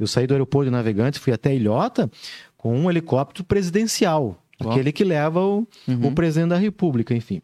Eu 0.00 0.06
saí 0.06 0.26
do 0.26 0.32
aeroporto 0.32 0.64
de 0.64 0.70
Navegantes, 0.70 1.20
fui 1.20 1.32
até 1.34 1.54
Ilhota 1.54 2.10
com 2.56 2.74
um 2.74 2.90
helicóptero 2.90 3.44
presidencial, 3.44 4.38
Uau. 4.62 4.70
aquele 4.72 4.90
que 4.92 5.04
leva 5.04 5.40
o, 5.40 5.66
Uhum. 5.86 6.06
o 6.06 6.12
presidente 6.12 6.48
da 6.48 6.56
República, 6.56 7.14
enfim. 7.14 7.42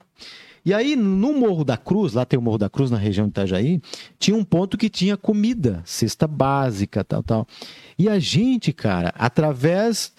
E 0.69 0.75
aí, 0.75 0.95
no 0.97 1.33
Morro 1.33 1.64
da 1.64 1.79
Cruz, 1.79 2.12
lá 2.12 2.27
tem 2.27 2.39
o 2.39 2.43
Morro 2.43 2.59
da 2.59 2.69
Cruz, 2.69 2.91
na 2.91 2.99
região 2.99 3.25
de 3.25 3.31
Itajaí, 3.31 3.81
tinha 4.19 4.37
um 4.37 4.45
ponto 4.45 4.77
que 4.77 4.91
tinha 4.91 5.16
comida, 5.16 5.81
cesta 5.83 6.27
básica, 6.27 7.03
tal, 7.03 7.23
tal. 7.23 7.49
E 7.99 8.07
a 8.07 8.19
gente, 8.19 8.71
cara, 8.71 9.11
através, 9.16 10.12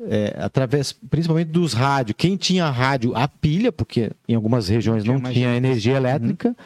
é, 0.00 0.34
através 0.38 0.92
principalmente 0.92 1.48
dos 1.48 1.74
rádios, 1.74 2.14
quem 2.16 2.38
tinha 2.38 2.70
rádio 2.70 3.14
a 3.14 3.28
pilha, 3.28 3.70
porque 3.70 4.10
em 4.26 4.34
algumas 4.34 4.66
regiões 4.66 5.04
Tinha 5.04 5.12
não 5.14 5.30
tinha 5.30 5.52
gente. 5.52 5.56
energia 5.58 5.98
elétrica, 5.98 6.56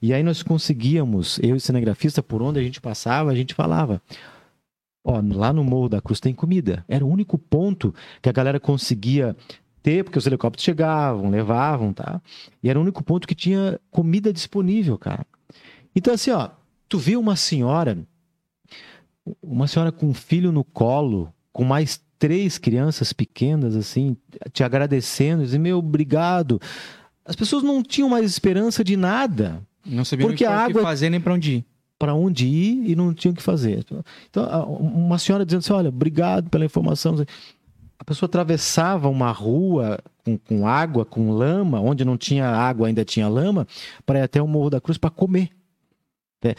e 0.00 0.14
aí 0.14 0.22
nós 0.22 0.42
conseguíamos, 0.42 1.38
eu 1.42 1.50
e 1.50 1.52
o 1.52 1.60
cinegrafista, 1.60 2.22
por 2.22 2.40
onde 2.40 2.60
a 2.60 2.62
gente 2.62 2.80
passava, 2.80 3.30
a 3.30 3.34
gente 3.34 3.52
falava, 3.52 4.00
ó, 5.04 5.20
lá 5.34 5.52
no 5.52 5.62
Morro 5.62 5.90
da 5.90 6.00
Cruz 6.00 6.18
tem 6.18 6.32
comida. 6.32 6.82
Era 6.88 7.04
o 7.04 7.10
único 7.10 7.36
ponto 7.36 7.94
que 8.22 8.28
a 8.30 8.32
galera 8.32 8.58
conseguia 8.58 9.36
ter, 9.84 10.02
porque 10.02 10.18
os 10.18 10.26
helicópteros 10.26 10.64
chegavam, 10.64 11.28
levavam, 11.28 11.92
tá? 11.92 12.20
E 12.62 12.70
era 12.70 12.78
o 12.78 12.82
único 12.82 13.04
ponto 13.04 13.28
que 13.28 13.34
tinha 13.34 13.78
comida 13.90 14.32
disponível, 14.32 14.96
cara. 14.98 15.26
Então, 15.94 16.14
assim, 16.14 16.30
ó, 16.30 16.48
tu 16.88 16.98
vê 16.98 17.16
uma 17.16 17.36
senhora, 17.36 17.98
uma 19.42 19.66
senhora 19.66 19.92
com 19.92 20.06
um 20.08 20.14
filho 20.14 20.50
no 20.50 20.64
colo, 20.64 21.32
com 21.52 21.64
mais 21.64 22.02
três 22.18 22.56
crianças 22.58 23.12
pequenas, 23.12 23.76
assim, 23.76 24.16
te 24.52 24.64
agradecendo, 24.64 25.44
dizendo, 25.44 25.60
meu, 25.62 25.78
obrigado. 25.78 26.58
As 27.24 27.36
pessoas 27.36 27.62
não 27.62 27.82
tinham 27.82 28.08
mais 28.08 28.24
esperança 28.24 28.82
de 28.82 28.96
nada 28.96 29.62
Não 29.84 30.04
sabiam 30.04 30.28
Porque 30.28 30.44
o 30.44 30.46
que 30.48 30.52
a 30.52 30.64
o 30.64 30.66
que 30.66 30.70
água- 30.72 30.82
fazer 30.82 31.10
nem 31.10 31.20
pra 31.20 31.34
onde 31.34 31.52
ir. 31.56 31.64
para 31.98 32.14
onde 32.14 32.46
ir 32.46 32.90
e 32.90 32.96
não 32.96 33.12
tinham 33.14 33.32
o 33.32 33.36
que 33.36 33.42
fazer. 33.42 33.84
Então, 34.30 34.44
uma 34.78 35.18
senhora 35.18 35.44
dizendo 35.44 35.60
assim: 35.60 35.72
olha, 35.74 35.88
obrigado 35.90 36.48
pela 36.50 36.64
informação. 36.64 37.14
A 37.98 38.04
pessoa 38.04 38.26
atravessava 38.26 39.08
uma 39.08 39.30
rua 39.30 39.98
com, 40.24 40.36
com 40.38 40.66
água, 40.66 41.04
com 41.04 41.30
lama, 41.30 41.80
onde 41.80 42.04
não 42.04 42.16
tinha 42.16 42.46
água, 42.46 42.88
ainda 42.88 43.04
tinha 43.04 43.28
lama, 43.28 43.66
para 44.04 44.20
ir 44.20 44.22
até 44.22 44.42
o 44.42 44.48
Morro 44.48 44.70
da 44.70 44.80
Cruz 44.80 44.98
para 44.98 45.10
comer. 45.10 45.50
É. 46.42 46.54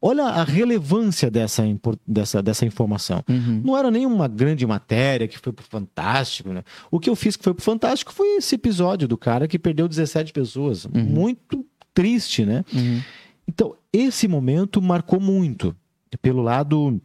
Olha 0.00 0.24
a 0.24 0.44
relevância 0.44 1.30
dessa, 1.30 1.62
dessa, 2.06 2.42
dessa 2.42 2.64
informação. 2.64 3.22
Uhum. 3.28 3.62
Não 3.64 3.76
era 3.76 3.90
nenhuma 3.90 4.28
grande 4.28 4.66
matéria 4.66 5.28
que 5.28 5.38
foi 5.38 5.52
pro 5.52 5.64
Fantástico, 5.64 6.50
né? 6.50 6.62
O 6.90 6.98
que 6.98 7.10
eu 7.10 7.16
fiz 7.16 7.36
que 7.36 7.44
foi 7.44 7.52
pro 7.52 7.62
Fantástico 7.62 8.12
foi 8.12 8.36
esse 8.36 8.54
episódio 8.54 9.06
do 9.06 9.18
cara 9.18 9.46
que 9.46 9.58
perdeu 9.58 9.88
17 9.88 10.32
pessoas. 10.32 10.86
Muito 10.86 11.66
triste, 11.92 12.44
né? 12.44 12.64
Uhum. 12.72 13.02
Então, 13.48 13.74
esse 13.92 14.26
momento 14.26 14.80
marcou 14.80 15.20
muito 15.20 15.74
pelo 16.22 16.42
lado 16.42 17.00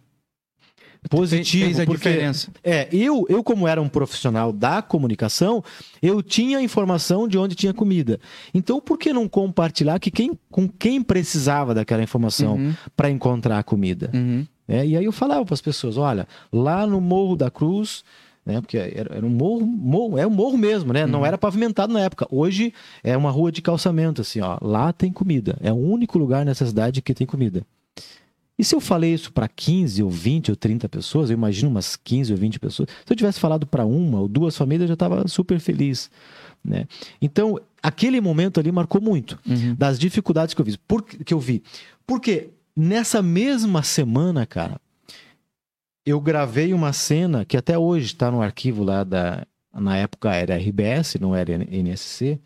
positivo. 1.10 1.66
Fez 1.66 1.80
a 1.80 1.86
porque, 1.86 2.10
diferença. 2.10 2.52
É, 2.64 2.88
eu, 2.92 3.26
eu, 3.30 3.44
como 3.44 3.68
era 3.68 3.82
um 3.82 3.90
profissional 3.90 4.54
da 4.54 4.82
comunicação, 4.82 5.64
eu 6.02 6.22
tinha 6.22 6.62
informação 6.62 7.28
de 7.28 7.38
onde 7.38 7.56
tinha 7.56 7.74
comida. 7.74 8.20
Então, 8.54 8.80
por 8.80 8.98
que 8.98 9.12
não 9.12 9.28
compartilhar 9.28 10.00
que 10.00 10.12
quem, 10.12 10.32
com 10.50 10.68
quem 10.68 11.02
precisava 11.02 11.74
daquela 11.74 12.04
informação 12.04 12.56
Uhum. 12.56 12.74
para 12.96 13.10
encontrar 13.10 13.60
a 13.60 13.64
comida? 13.64 14.10
Uhum. 14.14 14.46
É, 14.68 14.86
e 14.86 14.96
aí 14.96 15.04
eu 15.04 15.12
falava 15.12 15.44
para 15.44 15.54
as 15.54 15.62
pessoas, 15.62 15.98
olha, 15.98 16.28
lá 16.52 16.86
no 16.88 17.02
Morro 17.02 17.36
da 17.36 17.52
Cruz, 17.52 18.04
né, 18.46 18.62
porque 18.62 18.78
era, 18.78 19.18
era 19.18 19.26
um 19.26 19.30
morro, 19.30 19.66
morro, 19.66 20.18
é 20.18 20.26
um 20.26 20.32
morro 20.32 20.58
mesmo, 20.58 20.92
né? 20.94 21.06
Não 21.06 21.26
era 21.26 21.38
pavimentado 21.38 21.94
na 21.94 22.00
época. 22.00 22.26
Hoje 22.32 22.74
é 23.04 23.16
uma 23.16 23.30
rua 23.30 23.52
de 23.52 23.62
calçamento, 23.62 24.22
assim, 24.22 24.40
ó. 24.42 24.58
Lá 24.62 24.92
tem 24.92 25.12
comida. 25.12 25.58
É 25.62 25.72
o 25.72 25.76
único 25.76 26.18
lugar 26.18 26.44
nessa 26.46 26.66
cidade 26.66 27.02
que 27.02 27.14
tem 27.14 27.28
comida. 27.28 27.64
E 28.62 28.64
se 28.64 28.76
eu 28.76 28.80
falei 28.80 29.12
isso 29.12 29.34
para 29.34 29.48
15 29.48 30.04
ou 30.04 30.10
20 30.12 30.52
ou 30.52 30.56
30 30.56 30.88
pessoas, 30.88 31.32
eu 31.32 31.34
imagino 31.34 31.68
umas 31.72 31.96
15 31.96 32.32
ou 32.32 32.38
20 32.38 32.60
pessoas. 32.60 32.88
Se 33.04 33.12
eu 33.12 33.18
tivesse 33.18 33.40
falado 33.40 33.66
para 33.66 33.84
uma 33.88 34.20
ou 34.20 34.28
duas 34.28 34.56
famílias, 34.56 34.84
eu 34.84 34.88
já 34.90 34.94
estava 34.94 35.28
super 35.28 35.60
feliz, 35.60 36.12
né? 36.64 36.86
Então, 37.20 37.60
aquele 37.82 38.22
momento 38.22 38.60
ali 38.60 38.72
marcou 38.72 39.02
muito 39.02 39.40
Uhum. 39.50 39.74
das 39.74 39.98
dificuldades 39.98 40.54
que 40.54 40.62
eu 40.62 40.66
vi. 40.66 40.78
Por, 40.88 41.02
que 41.02 41.34
eu 41.34 41.40
vi. 41.40 41.64
Porque 42.06 42.52
nessa 42.76 43.20
mesma 43.24 43.82
semana, 43.82 44.46
cara, 44.46 44.80
eu 46.06 46.22
gravei 46.22 46.72
uma 46.72 46.94
cena 46.94 47.44
que 47.44 47.58
até 47.58 47.80
hoje 47.80 48.06
está 48.06 48.30
no 48.30 48.44
arquivo 48.44 48.84
lá 48.84 49.04
da. 49.04 49.44
Na 49.74 49.98
época 49.98 50.36
era 50.36 50.56
RBS, 50.56 51.16
não 51.20 51.36
era 51.36 51.52
NSC. 51.54 52.40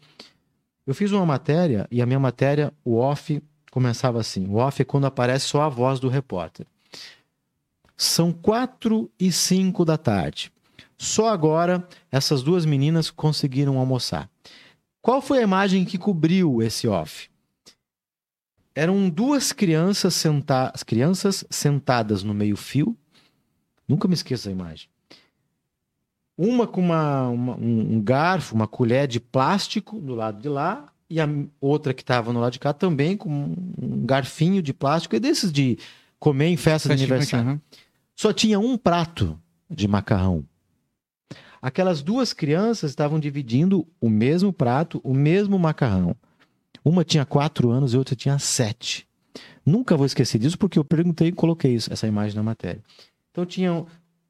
Eu 0.88 0.94
fiz 0.96 1.12
uma 1.12 1.26
matéria 1.26 1.88
e 1.92 2.02
a 2.02 2.06
minha 2.06 2.20
matéria, 2.20 2.72
o 2.86 2.96
off, 2.96 3.42
começava 3.76 4.22
assim. 4.22 4.48
O 4.48 4.56
off 4.56 4.82
é 4.82 4.86
quando 4.86 5.04
aparece 5.06 5.48
só 5.48 5.62
a 5.64 5.68
voz 5.68 6.00
do 6.00 6.08
repórter. 6.08 6.66
São 7.98 8.32
quatro 8.32 9.12
e 9.20 9.34
cinco 9.34 9.84
da 9.84 9.98
tarde. 9.98 10.50
Só 10.98 11.28
agora 11.28 11.86
essas 12.10 12.42
duas 12.42 12.66
meninas 12.66 13.10
conseguiram 13.12 13.78
almoçar. 13.78 14.30
Qual 15.02 15.22
foi 15.22 15.40
a 15.40 15.44
imagem 15.44 15.84
que 15.84 15.98
cobriu 15.98 16.62
esse 16.62 16.88
off? 16.88 17.30
Eram 18.74 19.10
duas 19.10 19.52
crianças, 19.52 20.14
senta... 20.16 20.72
crianças 20.86 21.44
sentadas 21.50 22.24
no 22.24 22.34
meio-fio. 22.34 22.96
Nunca 23.86 24.08
me 24.08 24.14
esqueço 24.14 24.46
da 24.46 24.52
imagem. 24.54 24.88
uma 26.38 26.66
com 26.66 26.80
uma, 26.80 27.28
uma- 27.28 27.56
um, 27.58 27.96
um 27.96 28.02
garfo, 28.02 28.56
uma 28.56 28.68
colher 28.68 29.06
de 29.06 29.20
plástico 29.20 30.00
do 30.00 30.16
lado 30.16 30.42
de 30.42 30.48
lá, 30.50 30.86
e 31.10 31.20
a 31.20 31.28
outra 31.62 31.94
que 31.94 32.02
estava 32.02 32.34
no 32.34 32.40
lado 32.40 32.54
de 32.54 32.60
cá 32.60 32.74
também 32.74 33.16
com 33.16 33.30
um 33.30 34.06
garfinho 34.06 34.62
de 34.62 34.74
plástico, 34.74 35.16
e 35.16 35.20
desses 35.20 35.52
de 35.52 35.78
comer 36.20 36.48
em 36.48 36.58
festa 36.58 36.90
de 36.90 37.04
aniversário. 37.04 37.62
Só 38.16 38.34
tinha 38.34 38.60
um 38.60 38.78
prato 38.78 39.40
de 39.70 39.88
macarrão. 39.88 40.46
Aquelas 41.62 42.02
duas 42.02 42.32
crianças 42.32 42.92
estavam 42.92 43.20
dividindo 43.20 43.88
o 44.00 44.10
mesmo 44.10 44.54
prato, 44.54 45.02
o 45.04 45.14
mesmo 45.14 45.58
macarrão. 45.58 46.16
Uma 46.84 47.04
tinha 47.04 47.26
quatro 47.26 47.72
anos 47.72 47.94
e 47.94 47.98
outra 47.98 48.16
tinha 48.16 48.38
sete. 48.38 49.08
Nunca 49.66 49.98
vou 49.98 50.06
esquecer 50.06 50.38
disso 50.38 50.58
porque 50.58 50.78
eu 50.78 50.86
perguntei 50.86 51.30
e 51.30 51.32
coloquei 51.32 51.74
isso, 51.74 51.92
essa 51.92 52.08
imagem 52.08 52.36
na 52.36 52.44
matéria. 52.44 52.84
Então 53.32 53.46
tinha 53.46 53.86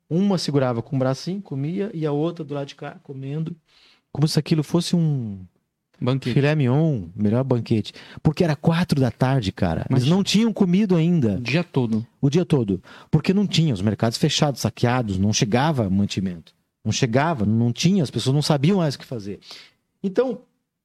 uma 0.09 0.37
segurava 0.37 0.81
com 0.81 0.95
o 0.95 0.99
bracinho, 0.99 1.41
comia, 1.41 1.91
e 1.93 2.05
a 2.05 2.11
outra 2.11 2.43
do 2.43 2.53
lado 2.53 2.67
de 2.67 2.75
cá 2.75 2.97
comendo, 3.03 3.55
como 4.11 4.27
se 4.27 4.39
aquilo 4.39 4.63
fosse 4.63 4.95
um 4.95 5.45
Banquete. 5.99 6.33
filé 6.33 6.55
mignon, 6.55 7.07
melhor 7.15 7.43
banquete. 7.43 7.93
Porque 8.21 8.43
era 8.43 8.55
quatro 8.55 8.99
da 8.99 9.09
tarde, 9.11 9.51
cara. 9.51 9.85
Mas- 9.89 10.01
Eles 10.03 10.11
não 10.11 10.23
tinham 10.23 10.51
comido 10.53 10.95
ainda 10.95 11.35
O 11.37 11.41
dia 11.41 11.63
todo. 11.63 12.05
o 12.21 12.29
dia 12.29 12.45
todo. 12.45 12.81
Porque 13.09 13.33
não 13.33 13.47
tinha, 13.47 13.73
os 13.73 13.81
mercados 13.81 14.17
fechados, 14.17 14.61
saqueados, 14.61 15.17
não 15.17 15.31
chegava 15.33 15.89
mantimento. 15.89 16.53
Não 16.83 16.91
chegava, 16.91 17.45
não 17.45 17.71
tinha, 17.73 18.03
as 18.03 18.11
pessoas 18.11 18.33
não 18.35 18.41
sabiam 18.41 18.77
mais 18.77 18.95
o 18.95 18.99
que 18.99 19.05
fazer. 19.05 19.39
Então, 20.03 20.41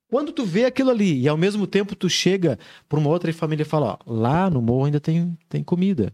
quando 0.09 0.33
tu 0.33 0.45
vê 0.47 0.65
aquilo 0.65 0.91
ali 0.91 1.21
e 1.21 1.29
ao 1.29 1.37
mesmo 1.37 1.67
tempo 1.67 1.95
tu 1.95 2.09
chega 2.09 2.59
para 2.89 2.99
uma 2.99 3.11
outra 3.11 3.33
família 3.33 3.63
e 3.63 3.67
fala, 3.67 3.99
ó, 4.07 4.11
lá 4.13 4.49
no 4.49 4.63
morro 4.63 4.87
ainda 4.87 4.99
tem, 5.01 5.37
tem 5.49 5.63
comida. 5.63 6.13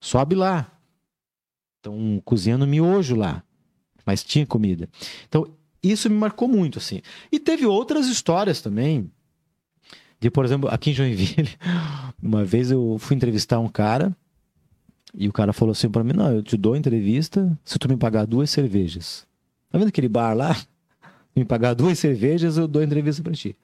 Sobe 0.00 0.34
lá. 0.34 0.70
Estão 1.78 2.20
cozinhando 2.24 2.66
miojo 2.66 3.14
lá. 3.16 3.42
Mas 4.06 4.24
tinha 4.24 4.46
comida. 4.46 4.88
Então, 5.28 5.46
isso 5.82 6.10
me 6.10 6.16
marcou 6.16 6.48
muito, 6.48 6.78
assim. 6.78 7.00
E 7.30 7.38
teve 7.38 7.66
outras 7.66 8.06
histórias 8.08 8.60
também. 8.60 9.10
De, 10.20 10.30
por 10.30 10.44
exemplo, 10.44 10.68
aqui 10.68 10.90
em 10.90 10.94
Joinville, 10.94 11.56
uma 12.20 12.44
vez 12.44 12.70
eu 12.70 12.96
fui 12.98 13.14
entrevistar 13.14 13.60
um 13.60 13.68
cara 13.68 14.16
e 15.14 15.28
o 15.28 15.32
cara 15.32 15.52
falou 15.52 15.72
assim 15.72 15.88
pra 15.88 16.02
mim: 16.04 16.12
Não, 16.12 16.32
eu 16.32 16.42
te 16.42 16.56
dou 16.56 16.76
entrevista 16.76 17.56
se 17.64 17.78
tu 17.78 17.88
me 17.88 17.96
pagar 17.96 18.26
duas 18.26 18.50
cervejas. 18.50 19.26
Tá 19.70 19.78
vendo 19.78 19.88
aquele 19.88 20.08
bar 20.08 20.34
lá? 20.34 20.56
Me 21.36 21.44
pagar 21.44 21.72
duas 21.72 21.96
cervejas, 22.00 22.56
eu 22.56 22.66
dou 22.66 22.82
entrevista 22.82 23.22
pra 23.22 23.32
ti. 23.32 23.56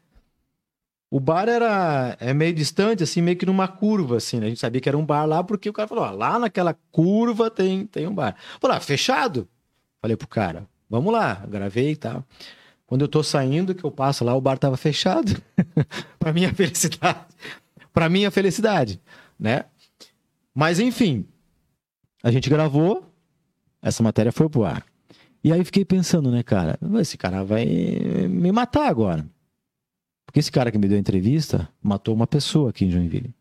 O 1.11 1.19
bar 1.19 1.49
era 1.49 2.17
é 2.21 2.33
meio 2.33 2.55
distante, 2.55 3.03
assim, 3.03 3.21
meio 3.21 3.37
que 3.37 3.47
numa 3.47 3.67
curva, 3.67 4.19
assim. 4.19 4.39
né? 4.39 4.47
A 4.47 4.49
gente 4.49 4.61
sabia 4.61 4.81
que 4.81 4.89
era 4.89 4.99
um 4.99 5.05
bar 5.05 5.25
lá, 5.25 5.43
porque 5.43 5.69
o 5.69 5.73
cara 5.73 5.89
falou: 5.89 6.05
ó, 6.05 6.11
lá 6.11 6.39
naquela 6.39 6.77
curva 6.93 7.51
tem, 7.51 7.85
tem 7.87 8.07
um 8.07 8.15
bar. 8.15 8.37
Falei, 8.61 8.77
ah, 8.77 8.81
fechado. 8.81 9.49
Falei 10.01 10.17
pro 10.17 10.29
cara, 10.29 10.69
vamos 10.95 11.13
lá, 11.13 11.45
gravei 11.49 11.91
e 11.91 11.97
tal. 11.97 12.25
Quando 12.87 13.01
eu 13.01 13.09
tô 13.09 13.21
saindo, 13.23 13.75
que 13.75 13.83
eu 13.83 13.91
passo 13.91 14.25
lá, 14.25 14.33
o 14.35 14.41
bar 14.41 14.57
tava 14.59 14.77
fechado. 14.77 15.43
pra 16.21 16.33
minha 16.33 16.55
felicidade. 16.55 17.27
Pra 17.93 18.09
minha 18.09 18.31
felicidade, 18.31 19.01
né? 19.39 19.65
Mas 20.55 20.79
enfim, 20.79 21.27
a 22.23 22.31
gente 22.31 22.49
gravou, 22.49 23.13
essa 23.83 24.03
matéria 24.03 24.31
foi 24.31 24.49
pro 24.49 24.65
ar. 24.65 24.85
E 25.43 25.53
aí 25.53 25.65
fiquei 25.65 25.85
pensando, 25.85 26.31
né, 26.31 26.45
cara? 26.45 26.79
Esse 27.01 27.19
cara 27.19 27.43
vai 27.43 27.67
me 27.67 28.53
matar 28.53 28.87
agora. 28.87 29.27
Porque 30.25 30.39
esse 30.39 30.53
cara 30.53 30.71
que 30.71 30.79
me 30.79 30.87
deu 30.87 30.97
a 30.97 31.01
entrevista 31.01 31.69
matou 31.83 32.15
uma 32.15 32.27
pessoa 32.27 32.71
aqui 32.71 32.85
em 32.85 32.91
Joinville. 32.91 33.35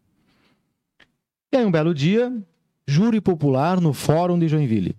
E 1.52 1.58
aí, 1.58 1.66
um 1.66 1.72
belo 1.72 1.94
dia, 1.94 2.36
júri 2.88 3.22
popular 3.22 3.80
no 3.80 3.94
fórum 3.94 4.40
de 4.40 4.48
Joinville. 4.48 4.96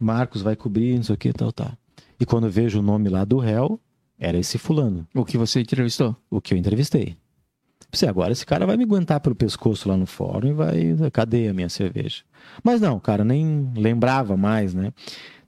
Marcos 0.00 0.42
vai 0.42 0.56
cobrir, 0.56 0.96
não 0.96 1.02
sei 1.02 1.14
o 1.14 1.18
que, 1.18 1.32
tal, 1.32 1.52
tal. 1.52 1.72
E 2.18 2.24
quando 2.26 2.44
eu 2.46 2.50
vejo 2.50 2.78
o 2.80 2.82
nome 2.82 3.08
lá 3.08 3.24
do 3.24 3.38
réu, 3.38 3.78
era 4.18 4.38
esse 4.38 4.58
fulano, 4.58 5.06
O 5.14 5.24
que 5.24 5.36
você 5.38 5.60
entrevistou? 5.60 6.16
o 6.30 6.40
que 6.40 6.54
eu 6.54 6.58
entrevistei. 6.58 7.16
Pensei, 7.90 8.08
agora 8.08 8.32
esse 8.32 8.46
cara 8.46 8.66
vai 8.66 8.76
me 8.76 8.84
aguentar 8.84 9.18
pelo 9.20 9.34
pescoço 9.34 9.88
lá 9.88 9.96
no 9.96 10.06
fórum 10.06 10.48
e 10.48 10.52
vai. 10.52 10.96
Cadê 11.12 11.48
a 11.48 11.54
minha 11.54 11.68
cerveja? 11.68 12.22
Mas 12.62 12.80
não, 12.80 13.00
cara, 13.00 13.24
nem 13.24 13.72
lembrava 13.76 14.36
mais, 14.36 14.72
né? 14.74 14.92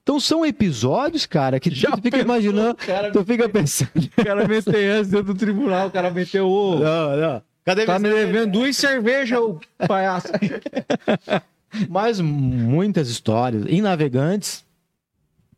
Então 0.03 0.19
são 0.19 0.45
episódios, 0.45 1.25
cara, 1.25 1.61
que 1.61 1.73
Já 1.73 1.91
tu 1.93 1.97
fica 2.03 2.11
pensou, 2.19 2.25
imaginando, 2.25 2.75
cara? 2.75 3.13
tu 3.13 3.25
fica 3.25 3.49
pensando. 3.49 3.91
O 4.19 4.25
cara 4.25 4.49
meteu 4.49 4.75
essa 4.75 5.11
dentro 5.11 5.33
do 5.33 5.39
tribunal, 5.39 5.87
o 5.87 5.91
cara 5.93 6.11
meteu 6.11 6.49
o. 6.49 6.81
Não, 6.81 7.17
não. 7.17 7.43
Cadê 7.65 7.85
Tá 7.87 7.97
me 8.01 8.11
devendo 8.11 8.51
duas 8.51 8.77
cervejas, 8.77 9.39
ô 9.39 9.61
palhaço. 9.87 10.27
Mas 11.89 12.21
muitas 12.21 13.09
histórias. 13.09 13.65
Em 13.67 13.81
Navegantes, 13.81 14.65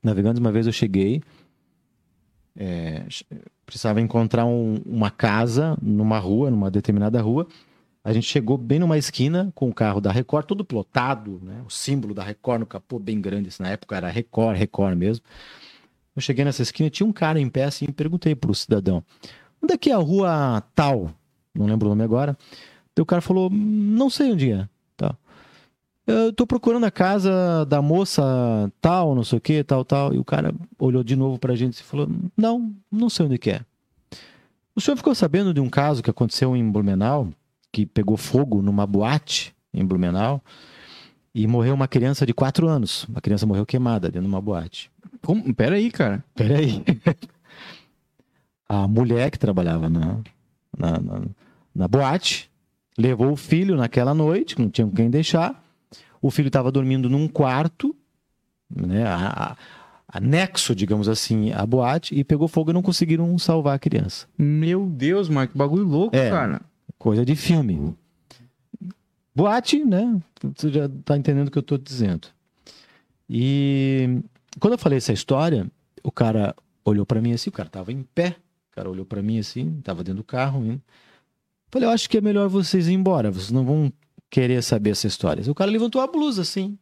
Navegantes, 0.02 0.40
uma 0.40 0.52
vez 0.52 0.66
eu 0.66 0.72
cheguei, 0.72 1.22
é, 2.56 3.04
precisava 3.66 4.00
encontrar 4.00 4.44
um- 4.44 4.80
uma 4.86 5.10
casa 5.10 5.76
numa 5.82 6.18
rua, 6.18 6.50
numa 6.50 6.70
determinada 6.70 7.20
rua. 7.20 7.46
A 8.04 8.12
gente 8.12 8.26
chegou 8.26 8.58
bem 8.58 8.78
numa 8.78 8.98
esquina 8.98 9.50
com 9.54 9.68
o 9.70 9.74
carro 9.74 10.00
da 10.00 10.12
Record, 10.12 10.46
todo 10.46 10.64
plotado, 10.64 11.40
né? 11.42 11.62
O 11.66 11.70
símbolo 11.70 12.12
da 12.12 12.22
Record 12.22 12.60
no 12.60 12.66
capô 12.66 12.98
bem 12.98 13.18
grande. 13.20 13.48
Isso 13.48 13.62
na 13.62 13.70
época 13.70 13.96
era 13.96 14.10
Record, 14.10 14.58
Record 14.58 14.96
mesmo. 14.96 15.24
Eu 16.14 16.20
cheguei 16.20 16.44
nessa 16.44 16.62
esquina, 16.62 16.90
tinha 16.90 17.06
um 17.06 17.12
cara 17.12 17.40
em 17.40 17.48
pé 17.48 17.64
assim, 17.64 17.86
e 17.88 17.92
perguntei 17.92 18.34
pro 18.34 18.54
cidadão: 18.54 19.02
onde 19.60 19.72
é 19.72 19.78
que 19.78 19.90
é 19.90 19.94
a 19.94 19.98
rua 19.98 20.62
tal? 20.74 21.10
Não 21.54 21.66
lembro 21.66 21.86
o 21.86 21.90
nome 21.90 22.04
agora. 22.04 22.36
Daí 22.94 23.02
o 23.02 23.06
cara 23.06 23.22
falou: 23.22 23.48
não 23.50 24.10
sei 24.10 24.32
onde 24.32 24.52
é. 24.52 24.68
Eu 26.06 26.32
tô 26.32 26.46
procurando 26.46 26.84
a 26.84 26.90
casa 26.90 27.64
da 27.66 27.80
moça 27.80 28.22
tal, 28.80 29.14
não 29.14 29.24
sei 29.24 29.38
o 29.38 29.40
que, 29.40 29.64
tal, 29.64 29.84
tal. 29.84 30.12
E 30.12 30.18
o 30.18 30.24
cara 30.24 30.54
olhou 30.78 31.02
de 31.02 31.16
novo 31.16 31.38
pra 31.38 31.56
gente 31.56 31.78
e 31.78 31.82
falou: 31.82 32.08
Não, 32.36 32.74
não 32.92 33.08
sei 33.08 33.26
onde 33.26 33.38
que 33.38 33.50
é. 33.50 33.62
O 34.76 34.80
senhor 34.80 34.96
ficou 34.96 35.14
sabendo 35.14 35.54
de 35.54 35.60
um 35.60 35.70
caso 35.70 36.02
que 36.02 36.10
aconteceu 36.10 36.54
em 36.54 36.70
Blumenau, 36.70 37.28
que 37.72 37.86
pegou 37.86 38.16
fogo 38.16 38.60
numa 38.60 38.86
boate 38.86 39.54
em 39.72 39.84
Blumenau 39.84 40.42
e 41.34 41.46
morreu 41.46 41.74
uma 41.74 41.88
criança 41.88 42.26
de 42.26 42.34
4 42.34 42.68
anos. 42.68 43.04
Uma 43.04 43.20
criança 43.20 43.46
morreu 43.46 43.64
queimada 43.64 44.08
dentro 44.08 44.22
de 44.22 44.28
uma 44.28 44.40
boate. 44.40 44.90
Como? 45.22 45.54
Pera 45.54 45.76
aí, 45.76 45.90
cara. 45.90 46.22
Peraí. 46.34 46.84
A 48.68 48.88
mulher 48.88 49.30
que 49.30 49.38
trabalhava 49.38 49.88
na, 49.88 50.18
na, 50.76 50.98
na, 50.98 51.22
na 51.74 51.88
boate 51.88 52.50
levou 52.96 53.32
o 53.32 53.36
filho 53.36 53.76
naquela 53.76 54.14
noite, 54.14 54.58
não 54.58 54.70
tinha 54.70 54.86
com 54.86 54.94
quem 54.94 55.10
deixar. 55.10 55.63
O 56.24 56.30
filho 56.30 56.46
estava 56.46 56.72
dormindo 56.72 57.10
num 57.10 57.28
quarto, 57.28 57.94
né, 58.74 59.04
a, 59.06 59.50
a- 59.52 59.56
anexo, 60.08 60.74
digamos 60.74 61.06
assim, 61.08 61.52
à 61.52 61.66
boate, 61.66 62.14
e 62.18 62.24
pegou 62.24 62.48
fogo 62.48 62.70
e 62.70 62.72
não 62.72 62.80
conseguiram 62.82 63.36
salvar 63.38 63.74
a 63.76 63.78
criança. 63.78 64.26
Meu 64.38 64.86
Deus, 64.86 65.28
Marco, 65.28 65.52
que 65.52 65.58
bagulho 65.58 65.84
louco, 65.84 66.16
É. 66.16 66.30
cara. 66.30 66.62
Coisa 66.98 67.26
de 67.26 67.36
filme. 67.36 67.94
Boate, 69.34 69.84
né? 69.84 70.20
Você 70.56 70.70
já 70.72 70.88
tá 71.04 71.16
entendendo 71.18 71.48
o 71.48 71.50
que 71.50 71.58
eu 71.58 71.62
tô 71.62 71.76
dizendo. 71.76 72.28
E 73.28 74.20
quando 74.60 74.74
eu 74.74 74.78
falei 74.78 74.98
essa 74.98 75.12
história, 75.12 75.66
o 76.02 76.12
cara 76.12 76.54
olhou 76.84 77.04
pra 77.04 77.20
mim 77.20 77.32
assim, 77.32 77.50
o 77.50 77.52
cara 77.52 77.68
tava 77.68 77.92
em 77.92 78.02
pé. 78.14 78.36
O 78.70 78.74
cara 78.74 78.88
olhou 78.90 79.04
pra 79.04 79.22
mim 79.22 79.38
assim, 79.38 79.80
tava 79.82 80.02
dentro 80.04 80.18
do 80.22 80.24
carro. 80.24 80.64
Indo. 80.64 80.82
Falei, 81.70 81.88
eu 81.88 81.92
acho 81.92 82.08
que 82.08 82.16
é 82.18 82.20
melhor 82.20 82.48
vocês 82.48 82.86
ir 82.88 82.92
embora, 82.94 83.30
vocês 83.30 83.50
não 83.50 83.64
vão 83.64 83.92
querer 84.34 84.62
saber 84.62 84.90
essa 84.90 85.06
história. 85.06 85.48
O 85.48 85.54
cara 85.54 85.70
levantou 85.70 86.00
a 86.00 86.06
blusa 86.08 86.42
assim, 86.42 86.76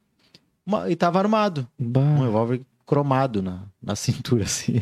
uma- 0.65 0.89
e 0.91 0.97
tava 0.97 1.19
armado 1.19 1.69
um 1.79 2.25
revólver 2.25 2.63
cromado 2.87 3.43
na, 3.43 3.63
na 3.83 3.95
cintura, 3.95 4.45
assim. 4.49 4.81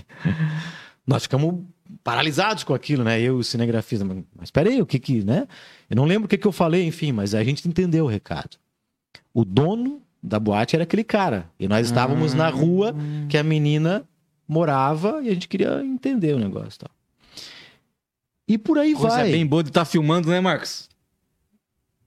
Nós 1.05 1.25
ficamos 1.25 1.65
paralisados 2.05 2.63
com 2.63 2.73
aquilo, 2.73 3.03
né? 3.03 3.19
Eu 3.21 3.39
e 3.39 3.41
o 3.41 3.43
cinegrafista. 3.43 4.05
Mas, 4.05 4.19
mas 4.39 4.51
peraí, 4.53 4.81
o 4.81 4.87
que 4.87 5.01
que, 5.01 5.25
né? 5.25 5.49
Eu 5.89 5.97
não 5.97 6.05
lembro 6.05 6.27
o 6.27 6.29
que 6.29 6.39
que 6.39 6.47
eu 6.47 6.53
falei, 6.53 6.85
enfim, 6.87 7.11
mas 7.11 7.35
a 7.35 7.43
gente 7.43 7.67
entendeu 7.67 8.05
o 8.05 8.09
recado. 8.09 8.57
O 9.35 9.45
dono 9.45 10.01
da 10.23 10.39
boate 10.39 10.77
era 10.77 10.85
aquele 10.85 11.03
cara. 11.03 11.51
E 11.59 11.67
nós 11.67 11.87
estávamos 11.87 12.35
na 12.35 12.49
rua 12.51 12.95
que 13.29 13.37
a 13.37 13.43
menina 13.43 14.05
morava 14.47 15.21
e 15.25 15.29
a 15.29 15.35
gente 15.35 15.49
queria 15.49 15.83
entender 15.85 16.35
o 16.35 16.39
negócio 16.39 16.77
e 16.77 16.79
tal. 16.79 16.91
E 18.49 18.59
por 18.59 18.79
aí 18.79 18.93
Coisa 18.95 19.17
vai. 19.17 19.33
bem 19.33 19.47
boa 19.47 19.63
de 19.65 19.71
estar 19.71 19.85
filmando, 19.85 20.29
né, 20.29 20.41
Marcos? 20.41 20.90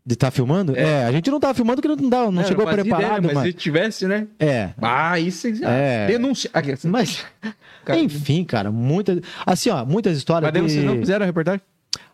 De 0.06 0.16
estar 0.16 0.32
filmando? 0.32 0.76
É. 0.78 1.06
a 1.06 1.12
gente 1.14 1.32
não 1.32 1.40
tava 1.40 1.54
filmando 1.54 1.82
porque 1.82 2.02
não, 2.02 2.10
dá, 2.10 2.30
não 2.30 2.42
É, 2.42 2.46
chegou 2.46 2.66
preparado, 2.68 3.04
ideia, 3.04 3.22
mas 3.22 3.34
mas... 3.36 3.44
se 3.44 3.54
tivesse, 3.54 4.06
né? 4.06 4.28
É, 4.38 4.72
Ah, 4.82 5.18
isso 5.18 5.48
É. 5.64 6.08
Denúncia. 6.08 6.50
Aqui, 6.54 6.74
assim, 6.74 6.90
mas... 6.90 7.26
cara, 7.86 8.00
Enfim, 8.00 8.44
cara, 8.44 8.70
muitas. 8.70 9.20
Assim, 9.46 9.70
ó, 9.70 9.86
muitas 9.86 10.18
histórias. 10.18 10.52
Mas 10.52 10.62
de- 10.62 10.70
vocês 10.74 10.84
não 10.86 10.98
fizeram 10.98 11.24
a 11.24 11.26
reportagem? 11.26 11.62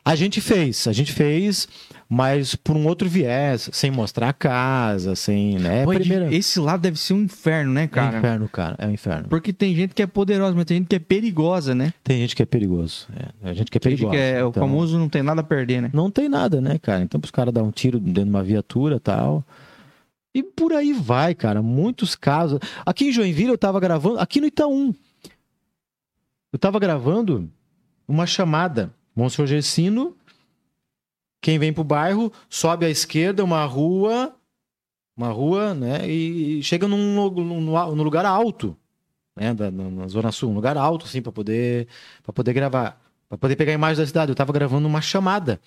A 0.03 0.15
gente 0.15 0.41
fez, 0.41 0.88
a 0.88 0.91
gente 0.91 1.11
fez, 1.11 1.68
mas 2.07 2.56
por 2.56 2.76
um 2.76 2.88
outro 2.88 3.07
viés, 3.07 3.69
sem 3.72 3.91
mostrar 3.91 4.30
a 4.30 4.34
casa, 4.34 5.15
sem, 5.15 5.60
né? 5.60 5.84
Pô, 5.85 5.91
primeira... 5.91 6.34
Esse 6.34 6.60
lado 6.60 6.81
deve 6.81 6.97
ser 6.97 7.14
um 7.14 7.22
inferno, 7.22 7.72
né, 7.72 7.84
É 7.84 7.85
um 7.85 7.89
cara? 7.89 8.18
inferno, 8.18 8.49
cara, 8.49 8.76
é 8.80 8.88
um 8.88 8.91
inferno. 8.91 9.27
Porque 9.30 9.53
tem 9.53 9.76
gente 9.76 9.93
que 9.93 10.01
é 10.01 10.07
poderosa, 10.07 10.56
mas 10.56 10.65
tem 10.65 10.77
gente 10.77 10.88
que 10.88 10.95
é 10.95 10.99
perigosa, 10.99 11.76
né? 11.76 11.93
Tem 12.03 12.18
gente 12.18 12.35
que 12.35 12.41
é 12.41 12.45
perigoso, 12.45 13.07
é, 13.15 13.49
a 13.49 13.53
gente 13.53 13.69
que 13.69 13.77
é 13.77 13.81
perigosa. 13.81 14.11
que 14.11 14.18
é 14.18 14.43
o 14.43 14.49
então, 14.49 14.64
famoso 14.64 14.97
não 14.97 15.07
tem 15.07 15.22
nada 15.22 15.41
a 15.41 15.43
perder, 15.43 15.81
né? 15.81 15.91
Não 15.93 16.10
tem 16.10 16.27
nada, 16.27 16.60
né, 16.60 16.80
cara? 16.80 17.03
Então, 17.03 17.22
os 17.23 17.30
caras 17.30 17.53
dar 17.53 17.61
um 17.61 17.72
tiro 17.72 17.99
dentro 17.99 18.23
de 18.23 18.30
uma 18.30 18.43
viatura 18.43 18.95
e 18.95 18.99
tal. 18.99 19.45
E 20.34 20.43
por 20.43 20.73
aí 20.73 20.93
vai, 20.93 21.35
cara. 21.35 21.61
Muitos 21.61 22.15
casos. 22.15 22.60
Aqui 22.85 23.10
em 23.10 23.11
Joinville 23.11 23.49
eu 23.49 23.57
tava 23.57 23.80
gravando, 23.80 24.19
aqui 24.19 24.39
no 24.39 24.47
Itaú. 24.47 24.95
Eu 26.51 26.60
tava 26.60 26.80
gravando 26.80 27.49
uma 28.07 28.26
chamada. 28.26 28.91
Monsenhor 29.19 29.47
Gersino, 29.47 30.15
quem 31.41 31.59
vem 31.59 31.73
pro 31.73 31.83
bairro, 31.83 32.31
sobe 32.49 32.85
à 32.85 32.89
esquerda 32.89 33.43
uma 33.43 33.63
rua, 33.65 34.33
uma 35.15 35.29
rua, 35.29 35.73
né? 35.73 36.09
E 36.09 36.61
chega 36.63 36.87
num, 36.87 37.29
num, 37.29 37.61
num 37.61 38.03
lugar 38.03 38.25
alto, 38.25 38.75
né? 39.35 39.53
Da, 39.53 39.69
na 39.69 40.07
Zona 40.07 40.31
Sul, 40.31 40.51
um 40.51 40.55
lugar 40.55 40.77
alto, 40.77 41.05
assim, 41.05 41.21
para 41.21 41.31
poder, 41.31 41.87
pra 42.23 42.31
poder 42.33 42.53
gravar. 42.53 43.01
Pra 43.27 43.37
poder 43.37 43.55
pegar 43.55 43.71
a 43.71 43.75
imagem 43.75 44.01
da 44.01 44.07
cidade. 44.07 44.31
Eu 44.31 44.35
tava 44.35 44.51
gravando 44.51 44.87
uma 44.87 45.01
chamada. 45.01 45.59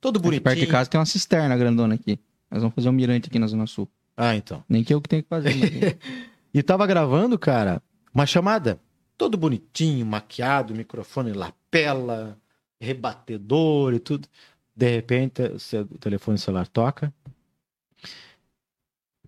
Todo 0.00 0.20
bonitinho. 0.20 0.42
Perto 0.44 0.60
de 0.60 0.66
casa 0.68 0.88
tem 0.88 1.00
uma 1.00 1.04
cisterna 1.06 1.56
grandona 1.56 1.94
aqui. 1.96 2.18
Nós 2.50 2.62
vamos 2.62 2.74
fazer 2.76 2.88
um 2.88 2.92
mirante 2.92 3.28
aqui 3.28 3.38
na 3.40 3.46
Zona 3.48 3.66
Sul. 3.66 3.88
Ah, 4.16 4.36
então. 4.36 4.62
Nem 4.68 4.84
que 4.84 4.94
eu 4.94 5.00
que 5.00 5.08
tenho 5.08 5.22
que 5.24 5.28
fazer. 5.28 5.52
mas- 5.56 5.96
E 6.54 6.62
tava 6.62 6.86
gravando, 6.86 7.36
cara, 7.38 7.82
uma 8.14 8.24
chamada. 8.24 8.78
Todo 9.16 9.36
bonitinho, 9.36 10.06
maquiado, 10.06 10.74
microfone 10.74 11.32
lapela, 11.32 12.38
rebatedor 12.80 13.94
e 13.94 13.98
tudo. 13.98 14.28
De 14.74 14.88
repente, 14.88 15.42
o 15.42 15.98
telefone 15.98 16.38
celular 16.38 16.68
toca. 16.68 17.12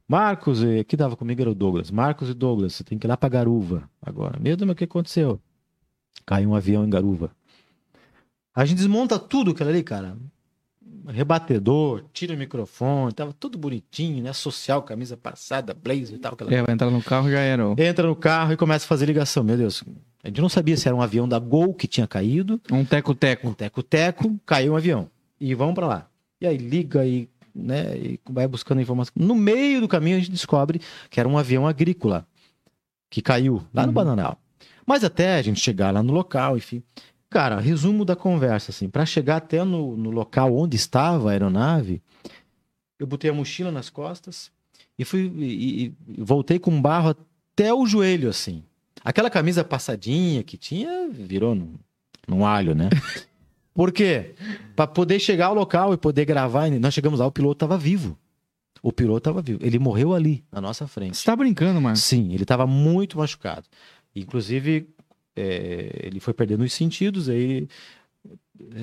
Marcos, 0.07 0.63
e 0.63 0.81
aqui 0.81 0.97
tava 0.97 1.17
comigo 1.17 1.41
era 1.41 1.51
o 1.51 1.55
Douglas. 1.55 1.91
Marcos 1.91 2.29
e 2.29 2.35
Douglas, 2.35 2.75
você 2.75 2.85
tem 2.85 2.99
que 2.99 3.07
ir 3.07 3.09
lá 3.09 3.17
pra 3.17 3.29
Garuva 3.29 3.89
agora. 4.03 4.41
Mas 4.41 4.61
o 4.61 4.75
que 4.75 4.85
aconteceu? 4.85 5.41
Caiu 6.27 6.51
um 6.51 6.55
avião 6.55 6.85
em 6.85 6.91
Garuva. 6.91 7.31
A 8.55 8.65
gente 8.65 8.79
desmonta 8.79 9.19
tudo 9.19 9.53
aquilo 9.53 9.71
ali, 9.71 9.83
cara. 9.83 10.17
Rebatedor, 11.07 12.05
tira 12.13 12.35
o 12.35 12.37
microfone, 12.37 13.13
tava 13.13 13.33
tudo 13.33 13.57
bonitinho, 13.57 14.23
né? 14.23 14.33
Social, 14.33 14.83
camisa 14.83 15.17
passada, 15.17 15.73
blazer 15.73 16.17
e 16.17 16.19
tal. 16.19 16.35
Aquela 16.35 16.53
é, 16.55 16.63
vai 16.63 16.75
entrar 16.75 16.91
no 16.91 17.03
carro 17.03 17.31
já 17.31 17.39
era. 17.39 17.65
entra 17.79 18.07
no 18.07 18.15
carro 18.15 18.53
e 18.53 18.57
começa 18.57 18.85
a 18.85 18.89
fazer 18.89 19.07
ligação. 19.07 19.43
Meu 19.43 19.57
Deus, 19.57 19.83
a 20.23 20.29
gente 20.29 20.41
não 20.41 20.49
sabia 20.49 20.77
se 20.77 20.87
era 20.87 20.95
um 20.97 21.01
avião 21.03 21.29
da 21.29 21.39
Gol 21.39 21.73
que 21.75 21.87
tinha 21.87 22.07
caído, 22.07 22.61
Um 22.71 22.85
teco-teco. 22.85 23.49
um 23.49 23.53
teco-teco, 23.53 24.39
caiu 24.45 24.73
um 24.73 24.77
avião. 24.77 25.09
E 25.41 25.55
vamos 25.55 25.75
pra 25.75 25.87
lá. 25.87 26.11
E 26.41 26.47
aí 26.47 26.57
liga 26.57 27.05
e, 27.07 27.29
né, 27.55 27.97
e 27.97 28.21
vai 28.29 28.47
buscando 28.47 28.81
informação. 28.81 29.13
No 29.17 29.35
meio 29.35 29.81
do 29.81 29.89
caminho 29.89 30.17
a 30.17 30.21
gente 30.21 30.31
descobre 30.31 30.81
que 31.09 31.19
era 31.21 31.29
um 31.29 31.39
avião 31.39 31.67
agrícola 31.67 32.27
que 33.09 33.21
caiu 33.23 33.63
lá 33.73 33.83
no 33.83 33.89
Uhum. 33.89 33.95
Bananal. 33.95 34.39
Mas 34.87 35.05
até 35.05 35.37
a 35.37 35.43
gente 35.43 35.61
chegar 35.61 35.93
lá 35.93 36.03
no 36.03 36.13
local, 36.13 36.57
enfim. 36.57 36.83
Cara, 37.29 37.61
resumo 37.61 38.05
da 38.05 38.17
conversa, 38.17 38.71
assim, 38.73 38.89
para 38.89 39.07
chegar 39.07 39.37
até 39.37 39.63
no, 39.65 39.97
no 39.97 40.11
local 40.11 40.55
onde 40.57 40.77
estava 40.77 41.29
a 41.29 41.33
aeronave, 41.33 42.03
eu 42.99 43.07
botei 43.07 43.31
a 43.31 43.35
mochila 43.35 43.71
nas 43.71 43.89
costas 43.89 44.51
e 44.99 45.05
fui 45.05 45.33
e- 45.39 45.85
e 45.87 45.95
voltei 46.23 46.59
com 46.59 46.81
barro 46.83 47.11
até 47.11 47.73
o 47.73 47.87
joelho, 47.87 48.29
assim. 48.29 48.63
Aquela 49.05 49.31
camisa 49.31 49.65
passadinha 49.65 50.43
que 50.43 50.57
tinha 50.57 51.09
virou 51.11 51.55
num, 51.55 51.75
num 52.29 52.45
alho, 52.47 52.75
né? 52.75 52.89
Por 53.75 53.93
quê? 53.93 54.35
Para 54.77 54.87
poder 54.87 55.19
chegar 55.21 55.47
ao 55.47 55.55
local 55.55 55.95
e 55.95 55.97
poder 55.97 56.25
gravar, 56.25 56.71
nós 56.71 56.93
chegamos 56.93 57.21
lá, 57.21 57.27
o 57.27 57.33
piloto 57.33 57.57
estava 57.57 57.79
vivo. 57.79 58.19
O 58.83 58.93
piloto 58.93 59.19
estava 59.19 59.43
vivo. 59.43 59.61
Ele 59.63 59.79
morreu 59.79 60.15
ali, 60.15 60.45
na 60.51 60.61
nossa 60.61 60.87
frente. 60.87 61.17
Você 61.17 61.25
tá 61.25 61.37
brincando, 61.37 61.81
Marcos? 61.81 62.03
Sim, 62.03 62.33
ele 62.33 62.43
estava 62.43 62.67
muito 62.67 63.19
machucado. 63.19 63.67
Inclusive, 64.15 64.89
é, 65.37 66.01
ele 66.03 66.21
foi 66.21 66.35
perdendo 66.35 66.65
os 66.65 66.73
sentidos, 66.73 67.29
aí 67.29 67.69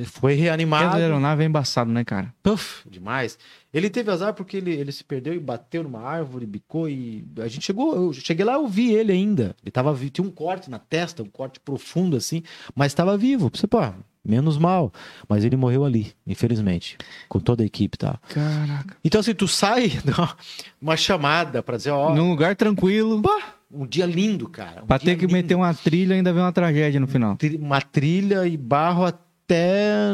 foi 0.05 0.33
Porque 0.33 0.41
a 0.41 0.43
reanimado. 0.51 0.95
aeronave 0.97 1.43
é 1.43 1.45
embaçado, 1.45 1.91
né, 1.91 2.03
cara? 2.03 2.33
Puf, 2.43 2.87
demais. 2.89 3.37
Ele 3.73 3.89
teve 3.89 4.11
azar 4.11 4.33
porque 4.33 4.57
ele, 4.57 4.71
ele 4.71 4.91
se 4.91 5.03
perdeu 5.03 5.33
e 5.33 5.39
bateu 5.39 5.83
numa 5.83 6.01
árvore, 6.01 6.45
bicou 6.45 6.89
e 6.89 7.25
a 7.39 7.47
gente 7.47 7.65
chegou, 7.65 7.95
eu 7.95 8.13
cheguei 8.13 8.43
lá, 8.45 8.53
eu 8.53 8.67
vi 8.67 8.91
ele 8.93 9.11
ainda. 9.11 9.55
Ele 9.63 9.71
tava 9.71 9.93
vi- 9.93 10.09
tinha 10.09 10.25
um 10.25 10.31
corte 10.31 10.69
na 10.69 10.79
testa, 10.79 11.21
um 11.23 11.27
corte 11.29 11.59
profundo 11.59 12.15
assim, 12.17 12.41
mas 12.75 12.91
estava 12.91 13.17
vivo. 13.17 13.51
Você, 13.53 13.67
pô, 13.67 13.79
menos 14.25 14.57
mal, 14.57 14.91
mas 15.29 15.43
ele 15.45 15.55
morreu 15.55 15.85
ali, 15.85 16.11
infelizmente, 16.25 16.97
com 17.29 17.39
toda 17.39 17.63
a 17.63 17.65
equipe, 17.65 17.97
tá? 17.97 18.19
Caraca. 18.29 18.97
Então 19.03 19.21
assim, 19.21 19.33
tu 19.33 19.47
sai 19.47 19.91
uma- 20.81 20.97
chamada 20.97 21.61
pra 21.61 21.77
dizer, 21.77 21.91
ó, 21.91 22.13
Num 22.15 22.29
lugar 22.29 22.55
tranquilo, 22.55 23.21
pá, 23.21 23.55
um 23.71 23.85
dia 23.85 24.05
lindo, 24.05 24.47
cara. 24.49 24.83
Um 24.83 24.87
pra 24.87 24.97
ter 24.97 25.15
que 25.15 25.21
lindo. 25.21 25.33
meter 25.33 25.55
uma 25.55 25.73
trilha 25.73 26.15
ainda 26.15 26.31
ver 26.33 26.39
uma 26.39 26.51
tragédia 26.53 26.99
no 26.99 27.07
final. 27.07 27.37
Uma 27.59 27.81
trilha 27.81 28.47
e 28.47 28.55
barro 28.57 29.05
até, 29.05 29.26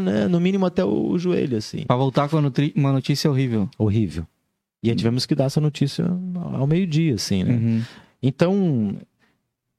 né, 0.02 0.28
no 0.28 0.40
mínimo 0.40 0.66
até 0.66 0.84
o 0.84 1.18
joelho, 1.18 1.58
assim. 1.58 1.86
Pra 1.86 1.96
voltar 1.96 2.30
com 2.30 2.38
uma 2.76 2.92
notícia 2.92 3.30
horrível. 3.30 3.70
Horrível. 3.78 4.28
E 4.84 4.90
aí 4.90 4.96
tivemos 4.96 5.26
que 5.26 5.34
dar 5.34 5.46
essa 5.46 5.62
notícia 5.62 6.06
ao 6.54 6.68
meio-dia, 6.68 7.16
assim, 7.16 7.44
né? 7.44 7.54
Uhum. 7.54 7.82
Então, 8.22 8.98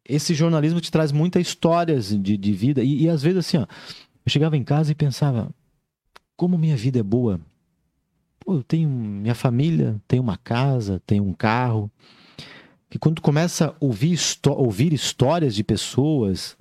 esse 0.07 0.35
jornalismo 0.35 0.81
te 0.81 0.91
traz 0.91 1.13
muitas 1.13 1.47
histórias 1.47 2.09
de, 2.09 2.37
de 2.37 2.53
vida. 2.53 2.83
E, 2.83 3.03
e 3.03 3.09
às 3.09 3.23
vezes, 3.23 3.39
assim, 3.39 3.59
ó, 3.59 3.63
eu 3.63 4.29
chegava 4.31 4.57
em 4.57 4.65
casa 4.65 4.93
e 4.93 4.95
pensava, 4.95 5.51
como 6.37 6.59
minha 6.59 6.77
vida 6.77 6.99
é 6.99 7.03
boa. 7.03 7.41
Pô, 8.41 8.55
eu 8.55 8.63
tenho 8.63 8.89
minha 8.89 9.35
família, 9.35 10.01
tenho 10.09 10.23
uma 10.23 10.37
casa, 10.37 11.01
tenho 11.07 11.25
um 11.25 11.33
carro. 11.33 11.91
Que 12.89 12.99
quando 12.99 13.17
tu 13.17 13.23
começa 13.23 13.69
a 13.69 13.75
ouvir, 13.81 14.19
ouvir 14.57 14.93
histórias 14.93 15.55
de 15.55 15.63
pessoas, 15.65 16.57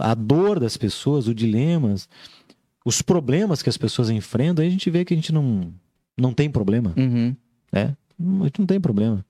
a 0.00 0.14
dor 0.14 0.58
das 0.60 0.76
pessoas, 0.76 1.26
os 1.28 1.34
dilemas, 1.34 2.08
os 2.84 3.02
problemas 3.02 3.62
que 3.62 3.68
as 3.68 3.76
pessoas 3.76 4.10
enfrentam, 4.10 4.62
aí 4.62 4.68
a 4.68 4.72
gente 4.72 4.88
vê 4.90 5.04
que 5.04 5.12
a 5.14 5.16
gente 5.16 5.32
não, 5.32 5.72
não 6.16 6.32
tem 6.32 6.50
problema 6.50 6.92
Uhum. 6.96 7.34
né? 7.72 7.96
A 8.40 8.44
gente 8.44 8.58
não 8.60 8.66
tem 8.66 8.80
problema. 8.80 9.24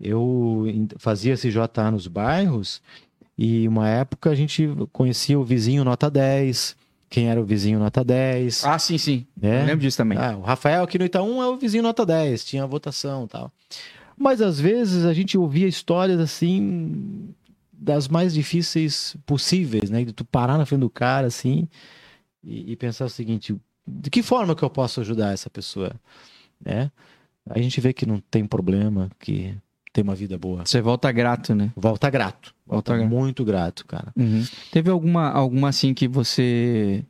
Eu 0.00 0.64
fazia 0.96 1.34
CJA 1.36 1.90
nos 1.90 2.06
bairros 2.06 2.80
e 3.36 3.66
uma 3.68 3.88
época 3.88 4.30
a 4.30 4.34
gente 4.34 4.68
conhecia 4.92 5.38
o 5.38 5.44
vizinho 5.44 5.84
nota 5.84 6.10
10, 6.10 6.76
quem 7.10 7.28
era 7.28 7.40
o 7.40 7.44
vizinho 7.44 7.78
nota 7.78 8.02
10, 8.04 8.64
Ah, 8.64 8.78
sim, 8.78 8.96
sim. 8.96 9.26
né? 9.36 9.62
Eu 9.62 9.66
lembro 9.66 9.80
disso 9.80 9.96
também. 9.98 10.16
Ah, 10.16 10.36
o 10.36 10.42
Rafael 10.42 10.84
aqui 10.84 10.98
no 10.98 11.04
Itaú 11.04 11.42
é 11.42 11.48
o 11.48 11.56
vizinho 11.58 11.82
nota 11.82 12.06
10, 12.06 12.44
tinha 12.44 12.66
votação 12.66 13.24
e 13.24 13.28
tal. 13.28 13.52
Mas 14.16 14.40
às 14.40 14.60
vezes 14.60 15.04
a 15.04 15.12
gente 15.12 15.36
ouvia 15.36 15.66
histórias 15.66 16.20
assim 16.20 17.34
das 17.80 18.08
mais 18.08 18.34
difíceis 18.34 19.16
possíveis, 19.24 19.88
né? 19.88 20.04
De 20.04 20.12
tu 20.12 20.24
parar 20.24 20.58
na 20.58 20.66
frente 20.66 20.80
do 20.80 20.90
cara 20.90 21.26
assim 21.26 21.66
e, 22.44 22.72
e 22.72 22.76
pensar 22.76 23.06
o 23.06 23.10
seguinte: 23.10 23.56
de 23.86 24.10
que 24.10 24.22
forma 24.22 24.54
que 24.54 24.62
eu 24.62 24.70
posso 24.70 25.00
ajudar 25.00 25.32
essa 25.32 25.48
pessoa, 25.48 25.92
né? 26.62 26.90
A 27.48 27.58
gente 27.58 27.80
vê 27.80 27.92
que 27.92 28.04
não 28.04 28.20
tem 28.30 28.44
problema, 28.44 29.10
que 29.18 29.56
tem 29.92 30.04
uma 30.04 30.14
vida 30.14 30.36
boa. 30.38 30.64
Você 30.66 30.80
volta 30.82 31.10
grato, 31.10 31.54
né? 31.54 31.72
Volta 31.74 32.10
grato, 32.10 32.54
Volta 32.66 32.96
volta 32.96 33.08
muito 33.08 33.44
grato, 33.44 33.86
cara. 33.86 34.12
Uhum. 34.14 34.44
Teve 34.70 34.90
alguma, 34.90 35.30
alguma 35.30 35.70
assim 35.70 35.94
que 35.94 36.06
você. 36.06 37.04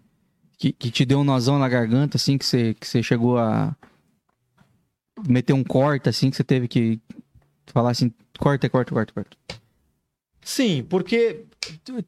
Que, 0.57 0.73
que 0.73 0.91
te 0.91 1.07
deu 1.07 1.21
um 1.21 1.25
nozão 1.25 1.59
na 1.59 1.69
garganta, 1.69 2.19
assim, 2.19 2.37
que 2.37 2.45
você, 2.45 2.75
que 2.75 2.87
você 2.87 3.03
chegou 3.03 3.39
a. 3.39 3.75
meter 5.27 5.55
um 5.55 5.65
corte, 5.65 6.09
assim, 6.09 6.31
que 6.31 6.37
você 6.37 6.45
teve 6.45 6.69
que 6.69 7.01
falar 7.67 7.91
assim: 7.91 8.13
corta, 8.39 8.69
corta, 8.69 8.95
corta, 8.95 9.13
corta. 9.13 9.37
Sim, 10.43 10.85
porque 10.89 11.45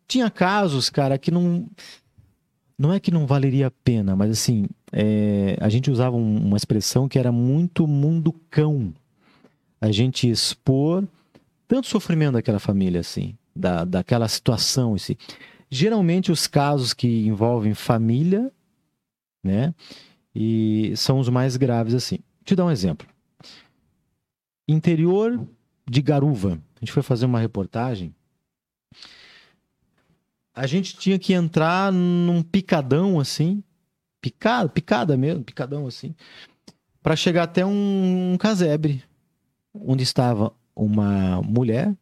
tinha 0.07 0.31
casos, 0.31 0.89
cara, 0.91 1.19
que 1.19 1.31
não. 1.31 1.69
Não 2.79 2.93
é 2.93 2.99
que 2.99 3.11
não 3.11 3.27
valeria 3.27 3.69
a 3.69 3.71
pena, 3.71 4.17
mas 4.17 4.31
assim, 4.33 4.67
é, 4.93 5.57
a 5.61 5.69
gente 5.69 5.91
usava 5.91 6.17
um- 6.17 6.47
uma 6.49 6.57
expressão 6.57 7.09
que 7.09 7.19
era 7.19 7.31
muito 7.31 7.87
mundo 7.87 8.33
cão. 8.51 8.93
A 9.81 9.93
gente 9.93 10.29
expor 10.29 11.07
tanto 11.69 11.87
sofrimento 11.87 12.33
daquela 12.35 12.59
família, 12.59 13.01
assim, 13.01 13.37
da, 13.55 13.85
daquela 13.85 14.27
situação, 14.27 14.95
assim. 14.95 15.17
Geralmente 15.71 16.33
os 16.33 16.47
casos 16.47 16.93
que 16.93 17.27
envolvem 17.27 17.73
família, 17.75 18.51
né, 19.45 19.73
e 20.35 20.93
são 20.97 21.21
os 21.21 21.29
mais 21.29 21.57
graves, 21.57 21.95
assim. 21.95 22.19
Te 22.45 22.57
dar 22.57 22.65
um 22.65 22.71
exemplo. 22.71 23.07
Interior 24.69 25.47
de 25.89 26.03
Garuva. 26.03 26.61
A 26.77 26.81
gente 26.81 26.93
foi 26.93 27.03
fazer 27.03 27.27
uma 27.27 27.39
reportagem 27.39 28.15
a 30.55 30.67
gente 30.67 30.97
tinha 30.97 31.19
que 31.19 31.33
entrar 31.33 31.93
num 31.93 32.43
picadão 32.43 33.19
assim, 33.19 33.63
picada, 34.21 34.69
picada 34.69 35.17
mesmo, 35.17 35.43
picadão 35.43 35.87
assim, 35.87 36.15
para 37.03 37.17
chegar 37.17 37.45
até 37.45 37.65
um, 37.65 38.33
um 38.35 38.39
casebre, 38.39 39.03
onde 39.75 40.03
estava 40.03 40.53
uma 40.75 41.43
mulher 41.43 41.95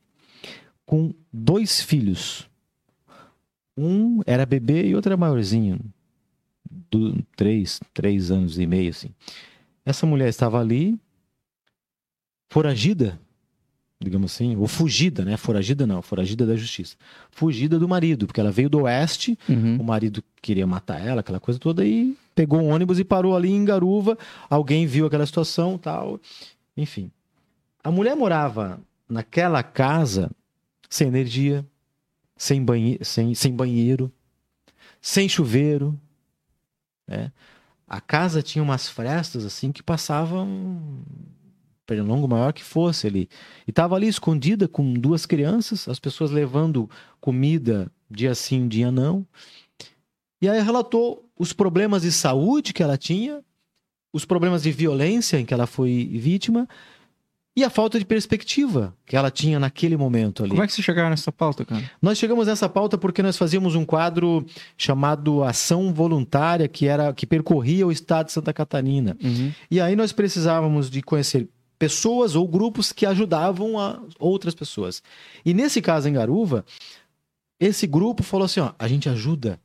com 0.84 1.14
dois 1.32 1.80
filhos. 1.80 2.48
Um 3.76 4.20
era 4.26 4.44
bebê 4.44 4.86
e 4.88 4.94
outro 4.94 5.10
era 5.10 5.16
maiorzinho, 5.16 5.80
do, 6.90 7.22
três, 7.36 7.80
três 7.94 8.30
anos 8.30 8.58
e 8.58 8.66
meio 8.66 8.90
assim. 8.90 9.14
Essa 9.84 10.04
mulher 10.04 10.28
estava 10.28 10.60
ali, 10.60 10.98
foragida, 12.50 13.18
digamos 14.02 14.32
assim, 14.32 14.56
ou 14.56 14.66
fugida, 14.66 15.24
né? 15.24 15.36
Foragida 15.36 15.86
não, 15.86 16.00
foragida 16.00 16.46
da 16.46 16.56
justiça. 16.56 16.96
Fugida 17.30 17.78
do 17.78 17.86
marido, 17.88 18.26
porque 18.26 18.40
ela 18.40 18.50
veio 18.50 18.70
do 18.70 18.82
oeste, 18.82 19.38
Uhum. 19.48 19.76
o 19.78 19.84
marido 19.84 20.24
queria 20.40 20.66
matar 20.66 20.98
ela, 21.04 21.20
aquela 21.20 21.38
coisa 21.38 21.60
toda, 21.60 21.84
e 21.84 22.16
pegou 22.34 22.60
um 22.60 22.70
ônibus 22.70 22.98
e 22.98 23.04
parou 23.04 23.36
ali 23.36 23.50
em 23.50 23.64
Garuva. 23.64 24.16
Alguém 24.48 24.86
viu 24.86 25.04
aquela 25.06 25.26
situação 25.26 25.76
tal. 25.76 26.18
Enfim. 26.76 27.10
A 27.84 27.90
mulher 27.90 28.16
morava 28.16 28.80
naquela 29.08 29.62
casa 29.62 30.30
sem 30.88 31.08
energia, 31.08 31.64
sem, 32.36 32.64
banhe 32.64 32.98
sem, 33.02 33.34
sem 33.34 33.54
banheiro, 33.54 34.10
sem 35.00 35.28
chuveiro. 35.28 35.98
Né? 37.06 37.30
A 37.86 38.00
casa 38.00 38.42
tinha 38.42 38.62
umas 38.62 38.88
frestas 38.88 39.44
assim 39.44 39.72
que 39.72 39.82
passavam 39.82 41.02
pernilongo 41.90 42.28
maior 42.28 42.52
que 42.52 42.62
fosse 42.62 43.08
ali. 43.08 43.28
E 43.66 43.70
estava 43.70 43.96
ali 43.96 44.06
escondida 44.06 44.68
com 44.68 44.94
duas 44.94 45.26
crianças, 45.26 45.88
as 45.88 45.98
pessoas 45.98 46.30
levando 46.30 46.88
comida 47.20 47.90
dia 48.08 48.32
sim, 48.32 48.68
dia 48.68 48.92
não. 48.92 49.26
E 50.40 50.48
aí 50.48 50.62
relatou 50.62 51.28
os 51.36 51.52
problemas 51.52 52.02
de 52.02 52.12
saúde 52.12 52.72
que 52.72 52.82
ela 52.82 52.96
tinha, 52.96 53.42
os 54.12 54.24
problemas 54.24 54.62
de 54.62 54.70
violência 54.70 55.38
em 55.38 55.44
que 55.44 55.52
ela 55.52 55.66
foi 55.66 56.08
vítima 56.14 56.68
e 57.56 57.64
a 57.64 57.70
falta 57.70 57.98
de 57.98 58.04
perspectiva 58.04 58.94
que 59.04 59.16
ela 59.16 59.30
tinha 59.30 59.58
naquele 59.58 59.96
momento 59.96 60.44
ali. 60.44 60.50
Como 60.50 60.62
é 60.62 60.66
que 60.66 60.72
você 60.72 60.82
chegaram 60.82 61.10
nessa 61.10 61.32
pauta, 61.32 61.64
cara? 61.64 61.90
Nós 62.00 62.16
chegamos 62.16 62.46
nessa 62.46 62.68
pauta 62.68 62.96
porque 62.96 63.22
nós 63.22 63.36
fazíamos 63.36 63.74
um 63.74 63.84
quadro 63.84 64.46
chamado 64.78 65.42
Ação 65.42 65.92
Voluntária, 65.92 66.68
que 66.68 66.86
era 66.86 67.12
que 67.12 67.26
percorria 67.26 67.86
o 67.86 67.90
estado 67.92 68.26
de 68.26 68.32
Santa 68.32 68.52
Catarina. 68.52 69.16
Uhum. 69.22 69.52
E 69.68 69.80
aí 69.80 69.96
nós 69.96 70.12
precisávamos 70.12 70.88
de 70.88 71.02
conhecer 71.02 71.48
pessoas 71.80 72.36
ou 72.36 72.46
grupos 72.46 72.92
que 72.92 73.06
ajudavam 73.06 73.78
a 73.78 74.02
outras 74.18 74.54
pessoas. 74.54 75.02
E 75.42 75.54
nesse 75.54 75.80
caso 75.80 76.10
em 76.10 76.12
Garuva, 76.12 76.62
esse 77.58 77.86
grupo 77.86 78.22
falou 78.22 78.44
assim, 78.44 78.60
ó, 78.60 78.72
a 78.78 78.86
gente 78.86 79.08
ajuda 79.08 79.58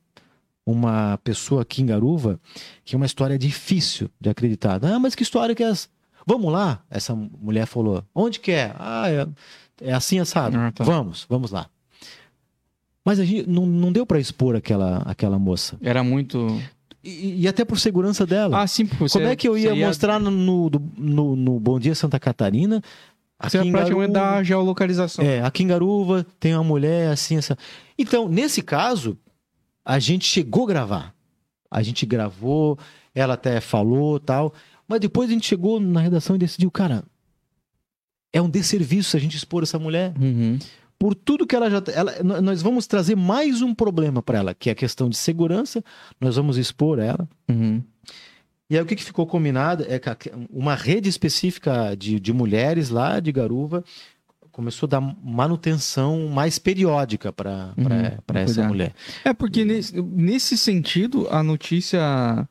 uma 0.64 1.18
pessoa 1.22 1.60
aqui 1.60 1.82
em 1.82 1.86
Garuva 1.86 2.40
que 2.86 2.94
é 2.94 2.96
uma 2.96 3.04
história 3.04 3.38
difícil 3.38 4.08
de 4.18 4.30
acreditar. 4.30 4.82
Ah, 4.82 4.98
mas 4.98 5.14
que 5.14 5.22
história 5.22 5.54
que 5.54 5.62
é 5.62 5.68
essa? 5.68 5.88
Vamos 6.26 6.50
lá? 6.50 6.82
Essa 6.90 7.14
mulher 7.14 7.66
falou. 7.66 8.02
Onde 8.14 8.40
que 8.40 8.50
é? 8.50 8.74
Ah, 8.78 9.10
é, 9.10 9.28
é 9.82 9.92
assim 9.92 10.18
assado. 10.18 10.56
Ah, 10.56 10.72
tá. 10.72 10.84
Vamos, 10.84 11.26
vamos 11.28 11.50
lá. 11.50 11.68
Mas 13.04 13.20
a 13.20 13.26
gente 13.26 13.46
não, 13.48 13.66
não 13.66 13.92
deu 13.92 14.06
para 14.06 14.18
expor 14.18 14.56
aquela, 14.56 15.02
aquela 15.04 15.38
moça. 15.38 15.76
Era 15.82 16.02
muito. 16.02 16.60
E, 17.06 17.42
e 17.42 17.48
até 17.48 17.64
por 17.64 17.78
segurança 17.78 18.26
dela. 18.26 18.60
Ah, 18.62 18.66
sim, 18.66 18.84
porque 18.86 19.04
você. 19.08 19.18
Como 19.18 19.30
é 19.30 19.36
que 19.36 19.48
eu 19.48 19.56
ia 19.56 19.70
você 19.70 19.76
ia- 19.76 19.86
mostrar 19.86 20.18
no, 20.18 20.30
no, 20.30 21.36
no, 21.36 21.60
Bom 21.60 21.78
Dia 21.78 21.94
Santa 21.94 22.18
Catarina? 22.18 22.82
Você 23.40 23.58
aqui 23.58 23.66
ia 23.66 23.68
em 23.68 23.72
praticamente 23.72 24.12
Garuva- 24.12 24.32
dar 24.32 24.38
a 24.38 24.42
geolocalização. 24.42 25.24
É, 25.24 25.42
aqui 25.42 25.62
em 25.62 25.66
Garuva 25.66 26.26
tem 26.40 26.54
uma 26.54 26.64
mulher 26.64 27.10
assim, 27.10 27.36
essa. 27.36 27.56
Então, 27.98 28.28
nesse 28.28 28.62
caso, 28.62 29.16
a 29.84 29.98
gente 29.98 30.24
chegou 30.24 30.64
a 30.64 30.68
gravar. 30.68 31.14
A 31.70 31.82
gente 31.82 32.04
gravou, 32.06 32.78
ela 33.14 33.34
até 33.34 33.60
falou 33.60 34.18
tal. 34.18 34.52
Mas 34.88 35.00
depois 35.00 35.28
a 35.28 35.32
gente 35.32 35.46
chegou 35.46 35.78
na 35.80 36.00
redação 36.00 36.36
e 36.36 36.38
decidiu, 36.38 36.70
cara, 36.70 37.04
é 38.32 38.40
um 38.40 38.48
desserviço 38.48 39.10
se 39.10 39.16
a 39.16 39.20
gente 39.20 39.36
expor 39.36 39.62
essa 39.62 39.78
mulher. 39.78 40.12
Uhum. 40.20 40.58
Por 40.98 41.14
tudo 41.14 41.46
que 41.46 41.54
ela 41.54 41.70
já. 41.70 41.82
Ela, 41.92 42.22
nós 42.22 42.62
vamos 42.62 42.86
trazer 42.86 43.16
mais 43.16 43.60
um 43.60 43.74
problema 43.74 44.22
para 44.22 44.38
ela, 44.38 44.54
que 44.54 44.70
é 44.70 44.72
a 44.72 44.76
questão 44.76 45.08
de 45.08 45.16
segurança. 45.16 45.84
Nós 46.20 46.36
vamos 46.36 46.56
expor 46.56 46.98
ela. 46.98 47.28
Uhum. 47.48 47.82
E 48.68 48.76
aí 48.76 48.82
o 48.82 48.86
que, 48.86 48.96
que 48.96 49.04
ficou 49.04 49.26
combinado 49.26 49.84
é 49.88 49.98
que 49.98 50.30
uma 50.50 50.74
rede 50.74 51.08
específica 51.08 51.94
de, 51.96 52.18
de 52.18 52.32
mulheres 52.32 52.88
lá 52.88 53.20
de 53.20 53.30
Garuva 53.30 53.84
começou 54.50 54.86
a 54.86 54.90
dar 54.90 55.00
manutenção 55.00 56.28
mais 56.28 56.58
periódica 56.58 57.30
para 57.30 57.74
Uhum, 57.76 58.40
essa 58.40 58.66
mulher. 58.66 58.94
É 59.22 59.34
porque 59.34 59.66
nesse, 59.66 60.00
nesse 60.00 60.56
sentido, 60.56 61.28
a 61.30 61.42
notícia. 61.42 62.48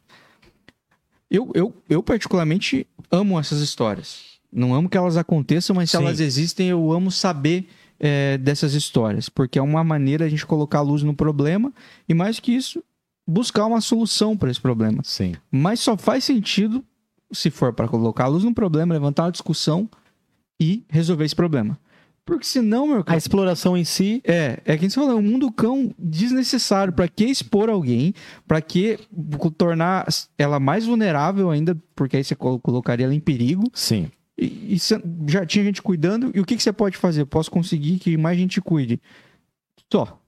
Eu, 1.29 1.51
eu, 1.55 1.73
eu, 1.89 2.03
particularmente, 2.03 2.85
amo 3.11 3.39
essas 3.39 3.59
histórias. 3.59 4.35
Não 4.53 4.73
amo 4.73 4.87
que 4.87 4.95
elas 4.95 5.17
aconteçam, 5.17 5.75
mas 5.75 5.89
se 5.89 5.97
Sim. 5.97 6.03
elas 6.03 6.19
existem, 6.19 6.69
eu 6.69 6.91
amo 6.93 7.11
saber 7.11 7.67
é, 7.99 8.37
dessas 8.37 8.73
histórias. 8.73 9.29
Porque 9.29 9.59
é 9.59 9.61
uma 9.61 9.83
maneira 9.83 10.25
a 10.25 10.29
gente 10.29 10.45
colocar 10.45 10.79
a 10.79 10.81
luz 10.81 11.03
no 11.03 11.13
problema 11.13 11.71
e, 12.07 12.13
mais 12.13 12.39
que 12.39 12.51
isso, 12.51 12.83
buscar 13.27 13.65
uma 13.65 13.81
solução 13.81 14.35
para 14.37 14.51
esse 14.51 14.61
problema. 14.61 15.01
Sim. 15.03 15.33
Mas 15.51 15.79
só 15.79 15.97
faz 15.97 16.23
sentido 16.23 16.83
se 17.31 17.49
for 17.49 17.73
para 17.73 17.87
colocar 17.87 18.25
a 18.25 18.27
luz 18.27 18.43
no 18.43 18.53
problema, 18.53 18.93
levantar 18.93 19.23
uma 19.23 19.31
discussão 19.31 19.89
e 20.61 20.83
resolver 20.89 21.25
esse 21.25 21.35
problema. 21.35 21.77
Porque 22.23 22.45
senão, 22.45 22.87
meu 22.87 22.99
A 23.01 23.03
cara. 23.03 23.17
exploração 23.19 23.77
em 23.77 23.83
si. 23.83 24.19
É, 24.23 24.59
é 24.65 24.75
que 24.77 24.85
a 24.85 24.87
gente 24.87 24.95
falou, 24.95 25.11
é 25.11 25.15
um 25.15 25.21
mundo 25.21 25.51
cão 25.51 25.93
desnecessário. 25.99 26.91
Pra 26.91 27.07
que 27.07 27.25
expor 27.25 27.69
alguém? 27.69 28.15
Pra 28.47 28.61
que 28.61 28.97
tornar 29.57 30.07
ela 30.35 30.59
mais 30.59 30.85
vulnerável 30.87 31.51
ainda? 31.51 31.77
Porque 31.95 32.17
aí 32.17 32.23
você 32.23 32.35
colo- 32.35 32.59
colocaria 32.59 33.05
ela 33.05 33.13
em 33.13 33.19
perigo. 33.19 33.69
Sim. 33.73 34.09
E, 34.37 34.75
e 34.75 34.77
já 35.29 35.45
tinha 35.45 35.63
gente 35.63 35.81
cuidando. 35.81 36.31
E 36.33 36.39
o 36.39 36.45
que, 36.45 36.55
que 36.57 36.63
você 36.63 36.73
pode 36.73 36.97
fazer? 36.97 37.25
Posso 37.25 37.49
conseguir 37.49 37.99
que 37.99 38.17
mais 38.17 38.37
gente 38.37 38.59
cuide. 38.61 38.99
Só. 39.91 40.19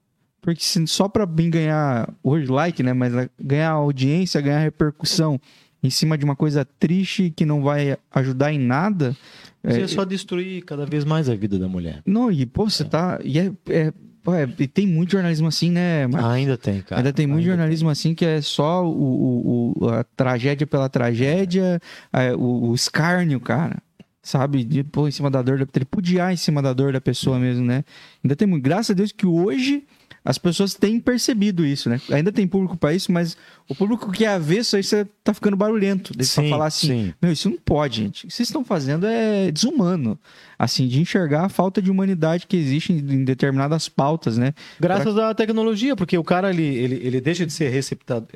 Porque 0.41 0.61
só 0.85 1.09
pra 1.09 1.25
mim 1.25 1.49
ganhar 1.49 2.09
hoje 2.23 2.47
like, 2.47 2.81
né? 2.81 2.93
Mas 2.93 3.13
é 3.13 3.29
ganhar 3.41 3.71
audiência, 3.71 4.39
ganhar 4.39 4.59
repercussão 4.59 5.39
em 5.83 5.89
cima 5.89 6.17
de 6.17 6.23
uma 6.23 6.35
coisa 6.35 6.63
triste 6.63 7.31
que 7.35 7.45
não 7.45 7.61
vai 7.61 7.97
ajudar 8.11 8.53
em 8.53 8.59
nada. 8.59 9.15
Você 9.63 9.81
é, 9.81 9.83
é 9.83 9.87
só 9.87 10.05
destruir 10.05 10.63
cada 10.63 10.85
vez 10.85 11.03
mais 11.03 11.27
a 11.29 11.35
vida 11.35 11.59
da 11.59 11.67
mulher. 11.67 12.01
não, 12.05 12.31
e 12.31 12.45
pô, 12.45 12.69
você 12.69 12.85
tá. 12.85 13.19
E 13.23 13.39
é, 13.39 13.51
é- 13.67 13.87
é- 14.27 14.49
e 14.59 14.67
tem 14.67 14.85
muito 14.87 15.11
jornalismo 15.11 15.47
assim, 15.47 15.69
né? 15.71 16.05
Marcos? 16.07 16.29
ainda 16.31 16.57
tem, 16.57 16.81
cara. 16.81 16.99
Ainda 17.01 17.11
tem 17.13 17.25
muito 17.27 17.39
Ainda 17.39 17.51
jornalismo 17.51 17.89
assim 17.89 18.13
que 18.15 18.25
é 18.25 18.41
só 18.41 18.85
o, 18.85 18.89
o- 18.91 19.73
o- 19.85 19.89
a 19.89 20.03
tragédia 20.03 20.65
pela 20.67 20.87
tragédia, 20.89 21.79
é, 22.13 22.33
o, 22.33 22.69
o 22.69 22.75
escárnio, 22.75 23.39
cara. 23.39 23.81
Sabe? 24.27 24.65
De 24.65 24.83
pôr 24.83 25.07
em 25.07 25.11
cima 25.11 25.31
da 25.31 25.41
dor 25.41 25.57
da 25.59 25.65
tripudiar 25.65 26.33
em 26.33 26.35
cima 26.35 26.61
da 26.61 26.73
dor 26.73 26.91
da 26.91 26.99
pessoa 26.99 27.39
mesmo, 27.39 27.65
né? 27.65 27.85
Ainda 28.21 28.35
tem 28.35 28.45
muito. 28.45 28.61
Graças 28.61 28.89
a 28.91 28.93
Deus 28.93 29.13
que 29.13 29.25
hoje 29.25 29.85
as 30.25 30.37
pessoas 30.37 30.73
têm 30.73 30.99
percebido 30.99 31.65
isso, 31.65 31.89
né? 31.89 32.01
Ainda 32.11 32.29
tem 32.29 32.45
público 32.45 32.75
pra 32.75 32.93
isso, 32.93 33.09
mas 33.09 33.37
o 33.69 33.73
público 33.73 34.11
que 34.11 34.25
é 34.25 34.27
avesso 34.27 34.75
aí 34.75 34.83
você 34.83 35.05
tá 35.23 35.33
ficando 35.33 35.55
barulhento. 35.55 36.11
Deixa 36.13 36.33
pra 36.33 36.43
Sim, 36.43 36.49
falar 36.49 36.65
assim. 36.65 36.87
sim. 36.87 37.13
Meu, 37.21 37.31
isso 37.31 37.49
não 37.49 37.55
pode, 37.57 38.01
gente. 38.03 38.25
O 38.25 38.27
que 38.27 38.33
vocês 38.33 38.49
estão 38.49 38.65
fazendo 38.65 39.05
é 39.07 39.49
desumano. 39.49 40.19
Assim, 40.59 40.89
de 40.89 40.99
enxergar 40.99 41.45
a 41.45 41.49
falta 41.49 41.81
de 41.81 41.89
humanidade 41.89 42.47
que 42.47 42.57
existe 42.57 42.91
em 42.91 43.23
determinadas 43.23 43.87
pautas, 43.87 44.37
né? 44.37 44.53
Graças 44.77 45.17
à 45.17 45.33
tecnologia, 45.33 45.95
porque 45.95 46.17
o 46.17 46.23
cara 46.25 46.49
ele, 46.49 46.63
ele, 46.65 46.95
ele 47.01 47.21
deixa 47.21 47.45
de 47.45 47.53
ser 47.53 47.69
receptador, 47.69 48.27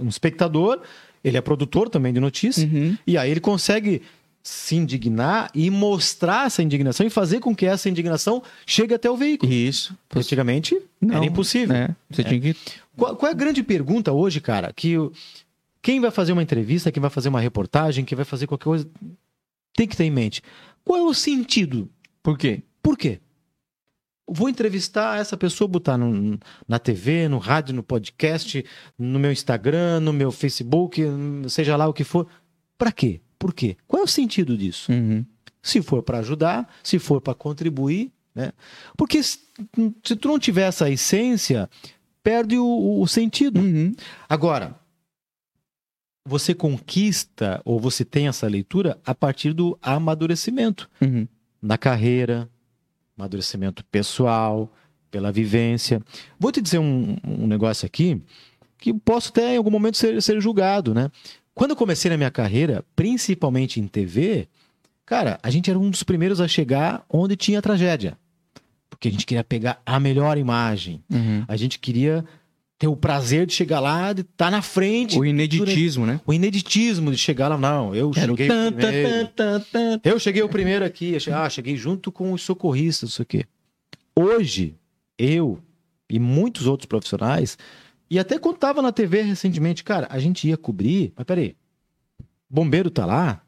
um 0.00 0.08
espectador, 0.08 0.80
ele 1.22 1.36
é 1.36 1.40
produtor 1.42 1.90
também 1.90 2.14
de 2.14 2.20
notícia, 2.20 2.66
Uhum. 2.66 2.96
e 3.06 3.18
aí 3.18 3.30
ele 3.30 3.40
consegue 3.40 4.00
se 4.42 4.74
indignar 4.76 5.50
e 5.54 5.68
mostrar 5.70 6.46
essa 6.46 6.62
indignação 6.62 7.06
e 7.06 7.10
fazer 7.10 7.40
com 7.40 7.54
que 7.54 7.66
essa 7.66 7.88
indignação 7.88 8.42
chegue 8.66 8.94
até 8.94 9.10
o 9.10 9.16
veículo. 9.16 9.52
Isso. 9.52 9.96
Antigamente 10.14 10.80
Não, 11.00 11.16
era 11.16 11.24
impossível. 11.26 11.74
É, 11.76 11.94
você 12.10 12.24
tinha 12.24 12.40
que. 12.40 12.56
Qual, 12.96 13.16
qual 13.16 13.28
é 13.28 13.32
a 13.32 13.36
grande 13.36 13.62
pergunta 13.62 14.12
hoje, 14.12 14.40
cara? 14.40 14.72
Que 14.72 14.96
quem 15.82 16.00
vai 16.00 16.10
fazer 16.10 16.32
uma 16.32 16.42
entrevista, 16.42 16.90
quem 16.90 17.00
vai 17.00 17.10
fazer 17.10 17.28
uma 17.28 17.40
reportagem, 17.40 18.04
quem 18.04 18.16
vai 18.16 18.24
fazer 18.24 18.46
qualquer 18.46 18.64
coisa, 18.64 18.88
tem 19.74 19.86
que 19.86 19.96
ter 19.96 20.04
em 20.04 20.10
mente. 20.10 20.42
Qual 20.84 20.98
é 20.98 21.02
o 21.02 21.14
sentido? 21.14 21.88
Por 22.22 22.36
quê? 22.38 22.62
Por 22.82 22.96
quê? 22.96 23.20
Vou 24.32 24.48
entrevistar 24.48 25.18
essa 25.18 25.36
pessoa, 25.36 25.66
botar 25.66 25.98
no- 25.98 26.38
na 26.68 26.78
TV, 26.78 27.28
no 27.28 27.38
rádio, 27.38 27.74
no 27.74 27.82
podcast, 27.82 28.64
no 28.96 29.18
meu 29.18 29.32
Instagram, 29.32 30.00
no 30.00 30.12
meu 30.12 30.30
Facebook, 30.30 31.02
seja 31.48 31.76
lá 31.76 31.88
o 31.88 31.92
que 31.92 32.04
for. 32.04 32.26
Pra 32.78 32.92
quê? 32.92 33.20
Por 33.40 33.54
quê? 33.54 33.76
Qual 33.88 34.02
é 34.02 34.04
o 34.04 34.08
sentido 34.08 34.56
disso? 34.56 34.92
Uhum. 34.92 35.24
Se 35.62 35.80
for 35.80 36.02
para 36.02 36.18
ajudar, 36.18 36.68
se 36.82 36.98
for 36.98 37.20
para 37.22 37.34
contribuir, 37.34 38.12
né? 38.34 38.52
Porque 38.96 39.22
se, 39.22 39.38
se 40.04 40.14
tu 40.14 40.28
não 40.28 40.38
tiver 40.38 40.68
essa 40.68 40.90
essência, 40.90 41.68
perde 42.22 42.58
o, 42.58 43.00
o 43.00 43.08
sentido. 43.08 43.58
Uhum. 43.58 43.92
Agora, 44.28 44.78
você 46.24 46.54
conquista 46.54 47.60
ou 47.64 47.80
você 47.80 48.04
tem 48.04 48.28
essa 48.28 48.46
leitura 48.46 49.00
a 49.04 49.14
partir 49.14 49.52
do 49.54 49.76
amadurecimento 49.82 50.88
Uhum. 51.00 51.26
na 51.62 51.78
carreira, 51.78 52.48
amadurecimento 53.16 53.82
pessoal, 53.86 54.72
pela 55.10 55.32
vivência. 55.32 56.00
Vou 56.38 56.52
te 56.52 56.60
dizer 56.60 56.78
um, 56.78 57.16
um 57.26 57.46
negócio 57.46 57.86
aqui 57.86 58.22
que 58.78 58.94
posso 58.94 59.30
até 59.30 59.54
em 59.54 59.56
algum 59.56 59.70
momento 59.70 59.96
ser, 59.96 60.22
ser 60.22 60.40
julgado, 60.40 60.94
né? 60.94 61.10
Quando 61.54 61.70
eu 61.70 61.76
comecei 61.76 62.10
na 62.10 62.16
minha 62.16 62.30
carreira, 62.30 62.84
principalmente 62.96 63.80
em 63.80 63.86
TV, 63.86 64.48
cara, 65.04 65.38
a 65.42 65.50
gente 65.50 65.68
era 65.70 65.78
um 65.78 65.90
dos 65.90 66.02
primeiros 66.02 66.40
a 66.40 66.48
chegar 66.48 67.04
onde 67.08 67.36
tinha 67.36 67.60
tragédia. 67.60 68.16
Porque 68.88 69.08
a 69.08 69.10
gente 69.10 69.26
queria 69.26 69.44
pegar 69.44 69.80
a 69.84 69.98
melhor 70.00 70.36
imagem. 70.38 71.02
Uhum. 71.10 71.44
A 71.48 71.56
gente 71.56 71.78
queria 71.78 72.24
ter 72.78 72.86
o 72.86 72.96
prazer 72.96 73.46
de 73.46 73.52
chegar 73.52 73.78
lá, 73.80 74.12
de 74.12 74.22
estar 74.22 74.50
na 74.50 74.62
frente. 74.62 75.18
O 75.18 75.24
ineditismo, 75.24 76.06
né? 76.06 76.20
O 76.26 76.32
ineditismo 76.32 77.10
de 77.10 77.18
chegar 77.18 77.48
lá, 77.48 77.58
não, 77.58 77.94
eu 77.94 78.10
Era 78.16 78.26
cheguei 78.28 78.48
tan, 78.48 78.72
primeiro. 78.72 79.28
tan, 79.28 79.60
tan. 79.60 80.00
Eu 80.04 80.18
cheguei 80.18 80.42
o 80.42 80.48
primeiro 80.48 80.84
aqui, 80.84 81.12
eu 81.12 81.20
che- 81.20 81.30
ah, 81.30 81.48
cheguei 81.50 81.76
junto 81.76 82.10
com 82.10 82.32
os 82.32 82.42
socorristas, 82.42 83.10
não 83.10 83.14
sei 83.14 83.22
o 83.22 83.26
quê. 83.26 83.44
Hoje, 84.16 84.74
eu 85.18 85.58
e 86.08 86.18
muitos 86.18 86.66
outros 86.66 86.86
profissionais, 86.86 87.56
e 88.10 88.18
até 88.18 88.38
quando 88.38 88.56
tava 88.58 88.82
na 88.82 88.90
TV 88.92 89.22
recentemente, 89.22 89.84
cara, 89.84 90.06
a 90.10 90.18
gente 90.18 90.48
ia 90.48 90.56
cobrir, 90.56 91.12
mas 91.16 91.24
peraí, 91.24 91.56
bombeiro 92.48 92.90
tá 92.90 93.06
lá, 93.06 93.40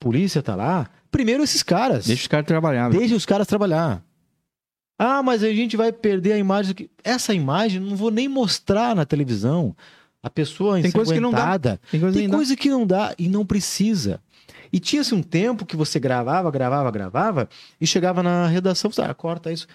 polícia 0.00 0.42
tá 0.42 0.54
lá, 0.54 0.88
primeiro 1.10 1.42
esses 1.42 1.62
caras. 1.62 2.06
Deixa 2.06 2.22
os 2.22 2.28
caras 2.28 2.46
trabalhar. 2.46 2.90
Deixa 2.90 3.14
os 3.14 3.26
caras 3.26 3.46
trabalhar. 3.46 4.02
Ah, 4.98 5.22
mas 5.22 5.44
a 5.44 5.52
gente 5.52 5.76
vai 5.76 5.92
perder 5.92 6.32
a 6.32 6.38
imagem. 6.38 6.74
que- 6.74 6.90
Essa 7.04 7.32
imagem 7.32 7.80
não 7.80 7.94
vou 7.94 8.10
nem 8.10 8.28
mostrar 8.28 8.96
na 8.96 9.04
televisão. 9.06 9.76
A 10.20 10.28
pessoa 10.28 10.80
Tem 10.82 10.90
coisa 10.90 11.14
que 11.14 11.20
não 11.20 11.30
dá. 11.30 11.38
Tem 11.90 12.00
coisa 12.00 12.18
Tem 12.18 12.28
coisa 12.28 12.56
que 12.56 12.68
não 12.68 12.84
dá 12.86 13.14
e 13.16 13.28
não 13.28 13.46
precisa. 13.46 14.20
E 14.72 14.80
tinha-se 14.80 15.14
um 15.14 15.22
tempo 15.22 15.64
que 15.64 15.76
você 15.76 16.00
gravava, 16.00 16.50
gravava, 16.50 16.90
gravava 16.90 17.48
e 17.80 17.86
chegava 17.86 18.22
na 18.22 18.48
redação, 18.48 18.90
você, 18.90 19.00
ah, 19.02 19.14
corta 19.14 19.52
isso. 19.52 19.68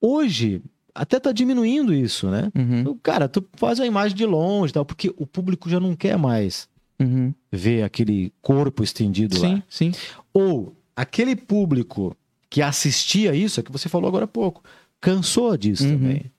Hoje, 0.00 0.60
até 1.00 1.18
tá 1.20 1.32
diminuindo 1.32 1.94
isso, 1.94 2.28
né? 2.28 2.50
Uhum, 2.56 2.80
Então, 2.80 2.98
Cara, 3.02 3.28
tu 3.28 3.44
faz 3.54 3.80
a 3.80 3.86
imagem 3.86 4.16
de 4.16 4.24
longe 4.26 4.70
e 4.70 4.74
tal, 4.74 4.84
porque 4.84 5.12
o 5.16 5.26
público 5.26 5.68
já 5.70 5.78
não 5.80 5.94
quer 5.96 6.16
mais 6.18 6.68
uhum. 7.00 7.32
ver 7.52 7.82
aquele 7.82 8.32
corpo 8.42 8.82
estendido 8.82 9.40
lá. 9.40 9.48
Sim, 9.48 9.62
sim. 9.68 9.92
Ou 10.32 10.76
aquele 10.96 11.34
público 11.36 12.16
que 12.50 12.62
assistia 12.62 13.34
isso, 13.34 13.60
é 13.60 13.62
que 13.62 13.72
você 13.72 13.88
falou 13.88 14.08
agora 14.08 14.24
há 14.24 14.28
pouco, 14.28 14.62
cansou 15.00 15.56
disso 15.56 15.84
Uhum. 15.84 15.98
também. 15.98 16.32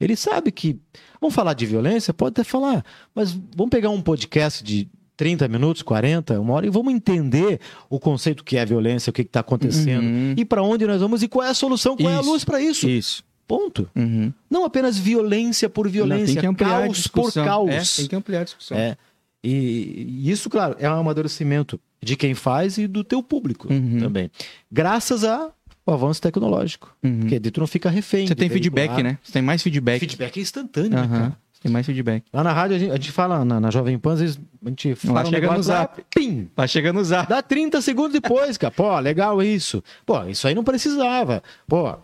Ele 0.00 0.14
sabe 0.14 0.52
que. 0.52 0.78
Vamos 1.20 1.34
falar 1.34 1.54
de 1.54 1.66
violência? 1.66 2.14
Pode 2.14 2.30
até 2.30 2.44
falar, 2.44 2.84
mas 3.14 3.32
vamos 3.56 3.70
pegar 3.70 3.90
um 3.90 4.00
podcast 4.00 4.62
de 4.62 4.88
30 5.16 5.48
minutos, 5.48 5.82
40, 5.82 6.40
uma 6.40 6.54
hora, 6.54 6.66
e 6.66 6.70
vamos 6.70 6.94
entender 6.94 7.58
o 7.90 7.98
conceito 7.98 8.44
que 8.44 8.56
é 8.56 8.64
violência, 8.64 9.10
o 9.10 9.12
que 9.12 9.22
está 9.22 9.40
acontecendo, 9.40 10.04
Uhum. 10.04 10.34
e 10.36 10.44
para 10.44 10.62
onde 10.62 10.86
nós 10.86 11.00
vamos 11.00 11.24
e 11.24 11.28
qual 11.28 11.44
é 11.44 11.50
a 11.50 11.54
solução, 11.54 11.96
qual 11.96 12.08
é 12.08 12.16
a 12.16 12.20
Isso. 12.20 12.30
luz 12.30 12.44
para 12.44 12.60
isso. 12.62 12.88
Isso. 12.88 13.24
Ponto. 13.48 13.90
Uhum. 13.96 14.32
Não 14.50 14.64
apenas 14.64 14.96
violência 14.98 15.68
por 15.70 15.86
Não, 15.86 15.92
violência, 15.92 16.38
a 16.38 16.54
caos 16.54 17.06
por 17.08 17.32
caos. 17.32 17.70
É, 17.70 18.02
tem 18.02 18.06
que 18.08 18.14
ampliar 18.14 18.42
a 18.42 18.44
discussão. 18.44 18.76
É. 18.78 18.96
E, 19.42 20.22
isso, 20.30 20.50
claro, 20.50 20.76
é 20.78 20.88
um 20.90 20.94
amadurecimento 21.00 21.80
de 22.02 22.14
quem 22.14 22.34
faz 22.34 22.76
e 22.76 22.86
do 22.86 23.02
teu 23.02 23.22
público 23.22 23.72
Uhum. 23.72 23.98
também. 23.98 24.30
Graças 24.70 25.24
ao 25.24 25.54
avanço 25.86 26.20
tecnológico. 26.20 26.94
Uhum. 27.02 27.20
Porque 27.20 27.40
tu 27.40 27.60
não 27.60 27.66
fica 27.66 27.88
refém. 27.88 28.26
Você 28.26 28.34
tem 28.34 28.48
veicular. 28.48 28.84
feedback, 28.84 29.02
né? 29.02 29.18
Você 29.22 29.32
tem 29.32 29.42
mais 29.42 29.62
feedback. 29.62 30.00
Feedback 30.00 30.38
é 30.38 30.42
instantâneo, 30.42 30.98
Aham. 30.98 31.08
cara? 31.08 31.36
Você 31.52 31.62
tem 31.62 31.72
mais 31.72 31.86
feedback. 31.86 32.24
Lá 32.32 32.44
na 32.44 32.52
rádio 32.52 32.76
a 32.76 32.78
gente, 32.78 32.90
a 32.90 32.94
gente 32.96 33.10
fala, 33.10 33.44
na, 33.44 33.58
na 33.58 33.70
Jovem 33.70 33.98
Pan, 33.98 34.12
às 34.12 34.20
vezes 34.20 34.38
a 34.64 34.68
gente 34.68 34.94
fala 34.94 35.22
um 35.22 35.24
chega 35.24 35.46
no 35.46 35.52
negócio 35.52 35.72
lá, 35.72 35.78
zap. 35.80 36.04
pim, 36.14 36.48
Tá 36.54 36.66
chegando 36.66 36.98
a 36.98 37.02
usar. 37.02 37.26
Dá 37.26 37.40
30 37.42 37.80
segundos 37.80 38.12
depois, 38.12 38.56
cara. 38.58 38.70
Pô, 38.72 38.96
legal 39.00 39.42
isso. 39.42 39.82
Pô, 40.04 40.22
isso 40.26 40.46
aí 40.46 40.54
não 40.54 40.62
precisava. 40.62 41.42
Pô, 41.66 41.96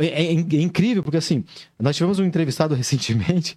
é, 0.00 0.06
é- 0.06 0.32
é 0.32 0.60
incrível, 0.62 1.02
porque 1.02 1.16
assim, 1.16 1.44
nós 1.78 1.96
tivemos 1.96 2.18
um 2.18 2.24
entrevistado 2.24 2.74
recentemente, 2.76 3.56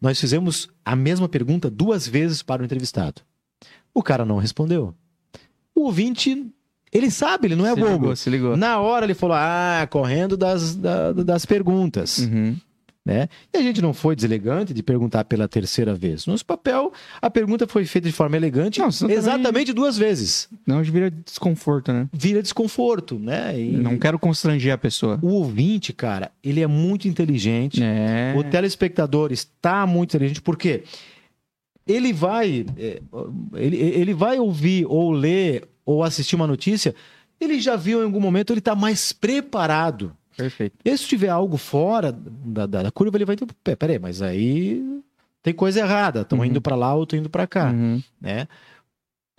nós 0.00 0.18
fizemos 0.20 0.68
a 0.84 0.94
mesma 0.96 1.28
pergunta 1.28 1.70
duas 1.70 2.06
vezes 2.06 2.42
para 2.42 2.62
o 2.62 2.64
entrevistado. 2.64 3.22
O 3.94 4.02
cara 4.02 4.24
não 4.24 4.38
respondeu. 4.38 4.94
O 5.74 5.82
ouvinte, 5.86 6.46
ele 6.92 7.10
sabe, 7.10 7.46
ele 7.48 7.56
não 7.56 7.66
é 7.66 7.74
se 7.74 7.80
bobo. 7.80 7.92
ligou, 7.92 8.16
se 8.16 8.30
ligou. 8.30 8.56
Na 8.56 8.78
hora 8.80 9.04
ele 9.06 9.14
falou, 9.14 9.36
ah, 9.38 9.86
correndo 9.90 10.36
das, 10.36 10.74
da- 10.76 11.12
das 11.12 11.44
perguntas 11.46 12.18
Uhum. 12.18 12.56
Né? 13.04 13.28
E 13.52 13.56
a 13.56 13.62
gente 13.62 13.80
não 13.80 13.94
foi 13.94 14.14
deselegante 14.14 14.74
de 14.74 14.82
perguntar 14.82 15.24
pela 15.24 15.48
terceira 15.48 15.94
vez. 15.94 16.26
Nosso 16.26 16.44
papel, 16.44 16.92
a 17.20 17.30
pergunta 17.30 17.66
foi 17.66 17.84
feita 17.86 18.06
de 18.06 18.12
forma 18.14 18.36
elegante 18.36 18.78
Não, 18.78 18.90
senão 18.92 19.08
também- 19.08 19.18
exatamente 19.18 19.72
duas 19.72 19.96
vezes. 19.96 20.48
Não, 20.66 20.82
vira 20.82 21.10
desconforto, 21.10 21.92
né? 21.92 22.08
Vira 22.12 22.42
desconforto, 22.42 23.18
né? 23.18 23.58
E 23.58 23.72
Não 23.72 23.98
quero 23.98 24.18
constranger 24.18 24.74
a 24.74 24.78
pessoa. 24.78 25.18
o 25.22 25.28
ouvinte, 25.28 25.92
cara, 25.92 26.30
ele 26.44 26.60
é 26.60 26.66
muito 26.66 27.08
inteligente. 27.08 27.82
É. 27.82 28.34
O 28.36 28.44
telespectador 28.44 29.32
está 29.32 29.86
muito 29.86 30.10
inteligente, 30.10 30.42
porque 30.42 30.82
ele 31.86 32.12
vai, 32.12 32.66
é, 32.76 33.00
ele, 33.54 33.76
ele 33.76 34.14
vai 34.14 34.38
ouvir 34.38 34.84
ou 34.86 35.10
ler 35.10 35.66
ou 35.84 36.04
assistir 36.04 36.36
uma 36.36 36.46
notícia, 36.46 36.94
ele 37.40 37.58
já 37.58 37.74
viu 37.74 38.00
em 38.02 38.04
algum 38.04 38.20
momento, 38.20 38.52
ele 38.52 38.58
está 38.60 38.74
mais 38.76 39.12
preparado. 39.12 40.14
Perfeito. 40.42 40.76
E 40.84 40.96
se 40.96 41.06
tiver 41.06 41.28
algo 41.28 41.56
fora 41.56 42.10
da, 42.12 42.66
da- 42.66 42.82
da 42.84 42.90
curva, 42.90 43.16
ele 43.16 43.24
vai 43.24 43.36
ter. 43.36 43.46
"Pé, 43.64 43.74
Peraí, 43.76 43.98
mas 43.98 44.20
aí 44.22 44.82
tem 45.42 45.52
coisa 45.54 45.80
errada. 45.80 46.20
Estão 46.22 46.38
Uhum. 46.38 46.44
indo 46.44 46.60
para 46.60 46.76
lá 46.76 46.94
ou 46.94 47.02
estão 47.04 47.18
indo 47.18 47.30
para 47.30 47.46
cá, 47.46 47.70
Uhum. 47.70 48.02
né? 48.20 48.46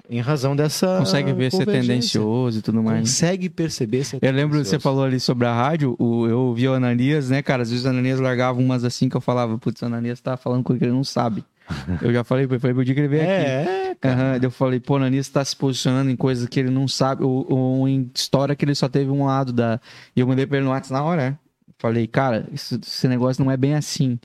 Em 0.09 0.19
razão 0.19 0.55
dessa. 0.55 0.97
Consegue 0.97 1.31
ver 1.31 1.51
ser 1.51 1.59
convergência. 1.59 1.87
tendencioso 2.19 2.59
e 2.59 2.61
tudo 2.61 2.83
mais. 2.83 2.99
Consegue 3.01 3.49
perceber 3.49 4.03
ser 4.03 4.17
Eu 4.21 4.31
lembro, 4.33 4.57
você 4.57 4.71
tendencioso. 4.71 4.81
falou 4.83 5.03
ali 5.05 5.19
sobre 5.21 5.47
a 5.47 5.53
rádio, 5.53 5.95
o, 5.97 6.27
eu 6.27 6.39
ouvi 6.39 6.67
o 6.67 6.73
Ananias, 6.73 7.29
né, 7.29 7.41
cara? 7.41 7.61
Às 7.63 7.69
vezes 7.69 7.85
o 7.85 7.89
Ananias 7.89 8.19
largava 8.19 8.59
umas 8.59 8.83
assim 8.83 9.07
que 9.07 9.15
eu 9.15 9.21
falava, 9.21 9.57
putz, 9.57 9.81
o 9.81 9.85
Ananias 9.85 10.19
tá 10.19 10.35
falando 10.35 10.63
coisa 10.63 10.79
que 10.79 10.85
ele 10.85 10.91
não 10.91 11.03
sabe. 11.03 11.45
eu 12.01 12.11
já 12.13 12.23
falei, 12.23 12.47
foi 12.47 12.59
pro 12.73 12.83
dia 12.85 12.93
que 12.93 12.99
ele 13.01 13.07
veio 13.07 13.23
aqui. 13.23 13.31
É, 13.31 13.95
cara. 13.99 14.15
Aham, 14.15 14.31
daí 14.39 14.43
eu 14.43 14.51
falei, 14.51 14.79
pô, 14.79 14.93
o 14.93 14.97
Ananias 14.97 15.27
tá 15.29 15.43
se 15.43 15.55
posicionando 15.55 16.09
em 16.09 16.15
coisas 16.15 16.47
que 16.47 16.59
ele 16.59 16.69
não 16.69 16.87
sabe, 16.87 17.23
ou, 17.23 17.45
ou 17.51 17.87
em 17.87 18.09
história 18.15 18.55
que 18.55 18.63
ele 18.65 18.75
só 18.75 18.87
teve 18.89 19.09
um 19.11 19.25
lado 19.25 19.51
da. 19.53 19.79
E 20.15 20.19
eu 20.19 20.27
mandei 20.27 20.45
pra 20.45 20.57
ele 20.57 20.65
no 20.65 20.71
WhatsApp 20.71 20.93
na 20.93 21.03
hora. 21.03 21.29
né? 21.31 21.37
Falei, 21.77 22.05
cara, 22.07 22.47
isso- 22.51 22.79
esse 22.81 23.07
negócio 23.07 23.43
não 23.43 23.51
é 23.51 23.57
bem 23.57 23.73
assim. 23.75 24.19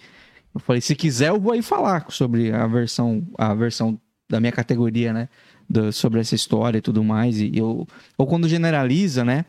Eu 0.54 0.60
falei, 0.60 0.80
se 0.80 0.94
quiser, 0.94 1.28
eu 1.30 1.40
vou 1.40 1.52
aí 1.52 1.62
falar 1.62 2.06
sobre 2.10 2.52
a 2.52 2.66
versão, 2.66 3.22
a 3.38 3.54
versão 3.54 3.98
da 4.28 4.40
minha 4.40 4.52
categoria, 4.52 5.12
né? 5.12 5.28
Do- 5.68 5.92
sobre 5.92 6.20
essa 6.20 6.34
história 6.34 6.78
e 6.78 6.80
tudo 6.82 7.02
mais. 7.02 7.40
E 7.40 7.50
eu, 7.56 7.86
ou 8.16 8.26
quando 8.26 8.48
generaliza, 8.48 9.24
né? 9.24 9.44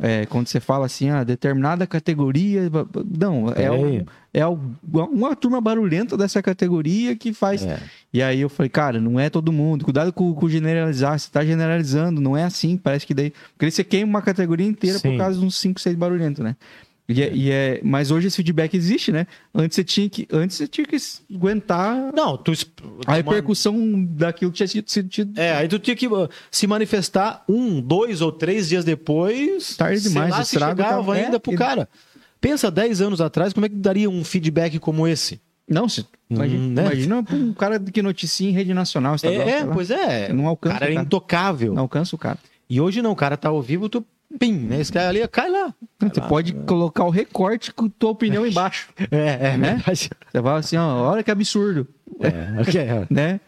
É, 0.00 0.26
quando 0.26 0.46
você 0.46 0.60
fala 0.60 0.86
assim, 0.86 1.08
ah, 1.10 1.24
determinada 1.24 1.86
categoria. 1.86 2.70
Não, 3.18 3.50
é, 3.50 3.70
o- 3.70 4.04
é 4.32 4.46
uma 4.92 5.34
turma 5.34 5.60
barulhenta 5.60 6.16
dessa 6.16 6.40
categoria 6.40 7.16
que 7.16 7.32
faz 7.32 7.64
É. 7.64 7.80
e 8.12 8.22
aí 8.22 8.40
eu 8.40 8.48
falei, 8.48 8.70
cara, 8.70 9.00
não 9.00 9.18
é 9.18 9.28
todo 9.28 9.52
mundo. 9.52 9.84
Cuidado 9.84 10.12
com, 10.12 10.32
com 10.34 10.48
generalizar. 10.48 11.18
Você 11.18 11.28
tá 11.30 11.44
generalizando, 11.44 12.20
não 12.20 12.36
é 12.36 12.44
assim. 12.44 12.76
Parece 12.76 13.06
que 13.06 13.14
daí. 13.14 13.32
Porque 13.56 13.70
você 13.70 13.82
queima 13.82 14.08
uma 14.10 14.22
categoria 14.22 14.66
inteira 14.66 15.00
por 15.00 15.10
Sim. 15.10 15.18
causa 15.18 15.38
de 15.40 15.44
uns 15.44 15.56
5, 15.58 15.80
6 15.80 15.96
barulhentos, 15.96 16.44
né? 16.44 16.54
E 17.08 17.22
é, 17.22 17.32
e 17.34 17.50
é- 17.50 17.80
mas 17.82 18.10
hoje 18.10 18.26
esse 18.26 18.36
feedback 18.36 18.74
existe, 18.76 19.10
né? 19.10 19.26
Antes 19.54 19.76
você 19.76 19.82
tinha 19.84 20.08
que, 20.10 20.28
antes 20.30 20.56
você 20.58 20.68
tinha 20.68 20.86
que 20.86 20.96
aguentar 21.34 22.12
Não, 22.14 22.36
tu. 22.36 22.52
a 23.06 23.14
repercussão 23.14 24.04
daquilo 24.04 24.50
que 24.52 24.58
tinha 24.58 24.66
sido. 24.86 25.10
sido- 25.10 25.40
É, 25.40 25.52
aí 25.56 25.68
tu 25.68 25.78
tinha 25.78 25.96
que 25.96 26.06
uh, 26.06 26.28
se 26.50 26.66
manifestar 26.66 27.44
um, 27.48 27.80
dois 27.80 28.20
ou 28.20 28.30
três 28.30 28.68
dias 28.68 28.84
depois. 28.84 29.76
Tarde 29.76 30.02
demais, 30.02 30.30
lá 30.30 30.40
o 30.40 30.44
se 30.44 30.54
estrago 30.56 30.82
chegava 30.82 31.14
ainda 31.14 31.36
é, 31.36 31.38
pro 31.38 31.54
cara. 31.54 31.88
Pensa 32.40 32.70
10 32.70 33.00
anos 33.00 33.20
atrás, 33.20 33.52
como 33.52 33.66
é 33.66 33.68
que 33.68 33.74
daria 33.74 34.08
um 34.08 34.22
feedback 34.22 34.78
como 34.78 35.08
esse? 35.08 35.40
Não, 35.66 35.88
se, 35.88 36.06
imagina, 36.30 36.62
Hum, 36.64 36.68
né? 36.72 36.82
imagina 36.82 37.24
um 37.32 37.52
cara 37.52 37.80
que 37.80 38.00
noticia 38.00 38.48
em 38.48 38.52
rede 38.52 38.72
nacional, 38.72 39.16
estadual, 39.16 39.48
É, 39.48 39.64
lá. 39.64 39.72
pois 39.74 39.90
é. 39.90 40.32
Não 40.32 40.44
O 40.44 40.48
alcança 40.48 40.78
cara 40.78 40.90
o 40.90 40.94
cara. 40.94 41.04
intocável. 41.06 41.74
Não 41.74 41.82
alcança 41.82 42.14
o 42.14 42.18
cara. 42.18 42.38
E 42.70 42.80
hoje 42.80 43.02
não, 43.02 43.10
o 43.12 43.16
cara 43.16 43.36
tá 43.36 43.48
ao 43.48 43.60
vivo, 43.60 43.88
tu 43.88 44.04
pim, 44.38 44.52
né? 44.52 44.80
Esse 44.80 44.92
cara 44.92 45.08
ali, 45.08 45.26
cai 45.28 45.48
lá. 45.50 45.72
Você 46.00 46.20
pode 46.22 46.52
colocar 46.52 47.04
o 47.04 47.10
recorte 47.10 47.72
com 47.72 47.88
tua 47.88 48.10
opinião 48.10 48.46
embaixo. 48.46 48.88
É, 49.10 49.50
é, 49.52 49.56
Né? 49.56 49.74
verdade. 49.76 50.10
Você 50.30 50.42
fala 50.42 50.58
assim, 50.58 50.76
ó, 50.76 51.10
olha 51.10 51.22
que 51.22 51.30
absurdo. 51.30 51.86
É, 52.20 52.60
ok, 52.60 52.80
é. 52.80 53.06
né? 53.10 53.40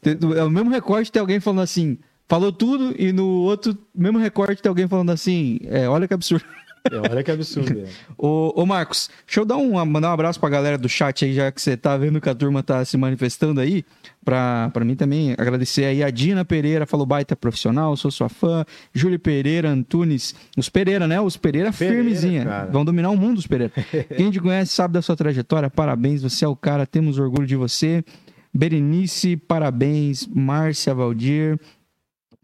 Tem- 0.00 0.18
É 0.36 0.42
o 0.44 0.50
mesmo 0.50 0.70
recorte 0.70 1.10
tem 1.10 1.20
alguém 1.20 1.40
falando 1.40 1.62
assim, 1.62 1.98
falou 2.28 2.52
tudo, 2.52 2.94
e 2.98 3.12
no 3.12 3.26
outro, 3.26 3.76
mesmo 3.94 4.18
recorte 4.18 4.62
tem 4.62 4.68
alguém 4.68 4.86
falando 4.86 5.10
assim, 5.10 5.58
é, 5.64 5.88
olha 5.88 6.06
que 6.06 6.14
absurdo. 6.14 6.44
É, 6.90 7.10
Olha 7.10 7.22
que 7.22 7.30
absurdo. 7.30 7.80
é. 7.80 7.84
Ô, 8.16 8.52
ô 8.62 8.66
Marcos, 8.66 9.10
deixa 9.26 9.40
eu 9.40 9.44
dar 9.44 9.56
um, 9.56 9.84
mandar 9.84 10.10
um 10.10 10.12
abraço 10.12 10.38
pra 10.40 10.48
galera 10.48 10.76
do 10.78 10.88
chat 10.88 11.24
aí, 11.24 11.32
já 11.34 11.50
que 11.52 11.60
você 11.60 11.76
tá 11.76 11.96
vendo 11.96 12.20
que 12.20 12.28
a 12.28 12.34
turma 12.34 12.62
tá 12.62 12.84
se 12.84 12.96
manifestando 12.96 13.60
aí. 13.60 13.84
Pra, 14.24 14.68
pra 14.74 14.84
mim 14.84 14.94
também 14.94 15.34
agradecer 15.38 15.84
aí 15.86 16.02
a 16.04 16.10
Dina 16.10 16.44
Pereira, 16.44 16.84
falou 16.84 17.06
baita 17.06 17.34
profissional, 17.34 17.96
sou 17.96 18.10
sua 18.10 18.28
fã. 18.28 18.64
Júlio 18.92 19.18
Pereira, 19.18 19.70
Antunes, 19.70 20.34
os 20.56 20.68
Pereira, 20.68 21.06
né? 21.08 21.18
Os 21.20 21.36
Pereira, 21.36 21.72
Pereira, 21.72 22.02
firmezinha. 22.02 22.44
cara. 22.44 22.70
Vão 22.70 22.84
dominar 22.84 23.10
o 23.10 23.16
mundo, 23.16 23.38
os 23.38 23.46
Pereira. 23.46 23.72
Quem 24.16 24.30
te 24.30 24.38
conhece 24.40 24.72
sabe 24.74 24.92
da 24.94 25.00
sua 25.02 25.16
trajetória, 25.16 25.70
parabéns, 25.70 26.22
você 26.22 26.44
é 26.44 26.48
o 26.48 26.54
cara, 26.56 26.86
temos 26.86 27.18
orgulho 27.18 27.46
de 27.46 27.56
você. 27.56 28.04
Berenice, 28.52 29.36
parabéns. 29.36 30.26
Márcia 30.26 30.94
Valdir. 30.94 31.58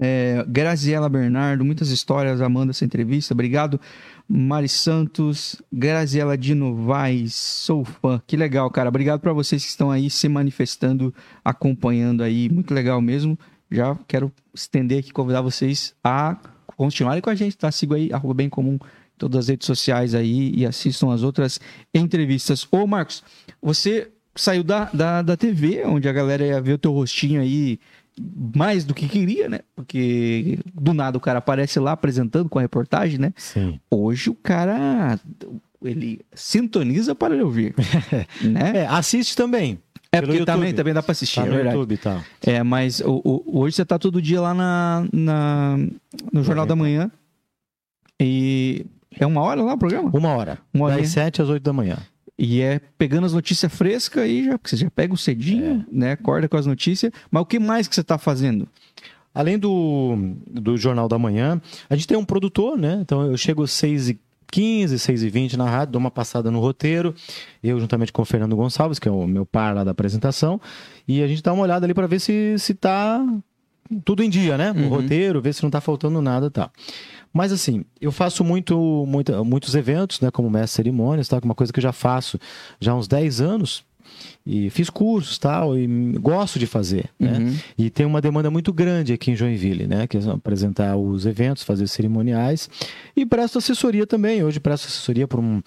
É, 0.01 0.45
Graziela 0.49 1.09
Bernardo, 1.09 1.65
muitas 1.65 1.91
histórias 1.91 2.41
amando 2.41 2.71
essa 2.71 2.85
entrevista. 2.85 3.33
Obrigado, 3.33 3.81
Mari 4.29 4.69
Santos, 4.69 5.61
Graziela 5.71 6.37
de 6.37 6.55
Novaes, 6.55 7.35
sou 7.35 7.85
fã. 7.85 8.23
Que 8.27 8.37
legal, 8.37 8.71
cara. 8.71 8.89
Obrigado 8.89 9.21
para 9.21 9.33
vocês 9.33 9.63
que 9.63 9.69
estão 9.69 9.91
aí 9.91 10.09
se 10.09 10.29
manifestando, 10.29 11.15
acompanhando 11.45 12.23
aí. 12.23 12.49
Muito 12.49 12.73
legal 12.73 13.01
mesmo. 13.03 13.39
Já 13.71 13.95
quero 14.09 14.33
estender 14.55 15.01
aqui, 15.01 15.13
convidar 15.13 15.43
vocês 15.43 15.95
a 16.03 16.39
continuarem 16.77 17.21
com 17.21 17.31
a 17.31 17.35
gente, 17.35 17.57
tá? 17.57 17.71
Siga 17.71 17.97
aí, 17.97 18.13
arroba 18.13 18.35
bem 18.35 18.49
comum, 18.49 18.79
todas 19.19 19.41
as 19.41 19.49
redes 19.49 19.67
sociais 19.67 20.15
aí 20.15 20.53
e 20.55 20.65
assistam 20.65 21.13
as 21.13 21.23
outras 21.23 21.61
entrevistas. 21.95 22.67
Ô, 22.71 22.87
Marcos, 22.87 23.23
você 23.61 24.11
saiu 24.35 24.65
da, 24.65 24.87
da, 24.87 25.23
da 25.23 25.37
TV, 25.37 25.85
onde 25.85 26.09
a 26.09 26.13
galera 26.13 26.45
ia 26.45 26.61
ver 26.61 26.73
o 26.73 26.79
teu 26.79 26.93
rostinho 26.93 27.41
aí 27.41 27.79
mais 28.55 28.85
do 28.85 28.95
que 28.95 29.09
queria, 29.09 29.49
né? 29.49 29.61
Porque 29.75 30.59
do 30.73 30.93
nada 30.95 31.17
o 31.19 31.21
cara 31.21 31.39
aparece 31.39 31.79
lá 31.81 31.93
apresentando 31.93 32.49
com 32.49 32.59
a 32.59 32.63
reportagem, 32.63 33.19
né? 33.19 33.33
Sim. 33.37 33.79
Hoje 33.91 34.31
o 34.31 34.35
cara 34.35 35.19
ele 35.83 36.21
sintoniza 36.33 37.15
para 37.15 37.35
ele 37.35 37.43
ouvir, 37.43 37.75
né? 38.43 38.73
É, 38.83 38.87
assiste 38.87 39.37
também. 39.37 39.79
É 40.13 40.21
porque 40.21 40.39
YouTube. 40.39 40.47
também, 40.47 40.73
também 40.73 40.95
dá 40.95 41.03
pra 41.03 41.11
assistir, 41.11 41.41
Tá 41.41 41.43
é 41.43 41.49
no 41.49 41.55
verdade. 41.57 41.77
YouTube 41.77 41.97
tal. 41.97 42.21
É, 42.47 42.63
mas 42.63 43.01
o- 43.01 43.21
o- 43.25 43.59
hoje 43.61 43.75
você 43.75 43.85
tá 43.85 43.99
todo 43.99 44.23
dia 44.23 44.41
lá 44.41 44.55
na, 44.55 45.05
na- 45.13 45.77
no 46.33 46.45
Jornal 46.45 46.65
da 46.67 46.77
Manhã. 46.77 47.11
E 48.21 48.87
é 49.19 49.27
uma 49.27 49.41
hora 49.43 49.61
lá 49.63 49.75
o 49.75 49.79
programa? 49.79 50.11
Uma 50.15 50.29
hora. 50.31 50.59
Uma 50.73 50.87
horinha. 50.87 51.03
Das 51.03 51.11
7 51.11 51.43
às 51.43 51.49
8 51.49 51.63
da 51.63 51.73
manhã. 51.73 51.97
E 52.39 52.61
é 52.61 52.81
pegando 52.99 53.27
as 53.27 53.33
notícias 53.33 53.73
frescas 53.73 54.25
aí, 54.25 54.45
já, 54.45 54.59
porque 54.59 54.71
você 54.71 54.77
já 54.77 54.91
pega 54.91 55.15
o 55.15 55.19
cedinho, 55.19 55.85
né? 55.91 56.13
Acorda 56.13 56.49
com 56.49 56.57
as 56.57 56.67
notícias. 56.67 57.13
Mas 57.31 57.43
o 57.43 57.47
que 57.47 57.59
mais 57.59 57.87
que 57.87 57.95
você 57.95 58.03
tá 58.03 58.19
fazendo? 58.19 58.69
Além 59.33 59.59
do, 59.59 60.17
do 60.47 60.77
Jornal 60.77 61.09
da 61.09 61.19
Manhã, 61.19 61.61
a 61.89 61.95
gente 61.95 62.07
tem 62.07 62.17
um 62.17 62.25
produtor, 62.25 62.77
né? 62.77 62.99
Então 63.01 63.23
eu 63.27 63.37
chego 63.37 63.63
às 63.63 63.73
6 63.73 64.11
e 64.11 64.21
15, 64.55 64.99
6 64.99 65.23
e 65.25 65.29
20 65.31 65.57
na 65.57 65.69
rádio, 65.69 65.93
dou 65.93 66.01
uma 66.01 66.11
passada 66.11 66.49
no 66.51 66.61
roteiro, 66.61 67.13
eu 67.63 67.81
juntamente 67.81 68.13
com 68.13 68.23
o 68.23 68.25
Fernando 68.25 68.55
Gonçalves, 68.55 69.01
que 69.01 69.09
é 69.09 69.11
o 69.11 69.27
meu 69.27 69.45
par 69.45 69.75
lá 69.75 69.83
da 69.83 69.91
apresentação, 69.91 70.61
e 71.09 71.23
a 71.23 71.27
gente 71.27 71.43
dá 71.43 71.53
uma 71.53 71.65
olhada 71.65 71.85
ali 71.85 71.93
para 71.93 72.07
ver 72.07 72.21
se, 72.21 72.55
se 72.59 72.73
tá 72.73 73.21
tudo 74.05 74.23
em 74.23 74.31
dia, 74.31 74.57
né? 74.59 74.73
O 74.73 74.77
Uhum. 74.77 74.89
roteiro, 74.89 75.41
ver 75.41 75.53
se 75.55 75.63
não 75.63 75.71
tá 75.71 75.81
faltando 75.81 76.21
nada 76.21 76.47
e 76.47 76.51
tal. 76.51 76.71
Mas 77.33 77.53
assim, 77.53 77.85
eu 78.01 78.13
faço 78.13 78.45
muito, 78.45 79.05
muito- 79.09 79.45
muitos 79.45 79.75
eventos, 79.75 80.21
né? 80.21 80.31
Como 80.31 80.49
mestre 80.49 80.77
cerimônias, 80.77 81.27
tá? 81.29 81.41
Que 81.41 81.47
é 81.47 81.49
uma 81.49 81.55
coisa 81.55 81.73
que 81.73 81.79
eu 81.81 81.83
já 81.83 81.93
faço 81.93 82.39
já 82.81 82.93
há 82.93 82.95
uns 82.95 83.09
10 83.09 83.41
anos. 83.41 83.85
E 84.47 84.69
fiz 84.71 84.91
cursos 84.91 85.39
tal, 85.39 85.77
e 85.77 85.87
gosto 86.21 86.59
de 86.59 86.67
fazer, 86.67 87.09
né? 87.19 87.39
Uhum. 87.39 87.57
E 87.77 87.91
tem 87.91 88.05
uma 88.07 88.21
demanda 88.21 88.51
muito 88.51 88.73
grande 88.73 89.13
aqui 89.13 89.31
em 89.33 89.37
Joinville, 89.37 89.87
né? 89.89 90.07
Que 90.07 90.19
é 90.19 90.21
apresentar 90.31 90.97
os 90.97 91.27
eventos, 91.27 91.63
fazer 91.65 91.89
cerimoniais. 91.89 92.69
E 93.17 93.25
presto 93.27 93.59
assessoria 93.59 94.07
também. 94.07 94.45
Hoje 94.45 94.61
presto 94.61 94.87
assessoria 94.87 95.27
para 95.27 95.41
um, 95.41 95.61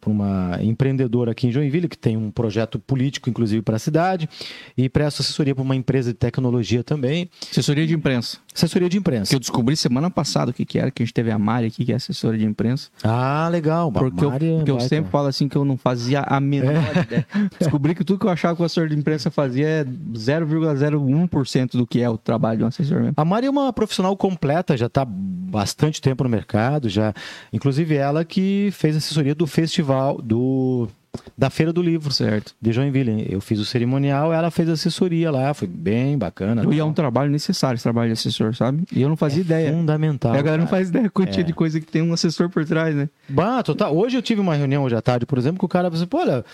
por 0.00 0.10
uma 0.10 0.58
empreendedora 0.62 1.32
aqui 1.32 1.46
em 1.46 1.52
Joinville, 1.52 1.88
que 1.88 1.98
tem 1.98 2.16
um 2.16 2.30
projeto 2.30 2.78
político, 2.78 3.30
inclusive, 3.30 3.62
para 3.62 3.76
a 3.76 3.78
cidade. 3.78 4.28
E 4.76 4.88
presto 4.88 5.20
assessoria 5.20 5.54
para 5.54 5.62
uma 5.62 5.76
empresa 5.76 6.12
de 6.12 6.18
tecnologia 6.18 6.82
também. 6.82 7.30
Assessoria 7.50 7.86
de 7.86 7.94
imprensa. 7.94 8.38
Assessoria 8.54 8.88
de 8.88 8.96
Que 8.96 8.98
imprensa. 8.98 9.34
eu 9.34 9.38
descobri 9.38 9.76
semana 9.76 10.10
passada 10.10 10.50
o 10.50 10.54
que, 10.54 10.64
que 10.64 10.78
era, 10.78 10.90
que 10.90 11.02
a 11.02 11.06
gente 11.06 11.14
teve 11.14 11.30
a 11.30 11.38
Mari 11.38 11.66
aqui, 11.66 11.84
que 11.84 11.92
é 11.92 11.94
assessora 11.96 12.36
de 12.36 12.44
imprensa. 12.44 12.88
Ah, 13.02 13.48
legal. 13.50 13.92
Porque, 13.92 14.24
eu, 14.24 14.32
é 14.32 14.38
porque 14.38 14.70
eu 14.70 14.80
sempre 14.80 15.10
falo 15.10 15.28
assim 15.28 15.48
que 15.48 15.56
eu 15.56 15.64
não 15.64 15.76
fazia 15.76 16.20
a 16.22 16.40
menor 16.40 16.74
ideia. 17.04 17.26
Descobri 17.58 17.94
que 17.94 18.04
tudo 18.04 18.18
que 18.18 18.26
eu 18.26 18.30
achava 18.30 18.56
que 18.56 18.62
o 18.62 18.64
assessor 18.64 18.88
de 18.88 18.96
imprensa 18.96 19.30
fazia 19.30 19.66
é 19.66 19.84
0,01% 19.84 21.72
do 21.76 21.86
que 21.86 22.00
é 22.00 22.08
o 22.08 22.18
trabalho 22.18 22.58
de 22.58 22.64
um 22.64 22.66
assessor 22.66 23.00
mesmo. 23.00 23.14
A 23.16 23.24
Mari 23.24 23.46
é 23.46 23.50
uma 23.50 23.72
profissional 23.72 24.16
completa, 24.16 24.76
já 24.76 24.86
está 24.86 25.04
bastante 25.06 26.00
tempo 26.00 26.24
no 26.24 26.30
mercado, 26.30 26.88
já. 26.88 27.12
Inclusive 27.52 27.94
ela 27.94 28.24
que 28.24 28.70
fez 28.72 28.96
assessoria 28.96 29.34
do 29.34 29.46
festival 29.46 30.20
do 30.20 30.88
da 31.36 31.50
Feira 31.50 31.72
do 31.72 31.82
Livro 31.82 32.12
Certo. 32.12 32.54
de 32.60 32.72
Joinville. 32.72 33.26
Eu 33.28 33.40
fiz 33.40 33.58
o 33.58 33.64
cerimonial, 33.64 34.32
ela 34.32 34.50
fez 34.50 34.68
assessoria 34.68 35.30
lá, 35.30 35.52
foi 35.54 35.66
bem 35.66 36.16
bacana. 36.16 36.62
E 36.72 36.78
é 36.78 36.84
um 36.84 36.92
trabalho 36.92 37.30
necessário 37.30 37.76
esse 37.76 37.82
trabalho 37.82 38.08
de 38.08 38.12
assessor, 38.12 38.54
sabe? 38.54 38.84
E 38.92 39.02
eu 39.02 39.08
não 39.08 39.16
fazia 39.16 39.40
ideia. 39.40 39.72
Fundamental. 39.72 40.34
E 40.34 40.38
a 40.38 40.42
galera 40.42 40.58
não 40.62 40.66
cara. 40.68 40.76
faz 40.78 40.88
ideia 40.88 41.06
a 41.06 41.10
quantia 41.10 41.40
É. 41.40 41.44
de 41.44 41.52
coisa 41.52 41.80
que 41.80 41.86
tem 41.86 42.02
um 42.02 42.12
assessor 42.12 42.48
por 42.48 42.64
trás, 42.64 42.94
né? 42.94 43.08
Bah, 43.28 43.62
total. 43.62 43.96
Hoje 43.96 44.16
eu 44.16 44.22
tive 44.22 44.40
uma 44.40 44.54
reunião 44.54 44.84
hoje 44.84 44.94
à 44.94 45.02
tarde, 45.02 45.26
por 45.26 45.38
exemplo, 45.38 45.58
que 45.58 45.64
o 45.64 45.68
cara 45.68 45.88
falou 45.90 45.96
assim, 46.00 46.06
pô, 46.06 46.18
olha, 46.18 46.44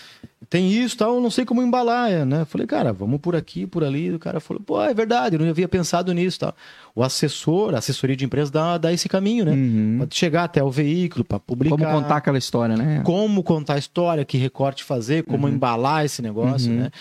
tem 0.49 0.71
isso 0.71 0.97
tal, 0.97 1.15
eu 1.15 1.21
não 1.21 1.29
sei 1.29 1.45
como 1.45 1.61
embalar, 1.61 2.25
né? 2.25 2.41
Eu 2.41 2.45
falei, 2.45 2.65
cara, 2.65 2.93
vamos 2.93 3.19
por 3.19 3.35
aqui, 3.35 3.67
por 3.67 3.83
ali. 3.83 4.11
O 4.13 4.19
cara 4.19 4.39
falou, 4.39 4.63
pô, 4.63 4.81
é 4.81 4.93
verdade, 4.93 5.35
eu 5.35 5.39
não 5.39 5.49
havia 5.49 5.67
pensado 5.67 6.13
nisso 6.13 6.39
tal. 6.39 6.55
O 6.97 7.03
assessor, 7.03 7.75
a 7.75 7.77
assessoria 7.77 8.15
de 8.15 8.25
empresa 8.25 8.51
dá, 8.51 8.75
dá 8.75 8.91
esse 8.91 9.07
caminho, 9.07 9.45
né? 9.45 9.51
Uhum. 9.51 9.97
Pode 9.99 10.15
chegar 10.15 10.45
até 10.45 10.63
o 10.63 10.71
veículo 10.71 11.23
para 11.23 11.37
publicar. 11.39 11.77
Como 11.77 11.91
contar 11.91 12.17
aquela 12.17 12.39
história, 12.39 12.75
né? 12.75 13.01
como 13.03 13.43
contar 13.43 13.75
a 13.75 13.77
história, 13.77 14.25
que 14.25 14.35
recorte 14.35 14.83
fazer, 14.83 15.21
como 15.23 15.47
embalar 15.47 16.05
esse 16.05 16.23
negócio, 16.23 16.71
Uhum. 16.71 16.79
né? 16.79 16.91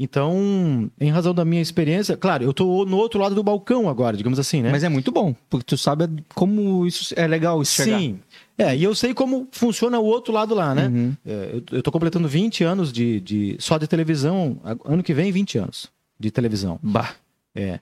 Então, 0.00 0.90
em 1.00 1.10
razão 1.10 1.32
da 1.32 1.44
minha 1.44 1.62
experiência, 1.62 2.16
claro, 2.16 2.42
eu 2.42 2.52
tô 2.52 2.84
no 2.84 2.96
outro 2.96 3.20
lado 3.20 3.36
do 3.36 3.42
balcão 3.44 3.88
agora, 3.88 4.16
digamos 4.16 4.40
assim, 4.40 4.62
né? 4.62 4.72
Mas 4.72 4.82
é 4.82 4.88
muito 4.88 5.12
bom, 5.12 5.32
porque 5.48 5.64
tu 5.64 5.78
sabe 5.78 6.08
como 6.34 6.84
isso 6.84 7.14
é 7.16 7.28
legal 7.28 7.62
isso 7.62 7.84
chegar. 7.84 8.00
Sim. 8.00 8.18
É, 8.58 8.76
e 8.76 8.82
eu 8.82 8.96
sei 8.96 9.14
como 9.14 9.46
funciona 9.52 9.96
o 10.00 10.04
outro 10.04 10.34
lado 10.34 10.56
lá, 10.56 10.74
né? 10.74 10.88
Uhum. 10.88 11.16
É, 11.24 11.62
eu, 11.70 11.82
tô 11.84 11.92
completando 11.92 12.26
20 12.26 12.64
anos 12.64 12.92
de, 12.92 13.20
de 13.20 13.56
só 13.60 13.78
de 13.78 13.86
televisão, 13.86 14.58
ano 14.84 15.04
que 15.04 15.14
vem 15.14 15.30
20 15.30 15.58
anos 15.58 15.88
de 16.18 16.32
televisão. 16.32 16.80
Bah. 16.82 17.14
É. 17.54 17.78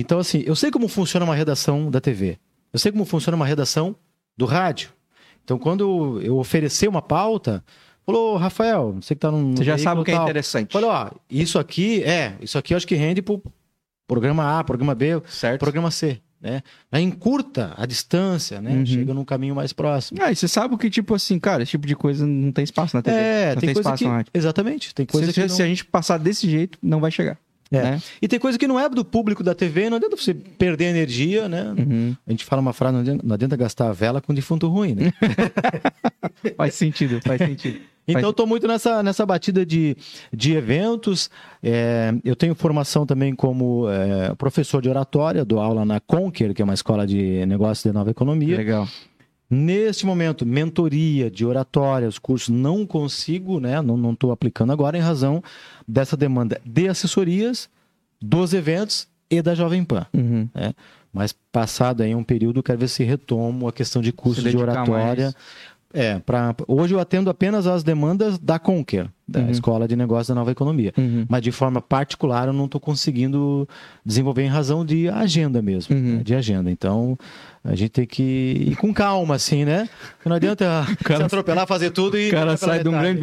Então, 0.00 0.18
assim, 0.18 0.42
eu 0.46 0.56
sei 0.56 0.70
como 0.70 0.88
funciona 0.88 1.24
uma 1.24 1.34
redação 1.34 1.90
da 1.90 2.00
TV. 2.00 2.38
Eu 2.72 2.78
sei 2.78 2.90
como 2.90 3.04
funciona 3.04 3.36
uma 3.36 3.46
redação 3.46 3.94
do 4.36 4.46
rádio. 4.46 4.90
Então, 5.44 5.58
quando 5.58 6.20
eu 6.22 6.38
oferecer 6.38 6.88
uma 6.88 7.02
pauta, 7.02 7.62
falou, 8.06 8.36
Rafael, 8.36 8.94
você 9.00 9.14
que 9.14 9.20
tá 9.20 9.30
num. 9.30 9.54
Você 9.54 9.64
já 9.64 9.76
sabe 9.76 10.00
o 10.00 10.04
que 10.04 10.10
é 10.10 10.14
tal, 10.14 10.24
interessante. 10.24 10.72
Falei, 10.72 10.88
ó, 10.88 11.10
isso 11.28 11.58
aqui, 11.58 12.02
é, 12.04 12.34
isso 12.40 12.56
aqui 12.56 12.72
eu 12.72 12.76
acho 12.76 12.86
que 12.86 12.94
rende 12.94 13.20
pro 13.20 13.42
programa 14.06 14.58
A, 14.58 14.64
programa 14.64 14.94
B, 14.94 15.20
Certo. 15.26 15.60
programa 15.60 15.90
C, 15.90 16.20
né? 16.40 16.62
Aí 16.90 17.02
encurta 17.02 17.74
a 17.76 17.84
distância, 17.84 18.60
né? 18.60 18.70
Uhum. 18.70 18.86
Chega 18.86 19.12
num 19.12 19.24
caminho 19.24 19.54
mais 19.54 19.72
próximo. 19.72 20.18
Ah, 20.22 20.30
e 20.32 20.36
você 20.36 20.48
sabe 20.48 20.76
que, 20.76 20.88
tipo 20.88 21.14
assim, 21.14 21.38
cara, 21.38 21.62
esse 21.62 21.72
tipo 21.72 21.86
de 21.86 21.96
coisa 21.96 22.26
não 22.26 22.52
tem 22.52 22.64
espaço 22.64 22.96
na 22.96 23.02
TV. 23.02 23.16
É, 23.16 23.54
não 23.54 23.60
tem, 23.60 23.68
coisa 23.74 23.80
espaço 23.80 23.98
que... 24.04 24.08
na 24.08 24.16
rádio. 24.16 24.30
Exatamente, 24.32 24.94
tem 24.94 25.04
coisa 25.06 25.26
se, 25.26 25.32
que 25.34 25.40
se- 25.40 25.48
não... 25.48 25.56
se 25.56 25.62
a 25.62 25.66
gente 25.66 25.84
passar 25.84 26.18
desse 26.18 26.48
jeito, 26.48 26.78
não 26.82 27.00
vai 27.00 27.10
chegar. 27.10 27.36
É. 27.72 27.82
né? 27.82 28.02
E 28.20 28.28
tem 28.28 28.38
coisa 28.38 28.58
que 28.58 28.66
não 28.66 28.78
é 28.78 28.88
do 28.88 29.04
público 29.04 29.42
da 29.42 29.54
TV, 29.54 29.88
não 29.88 29.96
adianta 29.96 30.16
você 30.16 30.34
perder 30.34 30.84
energia, 30.84 31.48
né? 31.48 31.74
Uhum. 31.76 32.16
A 32.26 32.30
gente 32.30 32.44
fala 32.44 32.60
uma 32.60 32.72
frase, 32.72 32.92
não 32.94 33.00
adianta, 33.00 33.26
não 33.26 33.34
adianta 33.34 33.56
gastar 33.56 33.88
a 33.88 33.92
vela 33.92 34.20
com 34.20 34.34
defunto 34.34 34.68
ruim, 34.68 34.94
né? 34.94 35.12
Faz 36.56 36.74
sentido, 36.74 37.20
faz 37.22 37.38
sentido. 37.38 37.80
Então, 38.06 38.32
tô 38.32 38.46
muito 38.46 38.66
nessa, 38.66 39.02
nessa 39.02 39.24
batida 39.24 39.64
de, 39.64 39.96
de 40.32 40.54
eventos. 40.54 41.30
É, 41.62 42.12
eu 42.24 42.34
tenho 42.34 42.54
formação 42.54 43.06
também 43.06 43.34
como 43.34 43.88
é, 43.88 44.34
professor 44.34 44.82
de 44.82 44.88
oratória, 44.88 45.44
dou 45.44 45.60
aula 45.60 45.84
na 45.84 46.00
Conquer, 46.00 46.52
que 46.52 46.60
é 46.60 46.64
uma 46.64 46.74
escola 46.74 47.06
de 47.06 47.46
negócios 47.46 47.84
de 47.84 47.92
nova 47.92 48.10
economia. 48.10 48.56
Legal. 48.56 48.88
Neste 49.54 50.06
momento, 50.06 50.46
mentoria 50.46 51.30
de 51.30 51.44
oratória, 51.44 52.08
os 52.08 52.18
cursos 52.18 52.48
não 52.48 52.86
consigo, 52.86 53.60
né? 53.60 53.82
Não 53.82 54.12
estou 54.12 54.32
aplicando 54.32 54.72
agora 54.72 54.96
em 54.96 55.00
razão 55.02 55.42
dessa 55.86 56.16
demanda 56.16 56.58
de 56.64 56.88
assessorias, 56.88 57.68
dos 58.18 58.54
eventos 58.54 59.06
e 59.28 59.42
da 59.42 59.54
Jovem 59.54 59.84
Pan. 59.84 60.06
Uhum. 60.14 60.48
né? 60.54 60.72
Mas 61.12 61.34
passado 61.52 62.02
aí 62.02 62.14
um 62.14 62.24
período, 62.24 62.62
quero 62.62 62.78
ver 62.78 62.88
se 62.88 63.04
retomo 63.04 63.68
a 63.68 63.72
questão 63.74 64.00
de 64.00 64.10
cursos 64.10 64.42
de 64.42 64.56
oratória. 64.56 65.24
mais. 65.24 65.36
É, 65.92 66.18
pra, 66.20 66.54
hoje 66.66 66.94
eu 66.94 66.98
atendo 67.00 67.28
apenas 67.28 67.66
as 67.66 67.82
demandas 67.82 68.38
da 68.38 68.58
Conquer, 68.58 69.10
da 69.32 69.40
Uhum. 69.40 69.50
Escola 69.50 69.88
de 69.88 69.96
Negócios 69.96 70.28
da 70.28 70.34
Nova 70.34 70.50
Economia. 70.52 70.92
Uhum. 70.96 71.24
Mas 71.28 71.42
de 71.42 71.50
forma 71.50 71.80
particular 71.80 72.46
eu 72.48 72.52
não 72.52 72.66
estou 72.66 72.80
conseguindo 72.80 73.68
desenvolver 74.04 74.42
em 74.42 74.48
razão 74.48 74.84
de 74.84 75.08
agenda 75.08 75.60
mesmo, 75.60 75.96
Uhum. 75.96 76.16
né? 76.18 76.22
de 76.22 76.34
agenda. 76.34 76.70
Então 76.70 77.16
a 77.64 77.74
gente 77.76 77.90
tem 77.90 78.06
que 78.06 78.22
ir 78.70 78.76
com 78.76 78.92
calma, 78.92 79.36
assim, 79.36 79.64
né? 79.64 79.88
Porque 80.16 80.28
não 80.28 80.36
adianta 80.36 80.84
se 81.06 81.22
atropelar, 81.22 81.66
fazer 81.66 81.90
tudo 81.90 82.18
e. 82.18 82.28
O 82.28 82.30
cara 82.32 82.56
sai 82.56 82.82
de 82.82 82.88
um 82.88 82.92
grande 82.92 83.20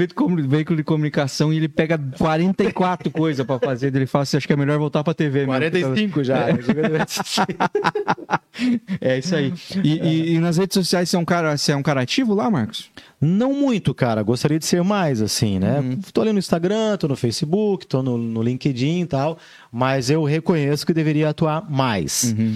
veículo 0.47 0.77
de 0.77 0.83
comunicação 0.83 1.51
e 1.53 1.57
ele 1.57 1.67
pega 1.67 1.99
44 2.17 3.11
coisas 3.11 3.45
pra 3.45 3.59
fazer. 3.59 3.93
Ele 3.95 4.05
fala 4.05 4.23
assim: 4.23 4.37
acho 4.37 4.47
que 4.47 4.53
é 4.53 4.55
melhor 4.55 4.79
voltar 4.79 5.03
pra 5.03 5.13
TV 5.13 5.39
mesmo. 5.45 5.51
45 5.53 6.23
já. 6.23 6.47
É 9.01 9.17
isso 9.17 9.35
aí. 9.35 9.53
E, 9.83 9.93
e- 9.99 10.33
e 10.35 10.39
nas 10.39 10.57
redes 10.57 10.73
sociais 10.73 11.09
você 11.09 11.15
é 11.15 11.19
um 11.19 11.25
cara, 11.25 11.55
você 11.57 11.71
é 11.71 11.75
um 11.75 11.83
cara 11.83 12.01
ativo 12.01 12.33
lá, 12.33 12.49
Marcos? 12.49 12.89
Não 13.21 13.53
muito, 13.53 13.93
cara. 13.93 14.21
Gostaria 14.21 14.59
de 14.59 14.65
ser 14.65 14.83
mais, 14.83 15.21
assim, 15.21 15.59
né? 15.59 15.79
Uhum. 15.79 15.98
Tô 16.13 16.21
ali 16.21 16.31
no 16.31 16.39
Instagram, 16.39 16.97
tô 16.97 17.07
no 17.07 17.15
Facebook, 17.15 17.85
tô 17.87 18.01
no, 18.01 18.17
no 18.17 18.41
LinkedIn 18.41 19.01
e 19.01 19.05
tal, 19.05 19.37
mas 19.71 20.09
eu 20.09 20.23
reconheço 20.23 20.85
que 20.85 20.93
deveria 20.93 21.29
atuar 21.29 21.69
mais. 21.69 22.35
Uhum. 22.37 22.55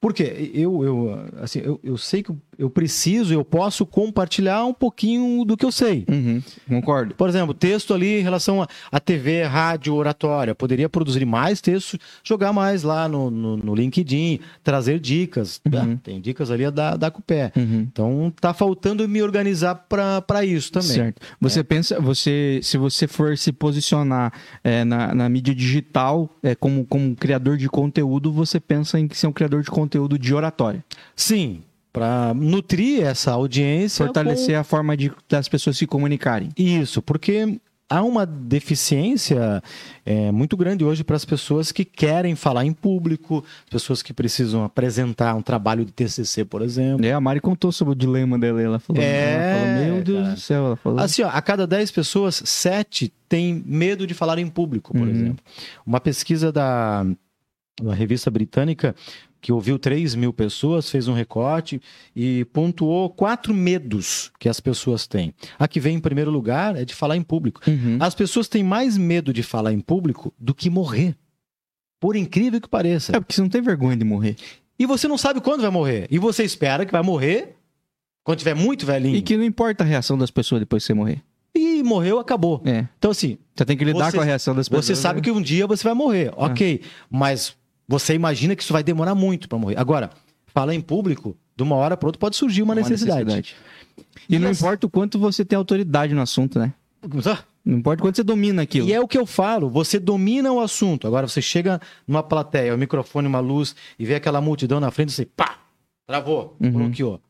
Por 0.00 0.12
quê? 0.12 0.50
Eu, 0.54 0.84
eu, 0.84 1.26
assim, 1.40 1.60
eu, 1.60 1.80
eu 1.82 1.96
sei 1.96 2.22
que 2.22 2.32
eu 2.58 2.70
preciso, 2.70 3.32
eu 3.32 3.44
posso 3.44 3.84
compartilhar 3.84 4.64
um 4.64 4.72
pouquinho 4.72 5.44
do 5.44 5.56
que 5.56 5.64
eu 5.64 5.72
sei. 5.72 6.04
Uhum. 6.08 6.42
Concordo. 6.68 7.14
Por 7.14 7.28
exemplo, 7.28 7.54
texto 7.54 7.92
ali 7.92 8.20
em 8.20 8.22
relação 8.22 8.62
a, 8.62 8.68
a 8.90 9.00
TV, 9.00 9.42
rádio, 9.44 9.94
oratória. 9.94 10.54
Poderia 10.54 10.88
produzir 10.88 11.24
mais 11.24 11.60
texto, 11.60 11.98
jogar 12.24 12.52
mais 12.52 12.82
lá 12.82 13.08
no, 13.08 13.30
no, 13.30 13.56
no 13.56 13.74
LinkedIn, 13.74 14.40
trazer 14.62 14.98
dicas. 14.98 15.60
tá? 15.70 15.82
Uhum. 15.82 15.96
Tem 15.96 16.20
dicas 16.20 16.50
ali 16.50 16.64
a 16.64 16.70
dar, 16.70 16.96
dar 16.96 17.10
com 17.10 17.20
o 17.20 17.22
pé. 17.22 17.52
Uhum. 17.56 17.86
Então 17.90 18.32
tá 18.40 18.54
faltando 18.54 19.06
me 19.08 19.22
organizar 19.22 19.74
para 19.74 20.44
isso 20.44 20.72
também. 20.72 20.88
Certo. 20.88 21.22
Você 21.40 21.62
pensa, 21.62 22.00
você, 22.00 22.60
se 22.62 22.78
você 22.78 23.06
for 23.06 23.36
se 23.36 23.52
posicionar 23.52 24.32
é, 24.64 24.84
na, 24.84 25.14
na 25.14 25.28
mídia 25.28 25.54
digital 25.54 26.30
é, 26.42 26.54
como, 26.54 26.84
como 26.86 27.14
criador 27.14 27.56
de 27.56 27.68
conteúdo, 27.68 28.32
você 28.32 28.58
pensa 28.58 28.98
em 28.98 29.08
ser 29.12 29.26
um 29.26 29.32
criador 29.32 29.62
de 29.62 29.70
conteúdo 29.70 30.18
de 30.18 30.34
oratória. 30.34 30.84
Sim, 31.14 31.62
para 31.96 32.34
nutrir 32.34 33.02
essa 33.04 33.32
audiência. 33.32 34.04
Fortalecer 34.04 34.58
a 34.58 34.62
forma 34.64 34.96
de, 34.96 35.10
das 35.28 35.48
pessoas 35.48 35.76
se 35.78 35.86
comunicarem. 35.86 36.48
com- 36.54 36.62
Isso, 36.62 37.00
porque 37.00 37.58
há 37.88 38.02
uma 38.02 38.26
deficiência 38.26 39.62
é, 40.04 40.30
muito 40.32 40.56
grande 40.56 40.84
hoje 40.84 41.02
para 41.04 41.16
as 41.16 41.24
pessoas 41.24 41.70
que 41.72 41.84
querem 41.84 42.34
falar 42.34 42.64
em 42.64 42.72
público, 42.72 43.44
pessoas 43.70 44.02
que 44.02 44.12
precisam 44.12 44.64
apresentar 44.64 45.34
um 45.34 45.40
trabalho 45.42 45.84
de 45.84 45.92
TCC, 45.92 46.44
por 46.44 46.62
exemplo. 46.62 47.06
É, 47.06 47.12
a 47.12 47.20
Mari 47.20 47.40
contou 47.40 47.72
sobre 47.72 47.92
o 47.92 47.94
dilema 47.94 48.38
dela. 48.38 48.60
Ela 48.60 48.78
falou, 48.78 49.00
É, 49.02 49.32
ela 49.32 49.60
falou 49.60 49.94
meu 49.94 50.04
Deus 50.04 50.22
cara. 50.22 50.34
do 50.34 50.40
céu. 50.40 50.66
Ela 50.66 50.76
falou. 50.76 50.98
Assim, 50.98 51.22
ó, 51.22 51.28
a 51.28 51.40
cada 51.40 51.66
10 51.66 51.90
pessoas, 51.92 52.42
7 52.44 53.12
têm 53.28 53.62
medo 53.64 54.06
de 54.06 54.14
falar 54.14 54.38
em 54.38 54.48
público, 54.48 54.92
por 54.92 55.02
Uhum. 55.06 55.10
exemplo. 55.14 55.44
Uma 55.86 56.00
pesquisa 56.00 56.52
da 56.52 57.06
uma 57.80 57.94
revista 57.94 58.30
britânica 58.30 58.94
que 59.46 59.52
ouviu 59.52 59.78
3 59.78 60.16
mil 60.16 60.32
pessoas, 60.32 60.90
fez 60.90 61.06
um 61.06 61.12
recorte 61.12 61.80
e 62.16 62.44
pontuou 62.46 63.08
quatro 63.08 63.54
medos 63.54 64.32
que 64.40 64.48
as 64.48 64.58
pessoas 64.58 65.06
têm. 65.06 65.32
A 65.56 65.68
que 65.68 65.78
vem 65.78 65.94
em 65.98 66.00
primeiro 66.00 66.32
lugar 66.32 66.74
é 66.74 66.84
de 66.84 66.92
falar 66.92 67.16
em 67.16 67.22
público. 67.22 67.60
Uhum. 67.64 67.96
As 68.00 68.12
pessoas 68.12 68.48
têm 68.48 68.64
mais 68.64 68.98
medo 68.98 69.32
de 69.32 69.44
falar 69.44 69.72
em 69.72 69.78
público 69.78 70.34
do 70.36 70.52
que 70.52 70.68
morrer. 70.68 71.14
Por 72.00 72.16
incrível 72.16 72.60
que 72.60 72.68
pareça. 72.68 73.16
É 73.16 73.20
porque 73.20 73.34
você 73.34 73.40
não 73.40 73.48
tem 73.48 73.62
vergonha 73.62 73.96
de 73.96 74.04
morrer. 74.04 74.34
E 74.76 74.84
você 74.84 75.06
não 75.06 75.16
sabe 75.16 75.40
quando 75.40 75.60
vai 75.60 75.70
morrer. 75.70 76.08
E 76.10 76.18
você 76.18 76.42
espera 76.42 76.84
que 76.84 76.90
vai 76.90 77.02
morrer 77.04 77.54
quando 78.24 78.38
tiver 78.40 78.54
muito 78.54 78.84
velhinho. 78.84 79.14
E 79.14 79.22
que 79.22 79.36
não 79.36 79.44
importa 79.44 79.84
a 79.84 79.86
reação 79.86 80.18
das 80.18 80.32
pessoas 80.32 80.58
depois 80.58 80.82
de 80.82 80.88
você 80.88 80.94
morrer. 80.94 81.22
E 81.54 81.84
morreu, 81.84 82.18
acabou. 82.18 82.60
É. 82.64 82.84
Então, 82.98 83.12
assim, 83.12 83.38
Você 83.54 83.64
tem 83.64 83.76
que 83.76 83.84
lidar 83.84 84.10
Você- 84.10 84.16
com 84.16 84.22
a 84.24 84.26
reação 84.26 84.56
das 84.56 84.68
pessoas. 84.68 84.86
você 84.86 84.96
sabe 84.96 85.20
né? 85.20 85.22
que 85.22 85.30
um 85.30 85.40
dia 85.40 85.68
você 85.68 85.84
vai 85.84 85.94
morrer. 85.94 86.32
Ok. 86.36 86.80
Mas 87.08 87.56
você 87.88 88.14
imagina 88.14 88.54
que 88.56 88.62
isso 88.62 88.72
vai 88.72 88.82
demorar 88.82 89.14
muito 89.14 89.48
para 89.48 89.58
morrer. 89.58 89.78
Agora, 89.78 90.10
falar 90.46 90.74
em 90.74 90.80
público, 90.80 91.36
de 91.56 91.62
uma 91.62 91.76
hora 91.76 91.96
para 91.96 92.08
outra 92.08 92.18
pode 92.18 92.36
surgir 92.36 92.62
uma, 92.62 92.74
necessidade. 92.74 93.56
E, 94.28 94.34
E 94.34 94.38
não 94.38 94.50
importa 94.50 94.86
o 94.86 94.90
quanto 94.90 95.18
você 95.18 95.44
tem 95.44 95.56
autoridade 95.56 96.14
no 96.14 96.20
assunto, 96.20 96.58
né? 96.58 96.72
Não 97.64 97.78
importa 97.78 98.02
o 98.02 98.06
quanto 98.06 98.16
você 98.16 98.22
domina 98.22 98.62
aquilo. 98.62 98.88
E 98.88 98.92
é 98.92 99.00
o 99.00 99.08
que 99.08 99.18
eu 99.18 99.26
falo, 99.26 99.68
você 99.68 99.98
domina 99.98 100.52
o 100.52 100.60
assunto. 100.60 101.06
Agora 101.06 101.26
você 101.26 101.42
chega 101.42 101.80
numa 102.06 102.22
plateia, 102.22 102.74
um 102.74 102.78
microfone, 102.78 103.26
uma 103.26 103.40
luz, 103.40 103.74
e 103.98 104.04
vê 104.04 104.14
aquela 104.14 104.40
multidão 104.40 104.78
na 104.80 104.90
frente, 104.90 105.12
você 105.12 105.24
pá, 105.24 105.58
travou, 106.06 106.56
Uhum. 106.60 106.70
bloqueou. 106.72 107.20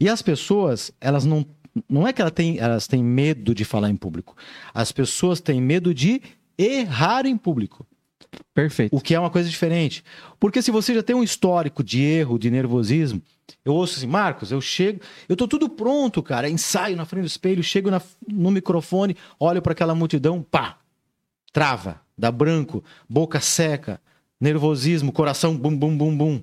E 0.00 0.08
as 0.08 0.20
pessoas, 0.22 0.92
elas 1.00 1.24
não. 1.24 1.44
Não 1.88 2.06
é 2.06 2.12
que 2.12 2.20
ela 2.20 2.32
tem, 2.32 2.58
elas 2.58 2.88
têm 2.88 3.02
medo 3.02 3.54
de 3.54 3.64
falar 3.64 3.88
em 3.90 3.96
público. 3.96 4.36
As 4.74 4.90
pessoas 4.90 5.40
têm 5.40 5.60
medo 5.60 5.94
de 5.94 6.20
errar 6.58 7.24
em 7.26 7.36
público. 7.36 7.86
Perfeito. 8.54 8.94
O 8.94 9.00
que 9.00 9.14
é 9.14 9.20
uma 9.20 9.30
coisa 9.30 9.48
diferente. 9.48 10.04
Porque 10.38 10.62
se 10.62 10.70
você 10.70 10.94
já 10.94 11.02
tem 11.02 11.16
um 11.16 11.22
histórico 11.22 11.82
de 11.82 12.02
erro, 12.02 12.38
de 12.38 12.50
nervosismo, 12.50 13.20
eu 13.64 13.74
ouço 13.74 13.98
assim, 13.98 14.06
Marcos, 14.06 14.52
eu 14.52 14.60
chego, 14.60 15.00
eu 15.28 15.36
tô 15.36 15.48
tudo 15.48 15.68
pronto, 15.68 16.22
cara, 16.22 16.48
ensaio 16.48 16.96
na 16.96 17.04
frente 17.04 17.24
do 17.24 17.26
espelho, 17.26 17.62
chego 17.62 17.90
na- 17.90 18.00
no 18.28 18.50
microfone, 18.50 19.16
olho 19.38 19.60
para 19.60 19.72
aquela 19.72 19.94
multidão, 19.94 20.42
pá, 20.42 20.78
trava, 21.52 22.00
dá 22.16 22.30
branco, 22.30 22.84
boca 23.08 23.40
seca, 23.40 24.00
nervosismo, 24.40 25.12
coração 25.12 25.56
bum 25.56 25.76
bum 25.76 25.96
bum 25.96 26.16
bum. 26.16 26.42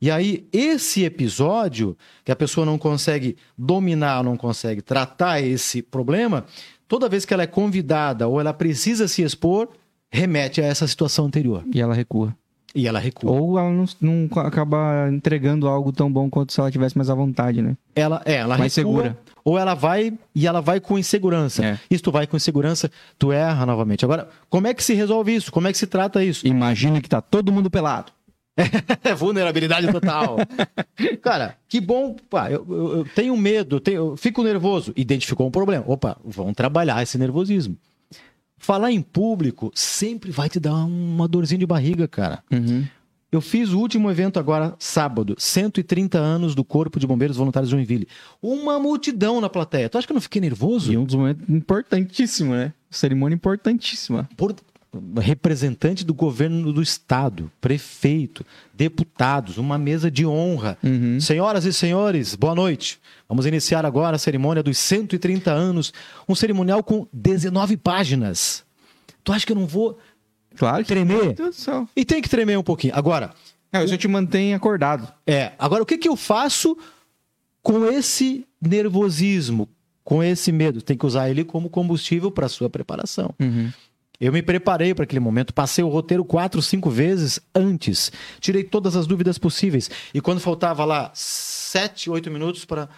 E 0.00 0.10
aí 0.10 0.46
esse 0.52 1.04
episódio 1.04 1.96
que 2.24 2.32
a 2.32 2.36
pessoa 2.36 2.66
não 2.66 2.76
consegue 2.76 3.36
dominar, 3.56 4.22
não 4.24 4.36
consegue 4.36 4.82
tratar 4.82 5.40
esse 5.40 5.80
problema, 5.80 6.44
toda 6.88 7.08
vez 7.08 7.24
que 7.24 7.32
ela 7.32 7.44
é 7.44 7.46
convidada 7.46 8.26
ou 8.28 8.40
ela 8.40 8.52
precisa 8.52 9.08
se 9.08 9.22
expor, 9.22 9.68
remete 10.14 10.60
a 10.62 10.64
essa 10.66 10.86
situação 10.86 11.26
anterior. 11.26 11.64
E 11.72 11.80
ela 11.80 11.94
recua. 11.94 12.34
E 12.74 12.88
ela 12.88 12.98
recua. 12.98 13.30
Ou 13.30 13.58
ela 13.58 13.70
não, 13.70 13.84
não 14.00 14.28
acaba 14.40 15.08
entregando 15.12 15.68
algo 15.68 15.92
tão 15.92 16.10
bom 16.12 16.28
quanto 16.28 16.52
se 16.52 16.58
ela 16.58 16.70
tivesse 16.70 16.96
mais 16.96 17.08
à 17.08 17.14
vontade, 17.14 17.62
né? 17.62 17.76
Ela, 17.94 18.20
é, 18.24 18.34
ela 18.34 18.58
Mais 18.58 18.74
recua, 18.74 18.92
segura. 19.02 19.18
Ou 19.44 19.58
ela 19.58 19.74
vai 19.74 20.12
e 20.34 20.46
ela 20.46 20.60
vai 20.60 20.80
com 20.80 20.98
insegurança. 20.98 21.64
É. 21.64 21.78
E 21.90 21.96
se 21.96 22.02
tu 22.02 22.10
vai 22.10 22.26
com 22.26 22.36
insegurança, 22.36 22.90
tu 23.18 23.30
erra 23.30 23.64
novamente. 23.64 24.04
Agora, 24.04 24.28
como 24.48 24.66
é 24.66 24.74
que 24.74 24.82
se 24.82 24.94
resolve 24.94 25.34
isso? 25.34 25.52
Como 25.52 25.68
é 25.68 25.72
que 25.72 25.78
se 25.78 25.86
trata 25.86 26.24
isso? 26.24 26.46
Imagina 26.46 27.00
que 27.00 27.08
tá 27.08 27.20
todo 27.20 27.52
mundo 27.52 27.70
pelado. 27.70 28.10
Vulnerabilidade 29.16 29.90
total. 29.92 30.36
Cara, 31.22 31.56
que 31.68 31.80
bom. 31.80 32.16
Pá, 32.30 32.50
eu, 32.50 32.64
eu- 32.68 32.96
eu 32.98 33.04
tenho 33.14 33.36
medo, 33.36 33.76
eu, 33.76 33.80
tenho- 33.80 33.96
eu 34.10 34.16
fico 34.16 34.42
nervoso. 34.42 34.92
Identificou 34.96 35.46
um 35.46 35.50
problema. 35.50 35.84
Opa, 35.86 36.16
vamos 36.24 36.54
trabalhar 36.54 37.02
esse 37.02 37.18
nervosismo. 37.18 37.76
Falar 38.64 38.90
em 38.90 39.02
público 39.02 39.70
sempre 39.74 40.30
vai 40.30 40.48
te 40.48 40.58
dar 40.58 40.86
uma 40.86 41.28
dorzinha 41.28 41.58
de 41.58 41.66
barriga, 41.66 42.08
cara. 42.08 42.42
Uhum. 42.50 42.86
Eu 43.30 43.42
fiz 43.42 43.68
o 43.68 43.78
último 43.78 44.10
evento 44.10 44.38
agora, 44.38 44.74
sábado, 44.78 45.34
130 45.36 46.16
anos 46.18 46.54
do 46.54 46.64
Corpo 46.64 46.98
de 46.98 47.06
Bombeiros 47.06 47.36
Voluntários 47.36 47.68
de 47.68 47.76
Joinville. 47.76 48.08
Uma 48.40 48.78
multidão 48.78 49.38
na 49.38 49.50
plateia. 49.50 49.90
Tu 49.90 49.98
acha 49.98 50.06
que 50.06 50.14
eu 50.14 50.14
não 50.14 50.20
fiquei 50.22 50.40
nervoso? 50.40 50.90
E 50.90 50.96
um 50.96 51.04
dos 51.04 51.14
momentos 51.14 51.46
importantíssimos, 51.46 52.56
né? 52.56 52.72
Cerimônia 52.88 53.34
importantíssima. 53.34 54.26
Por 54.34 54.54
representante 55.20 56.04
do 56.04 56.14
governo 56.14 56.72
do 56.72 56.82
estado, 56.82 57.50
prefeito, 57.60 58.44
deputados, 58.72 59.58
uma 59.58 59.78
mesa 59.78 60.10
de 60.10 60.26
honra. 60.26 60.78
Uhum. 60.82 61.20
Senhoras 61.20 61.64
e 61.64 61.72
senhores, 61.72 62.34
boa 62.34 62.54
noite. 62.54 63.00
Vamos 63.28 63.46
iniciar 63.46 63.84
agora 63.84 64.16
a 64.16 64.18
cerimônia 64.18 64.62
dos 64.62 64.78
130 64.78 65.50
anos, 65.50 65.92
um 66.28 66.34
cerimonial 66.34 66.82
com 66.82 67.06
19 67.12 67.76
páginas. 67.76 68.64
Tu 69.22 69.32
acha 69.32 69.46
que 69.46 69.52
eu 69.52 69.56
não 69.56 69.66
vou 69.66 69.98
Claro 70.56 70.82
que 70.82 70.88
tremer? 70.88 71.24
Meu 71.24 71.32
Deus 71.32 71.56
do 71.56 71.60
céu. 71.60 71.88
E 71.96 72.04
tem 72.04 72.22
que 72.22 72.28
tremer 72.28 72.58
um 72.58 72.62
pouquinho. 72.62 72.94
Agora, 72.94 73.30
Não, 73.72 73.84
isso 73.84 73.96
te 73.96 74.08
mantém 74.08 74.54
acordado. 74.54 75.12
É, 75.26 75.52
agora 75.58 75.82
o 75.82 75.86
que, 75.86 75.98
que 75.98 76.08
eu 76.08 76.16
faço 76.16 76.76
com 77.62 77.86
esse 77.86 78.46
nervosismo, 78.60 79.68
com 80.04 80.22
esse 80.22 80.52
medo? 80.52 80.80
Tem 80.80 80.96
que 80.96 81.06
usar 81.06 81.28
ele 81.28 81.44
como 81.44 81.68
combustível 81.68 82.30
para 82.30 82.48
sua 82.48 82.70
preparação. 82.70 83.34
Uhum. 83.40 83.72
Eu 84.20 84.32
me 84.32 84.42
preparei 84.42 84.94
para 84.94 85.04
aquele 85.04 85.20
momento, 85.20 85.52
passei 85.52 85.82
o 85.82 85.88
roteiro 85.88 86.24
quatro, 86.24 86.62
cinco 86.62 86.88
vezes 86.88 87.40
antes, 87.54 88.12
tirei 88.40 88.62
todas 88.62 88.96
as 88.96 89.06
dúvidas 89.06 89.38
possíveis. 89.38 89.90
E 90.12 90.20
quando 90.20 90.40
faltava 90.40 90.84
lá 90.84 91.10
sete, 91.14 92.08
oito 92.08 92.30
minutos 92.30 92.64
para 92.64 92.88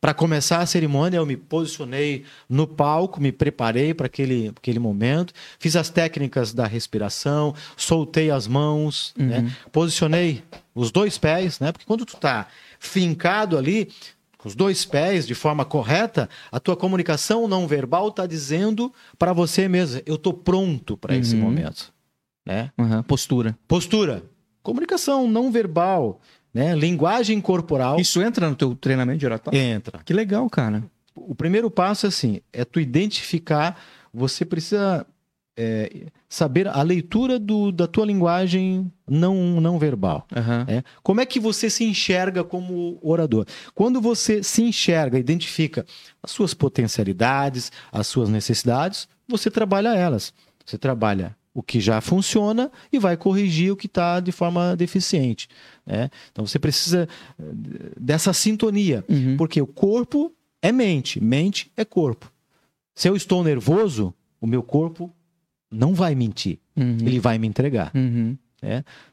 para 0.00 0.12
começar 0.12 0.58
a 0.58 0.66
cerimônia, 0.66 1.16
eu 1.16 1.26
me 1.26 1.36
posicionei 1.36 2.24
no 2.48 2.66
palco, 2.66 3.20
me 3.20 3.32
preparei 3.32 3.94
para 3.94 4.06
aquele, 4.06 4.52
aquele 4.56 4.78
momento, 4.78 5.32
fiz 5.58 5.74
as 5.74 5.88
técnicas 5.88 6.52
da 6.52 6.66
respiração, 6.66 7.54
soltei 7.76 8.30
as 8.30 8.46
mãos, 8.46 9.14
né? 9.16 9.50
posicionei 9.72 10.44
os 10.74 10.92
dois 10.92 11.16
pés, 11.18 11.58
né? 11.58 11.72
Porque 11.72 11.86
quando 11.86 12.04
tu 12.04 12.16
tá 12.18 12.46
fincado 12.78 13.56
ali, 13.56 13.88
com 14.46 14.48
os 14.48 14.54
dois 14.54 14.84
pés 14.84 15.26
de 15.26 15.34
forma 15.34 15.64
correta, 15.64 16.30
a 16.52 16.60
tua 16.60 16.76
comunicação 16.76 17.48
não 17.48 17.66
verbal 17.66 18.08
está 18.08 18.26
dizendo 18.26 18.92
para 19.18 19.32
você 19.32 19.66
mesmo, 19.66 20.00
eu 20.06 20.16
tô 20.16 20.32
pronto 20.32 20.96
para 20.96 21.16
esse 21.16 21.34
Uhum. 21.34 21.40
momento, 21.42 21.92
né? 22.46 22.70
Uhum. 22.78 23.02
Postura. 23.02 23.58
Postura, 23.66 24.22
comunicação 24.62 25.28
não 25.28 25.50
verbal, 25.50 26.20
né? 26.54 26.76
Linguagem 26.76 27.40
corporal 27.40 27.98
Isso 27.98 28.22
entra 28.22 28.48
no 28.48 28.54
teu 28.54 28.76
treinamento 28.76 29.18
de 29.18 29.26
oratória? 29.26 29.58
entra. 29.58 30.00
Que 30.04 30.14
legal, 30.14 30.48
cara. 30.48 30.84
O 31.16 31.34
primeiro 31.34 31.68
passo 31.68 32.06
é 32.06 32.08
assim, 32.08 32.40
é 32.52 32.64
tu 32.64 32.78
identificar, 32.78 33.80
você 34.14 34.44
precisa 34.44 35.04
é, 35.56 36.06
saber 36.28 36.68
a 36.68 36.82
leitura 36.82 37.38
do, 37.38 37.72
da 37.72 37.86
tua 37.86 38.04
linguagem 38.04 38.90
não, 39.08 39.60
não 39.60 39.78
verbal. 39.78 40.26
Aham. 40.34 40.64
É. 40.68 40.82
Como 41.02 41.20
é 41.20 41.26
que 41.26 41.40
você 41.40 41.70
se 41.70 41.84
enxerga 41.84 42.44
como 42.44 42.98
orador? 43.02 43.46
Quando 43.74 44.00
você 44.00 44.42
se 44.42 44.62
enxerga, 44.62 45.18
identifica 45.18 45.86
as 46.22 46.30
suas 46.30 46.52
potencialidades, 46.54 47.72
as 47.90 48.06
suas 48.06 48.28
necessidades, 48.28 49.08
você 49.28 49.50
trabalha 49.50 49.94
elas. 49.94 50.32
Você 50.64 50.76
trabalha 50.78 51.36
o 51.54 51.62
que 51.62 51.80
já 51.80 52.00
funciona 52.02 52.70
e 52.92 52.98
vai 52.98 53.16
corrigir 53.16 53.72
o 53.72 53.76
que 53.76 53.86
está 53.86 54.20
de 54.20 54.30
forma 54.32 54.76
deficiente. 54.76 55.48
né? 55.86 56.10
Então 56.30 56.46
você 56.46 56.58
precisa 56.58 57.08
eh, 57.38 57.42
dessa 57.98 58.32
sintonia, 58.34 59.02
Uhum. 59.08 59.36
porque 59.38 59.62
o 59.62 59.66
corpo 59.66 60.32
é 60.60 60.70
mente, 60.70 61.18
mente 61.22 61.70
é 61.76 61.82
corpo. 61.84 62.30
Se 62.94 63.08
eu 63.08 63.16
estou 63.16 63.42
nervoso, 63.42 64.12
o 64.40 64.46
meu 64.46 64.62
corpo 64.62 65.10
não 65.76 65.94
vai 65.94 66.14
mentir, 66.14 66.58
Uhum. 66.76 66.96
ele 67.02 67.18
vai 67.20 67.38
me 67.38 67.46
entregar. 67.46 67.90
Uhum. 67.94 68.36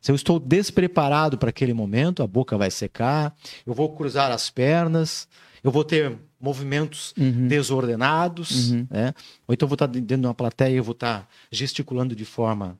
Se 0.01 0.11
eu 0.11 0.15
estou 0.15 0.39
despreparado 0.39 1.37
para 1.37 1.49
aquele 1.49 1.73
momento, 1.73 2.23
a 2.23 2.27
boca 2.27 2.57
vai 2.57 2.71
secar, 2.71 3.35
eu 3.67 3.73
vou 3.73 3.93
cruzar 3.95 4.31
as 4.31 4.49
pernas, 4.49 5.27
eu 5.63 5.69
vou 5.71 5.83
ter 5.83 6.17
movimentos 6.41 7.13
Uhum. 7.17 7.47
desordenados, 7.47 8.71
Uhum. 8.71 8.87
né? 8.89 9.13
ou 9.47 9.53
então 9.53 9.65
eu 9.65 9.69
vou 9.69 9.75
estar 9.75 9.85
dentro 9.87 10.17
de 10.17 10.25
uma 10.27 10.33
plateia 10.33 10.75
e 10.77 10.81
vou 10.81 10.93
estar 10.93 11.27
gesticulando 11.51 12.15
de 12.15 12.25
forma 12.25 12.77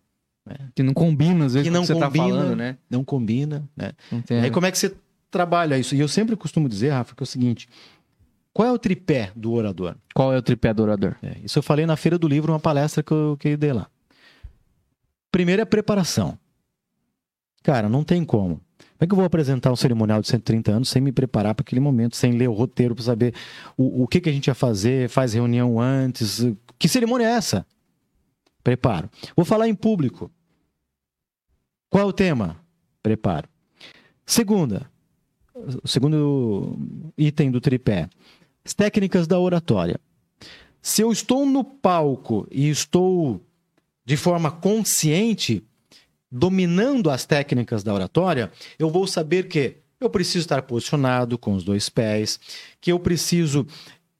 Que 0.76 0.84
não 0.84 0.94
combina, 0.94 1.46
às 1.46 1.54
vezes, 1.54 1.68
que 1.70 1.74
não 1.74 1.82
que 1.82 1.88
você 1.88 1.94
combina, 1.94 2.10
tá 2.10 2.18
falando, 2.34 2.56
né? 2.58 2.78
não 2.90 3.02
combina. 3.04 3.64
Né? 3.78 3.92
Entendo. 4.12 4.44
Aí 4.44 4.52
como 4.52 4.66
é 4.66 4.72
que 4.72 4.78
você 4.78 4.94
trabalha 5.32 5.78
isso? 5.80 5.96
E 5.96 6.00
eu 6.02 6.08
sempre 6.10 6.36
costumo 6.36 6.68
dizer, 6.68 6.90
Rafa, 6.90 7.16
que 7.16 7.22
é 7.22 7.26
o 7.26 7.28
seguinte: 7.28 7.70
qual 8.54 8.68
é 8.68 8.72
o 8.72 8.78
tripé 8.78 9.32
do 9.36 9.52
orador? 9.54 9.96
Qual 10.14 10.32
é 10.32 10.38
o 10.38 10.42
tripé 10.42 10.74
do 10.74 10.84
orador? 10.84 11.16
É, 11.24 11.40
isso 11.44 11.58
eu 11.58 11.64
falei 11.64 11.86
na 11.86 11.96
Feira 11.96 12.20
do 12.20 12.28
Livro, 12.28 12.54
uma 12.54 12.60
palestra 12.60 13.02
que 13.02 13.12
eu, 13.12 13.36
que 13.40 13.50
eu 13.50 13.58
dei 13.58 13.74
lá. 13.74 13.88
Primeiro 15.32 15.62
é 15.62 15.66
preparação. 15.66 16.38
Cara, 17.64 17.90
não 17.90 18.04
tem 18.04 18.24
como. 18.24 18.62
Como 18.78 19.00
é 19.00 19.08
que 19.08 19.14
eu 19.14 19.16
vou 19.16 19.26
apresentar 19.26 19.72
um 19.72 19.76
cerimonial 19.76 20.22
de 20.22 20.28
130 20.28 20.72
anos 20.72 20.90
sem 20.90 21.02
me 21.02 21.12
preparar 21.12 21.56
para 21.56 21.64
aquele 21.64 21.82
momento, 21.82 22.16
sem 22.16 22.34
ler 22.34 22.48
o 22.48 22.54
roteiro 22.54 22.94
para 22.94 23.04
saber 23.04 23.34
o, 23.76 24.04
o 24.04 24.08
que, 24.08 24.22
que 24.22 24.30
a 24.30 24.32
gente 24.32 24.48
ia 24.48 24.54
fazer, 24.54 25.10
faz 25.10 25.34
reunião 25.34 25.82
antes, 25.82 26.46
Que 26.78 26.88
cerimônia 26.88 27.26
é 27.26 27.32
essa? 27.32 27.66
Preparo. 28.64 29.10
Vou 29.36 29.46
falar 29.46 29.68
em 29.68 29.76
público. 29.76 30.32
Qual 31.90 32.04
é 32.04 32.06
o 32.06 32.14
tema? 32.14 32.58
Preparo. 33.02 33.48
Segunda, 34.26 34.90
o 35.54 35.88
segundo 35.88 36.78
item 37.18 37.52
do 37.52 37.60
tripé. 37.60 38.10
As 38.66 38.74
técnicas 38.74 39.28
da 39.28 39.40
oratória. 39.40 40.00
Se 40.82 41.02
eu 41.02 41.12
estou 41.12 41.46
no 41.46 41.64
palco 41.64 42.48
e 42.52 42.70
estou 42.70 43.42
de 44.06 44.18
forma 44.18 44.52
consciente 44.52 45.64
dominando 46.32 47.10
as 47.10 47.26
técnicas 47.26 47.84
da 47.84 47.94
oratória, 47.94 48.52
eu 48.80 48.90
vou 48.90 49.06
saber 49.06 49.48
que 49.48 49.78
eu 50.00 50.10
preciso 50.10 50.40
estar 50.40 50.62
posicionado 50.64 51.38
com 51.38 51.54
os 51.54 51.64
dois 51.64 51.90
pés, 51.90 52.40
que 52.82 52.92
eu 52.92 53.00
preciso 53.00 53.66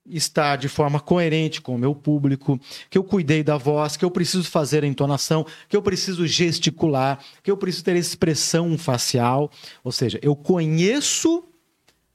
estar 0.06 0.58
de 0.58 0.68
forma 0.68 1.00
coerente 1.00 1.62
com 1.62 1.76
o 1.76 1.78
meu 1.78 1.96
público, 1.96 2.60
que 2.90 2.98
eu 2.98 3.04
cuidei 3.04 3.44
da 3.44 3.58
voz, 3.58 3.96
que 3.96 4.04
eu 4.04 4.12
preciso 4.12 4.50
fazer 4.50 4.84
a 4.84 4.88
entonação, 4.88 5.46
que 5.68 5.76
eu 5.76 5.82
preciso 5.82 6.28
gesticular, 6.28 7.20
que 7.42 7.50
eu 7.50 7.58
preciso 7.58 7.86
ter 7.86 7.96
expressão 7.96 8.78
facial, 8.78 9.50
ou 9.84 9.92
seja, 9.92 10.20
eu 10.22 10.36
conheço 10.36 11.44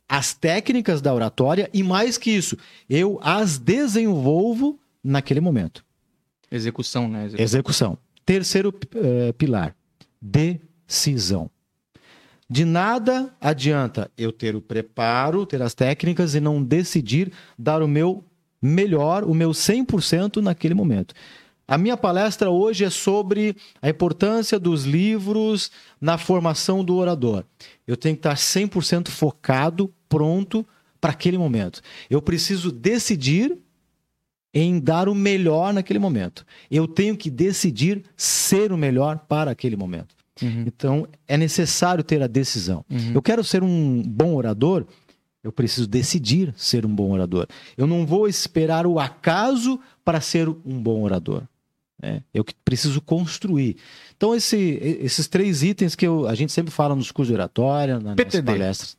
as 0.08 0.32
técnicas 0.32 1.02
da 1.02 1.12
oratória 1.12 1.68
e 1.72 1.82
mais 1.82 2.16
que 2.16 2.30
isso, 2.30 2.56
eu 2.88 3.18
as 3.22 3.58
desenvolvo 3.58 4.78
naquele 5.04 5.40
momento. 5.40 5.84
Execução, 6.50 7.08
né? 7.08 7.26
Execução. 7.26 7.44
Execução. 7.44 7.98
Terceiro 8.24 8.68
uh, 8.68 9.32
pilar, 9.34 9.76
decisão. 10.20 11.50
De 12.48 12.64
nada 12.64 13.34
adianta 13.40 14.10
eu 14.16 14.32
ter 14.32 14.56
o 14.56 14.60
preparo, 14.60 15.44
ter 15.44 15.60
as 15.60 15.74
técnicas 15.74 16.34
e 16.34 16.40
não 16.40 16.62
decidir 16.62 17.30
dar 17.58 17.82
o 17.82 17.88
meu 17.88 18.24
melhor, 18.60 19.24
o 19.24 19.34
meu 19.34 19.50
100% 19.50 20.38
naquele 20.38 20.74
momento. 20.74 21.14
A 21.66 21.76
minha 21.76 21.98
palestra 21.98 22.48
hoje 22.48 22.84
é 22.84 22.90
sobre 22.90 23.54
a 23.82 23.90
importância 23.90 24.58
dos 24.58 24.84
livros 24.84 25.70
na 26.00 26.16
formação 26.16 26.82
do 26.82 26.96
orador. 26.96 27.44
Eu 27.86 27.94
tenho 27.94 28.16
que 28.16 28.20
estar 28.20 28.34
100% 28.34 29.08
focado, 29.08 29.92
pronto 30.08 30.66
para 31.00 31.12
aquele 31.12 31.38
momento. 31.38 31.80
Eu 32.08 32.20
preciso 32.20 32.72
decidir 32.72 33.56
em 34.52 34.80
dar 34.80 35.08
o 35.08 35.14
melhor 35.14 35.72
naquele 35.72 35.98
momento. 35.98 36.44
Eu 36.70 36.88
tenho 36.88 37.16
que 37.16 37.30
decidir 37.30 38.02
ser 38.16 38.72
o 38.72 38.76
melhor 38.76 39.18
para 39.28 39.50
aquele 39.50 39.76
momento. 39.76 40.16
Uhum. 40.42 40.64
Então, 40.66 41.08
é 41.26 41.36
necessário 41.36 42.02
ter 42.02 42.22
a 42.22 42.26
decisão. 42.26 42.84
Uhum. 42.90 43.12
Eu 43.14 43.22
quero 43.22 43.42
ser 43.44 43.62
um 43.62 44.02
bom 44.02 44.34
orador, 44.34 44.86
eu 45.42 45.52
preciso 45.52 45.86
decidir 45.86 46.54
ser 46.56 46.86
um 46.86 46.94
bom 46.94 47.10
orador. 47.12 47.46
Eu 47.76 47.86
não 47.86 48.06
vou 48.06 48.28
esperar 48.28 48.86
o 48.86 48.98
acaso 48.98 49.78
para 50.04 50.20
ser 50.20 50.48
um 50.48 50.80
bom 50.82 51.02
orador. 51.02 51.42
É, 52.00 52.22
eu 52.32 52.44
preciso 52.64 53.00
construir. 53.00 53.76
Então, 54.16 54.34
esse, 54.34 54.78
esses 55.00 55.26
três 55.26 55.64
itens 55.64 55.96
que 55.96 56.06
eu, 56.06 56.28
a 56.28 56.34
gente 56.34 56.52
sempre 56.52 56.72
fala 56.72 56.94
nos 56.94 57.10
cursos 57.10 57.28
de 57.28 57.34
oratória, 57.34 57.98
nas 57.98 58.14
PTD. 58.14 58.52
palestras. 58.52 58.96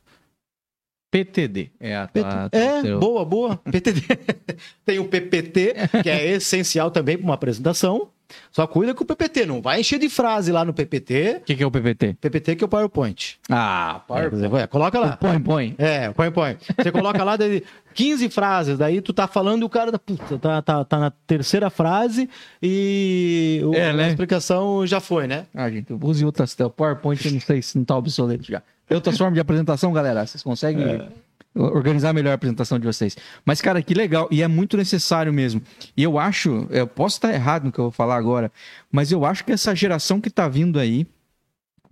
PTD. 1.10 1.70
É, 1.80 1.96
a, 1.96 2.04
a, 2.04 2.48
é 2.52 2.82
seu... 2.82 3.00
boa, 3.00 3.24
boa. 3.24 3.56
PTD. 3.70 4.02
Tem 4.86 4.98
o 4.98 5.08
PPT, 5.08 5.74
que 6.02 6.08
é 6.08 6.26
essencial 6.32 6.90
também 6.90 7.16
para 7.16 7.24
uma 7.24 7.34
apresentação. 7.34 8.10
Só 8.50 8.66
cuida 8.66 8.94
com 8.94 9.04
o 9.04 9.06
PPT, 9.06 9.46
não 9.46 9.62
vai 9.62 9.80
encher 9.80 9.98
de 9.98 10.08
frase 10.08 10.52
lá 10.52 10.64
no 10.64 10.72
PPT. 10.72 11.38
O 11.40 11.44
que, 11.44 11.56
que, 11.56 11.62
é 11.62 11.66
o 11.66 11.70
PPT? 11.70 12.16
PPT 12.20 12.56
que 12.56 12.64
é 12.64 12.66
o 12.66 12.68
PowerPoint. 12.68 13.38
Ah, 13.48 14.02
PowerPoint. 14.06 14.56
É, 14.56 14.66
coloca 14.66 14.98
lá. 14.98 15.16
Põe, 15.16 15.40
põe. 15.40 15.74
É, 15.78 16.10
põe, 16.10 16.30
põe. 16.30 16.56
Você 16.76 16.90
coloca 16.92 17.22
lá 17.22 17.36
daí 17.36 17.62
15 17.94 18.28
frases, 18.28 18.78
daí 18.78 19.00
tu 19.00 19.12
tá 19.12 19.26
falando 19.26 19.62
e 19.62 19.64
o 19.64 19.68
cara 19.68 19.98
puta, 19.98 20.38
tá, 20.38 20.62
tá, 20.62 20.84
tá 20.84 20.98
na 20.98 21.10
terceira 21.10 21.70
frase 21.70 22.28
e 22.62 23.60
o, 23.64 23.74
é, 23.74 23.92
né? 23.92 24.04
a 24.04 24.08
explicação 24.08 24.86
já 24.86 25.00
foi, 25.00 25.26
né? 25.26 25.46
Ah, 25.54 25.70
gente, 25.70 25.92
use 25.92 26.24
outras. 26.24 26.56
O 26.60 26.70
PowerPoint 26.70 27.30
não 27.30 27.40
sei 27.40 27.62
se 27.62 27.76
não 27.76 27.84
tá 27.84 27.96
obsoleto 27.96 28.44
já. 28.44 28.62
Tem 28.86 28.96
outras 28.96 29.16
formas 29.16 29.34
de 29.34 29.40
apresentação, 29.40 29.92
galera? 29.92 30.26
Vocês 30.26 30.42
conseguem. 30.42 30.84
É 30.84 31.29
organizar 31.54 32.12
melhor 32.12 32.30
a 32.30 32.34
apresentação 32.34 32.78
de 32.78 32.86
vocês. 32.86 33.16
Mas, 33.44 33.60
cara, 33.60 33.82
que 33.82 33.94
legal. 33.94 34.28
E 34.30 34.42
é 34.42 34.48
muito 34.48 34.76
necessário 34.76 35.32
mesmo. 35.32 35.62
E 35.96 36.02
eu 36.02 36.18
acho, 36.18 36.66
eu 36.70 36.86
posso 36.86 37.16
estar 37.16 37.32
errado 37.32 37.64
no 37.64 37.72
que 37.72 37.78
eu 37.78 37.84
vou 37.84 37.92
falar 37.92 38.16
agora, 38.16 38.52
mas 38.90 39.10
eu 39.10 39.24
acho 39.24 39.44
que 39.44 39.52
essa 39.52 39.74
geração 39.74 40.20
que 40.20 40.28
está 40.28 40.48
vindo 40.48 40.78
aí, 40.78 41.06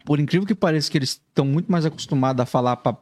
por 0.09 0.19
incrível 0.19 0.47
que 0.47 0.55
pareça, 0.55 0.91
que 0.91 0.97
eles 0.97 1.11
estão 1.11 1.45
muito 1.45 1.71
mais 1.71 1.85
acostumados 1.85 2.41
a 2.41 2.47
falar 2.47 2.77
pra 2.77 2.97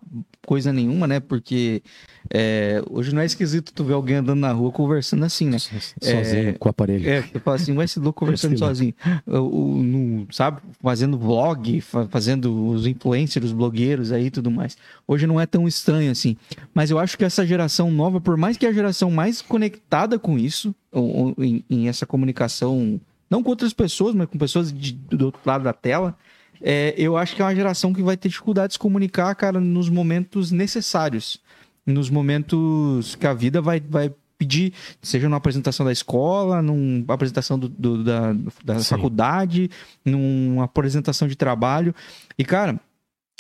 coisa 0.45 0.73
nenhuma, 0.73 1.07
né? 1.07 1.21
Porque 1.21 1.81
é, 2.29 2.83
hoje 2.91 3.15
não 3.15 3.23
é 3.23 3.25
esquisito 3.25 3.73
tu 3.73 3.85
ver 3.85 3.93
alguém 3.93 4.17
andando 4.17 4.41
na 4.41 4.51
rua 4.51 4.73
conversando 4.73 5.25
assim, 5.25 5.49
né? 5.49 5.57
Sozinho, 5.61 6.49
é, 6.49 6.53
com 6.55 6.69
o 6.69 6.71
aparelho. 6.71 7.09
É, 7.09 7.23
tu 7.23 7.39
fala 7.39 7.59
assim, 7.59 7.73
vai 7.75 7.85
esse 7.85 8.01
louco 8.01 8.19
conversando 8.19 8.59
sozinho. 8.59 8.93
O, 9.25 9.81
no, 9.85 10.27
sabe? 10.33 10.61
Fazendo 10.83 11.17
vlog, 11.17 11.81
fazendo 12.11 12.71
os 12.71 12.89
influencers, 12.89 13.47
os 13.47 13.53
blogueiros 13.53 14.11
aí 14.11 14.27
e 14.27 14.31
tudo 14.33 14.51
mais. 14.51 14.77
Hoje 15.07 15.29
não 15.29 15.41
é 15.41 15.47
tão 15.47 15.69
estranho 15.69 16.11
assim. 16.11 16.37
Mas 16.75 16.91
eu 16.91 16.99
acho 16.99 17.17
que 17.17 17.25
essa 17.25 17.47
geração 17.47 17.89
nova, 17.89 18.21
por 18.21 18.37
mais 18.37 18.57
que 18.57 18.67
a 18.67 18.73
geração 18.73 19.13
mais 19.13 19.41
conectada 19.41 20.19
com 20.19 20.37
isso, 20.37 20.75
ou, 20.91 21.37
ou 21.37 21.45
em, 21.45 21.65
em, 21.71 21.87
essa 21.87 22.05
comunicação, 22.05 23.01
não 23.31 23.45
com 23.45 23.51
outras 23.51 23.73
pessoas, 23.73 24.13
mas 24.13 24.27
com 24.27 24.37
pessoas 24.37 24.73
de, 24.73 24.91
do 24.91 25.27
outro 25.27 25.41
lado 25.45 25.63
da 25.63 25.73
tela, 25.73 26.19
é, 26.61 26.95
eu 26.97 27.17
acho 27.17 27.35
que 27.35 27.43
é 27.43 27.45
uma 27.45 27.55
geração 27.55 27.93
que 27.93 28.03
vai 28.03 28.17
ter 28.17 28.29
dificuldade 28.29 28.69
de 28.69 28.75
se 28.75 28.79
comunicar, 28.79 29.35
cara, 29.35 29.61
nos 29.61 29.89
momentos 29.89 30.51
necessários. 30.51 31.41
Nos 31.85 32.11
momentos 32.11 33.15
que 33.15 33.27
a 33.27 33.35
vida 33.35 33.61
vai, 33.61 33.81
vai 33.81 34.13
pedir, 34.37 34.73
seja 35.01 35.29
numa 35.29 35.37
apresentação 35.39 35.85
da 35.87 35.93
escola, 35.93 36.61
numa 36.61 37.15
apresentação 37.15 37.59
do, 37.59 37.69
do, 37.69 38.05
da, 38.05 38.33
da 38.65 38.81
faculdade, 38.81 39.71
numa 40.05 40.65
apresentação 40.65 41.29
de 41.29 41.37
trabalho. 41.37 41.95
E, 42.37 42.45
cara, 42.45 42.81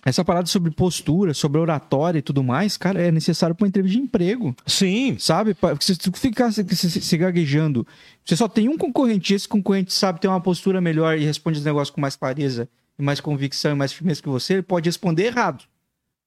essa 0.05 0.24
parada 0.24 0.47
sobre 0.47 0.70
postura, 0.70 1.34
sobre 1.34 1.60
oratória 1.60 2.20
e 2.20 2.22
tudo 2.22 2.43
mais, 2.43 2.76
cara, 2.76 3.01
é 3.01 3.10
necessário 3.10 3.56
para 3.56 3.64
uma 3.64 3.68
entrevista 3.68 3.98
de 3.98 4.05
emprego. 4.05 4.55
Sim. 4.64 5.16
Sabe? 5.18 5.56
Se 5.80 5.97
tu 5.97 6.12
ficar 6.12 6.52
se, 6.52 6.64
se, 6.76 7.01
se, 7.01 7.16
gaguejando, 7.16 7.84
você 8.24 8.36
só 8.36 8.47
tem 8.47 8.68
um 8.68 8.78
concorrente, 8.78 9.34
esse 9.34 9.48
concorrente 9.48 9.93
sabe 9.93 10.20
ter 10.20 10.28
uma 10.28 10.40
postura 10.40 10.80
melhor 10.80 11.18
e 11.18 11.24
responde 11.24 11.59
os 11.59 11.64
negócios 11.64 11.90
com 11.90 12.01
mais 12.01 12.14
clareza 12.14 12.68
mais 13.02 13.20
convicção 13.20 13.73
e 13.73 13.74
mais 13.74 13.93
firmeza 13.93 14.23
que 14.23 14.28
você, 14.28 14.55
ele 14.55 14.62
pode 14.62 14.89
responder 14.89 15.24
errado. 15.24 15.64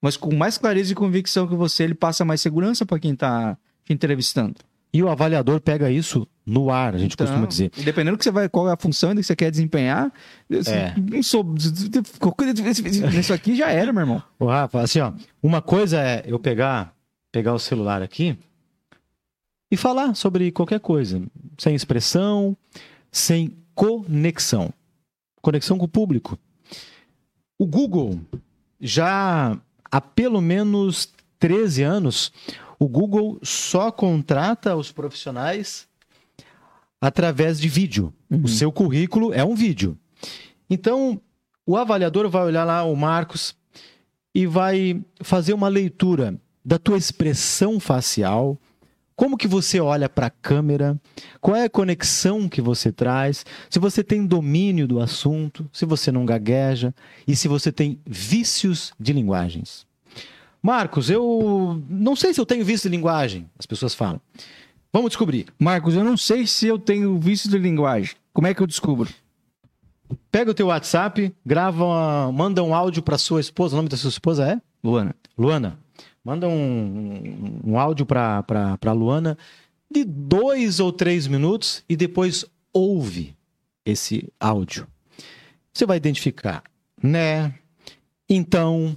Mas 0.02 0.16
com 0.16 0.34
mais 0.34 0.58
clareza 0.58 0.91
e 0.91 0.96
convicção 0.96 1.48
que 1.48 1.56
você, 1.56 1.84
ele 1.84 1.94
passa 1.94 2.24
mais 2.24 2.41
segurança 2.41 2.86
para 2.86 3.00
quem 3.00 3.14
está 3.14 3.58
te 3.84 3.94
entrevistando. 3.94 4.56
E 4.91 5.04
o 5.04 5.10
avaliador 5.10 5.62
pega 5.62 5.91
isso 5.91 6.28
no 6.46 6.72
ar, 6.72 6.96
a 6.96 6.98
gente 6.98 7.14
então, 7.14 7.28
costuma 7.28 7.46
dizer. 7.46 7.72
Dependendo 7.78 8.18
que 8.18 8.24
você 8.24 8.32
vai, 8.32 8.50
qual 8.50 8.68
é 8.68 8.74
a 8.74 8.78
função 8.78 9.16
que 9.16 9.22
você 9.22 9.36
quer 9.36 9.52
desempenhar, 9.52 10.12
é. 10.50 10.96
isso 13.20 13.34
aqui 13.34 13.56
já 13.56 13.70
era, 13.70 13.94
meu 13.94 14.02
irmão. 14.02 14.24
Rafa, 14.41 14.82
assim, 14.82 15.00
ó, 15.00 15.14
uma 15.44 15.62
coisa 15.62 16.02
é 16.02 16.24
eu 16.26 16.40
pegar, 16.40 16.96
pegar 17.32 17.54
o 17.54 17.60
celular 17.60 18.02
aqui 18.02 18.36
e 19.72 19.78
falar 19.78 20.16
sobre 20.16 20.52
qualquer 20.52 20.80
coisa, 20.80 21.22
sem 21.58 21.76
expressão, 21.76 22.58
sem 23.12 23.56
conexão. 23.76 24.74
Conexão 25.40 25.78
com 25.78 25.86
o 25.86 25.90
público. 25.90 26.38
O 27.60 27.68
Google, 27.68 28.22
já 28.80 29.60
há 29.91 29.99
pelo 30.02 30.40
menos 30.40 31.14
13 31.38 31.84
anos, 31.84 32.31
o 32.80 32.88
Google 32.88 33.38
só 33.44 33.91
contrata 33.91 34.77
os 34.77 34.94
profissionais 34.94 35.86
através 37.02 37.60
de 37.60 37.68
vídeo. 37.68 38.14
Uhum. 38.31 38.44
O 38.45 38.48
seu 38.48 38.72
currículo 38.72 39.34
é 39.34 39.44
um 39.44 39.56
vídeo. 39.56 39.98
Então, 40.69 41.19
o 41.65 41.76
avaliador 41.76 42.30
vai 42.30 42.45
olhar 42.45 42.64
lá 42.64 42.84
o 42.84 42.95
Marcos 42.95 43.53
e 44.34 44.48
vai 44.48 45.03
fazer 45.22 45.53
uma 45.53 45.68
leitura 45.68 46.40
da 46.64 46.80
tua 46.80 46.98
expressão 46.98 47.77
facial, 47.77 48.57
como 49.20 49.36
que 49.36 49.50
você 49.50 49.82
olha 49.82 50.08
para 50.08 50.28
a 50.28 50.30
câmera? 50.30 50.98
Qual 51.41 51.54
é 51.54 51.66
a 51.66 51.70
conexão 51.70 52.48
que 52.48 52.62
você 52.62 52.90
traz? 52.90 53.46
Se 53.70 53.78
você 53.78 54.02
tem 54.02 54.26
domínio 54.26 54.88
do 54.88 55.02
assunto, 55.02 55.70
se 55.74 55.84
você 55.84 56.10
não 56.10 56.26
gagueja 56.26 56.96
e 57.28 57.36
se 57.36 57.46
você 57.50 57.70
tem 57.70 58.00
vícios 58.08 58.94
de 58.98 59.12
linguagens. 59.12 59.86
Marcos, 60.64 61.10
eu 61.10 61.84
não 61.90 62.16
sei 62.16 62.34
se 62.34 62.40
eu 62.40 62.46
tenho 62.46 62.64
vício 62.64 62.90
de 62.90 62.96
linguagem, 62.96 63.50
as 63.60 63.66
pessoas 63.66 63.94
falam. 63.94 64.22
Vamos 64.94 65.10
descobrir. 65.10 65.48
Marcos, 65.60 65.96
eu 65.96 66.04
não 66.06 66.16
sei 66.16 66.48
se 66.48 66.68
eu 66.68 66.80
tenho 66.80 67.20
vício 67.20 67.50
de 67.50 67.58
linguagem. 67.58 68.16
Como 68.32 68.48
é 68.48 68.54
que 68.54 68.64
eu 68.64 68.68
descubro? 68.68 69.10
Pega 70.32 70.52
o 70.52 70.54
teu 70.54 70.68
WhatsApp, 70.68 71.36
grava, 71.46 71.84
uma, 71.84 72.32
manda 72.32 72.64
um 72.64 72.74
áudio 72.74 73.04
para 73.04 73.18
sua 73.18 73.41
esposa. 73.41 73.76
O 73.76 73.80
nome 73.80 73.90
da 73.90 73.98
sua 73.98 74.12
esposa 74.12 74.48
é? 74.48 74.62
Luana. 74.82 75.14
Luana. 75.38 75.78
Manda 76.30 76.47
um, 76.47 77.60
um 77.65 77.80
áudio 77.80 78.06
para 78.06 78.45
a 78.85 78.91
Luana 78.91 79.35
de 79.89 80.03
dois 80.03 80.80
ou 80.80 80.93
três 80.93 81.26
minutos 81.26 81.84
e 81.89 81.95
depois 81.97 82.45
ouve 82.72 83.35
esse 83.84 84.31
áudio. 84.39 84.88
Você 85.73 85.88
vai 85.88 85.97
identificar, 85.97 86.61
né? 87.01 87.51
Então, 88.30 88.95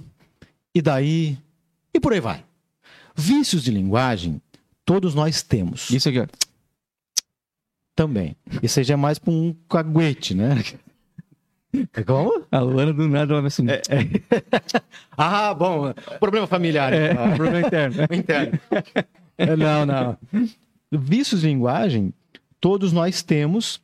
e 0.75 0.79
daí, 0.79 1.35
e 1.91 1.99
por 1.99 2.13
aí 2.13 2.19
vai. 2.19 2.45
Vícios 3.15 3.63
de 3.63 3.71
linguagem, 3.71 4.39
todos 4.85 5.15
nós 5.15 5.41
temos. 5.41 5.89
Isso 5.89 6.09
aqui, 6.09 6.19
ó. 6.19 6.27
Também. 7.95 8.35
Isso 8.61 8.77
aí 8.77 8.85
já 8.85 8.93
é 8.93 8.97
mais 8.97 9.17
para 9.17 9.33
um 9.33 9.55
caguete, 9.67 10.35
né? 10.35 10.63
É 11.93 12.03
como? 12.03 12.45
A 12.51 12.59
Luana 12.59 12.93
do 12.93 13.07
nada, 13.07 13.33
ela 13.33 13.47
assim. 13.47 13.65
É, 13.67 13.81
é. 13.89 14.41
ah, 15.17 15.53
bom. 15.53 15.93
Problema 16.19 16.45
familiar. 16.45 16.93
É, 16.93 17.11
ah. 17.11 17.35
problema 17.35 17.67
interno. 17.67 18.03
interno. 18.11 18.59
É, 19.37 19.55
não, 19.55 19.85
não. 19.85 20.17
Vícios 20.91 21.41
de 21.41 21.47
linguagem, 21.47 22.13
todos 22.61 22.93
nós 22.93 23.23
temos. 23.23 23.81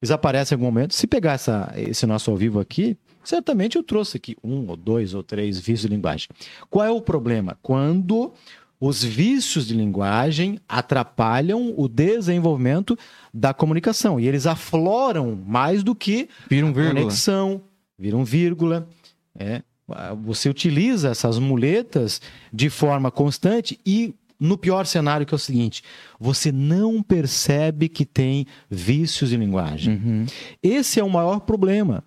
Eles 0.00 0.10
aparecem 0.10 0.56
em 0.56 0.58
algum 0.58 0.66
momento. 0.66 0.94
Se 0.94 1.06
pegar 1.06 1.34
essa, 1.34 1.72
esse 1.76 2.06
nosso 2.06 2.30
ao 2.30 2.36
vivo 2.36 2.58
aqui, 2.58 2.96
certamente 3.22 3.76
eu 3.76 3.82
trouxe 3.82 4.16
aqui 4.16 4.36
um 4.42 4.66
ou 4.68 4.76
dois 4.76 5.14
ou 5.14 5.22
três 5.22 5.58
vícios 5.58 5.82
de 5.82 5.88
linguagem. 5.88 6.28
Qual 6.68 6.84
é 6.84 6.90
o 6.90 7.00
problema? 7.00 7.56
Quando 7.62 8.32
os 8.84 9.04
vícios 9.04 9.68
de 9.68 9.74
linguagem 9.74 10.58
atrapalham 10.68 11.72
o 11.76 11.86
desenvolvimento 11.86 12.98
da 13.32 13.54
comunicação 13.54 14.18
e 14.18 14.26
eles 14.26 14.44
afloram 14.44 15.40
mais 15.46 15.84
do 15.84 15.94
que 15.94 16.28
viram 16.50 16.72
vírgula. 16.72 16.94
conexão, 16.96 17.62
viram 17.96 18.24
vírgula. 18.24 18.88
É, 19.38 19.62
você 20.24 20.48
utiliza 20.48 21.10
essas 21.10 21.38
muletas 21.38 22.20
de 22.52 22.68
forma 22.68 23.08
constante 23.08 23.78
e 23.86 24.16
no 24.38 24.58
pior 24.58 24.84
cenário 24.84 25.24
que 25.24 25.32
é 25.32 25.36
o 25.36 25.38
seguinte, 25.38 25.84
você 26.18 26.50
não 26.50 27.04
percebe 27.04 27.88
que 27.88 28.04
tem 28.04 28.46
vícios 28.68 29.30
de 29.30 29.36
linguagem. 29.36 29.94
Uhum. 29.94 30.26
Esse 30.60 30.98
é 30.98 31.04
o 31.04 31.08
maior 31.08 31.38
problema, 31.38 32.02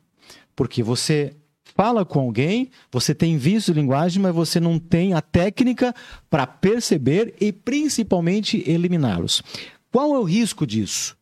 porque 0.53 0.83
você 0.83 1.37
fala 1.75 2.05
com 2.05 2.19
alguém, 2.19 2.69
você 2.91 3.13
tem 3.13 3.37
visto 3.37 3.73
linguagem, 3.73 4.21
mas 4.21 4.33
você 4.33 4.59
não 4.59 4.79
tem 4.79 5.13
a 5.13 5.21
técnica 5.21 5.93
para 6.29 6.47
perceber 6.47 7.35
e 7.39 7.51
principalmente 7.51 8.63
eliminá-los. 8.65 9.43
Qual 9.91 10.15
é 10.15 10.19
o 10.19 10.23
risco 10.23 10.65
disso? 10.65 11.15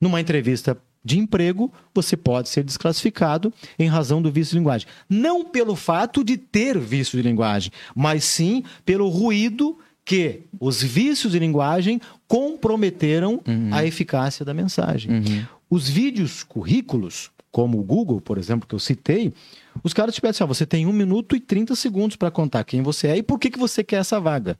Numa 0.00 0.20
entrevista 0.20 0.76
de 1.04 1.18
emprego, 1.18 1.72
você 1.94 2.16
pode 2.16 2.48
ser 2.48 2.62
desclassificado 2.64 3.52
em 3.78 3.88
razão 3.88 4.20
do 4.20 4.30
vício 4.30 4.52
de 4.52 4.58
linguagem. 4.58 4.86
Não 5.08 5.44
pelo 5.44 5.74
fato 5.74 6.22
de 6.22 6.36
ter 6.36 6.78
vício 6.78 7.20
de 7.20 7.28
linguagem, 7.28 7.72
mas 7.94 8.24
sim 8.24 8.62
pelo 8.84 9.08
ruído 9.08 9.78
que 10.04 10.42
os 10.60 10.82
vícios 10.82 11.32
de 11.32 11.38
linguagem 11.38 12.00
comprometeram 12.26 13.40
uhum. 13.46 13.70
a 13.72 13.84
eficácia 13.84 14.44
da 14.44 14.52
mensagem. 14.52 15.12
Uhum. 15.12 15.46
Os 15.70 15.88
vídeos 15.88 16.42
currículos, 16.42 17.30
como 17.50 17.78
o 17.78 17.82
Google, 17.82 18.20
por 18.20 18.38
exemplo, 18.38 18.68
que 18.68 18.74
eu 18.74 18.80
citei, 18.80 19.32
os 19.82 19.92
caras 19.92 20.14
te 20.14 20.20
pedem 20.20 20.30
assim, 20.30 20.44
ó, 20.44 20.46
você 20.46 20.66
tem 20.66 20.86
1 20.86 20.92
minuto 20.92 21.36
e 21.36 21.40
30 21.40 21.74
segundos 21.74 22.16
para 22.16 22.30
contar 22.30 22.64
quem 22.64 22.82
você 22.82 23.08
é 23.08 23.16
e 23.18 23.22
por 23.22 23.38
que, 23.38 23.50
que 23.50 23.58
você 23.58 23.82
quer 23.82 23.96
essa 23.96 24.20
vaga. 24.20 24.58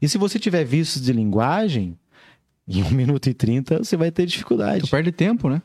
E 0.00 0.08
se 0.08 0.18
você 0.18 0.38
tiver 0.38 0.64
vícios 0.64 1.04
de 1.04 1.12
linguagem, 1.12 1.98
em 2.66 2.82
1 2.82 2.90
minuto 2.92 3.28
e 3.28 3.34
30 3.34 3.78
você 3.78 3.96
vai 3.96 4.10
ter 4.10 4.26
dificuldade. 4.26 4.82
Tu 4.82 4.90
perde 4.90 5.12
tempo, 5.12 5.48
né? 5.48 5.62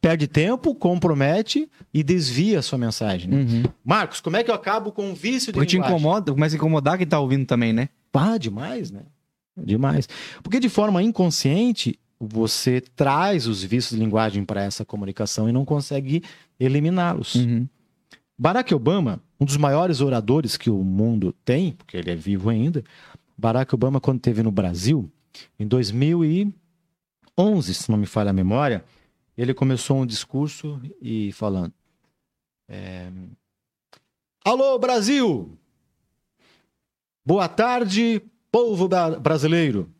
Perde 0.00 0.26
tempo, 0.26 0.74
compromete 0.74 1.70
e 1.94 2.02
desvia 2.02 2.58
a 2.58 2.62
sua 2.62 2.76
mensagem. 2.76 3.30
Né? 3.30 3.36
Uhum. 3.36 3.62
Marcos, 3.84 4.20
como 4.20 4.36
é 4.36 4.42
que 4.42 4.50
eu 4.50 4.54
acabo 4.54 4.90
com 4.90 5.12
o 5.12 5.14
vício 5.14 5.52
de 5.52 5.58
Porque 5.58 5.76
linguagem? 5.76 5.96
te 5.96 6.00
incomoda, 6.00 6.32
começa 6.32 6.56
a 6.56 6.58
incomodar 6.58 6.98
quem 6.98 7.06
tá 7.06 7.20
ouvindo 7.20 7.46
também, 7.46 7.72
né? 7.72 7.88
Pá, 8.10 8.36
demais, 8.36 8.90
né? 8.90 9.02
Demais. 9.56 10.08
Porque 10.42 10.58
de 10.58 10.68
forma 10.68 11.02
inconsciente, 11.02 11.98
você 12.18 12.80
traz 12.80 13.46
os 13.46 13.62
vícios 13.62 13.96
de 13.96 14.04
linguagem 14.04 14.44
para 14.44 14.62
essa 14.62 14.84
comunicação 14.84 15.48
e 15.48 15.52
não 15.52 15.64
consegue 15.64 16.22
eliminá-los. 16.58 17.36
Uhum. 17.36 17.66
Barack 18.40 18.74
Obama, 18.74 19.22
um 19.38 19.44
dos 19.44 19.58
maiores 19.58 20.00
oradores 20.00 20.56
que 20.56 20.70
o 20.70 20.82
mundo 20.82 21.30
tem, 21.44 21.72
porque 21.72 21.94
ele 21.94 22.10
é 22.10 22.16
vivo 22.16 22.48
ainda, 22.48 22.82
Barack 23.36 23.74
Obama, 23.74 24.00
quando 24.00 24.16
esteve 24.16 24.42
no 24.42 24.50
Brasil, 24.50 25.12
em 25.58 25.66
2011, 25.66 26.54
se 27.74 27.90
não 27.90 27.98
me 27.98 28.06
falha 28.06 28.30
a 28.30 28.32
memória, 28.32 28.82
ele 29.36 29.52
começou 29.52 29.98
um 29.98 30.06
discurso 30.06 30.80
e 31.02 31.30
falando: 31.32 31.74
é, 32.66 33.12
Alô, 34.42 34.78
Brasil! 34.78 35.58
Boa 37.22 37.46
tarde, 37.46 38.22
povo 38.50 38.88
brasileiro! 39.20 39.92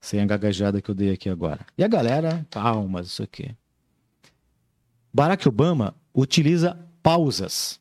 Sem 0.00 0.18
a 0.20 0.26
gaguejada 0.26 0.82
que 0.82 0.90
eu 0.90 0.96
dei 0.96 1.12
aqui 1.12 1.28
agora. 1.28 1.64
E 1.78 1.84
a 1.84 1.88
galera, 1.88 2.44
palmas, 2.50 3.06
isso 3.06 3.22
aqui. 3.22 3.54
Barack 5.14 5.48
Obama 5.48 5.94
utiliza 6.12 6.85
pausas. 7.06 7.78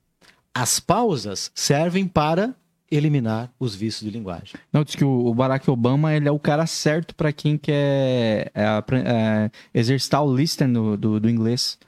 As 0.53 0.79
pausas 0.79 1.51
servem 1.55 2.07
para 2.07 2.53
eliminar 2.91 3.51
os 3.59 3.73
vícios 3.73 4.03
de 4.03 4.15
linguagem. 4.15 4.53
Não, 4.71 4.83
diz 4.83 4.93
que 4.93 5.03
o 5.03 5.33
Barack 5.33 5.67
Obama 5.67 6.13
ele 6.13 6.27
é 6.27 6.31
o 6.31 6.37
cara 6.37 6.67
certo 6.67 7.15
para 7.15 7.33
quem 7.33 7.57
quer 7.57 8.51
é, 8.53 8.83
é, 8.93 9.51
exercitar 9.73 10.23
o 10.23 10.33
listening 10.33 10.73
do, 10.73 10.95
do, 10.95 11.19
do, 11.19 11.27
inglês. 11.27 11.79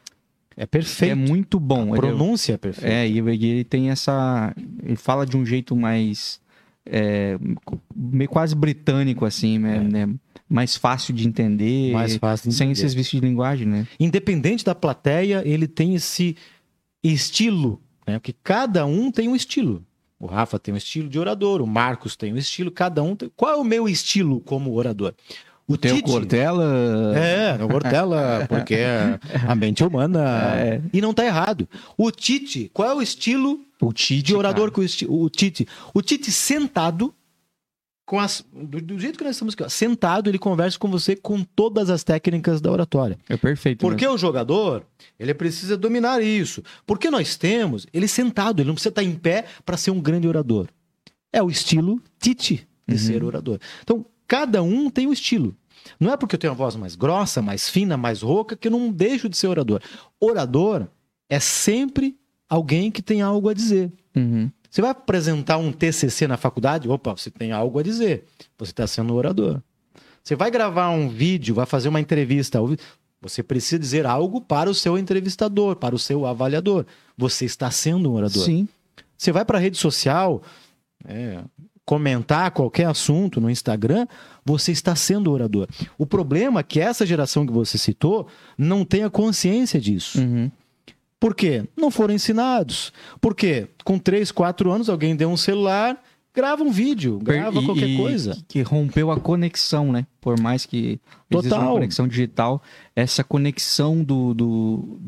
É 0.57 0.65
perfeito. 0.65 1.11
É 1.11 1.15
muito 1.15 1.59
bom. 1.59 1.93
A 1.93 1.97
pronúncia 1.97 2.53
é 2.53 2.57
perfeita. 2.57 2.91
É, 2.91 3.07
e 3.07 3.19
ele 3.19 3.63
tem 3.63 3.91
essa... 3.91 4.51
Ele 4.81 4.95
fala 4.95 5.23
de 5.23 5.37
um 5.37 5.45
jeito 5.45 5.75
mais... 5.75 6.41
É, 6.89 7.37
meio 7.95 8.29
quase 8.29 8.55
britânico, 8.55 9.25
assim, 9.25 9.59
né? 9.59 9.77
É. 9.77 9.79
né? 9.79 10.09
Mais 10.49 10.75
fácil 10.75 11.13
de 11.13 11.27
entender. 11.27 11.91
Mais 11.93 12.15
fácil 12.15 12.49
de 12.49 12.55
entender. 12.55 12.57
Sem 12.57 12.71
esses 12.71 12.95
vícios 12.95 13.21
de 13.21 13.27
linguagem, 13.27 13.67
né? 13.67 13.85
Independente 13.99 14.65
da 14.65 14.73
plateia, 14.73 15.43
ele 15.45 15.67
tem 15.67 15.93
esse 15.93 16.35
estilo, 17.03 17.81
né? 18.05 18.19
Porque 18.19 18.33
cada 18.43 18.85
um 18.85 19.11
tem 19.11 19.27
um 19.27 19.35
estilo. 19.35 19.85
O 20.19 20.25
Rafa 20.25 20.57
tem 20.57 20.73
um 20.73 20.77
estilo 20.77 21.07
de 21.07 21.19
orador, 21.19 21.61
o 21.61 21.67
Marcos 21.67 22.15
tem 22.15 22.33
um 22.33 22.37
estilo, 22.37 22.71
cada 22.71 23.03
um 23.03 23.15
tem... 23.15 23.31
Qual 23.35 23.53
é 23.53 23.55
o 23.55 23.63
meu 23.63 23.87
estilo 23.87 24.39
como 24.41 24.73
orador? 24.73 25.13
O 25.67 25.77
tem 25.77 25.95
Tite... 25.95 26.09
o 26.09 26.13
Cortella. 26.13 27.17
É, 27.17 27.63
o 27.63 27.67
Cortella, 27.67 28.45
porque 28.47 28.75
é 28.75 29.19
a 29.45 29.53
mente 29.53 29.83
humana. 29.83 30.55
É. 30.55 30.81
E 30.93 31.01
não 31.01 31.13
tá 31.13 31.25
errado. 31.25 31.67
O 31.97 32.09
Tite, 32.09 32.71
qual 32.73 32.89
é 32.89 32.95
o 32.95 33.01
estilo 33.01 33.59
o 33.81 33.91
Tite, 33.91 34.23
de 34.23 34.35
orador 34.35 34.71
com 34.71 34.81
o, 34.81 35.23
o 35.23 35.29
Tite? 35.29 35.67
O 35.93 36.01
Tite 36.01 36.31
sentado 36.31 37.13
com 38.07 38.17
as, 38.21 38.43
do, 38.53 38.81
do, 38.81 38.97
jeito 38.97 39.17
que 39.17 39.23
nós 39.25 39.35
estamos 39.35 39.53
aqui, 39.53 39.63
ó, 39.63 39.67
sentado, 39.67 40.29
ele 40.29 40.39
conversa 40.39 40.79
com 40.79 40.89
você 40.89 41.13
com 41.13 41.43
todas 41.43 41.89
as 41.89 42.05
técnicas 42.05 42.61
da 42.61 42.71
oratória. 42.71 43.19
É 43.27 43.35
perfeito. 43.35 43.81
Porque 43.81 44.05
mesmo. 44.05 44.15
o 44.15 44.17
jogador, 44.17 44.85
ele 45.19 45.33
precisa 45.33 45.75
dominar 45.75 46.23
isso. 46.23 46.63
Porque 46.85 47.11
nós 47.11 47.35
temos 47.35 47.85
ele 47.91 48.07
sentado, 48.07 48.61
ele 48.61 48.67
não 48.67 48.75
precisa 48.75 48.91
estar 48.91 49.03
em 49.03 49.13
pé 49.13 49.43
para 49.65 49.75
ser 49.75 49.91
um 49.91 49.99
grande 49.99 50.25
orador. 50.25 50.69
É 51.33 51.43
o 51.43 51.49
estilo 51.49 52.01
Tite 52.17 52.65
de 52.87 52.93
uhum. 52.93 52.97
ser 52.97 53.23
orador. 53.25 53.59
Então, 53.83 54.05
cada 54.25 54.63
um 54.63 54.89
tem 54.89 55.05
um 55.05 55.11
estilo. 55.11 55.53
Não 55.99 56.13
é 56.13 56.15
porque 56.15 56.35
eu 56.35 56.39
tenho 56.39 56.53
uma 56.53 56.57
voz 56.57 56.77
mais 56.77 56.95
grossa, 56.95 57.41
mais 57.41 57.67
fina, 57.67 57.97
mais 57.97 58.21
rouca, 58.21 58.55
que 58.55 58.69
eu 58.69 58.71
não 58.71 58.89
deixo 58.89 59.27
de 59.27 59.35
ser 59.35 59.47
orador. 59.47 59.81
Orador 60.17 60.87
é 61.29 61.41
sempre 61.41 62.15
alguém 62.49 62.89
que 62.89 63.01
tem 63.01 63.21
algo 63.21 63.49
a 63.49 63.53
dizer. 63.53 63.91
Uhum. 64.15 64.49
Você 64.77 64.81
vai 64.83 64.91
apresentar 64.91 65.57
um 65.57 65.71
TCC 65.71 66.27
na 66.27 66.37
faculdade? 66.37 66.87
Opa, 66.87 67.17
você 67.17 67.31
tem 67.31 67.51
algo 67.51 67.79
a 67.79 67.81
dizer. 67.81 68.25
Você 68.59 68.71
está 68.71 68.85
sendo 68.85 69.15
orador. 69.15 69.59
Você 70.23 70.35
vai 70.35 70.51
gravar 70.51 70.91
um 70.91 71.09
vídeo, 71.09 71.55
vai 71.55 71.65
fazer 71.65 71.89
uma 71.89 71.99
entrevista. 71.99 72.59
Você 73.19 73.41
precisa 73.41 73.79
dizer 73.79 74.05
algo 74.05 74.39
para 74.39 74.69
o 74.69 74.75
seu 74.75 74.95
entrevistador, 74.95 75.77
para 75.77 75.95
o 75.95 75.97
seu 75.97 76.27
avaliador. 76.27 76.85
Você 77.17 77.43
está 77.43 77.71
sendo 77.71 78.11
um 78.11 78.13
orador. 78.13 78.45
Sim. 78.45 78.67
Você 79.17 79.31
vai 79.31 79.43
para 79.43 79.57
a 79.57 79.61
rede 79.61 79.77
social, 79.77 80.43
é, 81.07 81.43
comentar 81.83 82.51
qualquer 82.51 82.85
assunto 82.85 83.41
no 83.41 83.49
Instagram, 83.49 84.05
você 84.45 84.71
está 84.71 84.95
sendo 84.95 85.31
orador. 85.31 85.67
O 85.97 86.05
problema 86.05 86.59
é 86.59 86.63
que 86.63 86.79
essa 86.79 87.03
geração 87.03 87.47
que 87.47 87.51
você 87.51 87.79
citou 87.79 88.27
não 88.55 88.85
tem 88.85 89.03
a 89.03 89.09
consciência 89.09 89.81
disso. 89.81 90.19
Uhum. 90.19 90.51
Por 91.19 91.33
quê? 91.33 91.63
Não 91.75 91.89
foram 91.89 92.13
ensinados. 92.13 92.93
Por 93.19 93.35
quê? 93.35 93.67
Com 93.83 93.97
3, 93.97 94.31
4 94.31 94.71
anos, 94.71 94.89
alguém 94.89 95.15
deu 95.15 95.29
um 95.29 95.37
celular, 95.37 96.01
grava 96.33 96.63
um 96.63 96.69
vídeo, 96.69 97.17
grava 97.17 97.59
e, 97.59 97.65
qualquer 97.65 97.97
coisa. 97.97 98.37
Que 98.47 98.61
rompeu 98.61 99.09
a 99.09 99.19
conexão, 99.19 99.91
né? 99.91 100.05
Por 100.21 100.39
mais 100.39 100.65
que 100.65 100.99
Total. 101.29 101.59
uma 101.59 101.71
conexão 101.71 102.07
digital, 102.07 102.61
essa 102.95 103.23
conexão 103.23 104.03
do, 104.03 104.35
do, 104.35 104.99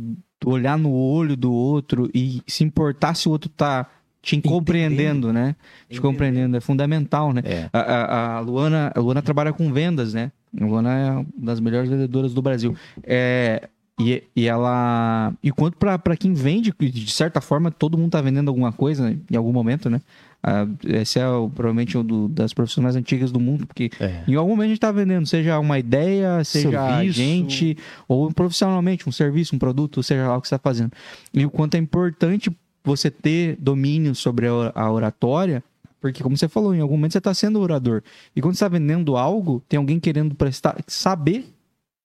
do, 0.42 0.50
olhar 0.50 0.78
no 0.78 0.92
olho 0.92 1.38
do 1.38 1.54
outro 1.54 2.10
e 2.14 2.42
se 2.48 2.64
importar 2.64 3.14
se 3.14 3.28
o 3.28 3.32
outro 3.32 3.50
tá 3.50 3.86
te 4.22 4.42
compreendendo, 4.42 5.32
né? 5.32 5.56
Te 5.88 5.98
Entendendo. 5.98 6.02
compreendendo, 6.02 6.58
é 6.58 6.60
fundamental, 6.60 7.32
né? 7.32 7.42
É. 7.46 7.70
A, 7.72 7.80
a, 7.80 8.38
a, 8.38 8.40
Luana, 8.40 8.92
a 8.96 9.00
Luana 9.00 9.22
trabalha 9.22 9.54
com 9.54 9.72
vendas, 9.72 10.16
né? 10.16 10.32
A 10.60 10.66
Luana 10.66 10.98
é 10.98 11.12
uma 11.12 11.26
das 11.38 11.60
melhores 11.60 11.90
vendedoras 11.90 12.34
do 12.34 12.42
Brasil. 12.42 12.76
É, 13.04 13.70
e, 14.00 14.24
e 14.36 14.48
ela. 14.48 15.34
E 15.44 15.52
quanto 15.52 15.78
para 15.78 16.16
quem 16.16 16.34
vende, 16.34 16.74
de 16.80 17.12
certa 17.12 17.42
forma, 17.42 17.70
todo 17.70 17.98
mundo 17.98 18.12
tá 18.12 18.22
vendendo 18.22 18.48
alguma 18.48 18.72
coisa 18.72 19.10
né, 19.10 19.18
em 19.30 19.36
algum 19.36 19.52
momento, 19.52 19.90
né? 19.90 20.02
Ah, 20.42 20.66
esse 20.86 21.20
é 21.20 21.28
o, 21.28 21.50
provavelmente 21.50 21.98
um 21.98 22.04
do, 22.04 22.30
das 22.30 22.54
profissões 22.54 22.84
mais 22.84 22.96
antigas 22.96 23.30
do 23.30 23.42
mundo, 23.42 23.68
porque 23.68 23.92
é. 24.00 24.24
em 24.26 24.36
algum 24.36 24.52
momento 24.52 24.66
a 24.66 24.70
gente 24.70 24.78
está 24.78 24.92
vendendo, 24.92 25.28
seja 25.28 25.60
uma 25.60 25.78
ideia, 25.78 26.42
seja 26.46 26.88
serviço. 26.88 27.18
gente, 27.18 27.78
ou 28.08 28.32
profissionalmente, 28.32 29.08
um 29.08 29.12
serviço, 29.12 29.54
um 29.54 29.60
produto, 29.60 30.02
seja 30.02 30.30
lá 30.30 30.38
o 30.38 30.42
que 30.42 30.48
você 30.48 30.56
está 30.56 30.70
fazendo. 30.70 30.94
E 31.34 31.46
o 31.46 31.50
quanto 31.50 31.76
é 31.76 31.78
importante 31.78 32.50
você 32.86 33.12
ter 33.12 33.58
domínio 33.60 34.16
sobre 34.16 34.48
a 34.74 34.90
oratória, 34.90 35.62
porque, 36.00 36.24
como 36.24 36.38
você 36.38 36.48
falou, 36.48 36.74
em 36.74 36.80
algum 36.80 36.96
momento 36.96 37.12
você 37.12 37.18
está 37.18 37.34
sendo 37.34 37.60
orador. 37.60 38.02
E 38.34 38.42
quando 38.42 38.54
você 38.54 38.64
está 38.64 38.70
vendendo 38.70 39.18
algo, 39.18 39.62
tem 39.68 39.78
alguém 39.78 40.00
querendo 40.00 40.34
prestar, 40.34 40.78
saber 40.88 41.54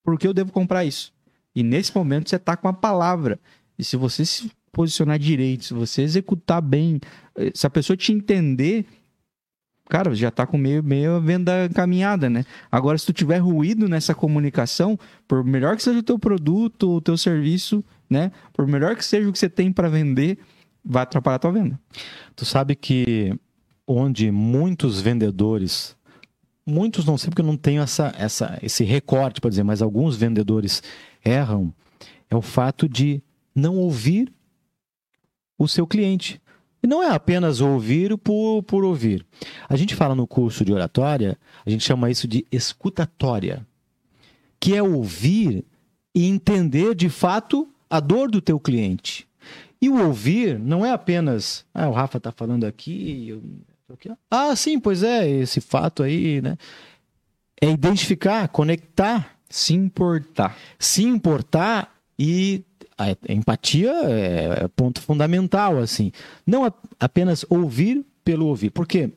por 0.04 0.18
que 0.18 0.26
eu 0.26 0.34
devo 0.34 0.50
comprar 0.50 0.84
isso? 0.84 1.13
E 1.54 1.62
nesse 1.62 1.94
momento 1.94 2.28
você 2.28 2.38
tá 2.38 2.56
com 2.56 2.68
a 2.68 2.72
palavra. 2.72 3.38
E 3.78 3.84
se 3.84 3.96
você 3.96 4.24
se 4.24 4.50
posicionar 4.72 5.18
direito, 5.18 5.64
se 5.64 5.74
você 5.74 6.02
executar 6.02 6.60
bem, 6.60 7.00
eh, 7.36 7.52
se 7.54 7.66
a 7.66 7.70
pessoa 7.70 7.96
te 7.96 8.12
entender, 8.12 8.84
cara, 9.88 10.14
já 10.14 10.30
tá 10.30 10.46
com 10.46 10.58
meio, 10.58 10.82
meio 10.82 11.20
venda 11.20 11.68
caminhada, 11.74 12.28
né? 12.28 12.44
Agora, 12.70 12.98
se 12.98 13.06
tu 13.06 13.12
tiver 13.12 13.38
ruído 13.38 13.88
nessa 13.88 14.14
comunicação, 14.14 14.98
por 15.28 15.44
melhor 15.44 15.76
que 15.76 15.82
seja 15.82 16.00
o 16.00 16.02
teu 16.02 16.18
produto, 16.18 16.96
o 16.96 17.00
teu 17.00 17.16
serviço, 17.16 17.84
né? 18.10 18.32
Por 18.52 18.66
melhor 18.66 18.96
que 18.96 19.04
seja 19.04 19.28
o 19.28 19.32
que 19.32 19.38
você 19.38 19.48
tem 19.48 19.72
para 19.72 19.88
vender, 19.88 20.38
vai 20.84 21.04
atrapalhar 21.04 21.36
a 21.36 21.38
tua 21.38 21.52
venda. 21.52 21.80
Tu 22.36 22.44
sabe 22.44 22.74
que 22.74 23.32
onde 23.86 24.30
muitos 24.30 25.00
vendedores, 25.00 25.96
muitos 26.66 27.04
não 27.04 27.16
sei 27.16 27.30
porque 27.30 27.42
eu 27.42 27.46
não 27.46 27.56
tenho 27.56 27.82
essa, 27.82 28.12
essa, 28.18 28.58
esse 28.62 28.82
recorte 28.84 29.40
para 29.40 29.50
dizer, 29.50 29.62
mas 29.62 29.82
alguns 29.82 30.16
vendedores 30.16 30.82
erram, 31.24 31.72
é 32.28 32.36
o 32.36 32.42
fato 32.42 32.88
de 32.88 33.22
não 33.54 33.76
ouvir 33.76 34.32
o 35.58 35.68
seu 35.68 35.86
cliente. 35.86 36.40
E 36.82 36.86
não 36.86 37.02
é 37.02 37.08
apenas 37.08 37.60
ouvir 37.60 38.16
por, 38.18 38.62
por 38.64 38.84
ouvir. 38.84 39.24
A 39.68 39.76
gente 39.76 39.94
fala 39.94 40.14
no 40.14 40.26
curso 40.26 40.64
de 40.64 40.72
oratória, 40.72 41.38
a 41.64 41.70
gente 41.70 41.82
chama 41.82 42.10
isso 42.10 42.28
de 42.28 42.46
escutatória, 42.52 43.66
que 44.60 44.76
é 44.76 44.82
ouvir 44.82 45.64
e 46.14 46.26
entender 46.26 46.94
de 46.94 47.08
fato 47.08 47.68
a 47.88 48.00
dor 48.00 48.30
do 48.30 48.40
teu 48.40 48.60
cliente. 48.60 49.26
E 49.80 49.88
o 49.88 50.06
ouvir 50.06 50.58
não 50.58 50.84
é 50.84 50.90
apenas, 50.90 51.64
ah, 51.72 51.88
o 51.88 51.92
Rafa 51.92 52.18
está 52.18 52.30
falando 52.30 52.64
aqui, 52.64 53.28
eu... 53.28 53.42
ah, 54.30 54.54
sim, 54.56 54.78
pois 54.78 55.02
é, 55.02 55.28
esse 55.28 55.60
fato 55.60 56.02
aí, 56.02 56.40
né? 56.42 56.56
É 57.60 57.70
identificar, 57.70 58.48
conectar, 58.48 59.33
se 59.48 59.74
importar, 59.74 60.56
se 60.78 61.04
importar 61.04 61.94
e 62.18 62.64
a 62.96 63.32
empatia 63.32 63.92
é 64.04 64.68
ponto 64.68 65.00
fundamental, 65.00 65.78
assim. 65.78 66.12
Não 66.46 66.72
apenas 66.98 67.44
ouvir 67.48 68.04
pelo 68.24 68.46
ouvir. 68.46 68.70
Por 68.70 68.86
quê? 68.86 69.12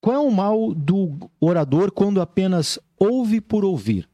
Qual 0.00 0.14
é 0.14 0.18
o 0.18 0.30
mal 0.30 0.74
do 0.74 1.16
orador 1.40 1.90
quando 1.90 2.20
apenas 2.20 2.78
ouve 2.98 3.40
por 3.40 3.64
ouvir? 3.64 4.08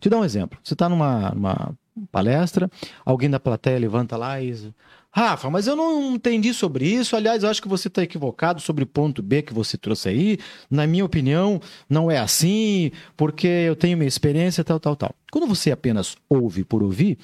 Te 0.00 0.10
dar 0.10 0.18
um 0.18 0.24
exemplo. 0.24 0.58
Você 0.62 0.74
está 0.74 0.88
numa, 0.88 1.30
numa 1.30 1.74
palestra, 2.10 2.70
alguém 3.04 3.30
da 3.30 3.40
plateia 3.40 3.78
levanta 3.78 4.16
lá 4.16 4.40
e 4.40 4.72
Rafa, 5.10 5.48
mas 5.48 5.66
eu 5.66 5.74
não 5.74 6.14
entendi 6.14 6.52
sobre 6.52 6.86
isso. 6.86 7.16
Aliás, 7.16 7.42
eu 7.42 7.48
acho 7.48 7.62
que 7.62 7.68
você 7.68 7.88
está 7.88 8.02
equivocado 8.02 8.60
sobre 8.60 8.84
o 8.84 8.86
ponto 8.86 9.22
B 9.22 9.42
que 9.42 9.54
você 9.54 9.76
trouxe 9.76 10.08
aí. 10.08 10.38
Na 10.70 10.86
minha 10.86 11.04
opinião, 11.04 11.60
não 11.88 12.10
é 12.10 12.18
assim, 12.18 12.92
porque 13.16 13.46
eu 13.46 13.74
tenho 13.74 13.96
minha 13.96 14.08
experiência, 14.08 14.62
tal, 14.62 14.78
tal, 14.78 14.94
tal. 14.94 15.14
Quando 15.32 15.46
você 15.46 15.70
apenas 15.70 16.16
ouve 16.28 16.62
por 16.62 16.82
ouvir, 16.82 17.18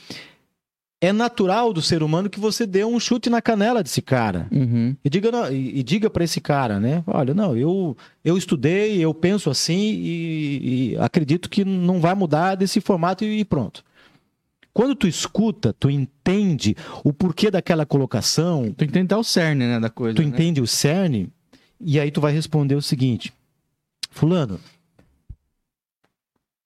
é 1.00 1.12
natural 1.12 1.72
do 1.72 1.82
ser 1.82 2.02
humano 2.02 2.30
que 2.30 2.40
você 2.40 2.66
dê 2.66 2.84
um 2.84 2.98
chute 2.98 3.28
na 3.28 3.42
canela 3.42 3.82
desse 3.82 4.00
cara. 4.00 4.48
Uhum. 4.50 4.96
E 5.04 5.10
diga, 5.10 5.52
e, 5.52 5.80
e 5.80 5.82
diga 5.82 6.08
para 6.08 6.24
esse 6.24 6.40
cara, 6.40 6.80
né? 6.80 7.04
Olha, 7.06 7.34
não, 7.34 7.54
eu, 7.54 7.94
eu 8.24 8.38
estudei, 8.38 8.98
eu 8.98 9.12
penso 9.12 9.50
assim 9.50 9.76
e, 9.76 10.92
e 10.92 10.96
acredito 10.96 11.50
que 11.50 11.64
não 11.64 12.00
vai 12.00 12.14
mudar 12.14 12.54
desse 12.54 12.80
formato 12.80 13.24
e, 13.24 13.40
e 13.40 13.44
pronto. 13.44 13.84
Quando 14.74 14.96
tu 14.96 15.06
escuta, 15.06 15.72
tu 15.72 15.88
entende 15.88 16.76
o 17.04 17.12
porquê 17.12 17.48
daquela 17.48 17.86
colocação. 17.86 18.72
Tu 18.76 18.84
entende 18.84 19.14
o 19.14 19.22
cerne, 19.22 19.64
né, 19.66 19.78
da 19.78 19.88
coisa. 19.88 20.16
Tu 20.16 20.22
né? 20.22 20.28
entende 20.28 20.60
o 20.60 20.66
cerne 20.66 21.30
e 21.80 22.00
aí 22.00 22.10
tu 22.10 22.20
vai 22.20 22.32
responder 22.32 22.74
o 22.74 22.82
seguinte: 22.82 23.32
Fulano, 24.10 24.58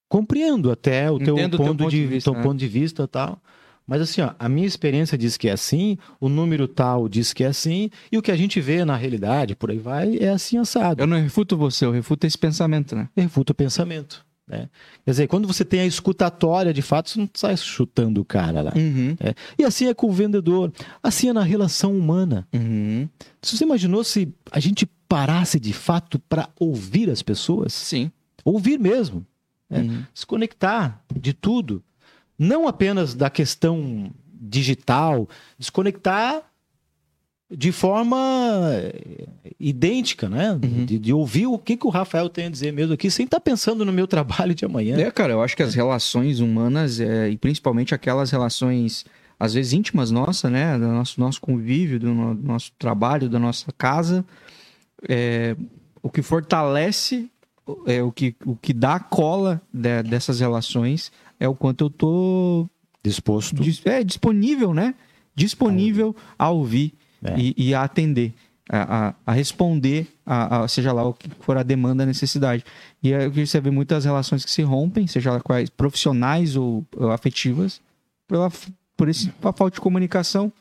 compreendo 0.09 0.71
até 0.71 1.11
o 1.11 1.19
teu 1.19 1.37
ponto, 1.37 1.57
teu 1.57 1.67
ponto, 1.67 1.91
de, 1.91 1.91
de 1.91 2.07
vista, 2.07 2.31
teu 2.31 2.39
né? 2.39 2.43
ponto 2.43 2.59
de 2.59 2.67
vista 2.67 3.07
tal. 3.07 3.43
Mas 3.87 4.03
assim, 4.03 4.21
ó, 4.21 4.33
a 4.39 4.49
minha 4.49 4.67
experiência 4.67 5.17
diz 5.17 5.37
que 5.37 5.49
é 5.49 5.53
assim, 5.53 5.97
o 6.21 6.29
número 6.29 6.69
tal 6.69 7.09
diz 7.09 7.33
que 7.33 7.43
é 7.43 7.47
assim, 7.47 7.91
e 8.13 8.19
o 8.19 8.23
que 8.23 8.31
a 8.31 8.37
gente 8.37 8.61
vê 8.61 8.85
na 8.85 8.97
realidade, 8.97 9.57
por 9.57 9.71
aí 9.71 9.79
vai, 9.79 10.19
é 10.19 10.29
assim 10.29 10.59
assado. 10.59 11.03
Eu 11.03 11.07
não 11.07 11.19
refuto 11.19 11.57
você, 11.57 11.87
eu 11.87 11.91
refuto 11.91 12.27
esse 12.27 12.37
pensamento, 12.37 12.95
né? 12.95 13.09
Eu 13.17 13.23
refuto 13.23 13.53
o 13.53 13.55
pensamento. 13.55 14.27
Né? 14.49 14.69
Quer 15.05 15.11
dizer, 15.11 15.27
quando 15.27 15.47
você 15.47 15.65
tem 15.65 15.81
a 15.81 15.87
escutatória, 15.87 16.73
de 16.73 16.81
fato, 16.83 17.11
você 17.11 17.19
não 17.19 17.29
sai 17.35 17.57
chutando 17.57 18.21
o 18.21 18.25
cara 18.25 18.63
lá. 18.63 18.73
Uhum. 18.75 19.17
É. 19.21 19.35
E 19.59 19.65
assim 19.65 19.87
é 19.87 19.95
com 19.95 20.09
o 20.09 20.13
vendedor, 20.13 20.73
assim 21.03 21.29
é 21.29 21.33
na 21.33 21.43
relação 21.43 21.97
humana. 21.97 22.49
Uhum. 22.53 23.09
Você 23.43 23.65
imaginou 23.65 24.03
se 24.03 24.33
a 24.51 24.59
gente 24.59 24.87
parasse 25.09 25.61
de 25.61 25.73
fato 25.73 26.19
para 26.19 26.49
ouvir 26.59 27.11
as 27.11 27.23
pessoas? 27.23 27.73
Sim. 27.73 28.11
Ouvir 28.45 28.79
mesmo. 28.79 29.27
Né? 29.69 29.81
Uhum. 29.81 30.05
Se 30.15 30.27
conectar 30.27 31.03
de 31.15 31.33
tudo 31.33 31.83
não 32.39 32.69
apenas 32.69 33.15
da 33.15 33.29
questão 33.29 34.11
digital, 34.41 35.29
desconectar 35.59 36.43
de 37.51 37.73
forma 37.73 38.19
eh, 38.75 39.27
idêntica, 39.59 40.29
né? 40.29 40.53
Uhum. 40.53 40.85
De, 40.85 40.99
de, 40.99 41.13
ouvir 41.13 41.47
o 41.47 41.59
que, 41.59 41.77
que 41.77 41.87
o 41.87 41.91
Rafael 41.91 42.29
tem 42.29 42.47
a 42.47 42.51
dizer 42.51 42.73
mesmo 42.73 42.93
aqui, 42.93 43.11
sem 43.11 43.25
estar 43.25 43.39
tá 43.39 43.41
pensando 43.41 43.85
no 43.85 43.93
meu 43.93 44.07
trabalho 44.09 44.55
de 44.55 44.65
amanhã. 44.65 44.99
É, 44.99 45.11
cara, 45.11 45.33
eu 45.33 45.43
acho 45.43 45.57
que 45.57 45.63
as 45.63 45.75
relações 45.75 46.41
humanas, 46.41 47.01
é, 47.01 47.31
e 47.31 47.39
principalmente 47.39 47.95
aquelas 47.95 48.31
relações, 48.31 49.07
às 49.41 49.55
vezes 49.55 49.73
íntimas 49.73 50.11
nossas, 50.11 50.51
né? 50.53 50.79
Do 50.79 50.89
nosso, 50.89 51.19
nosso 51.19 51.41
convívio, 51.41 51.99
do, 51.99 52.13
no, 52.13 52.35
do 52.35 52.47
nosso 52.47 52.71
trabalho, 52.79 53.31
da 53.31 53.39
nossa 53.39 53.73
casa, 53.73 54.25
é, 55.09 55.57
o 56.03 56.11
que 56.11 56.21
fortalece, 56.21 57.31
é, 57.87 58.03
o, 58.03 58.13
que, 58.13 58.37
o 58.45 58.57
que 58.57 58.75
dá 58.75 59.01
cola 59.01 59.63
de, 59.73 60.03
dessas 60.03 60.41
relações 60.41 61.11
é 61.41 61.49
o 61.49 61.55
quanto 61.55 61.85
eu 61.85 61.91
tô 61.91 62.69
disposto. 63.03 63.63
é 63.87 64.05
disponível, 64.05 64.75
né? 64.75 64.95
Disponível 65.35 66.15
a 66.39 66.51
ouvir 66.51 66.93
é. 67.23 67.39
e, 67.39 67.55
e, 67.57 67.75
a 67.75 67.83
atender, 67.83 68.33
a, 68.69 69.09
a, 69.09 69.15
a 69.27 69.33
responder, 69.33 70.07
a, 70.25 70.63
a, 70.63 70.69
seja 70.69 70.93
lá 70.93 71.05
o 71.05 71.13
que 71.13 71.29
for 71.41 71.57
a 71.57 71.63
demanda, 71.63 72.03
a 72.03 72.07
necessidade. 72.07 72.65
E 73.03 73.13
é 73.13 73.29
que 73.31 73.47
você 73.47 73.61
vê 73.61 73.71
muitas 73.71 74.05
relações 74.05 74.45
que 74.45 74.51
se 74.51 74.63
rompem, 74.63 75.07
seja 75.07 75.33
lá 75.33 75.41
quais 75.41 75.71
profissionais 75.71 76.57
ou, 76.57 76.87
ou 76.97 77.11
afetivas, 77.11 77.81
pela, 78.27 78.51
por 78.97 79.09
esse 79.09 79.29
por 79.31 79.55
falta 79.55 79.75
de 79.75 79.81
comunicação. 79.81 80.53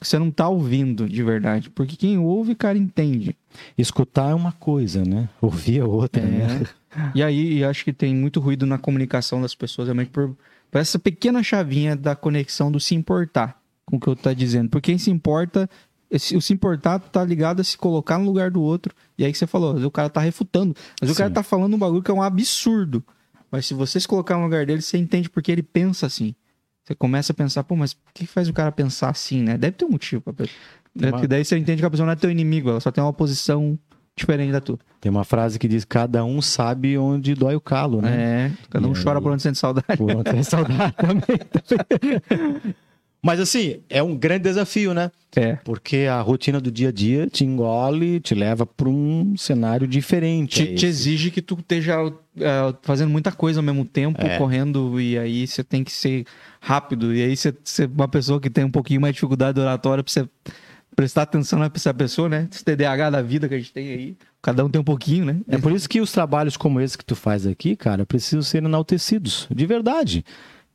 Você 0.00 0.16
não 0.16 0.30
tá 0.30 0.48
ouvindo 0.48 1.08
de 1.08 1.22
verdade. 1.24 1.70
Porque 1.70 1.96
quem 1.96 2.18
ouve, 2.18 2.54
cara, 2.54 2.78
entende. 2.78 3.34
Escutar 3.76 4.30
é 4.30 4.34
uma 4.34 4.52
coisa, 4.52 5.04
né? 5.04 5.28
Ouvir 5.40 5.80
é 5.80 5.84
outra, 5.84 6.22
é. 6.22 6.26
né? 6.26 6.66
E 7.14 7.22
aí, 7.22 7.64
acho 7.64 7.84
que 7.84 7.92
tem 7.92 8.14
muito 8.14 8.40
ruído 8.40 8.64
na 8.64 8.78
comunicação 8.78 9.42
das 9.42 9.54
pessoas, 9.54 9.88
realmente 9.88 10.10
por, 10.10 10.36
por 10.70 10.78
essa 10.78 10.98
pequena 10.98 11.42
chavinha 11.42 11.96
da 11.96 12.14
conexão 12.14 12.70
do 12.70 12.78
se 12.78 12.94
importar 12.94 13.60
com 13.84 13.96
o 13.96 14.00
que 14.00 14.06
eu 14.06 14.14
tô 14.14 14.32
dizendo. 14.34 14.68
Porque 14.70 14.92
quem 14.92 14.98
se 14.98 15.10
importa, 15.10 15.68
esse, 16.10 16.36
o 16.36 16.40
se 16.40 16.52
importar 16.52 16.98
tá 16.98 17.24
ligado 17.24 17.60
a 17.60 17.64
se 17.64 17.76
colocar 17.76 18.18
no 18.18 18.24
lugar 18.24 18.50
do 18.50 18.62
outro. 18.62 18.94
E 19.16 19.24
aí 19.24 19.32
que 19.32 19.38
você 19.38 19.46
falou, 19.46 19.76
o 19.76 19.90
cara 19.90 20.08
tá 20.08 20.20
refutando. 20.20 20.74
Mas 21.00 21.10
Sim. 21.10 21.14
o 21.14 21.16
cara 21.16 21.30
tá 21.30 21.42
falando 21.42 21.74
um 21.74 21.78
bagulho 21.78 22.02
que 22.02 22.10
é 22.10 22.14
um 22.14 22.22
absurdo. 22.22 23.04
Mas 23.50 23.66
se 23.66 23.74
você 23.74 23.98
se 23.98 24.08
colocar 24.08 24.36
no 24.36 24.44
lugar 24.44 24.66
dele, 24.66 24.82
você 24.82 24.98
entende 24.98 25.28
porque 25.28 25.50
ele 25.50 25.62
pensa 25.62 26.06
assim. 26.06 26.34
Você 26.84 26.94
começa 26.94 27.32
a 27.32 27.34
pensar, 27.34 27.64
pô, 27.64 27.76
mas 27.76 27.92
o 27.92 27.96
que 28.14 28.26
faz 28.26 28.48
o 28.48 28.52
cara 28.52 28.72
pensar 28.72 29.10
assim, 29.10 29.42
né? 29.42 29.58
Deve 29.58 29.76
ter 29.76 29.84
um 29.84 29.90
motivo 29.90 30.22
pra 30.22 30.32
pessoa. 30.32 30.58
Uma... 30.94 31.26
Daí 31.26 31.44
você 31.44 31.56
entende 31.58 31.82
que 31.82 31.86
a 31.86 31.90
pessoa 31.90 32.06
não 32.06 32.12
é 32.12 32.16
teu 32.16 32.30
inimigo, 32.30 32.70
ela 32.70 32.80
só 32.80 32.90
tem 32.90 33.04
uma 33.04 33.12
posição 33.12 33.78
diferente 34.16 34.52
da 34.52 34.60
tua. 34.60 34.78
Tem 35.00 35.10
uma 35.10 35.24
frase 35.24 35.58
que 35.58 35.68
diz: 35.68 35.84
cada 35.84 36.24
um 36.24 36.40
sabe 36.40 36.96
onde 36.98 37.34
dói 37.34 37.54
o 37.54 37.60
calo, 37.60 38.00
né? 38.00 38.46
É, 38.46 38.52
cada 38.70 38.88
um 38.88 38.92
e 38.92 39.02
chora 39.02 39.18
aí... 39.18 39.22
por 39.22 39.32
onde 39.32 39.42
sente 39.42 39.58
saudade. 39.58 39.96
Por 39.96 40.10
onde 40.10 40.30
sente 40.30 40.44
saudade 40.44 40.94
também. 40.96 41.38
também. 41.62 42.74
Mas 43.22 43.40
assim, 43.40 43.80
é 43.88 44.02
um 44.02 44.16
grande 44.16 44.44
desafio, 44.44 44.94
né? 44.94 45.10
É. 45.34 45.56
Porque 45.56 46.06
a 46.10 46.20
rotina 46.20 46.60
do 46.60 46.70
dia 46.70 46.88
a 46.88 46.92
dia 46.92 47.26
te 47.26 47.44
engole, 47.44 48.20
te 48.20 48.34
leva 48.34 48.64
para 48.64 48.88
um 48.88 49.36
cenário 49.36 49.86
diferente. 49.86 50.64
Te, 50.64 50.72
é 50.72 50.74
te, 50.74 50.86
exige 50.86 51.30
que 51.30 51.42
tu 51.42 51.54
esteja 51.58 52.02
uh, 52.04 52.14
fazendo 52.82 53.10
muita 53.10 53.32
coisa 53.32 53.60
ao 53.60 53.64
mesmo 53.64 53.84
tempo, 53.84 54.24
é. 54.24 54.38
correndo, 54.38 55.00
e 55.00 55.18
aí 55.18 55.46
você 55.46 55.64
tem 55.64 55.82
que 55.82 55.92
ser 55.92 56.24
rápido. 56.60 57.14
E 57.14 57.22
aí 57.22 57.36
você, 57.36 57.54
você 57.62 57.86
uma 57.86 58.08
pessoa 58.08 58.40
que 58.40 58.48
tem 58.48 58.64
um 58.64 58.70
pouquinho 58.70 59.00
mais 59.00 59.12
de 59.12 59.16
dificuldade 59.16 59.60
oratória, 59.60 60.02
pra 60.02 60.12
você 60.12 60.28
prestar 60.94 61.22
atenção 61.22 61.58
nessa 61.58 61.92
pessoa, 61.92 62.28
né? 62.28 62.48
Esse 62.50 62.64
TDAH 62.64 63.10
da 63.10 63.22
vida 63.22 63.48
que 63.48 63.54
a 63.54 63.58
gente 63.58 63.72
tem 63.72 63.88
aí. 63.90 64.16
Cada 64.40 64.64
um 64.64 64.70
tem 64.70 64.80
um 64.80 64.84
pouquinho, 64.84 65.24
né? 65.26 65.40
É 65.48 65.58
por 65.58 65.72
isso 65.72 65.88
que 65.88 66.00
os 66.00 66.12
trabalhos 66.12 66.56
como 66.56 66.80
esse 66.80 66.96
que 66.96 67.04
tu 67.04 67.14
faz 67.14 67.46
aqui, 67.46 67.76
cara, 67.76 68.06
precisam 68.06 68.42
ser 68.42 68.58
enaltecidos. 68.58 69.46
De 69.50 69.66
verdade. 69.66 70.24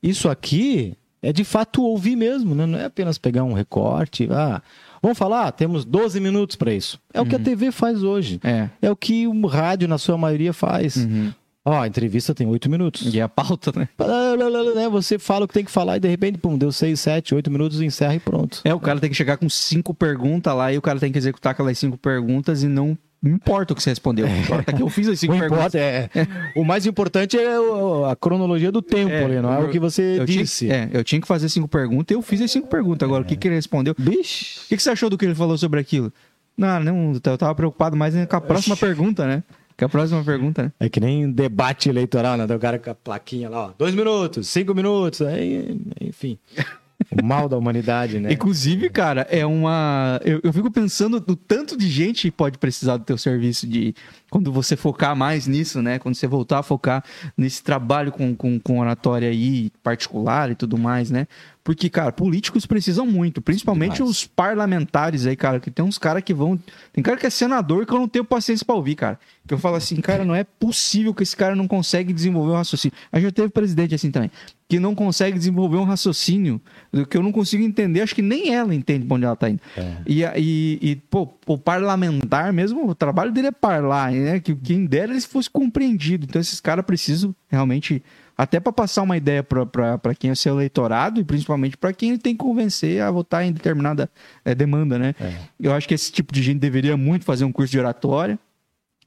Isso 0.01 0.29
aqui 0.29 0.95
é 1.23 1.31
de 1.31 1.45
fato 1.45 1.81
ouvir 1.81 2.17
mesmo, 2.17 2.53
né? 2.53 2.65
Não 2.65 2.77
é 2.77 2.85
apenas 2.85 3.17
pegar 3.17 3.45
um 3.45 3.53
recorte. 3.53 4.27
Ah, 4.29 4.61
vamos 5.01 5.17
falar, 5.17 5.51
temos 5.53 5.85
12 5.85 6.19
minutos 6.19 6.57
para 6.57 6.73
isso. 6.73 6.99
É 7.13 7.19
uhum. 7.19 7.25
o 7.25 7.29
que 7.29 7.35
a 7.35 7.37
uhum. 7.37 7.43
TV 7.43 7.71
faz 7.71 8.03
hoje. 8.03 8.41
É. 8.43 8.69
é 8.81 8.91
o 8.91 8.95
que 8.95 9.25
o 9.25 9.47
rádio, 9.47 9.87
na 9.87 9.97
sua 9.97 10.17
maioria, 10.17 10.51
faz. 10.51 10.97
Uhum. 10.97 11.31
Ó, 11.65 11.81
a 11.81 11.87
entrevista 11.87 12.35
tem 12.35 12.45
oito 12.45 12.69
minutos. 12.69 13.15
E 13.15 13.21
a 13.21 13.29
pauta, 13.29 13.71
né? 13.73 13.87
né? 14.75 14.89
Você 14.89 15.17
fala 15.17 15.45
o 15.45 15.47
que 15.47 15.53
tem 15.53 15.63
que 15.63 15.71
falar 15.71 15.95
e 15.95 15.99
de 16.01 16.09
repente, 16.09 16.37
pum, 16.37 16.57
deu 16.57 16.73
seis, 16.73 16.99
sete, 16.99 17.33
oito 17.33 17.49
minutos, 17.49 17.79
encerra 17.79 18.15
e 18.15 18.19
pronto. 18.19 18.59
É, 18.65 18.73
o 18.73 18.79
cara 18.81 18.99
tem 18.99 19.09
que 19.09 19.15
chegar 19.15 19.37
com 19.37 19.47
cinco 19.47 19.93
perguntas 19.93 20.53
lá 20.53 20.73
e 20.73 20.77
o 20.77 20.81
cara 20.81 20.99
tem 20.99 21.09
que 21.09 21.17
executar 21.17 21.53
aquelas 21.53 21.79
cinco 21.79 21.97
perguntas 21.97 22.63
e 22.63 22.67
não 22.67 22.97
Não 23.23 23.31
importa 23.35 23.71
o 23.71 23.75
que 23.75 23.81
você 23.81 23.89
respondeu. 23.91 24.27
Importa 24.27 24.73
que 24.73 24.81
eu 24.83 24.89
fiz 24.89 25.07
as 25.07 25.17
cinco 25.21 25.33
O, 25.33 25.39
perguntas. 25.39 25.73
é, 25.75 26.09
o 26.57 26.65
mais 26.65 26.85
importante 26.85 27.37
é 27.39 27.57
o- 27.57 28.03
a 28.03 28.15
cronologia 28.17 28.69
do 28.69 28.81
tempo 28.81 29.11
É, 29.13 29.23
ali, 29.23 29.39
não 29.39 29.53
é 29.53 29.61
eu- 29.61 29.67
o 29.67 29.69
que 29.71 29.79
você 29.79 30.19
Eu 30.19 30.25
tinha, 30.25 30.43
disse. 30.43 30.69
é, 30.69 30.89
eu 30.91 31.03
tinha 31.05 31.21
que 31.21 31.27
fazer 31.27 31.47
cinco 31.47 31.67
perguntas 31.69 32.13
e 32.13 32.17
eu 32.17 32.21
fiz 32.21 32.41
as 32.41 32.51
cinco 32.51 32.67
perguntas. 32.67 33.07
Agora, 33.07 33.23
o 33.23 33.25
que, 33.25 33.37
que 33.37 33.47
ele 33.47 33.55
respondeu? 33.55 33.95
Bicho. 33.97 34.59
O 34.65 34.67
que, 34.67 34.75
que 34.75 34.83
você 34.83 34.89
achou 34.89 35.09
do 35.09 35.17
que 35.17 35.23
ele 35.23 35.33
falou 35.35 35.57
sobre 35.57 35.79
aquilo? 35.79 36.11
Não, 36.57 36.79
não, 36.83 37.13
eu 37.13 37.37
tava 37.37 37.55
preocupado 37.55 37.95
mais 37.95 38.13
com 38.27 38.35
a 38.35 38.41
próxima 38.41 38.75
pergunta, 38.75 39.25
né? 39.25 39.41
Com 39.75 39.85
a 39.85 39.89
próxima 39.89 40.23
pergunta, 40.23 40.63
né? 40.63 40.71
É 40.79 40.87
que 40.89 40.99
nem 40.99 41.31
debate 41.31 41.89
eleitoral, 41.89 42.37
né? 42.37 42.45
Do 42.45 42.59
cara 42.59 42.77
com 42.77 42.91
a 42.91 42.93
plaquinha 42.93 43.49
lá, 43.49 43.67
ó. 43.67 43.71
Dois 43.75 43.95
minutos, 43.95 44.47
cinco 44.49 44.75
minutos, 44.75 45.21
aí, 45.23 45.79
enfim. 45.99 46.37
O 47.11 47.25
mal 47.25 47.47
da 47.49 47.57
humanidade, 47.57 48.19
né? 48.19 48.31
Inclusive, 48.31 48.89
cara, 48.89 49.27
é 49.29 49.45
uma. 49.45 50.19
Eu, 50.23 50.39
eu 50.43 50.53
fico 50.53 50.71
pensando 50.71 51.23
no 51.25 51.35
tanto 51.35 51.77
de 51.77 51.89
gente 51.89 52.23
que 52.23 52.31
pode 52.31 52.57
precisar 52.57 52.97
do 52.97 53.03
teu 53.03 53.17
serviço 53.17 53.67
de. 53.67 53.93
Quando 54.33 54.51
você 54.51 54.75
focar 54.75 55.15
mais 55.15 55.45
nisso, 55.45 55.79
né? 55.79 55.99
Quando 55.99 56.15
você 56.15 56.25
voltar 56.25 56.57
a 56.57 56.63
focar 56.63 57.03
nesse 57.37 57.61
trabalho 57.61 58.11
com, 58.11 58.35
com, 58.35 58.59
com 58.59 58.79
oratória 58.79 59.29
aí, 59.29 59.69
particular 59.83 60.49
e 60.49 60.55
tudo 60.55 60.75
mais, 60.75 61.11
né? 61.11 61.27
Porque, 61.63 61.89
cara, 61.89 62.11
políticos 62.11 62.65
precisam 62.65 63.05
muito, 63.05 63.41
principalmente 63.41 63.97
Demais. 63.97 64.11
os 64.11 64.27
parlamentares 64.27 65.25
aí, 65.25 65.35
cara, 65.35 65.61
que 65.61 65.71
tem 65.71 65.85
uns 65.85 65.97
caras 65.97 66.21
que 66.21 66.33
vão. 66.33 66.59
Tem 66.91 67.01
cara 67.01 67.15
que 67.15 67.25
é 67.25 67.29
senador 67.29 67.85
que 67.85 67.93
eu 67.93 67.99
não 67.99 68.07
tenho 68.07 68.25
paciência 68.25 68.65
pra 68.65 68.75
ouvir, 68.75 68.95
cara. 68.95 69.17
Que 69.47 69.53
eu 69.53 69.57
falo 69.57 69.77
assim, 69.77 69.95
cara, 70.01 70.25
não 70.25 70.35
é 70.35 70.43
possível 70.43 71.13
que 71.13 71.23
esse 71.23 71.35
cara 71.35 71.55
não 71.55 71.67
consegue 71.67 72.11
desenvolver 72.11 72.51
um 72.51 72.55
raciocínio. 72.55 72.97
A 73.11 73.17
gente 73.17 73.27
já 73.27 73.31
teve 73.31 73.49
presidente 73.49 73.95
assim 73.95 74.11
também, 74.11 74.29
que 74.67 74.77
não 74.77 74.93
consegue 74.93 75.37
desenvolver 75.37 75.77
um 75.77 75.83
raciocínio 75.83 76.61
que 77.09 77.15
eu 77.15 77.23
não 77.23 77.31
consigo 77.31 77.63
entender, 77.63 78.01
acho 78.01 78.15
que 78.15 78.21
nem 78.21 78.53
ela 78.53 78.73
entende 78.75 79.05
pra 79.05 79.15
onde 79.15 79.25
ela 79.25 79.35
tá 79.35 79.49
indo. 79.49 79.61
É. 79.77 79.95
E, 80.05 80.23
e, 80.23 80.79
e, 80.81 80.95
pô, 80.95 81.29
o 81.45 81.57
parlamentar 81.57 82.51
mesmo, 82.51 82.89
o 82.89 82.95
trabalho 82.95 83.31
dele 83.31 83.47
é 83.47 83.51
parlar, 83.51 84.13
né? 84.23 84.39
Que 84.39 84.55
quem 84.55 84.85
dera 84.85 85.11
ele 85.11 85.21
fosse 85.21 85.49
compreendido. 85.49 86.25
Então 86.25 86.41
esses 86.41 86.59
caras 86.59 86.85
precisam 86.85 87.35
realmente, 87.47 88.03
até 88.37 88.59
para 88.59 88.71
passar 88.71 89.01
uma 89.03 89.17
ideia 89.17 89.43
para 89.43 90.15
quem 90.17 90.31
é 90.31 90.35
seu 90.35 90.55
eleitorado 90.55 91.19
e 91.19 91.23
principalmente 91.23 91.77
para 91.77 91.93
quem 91.93 92.09
ele 92.09 92.17
tem 92.17 92.33
que 92.33 92.39
convencer 92.39 93.01
a 93.01 93.11
votar 93.11 93.45
em 93.45 93.51
determinada 93.51 94.09
eh, 94.43 94.55
demanda, 94.55 94.97
né? 94.97 95.15
É. 95.19 95.33
Eu 95.59 95.73
acho 95.73 95.87
que 95.87 95.93
esse 95.93 96.11
tipo 96.11 96.33
de 96.33 96.41
gente 96.41 96.59
deveria 96.59 96.97
muito 96.97 97.25
fazer 97.25 97.45
um 97.45 97.51
curso 97.51 97.71
de 97.71 97.79
oratória. 97.79 98.39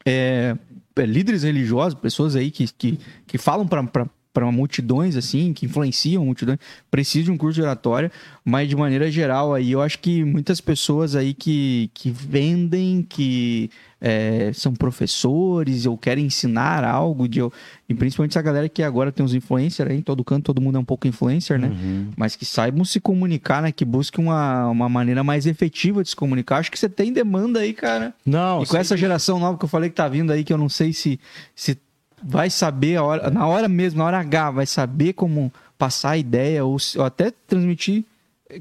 É, 0.04 0.56
é, 0.96 1.04
líderes 1.04 1.42
religiosos, 1.42 1.98
pessoas 1.98 2.36
aí 2.36 2.50
que, 2.50 2.66
que, 2.72 2.98
que 3.26 3.36
falam 3.36 3.66
para 3.66 4.08
para 4.36 4.52
multidões 4.52 5.16
assim, 5.16 5.54
que 5.54 5.64
influenciam 5.64 6.22
multidões, 6.22 6.58
precisam 6.90 7.24
de 7.24 7.30
um 7.30 7.38
curso 7.38 7.54
de 7.54 7.62
oratória, 7.62 8.12
mas 8.44 8.68
de 8.68 8.76
maneira 8.76 9.10
geral 9.10 9.54
aí 9.54 9.72
eu 9.72 9.80
acho 9.80 9.98
que 9.98 10.22
muitas 10.24 10.60
pessoas 10.60 11.16
aí 11.16 11.32
que, 11.32 11.90
que 11.94 12.10
vendem, 12.10 13.02
que 13.02 13.70
é, 13.98 14.52
são 14.52 14.74
professores 14.74 15.86
ou 15.86 15.96
querem 15.96 16.26
ensinar 16.26 16.84
algo, 16.84 17.26
de, 17.26 17.40
e 17.88 17.94
principalmente 17.94 18.32
essa 18.32 18.42
galera 18.42 18.68
que 18.68 18.82
agora 18.82 19.10
tem 19.10 19.24
os 19.24 19.32
influencers 19.32 19.90
aí, 19.90 19.96
em 19.96 20.02
todo 20.02 20.22
canto, 20.22 20.44
todo 20.44 20.60
mundo 20.60 20.76
é 20.76 20.80
um 20.80 20.84
pouco 20.84 21.08
influencer, 21.08 21.58
né? 21.58 21.68
Uhum. 21.68 22.10
mas 22.14 22.36
que 22.36 22.44
saibam 22.44 22.84
se 22.84 23.00
comunicar, 23.00 23.62
né? 23.62 23.72
Que 23.72 23.86
busquem 23.86 24.22
uma, 24.22 24.68
uma 24.68 24.88
maneira 24.88 25.24
mais 25.24 25.46
efetiva 25.46 26.02
de 26.02 26.10
se 26.10 26.16
comunicar. 26.16 26.58
Acho 26.58 26.70
que 26.70 26.78
você 26.78 26.90
tem 26.90 27.10
demanda 27.10 27.60
aí, 27.60 27.72
cara. 27.72 28.12
Não, 28.24 28.62
e 28.62 28.66
com 28.66 28.76
essa 28.76 28.98
geração 28.98 29.40
nova 29.40 29.56
que 29.56 29.64
eu 29.64 29.68
falei 29.68 29.88
que 29.88 29.96
tá 29.96 30.06
vindo 30.06 30.30
aí, 30.30 30.44
que 30.44 30.52
eu 30.52 30.58
não 30.58 30.68
sei 30.68 30.92
se, 30.92 31.18
se 31.54 31.78
vai 32.22 32.50
saber 32.50 32.98
hora, 32.98 33.30
na 33.30 33.46
hora 33.46 33.68
mesmo, 33.68 33.98
na 33.98 34.04
hora 34.06 34.18
H, 34.18 34.50
vai 34.50 34.66
saber 34.66 35.12
como 35.12 35.52
passar 35.78 36.10
a 36.10 36.18
ideia 36.18 36.64
ou, 36.64 36.76
ou 36.96 37.04
até 37.04 37.30
transmitir 37.46 38.04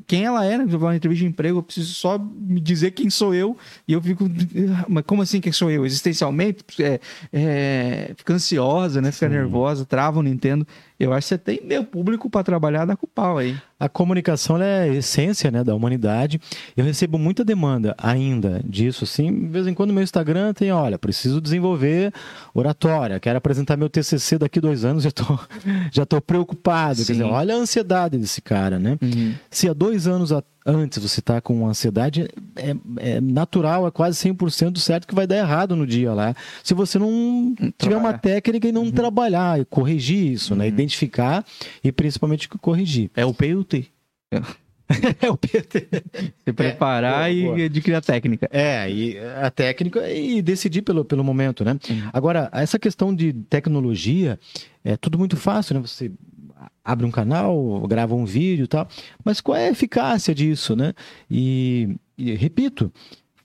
quem 0.08 0.26
ela? 0.26 0.42
Se 0.42 0.74
eu 0.74 0.80
vou 0.80 0.90
uma 0.90 0.96
entrevista 0.96 1.24
de 1.24 1.30
emprego, 1.30 1.60
eu 1.60 1.64
preciso 1.64 1.94
só 1.94 2.18
me 2.18 2.60
dizer 2.60 2.92
quem 2.92 3.10
sou 3.10 3.36
eu 3.36 3.56
e 3.88 3.94
eu 3.94 4.02
fico, 4.02 4.26
mas 4.90 5.04
como 5.06 5.22
assim 5.22 5.40
quem 5.40 5.52
sou 5.52 5.70
eu? 5.70 5.86
Existencialmente, 5.86 6.64
é, 6.80 7.00
é, 7.32 8.14
fica 8.18 8.34
ansiosa, 8.34 9.02
né? 9.02 9.12
Fica 9.12 9.30
nervosa, 9.30 9.86
trava 9.86 10.20
o 10.20 10.24
Nintendo. 10.24 10.66
Eu 11.00 11.14
acho 11.14 11.26
que 11.26 11.30
você 11.30 11.38
tem 11.38 11.62
meu 11.64 11.84
público 11.84 12.30
para 12.30 12.44
trabalhar, 12.44 12.86
dá 12.86 12.96
com 12.96 13.06
o 13.06 13.10
pau 13.10 13.38
aí. 13.38 13.56
A 13.78 13.90
comunicação 13.90 14.56
ela 14.56 14.66
é 14.66 14.84
a 14.84 14.88
essência 14.88 15.52
né, 15.52 15.64
da 15.64 15.76
humanidade. 15.76 16.40
Eu 16.78 16.86
recebo 16.86 17.18
muita 17.18 17.44
demanda 17.44 17.94
ainda 17.98 18.62
disso. 18.64 19.04
Assim, 19.04 19.34
de 19.34 19.48
vez 19.48 19.68
em 19.68 19.74
quando 19.74 19.90
no 19.90 19.96
meu 19.96 20.04
Instagram 20.04 20.54
tem, 20.54 20.72
olha, 20.72 20.98
preciso 20.98 21.42
desenvolver 21.42 22.14
oratória, 22.54 23.20
quero 23.20 23.38
apresentar 23.38 23.76
meu 23.76 23.90
TCC 23.90 24.38
daqui 24.38 24.62
dois 24.62 24.86
anos, 24.86 25.04
já 25.04 25.12
tô, 25.12 25.40
já 25.92 26.06
tô 26.06 26.22
preocupado. 26.22 26.98
Quer 26.98 27.04
Sim. 27.04 27.14
dizer, 27.14 27.26
olha 27.26 27.54
a 27.54 27.58
ansiedade 27.58 28.18
desse 28.18 28.42
cara, 28.42 28.80
né? 28.80 28.98
Se 29.50 29.68
há 29.68 29.74
dois 29.74 30.08
anos 30.08 30.32
antes 30.66 30.98
você 30.98 31.20
está 31.20 31.40
com 31.40 31.68
ansiedade, 31.68 32.28
é, 32.56 32.76
é 32.98 33.22
natural, 33.22 33.86
é 33.86 33.92
quase 33.92 34.18
100% 34.28 34.78
certo 34.80 35.08
que 35.08 35.14
vai 35.14 35.28
dar 35.28 35.38
errado 35.38 35.76
no 35.76 35.86
dia 35.86 36.12
lá. 36.12 36.36
Se 36.64 36.74
você 36.74 36.98
não 36.98 37.54
tiver 37.78 37.96
uma 37.96 38.14
técnica 38.18 38.68
e 38.68 38.72
não 38.72 38.90
trabalhar, 38.90 39.60
e 39.60 39.66
corrigir 39.66 40.32
isso, 40.32 40.56
né? 40.56 40.68
Identificar 40.68 41.46
e 41.84 41.92
principalmente 41.92 42.50
corrigir. 42.50 43.12
É 43.16 43.24
o 43.24 43.34
PUT. 43.66 43.92
É 45.20 45.30
o 45.32 45.36
PT. 45.36 45.88
Se 46.46 46.54
preparar 46.54 47.24
boa, 47.24 47.32
e 47.32 47.44
boa. 47.44 47.66
adquirir 47.66 47.96
a 47.96 48.02
técnica. 48.02 48.48
É, 48.52 48.88
e 48.88 49.18
a 49.18 49.50
técnica 49.50 50.08
e 50.12 50.44
decidir 50.44 50.84
pelo, 50.84 51.04
pelo 51.04 51.24
momento, 51.24 51.66
né? 51.66 51.76
Agora, 52.14 52.50
essa 52.54 52.78
questão 52.78 53.14
de 53.14 53.34
tecnologia 53.34 54.40
é 54.84 54.96
tudo 54.96 55.18
muito 55.18 55.36
fácil, 55.36 55.74
né? 55.74 55.82
Você 55.82 56.12
abre 56.84 57.04
um 57.04 57.12
canal, 57.12 57.82
grava 57.88 58.14
um 58.14 58.26
vídeo 58.26 58.66
e 58.66 58.68
tal, 58.68 58.88
mas 59.24 59.42
qual 59.42 59.58
é 59.58 59.68
a 59.68 59.72
eficácia 59.72 60.36
disso, 60.36 60.76
né? 60.76 60.94
E, 61.30 61.98
e, 62.16 62.36
repito, 62.36 62.94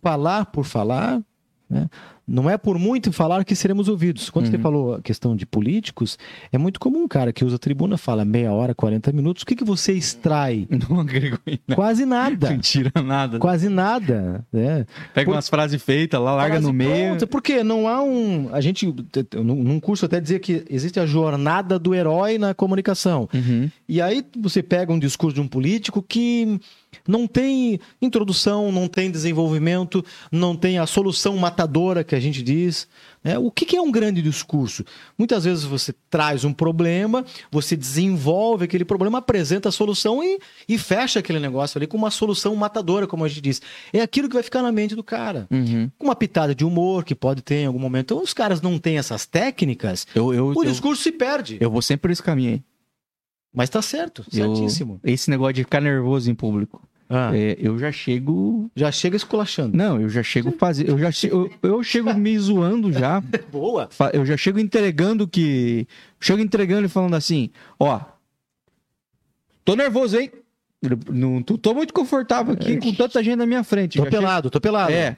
falar 0.02 0.44
por 0.46 0.64
falar, 0.64 1.22
né? 1.68 1.88
Não 2.32 2.48
é 2.48 2.56
por 2.56 2.78
muito 2.78 3.12
falar 3.12 3.44
que 3.44 3.56
seremos 3.56 3.88
ouvidos. 3.88 4.30
Quando 4.30 4.46
você 4.48 4.56
Uhum. 4.56 4.62
falou 4.62 4.94
a 4.94 5.02
questão 5.02 5.34
de 5.34 5.44
políticos, 5.44 6.16
é 6.52 6.56
muito 6.58 6.78
comum 6.78 7.02
um 7.02 7.08
cara 7.08 7.32
que 7.32 7.44
usa 7.44 7.56
a 7.56 7.58
tribuna 7.58 7.98
fala 7.98 8.24
meia 8.24 8.52
hora, 8.52 8.72
40 8.74 9.10
minutos. 9.12 9.42
O 9.42 9.46
que, 9.46 9.56
que 9.56 9.64
você 9.64 9.92
extrai? 9.92 10.68
Não 10.88 11.00
agregou 11.00 11.38
nada. 11.46 11.74
Quase 11.74 12.04
nada. 12.06 12.50
Não 12.50 12.58
tira 12.58 12.92
nada. 13.02 13.38
Quase 13.40 13.68
nada. 13.68 14.44
Né? 14.52 14.86
Pega 15.12 15.26
Por- 15.26 15.34
umas 15.34 15.48
frases 15.48 15.82
feitas 15.82 16.20
lá, 16.20 16.34
larga 16.36 16.54
Frase 16.54 16.66
no 16.68 16.72
meio. 16.72 17.08
pronta, 17.08 17.26
Porque 17.26 17.64
não 17.64 17.88
há 17.88 18.02
um. 18.02 18.48
A 18.52 18.60
gente, 18.60 18.86
num 19.34 19.80
curso, 19.80 20.06
até 20.06 20.20
dizia 20.20 20.38
que 20.38 20.64
existe 20.70 21.00
a 21.00 21.06
jornada 21.06 21.78
do 21.78 21.94
herói 21.94 22.38
na 22.38 22.54
comunicação. 22.54 23.28
Uhum. 23.34 23.68
E 23.88 24.00
aí 24.00 24.24
você 24.38 24.62
pega 24.62 24.92
um 24.92 24.98
discurso 24.98 25.34
de 25.34 25.40
um 25.40 25.48
político 25.48 26.02
que 26.02 26.60
não 27.06 27.26
tem 27.26 27.78
introdução, 28.00 28.70
não 28.72 28.88
tem 28.88 29.10
desenvolvimento, 29.10 30.04
não 30.30 30.56
tem 30.56 30.78
a 30.78 30.86
solução 30.86 31.36
matadora 31.36 32.02
que 32.04 32.14
a 32.14 32.20
gente 32.20 32.42
diz. 32.42 32.88
né? 33.22 33.38
O 33.38 33.50
que 33.50 33.64
que 33.64 33.76
é 33.76 33.80
um 33.80 33.90
grande 33.90 34.20
discurso? 34.22 34.84
Muitas 35.18 35.44
vezes 35.44 35.64
você 35.64 35.94
traz 36.08 36.44
um 36.44 36.52
problema, 36.52 37.24
você 37.50 37.76
desenvolve 37.76 38.64
aquele 38.64 38.84
problema, 38.84 39.18
apresenta 39.18 39.68
a 39.68 39.72
solução 39.72 40.22
e, 40.22 40.38
e 40.68 40.78
fecha 40.78 41.18
aquele 41.20 41.38
negócio 41.38 41.78
ali 41.78 41.86
com 41.86 41.96
uma 41.96 42.10
solução 42.10 42.54
matadora, 42.56 43.06
como 43.06 43.24
a 43.24 43.28
gente 43.28 43.40
diz. 43.40 43.62
É 43.92 44.00
aquilo 44.00 44.28
que 44.28 44.34
vai 44.34 44.42
ficar 44.42 44.62
na 44.62 44.72
mente 44.72 44.94
do 44.94 45.02
cara. 45.04 45.46
Uhum. 45.50 45.90
Com 45.98 46.06
uma 46.06 46.16
pitada 46.16 46.54
de 46.54 46.64
humor 46.64 47.04
que 47.04 47.14
pode 47.14 47.42
ter 47.42 47.56
em 47.56 47.66
algum 47.66 47.78
momento. 47.78 48.14
Então, 48.14 48.22
os 48.22 48.34
caras 48.34 48.60
não 48.60 48.78
têm 48.78 48.98
essas 48.98 49.26
técnicas, 49.26 50.06
Eu, 50.14 50.32
eu, 50.34 50.46
o 50.48 50.64
eu, 50.64 50.70
discurso 50.70 51.02
se 51.02 51.12
perde. 51.12 51.56
eu 51.60 51.70
vou 51.70 51.82
sempre 51.82 52.02
por 52.02 52.10
esse 52.10 52.22
caminho 52.22 52.52
aí. 52.54 52.62
Mas 53.52 53.68
tá 53.68 53.82
certo, 53.82 54.24
Eu- 54.32 54.54
certíssimo. 54.54 55.00
esse 55.04 55.28
negócio 55.30 55.54
de 55.54 55.64
ficar 55.64 55.80
nervoso 55.80 56.30
em 56.30 56.34
público. 56.34 56.82
Ah, 57.12 57.36
É, 57.36 57.56
eu 57.58 57.76
já 57.76 57.90
chego. 57.90 58.70
Já 58.76 58.92
chega 58.92 59.16
esculachando. 59.16 59.76
Não, 59.76 60.00
eu 60.00 60.08
já 60.08 60.22
chego 60.22 60.52
fazer. 60.52 60.88
Eu 60.88 60.96
já 60.96 61.10
che- 61.10 61.26
eu, 61.28 61.50
eu 61.60 61.82
chego 61.82 62.14
me 62.14 62.38
zoando 62.38 62.92
já. 62.92 63.20
Boa. 63.50 63.88
Eu 64.12 64.24
já 64.24 64.36
chego 64.36 64.60
entregando 64.60 65.26
que. 65.26 65.88
Chego 66.20 66.40
entregando 66.40 66.86
e 66.86 66.88
falando 66.88 67.14
assim: 67.16 67.50
ó. 67.80 68.00
Tô 69.64 69.74
nervoso, 69.74 70.18
hein? 70.18 70.30
Eu 70.82 70.98
Não 71.12 71.42
tô, 71.42 71.58
tô 71.58 71.74
muito 71.74 71.92
confortável 71.92 72.54
aqui 72.54 72.76
com 72.78 72.94
tanta 72.94 73.22
gente 73.22 73.36
na 73.36 73.46
minha 73.46 73.62
frente. 73.64 73.98
Tô 73.98 74.04
Já 74.04 74.10
chego- 74.10 74.22
pelado, 74.22 74.48
tô 74.50 74.60
pelado. 74.60 74.92
É. 74.92 75.16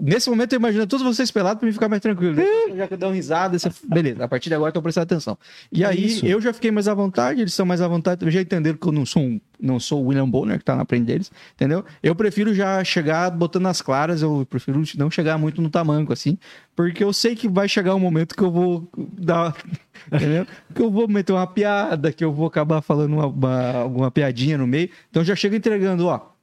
Nesse 0.00 0.30
momento 0.30 0.52
eu 0.54 0.58
imagino 0.58 0.86
todos 0.86 1.04
vocês 1.04 1.30
pelados 1.30 1.58
pra 1.60 1.66
me 1.66 1.72
ficar 1.72 1.88
mais 1.90 2.00
tranquilo. 2.00 2.40
Eu 2.40 2.76
já 2.76 2.86
dou 2.96 3.10
uma 3.10 3.14
risada, 3.14 3.58
você- 3.58 3.70
beleza, 3.84 4.24
a 4.24 4.28
partir 4.28 4.48
de 4.48 4.54
agora 4.54 4.70
estão 4.70 4.82
prestando 4.82 5.04
atenção. 5.04 5.36
E 5.70 5.84
É 5.84 5.86
aí 5.86 6.06
isso. 6.06 6.24
eu 6.26 6.40
já 6.40 6.52
fiquei 6.54 6.70
mais 6.70 6.88
à 6.88 6.94
vontade, 6.94 7.40
eles 7.42 7.52
são 7.52 7.66
mais 7.66 7.80
à 7.82 7.86
vontade, 7.88 8.28
já 8.30 8.40
entenderam 8.40 8.78
que 8.78 8.86
eu 8.88 8.92
não 8.92 9.04
sou, 9.04 9.22
um, 9.22 9.40
não 9.60 9.78
sou 9.78 10.02
o 10.02 10.06
William 10.08 10.28
Bonner, 10.28 10.58
que 10.58 10.64
tá 10.64 10.74
na 10.74 10.84
frente 10.86 11.04
deles, 11.04 11.30
entendeu? 11.54 11.84
Eu 12.02 12.14
prefiro 12.14 12.54
já 12.54 12.82
chegar 12.82 13.30
botando 13.30 13.66
as 13.66 13.82
claras, 13.82 14.22
eu 14.22 14.46
prefiro 14.48 14.82
não 14.96 15.10
chegar 15.10 15.36
muito 15.36 15.60
no 15.60 15.68
tamanco, 15.68 16.12
assim, 16.14 16.38
porque 16.74 17.04
eu 17.04 17.12
sei 17.12 17.36
que 17.36 17.46
vai 17.48 17.68
chegar 17.68 17.94
um 17.94 18.00
momento 18.00 18.34
que 18.34 18.42
eu 18.42 18.50
vou 18.50 18.88
dar. 18.96 19.54
Entendeu? 20.12 20.46
Que 20.74 20.82
eu 20.82 20.90
vou 20.90 21.06
meter 21.08 21.32
uma 21.32 21.46
piada, 21.46 22.12
que 22.12 22.22
eu 22.24 22.32
vou 22.32 22.46
acabar 22.46 22.82
falando 22.82 23.12
uma, 23.14 23.26
uma- 23.26 23.72
alguma 23.72 24.10
piadinha 24.10 24.58
no 24.58 24.66
meio. 24.66 24.90
Então 25.08 25.22
eu 25.22 25.26
já 25.26 25.36
chego 25.36 25.54
entregando, 25.54 26.06
ó. 26.06 26.33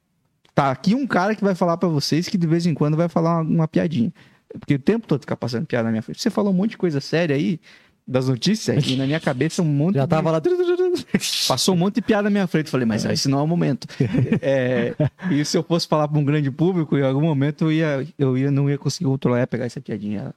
Tá 0.54 0.70
aqui 0.70 0.94
um 0.94 1.06
cara 1.06 1.34
que 1.34 1.42
vai 1.42 1.54
falar 1.54 1.76
pra 1.76 1.88
vocês 1.88 2.28
que 2.28 2.36
de 2.36 2.46
vez 2.46 2.66
em 2.66 2.74
quando 2.74 2.96
vai 2.96 3.08
falar 3.08 3.40
uma, 3.40 3.50
uma 3.50 3.68
piadinha. 3.68 4.12
Porque 4.60 4.74
o 4.74 4.78
tempo 4.78 5.06
todo 5.06 5.20
ficar 5.22 5.36
passando 5.36 5.66
piada 5.66 5.84
na 5.84 5.90
minha 5.90 6.02
frente. 6.02 6.20
Você 6.20 6.28
falou 6.30 6.52
um 6.52 6.56
monte 6.56 6.72
de 6.72 6.76
coisa 6.78 7.00
séria 7.00 7.34
aí. 7.34 7.58
das 8.06 8.28
notícias 8.28 8.86
e 8.86 8.96
na 8.96 9.06
minha 9.06 9.20
cabeça 9.20 9.62
um 9.62 9.64
monte 9.64 9.94
Já 9.94 10.02
de- 10.04 10.10
tava 10.10 10.30
lá. 10.30 10.42
Passou 11.48 11.74
um 11.74 11.78
monte 11.78 11.94
de 11.96 12.02
piada 12.02 12.24
na 12.24 12.30
minha 12.30 12.46
frente. 12.46 12.68
Falei, 12.68 12.84
mas 12.86 13.04
esse 13.06 13.28
não 13.28 13.38
é 13.38 13.42
o 13.42 13.46
momento. 13.46 13.86
É, 14.42 14.94
e 15.30 15.42
se 15.44 15.56
eu 15.56 15.62
fosse 15.62 15.86
falar 15.88 16.06
para 16.08 16.18
um 16.18 16.24
grande 16.24 16.50
público, 16.50 16.98
em 16.98 17.02
algum 17.02 17.22
momento 17.22 17.64
eu, 17.66 17.72
ia, 17.72 18.06
eu 18.18 18.36
ia, 18.36 18.50
não 18.50 18.68
ia 18.68 18.76
conseguir 18.76 19.06
controlar, 19.06 19.38
ia 19.40 19.46
pegar 19.46 19.64
essa 19.66 19.80
piadinha, 19.80 20.34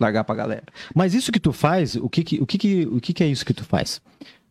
largar 0.00 0.24
pra 0.24 0.34
galera. 0.34 0.64
Mas 0.94 1.12
isso 1.12 1.30
que 1.32 1.40
tu 1.40 1.52
faz, 1.52 1.96
o 1.96 2.08
que 2.08 2.22
que, 2.24 2.40
o 2.40 2.46
que, 2.46 2.56
que, 2.56 2.86
o 2.86 3.00
que, 3.00 3.12
que 3.12 3.24
é 3.24 3.26
isso 3.26 3.44
que 3.44 3.52
tu 3.52 3.64
faz? 3.64 4.00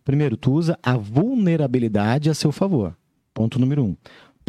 Primeiro, 0.04 0.36
tu 0.38 0.52
usa 0.52 0.78
a 0.84 0.96
vulnerabilidade 0.98 2.30
a 2.30 2.34
seu 2.34 2.52
favor. 2.52 2.96
Ponto 3.34 3.58
número 3.60 3.84
um. 3.84 3.96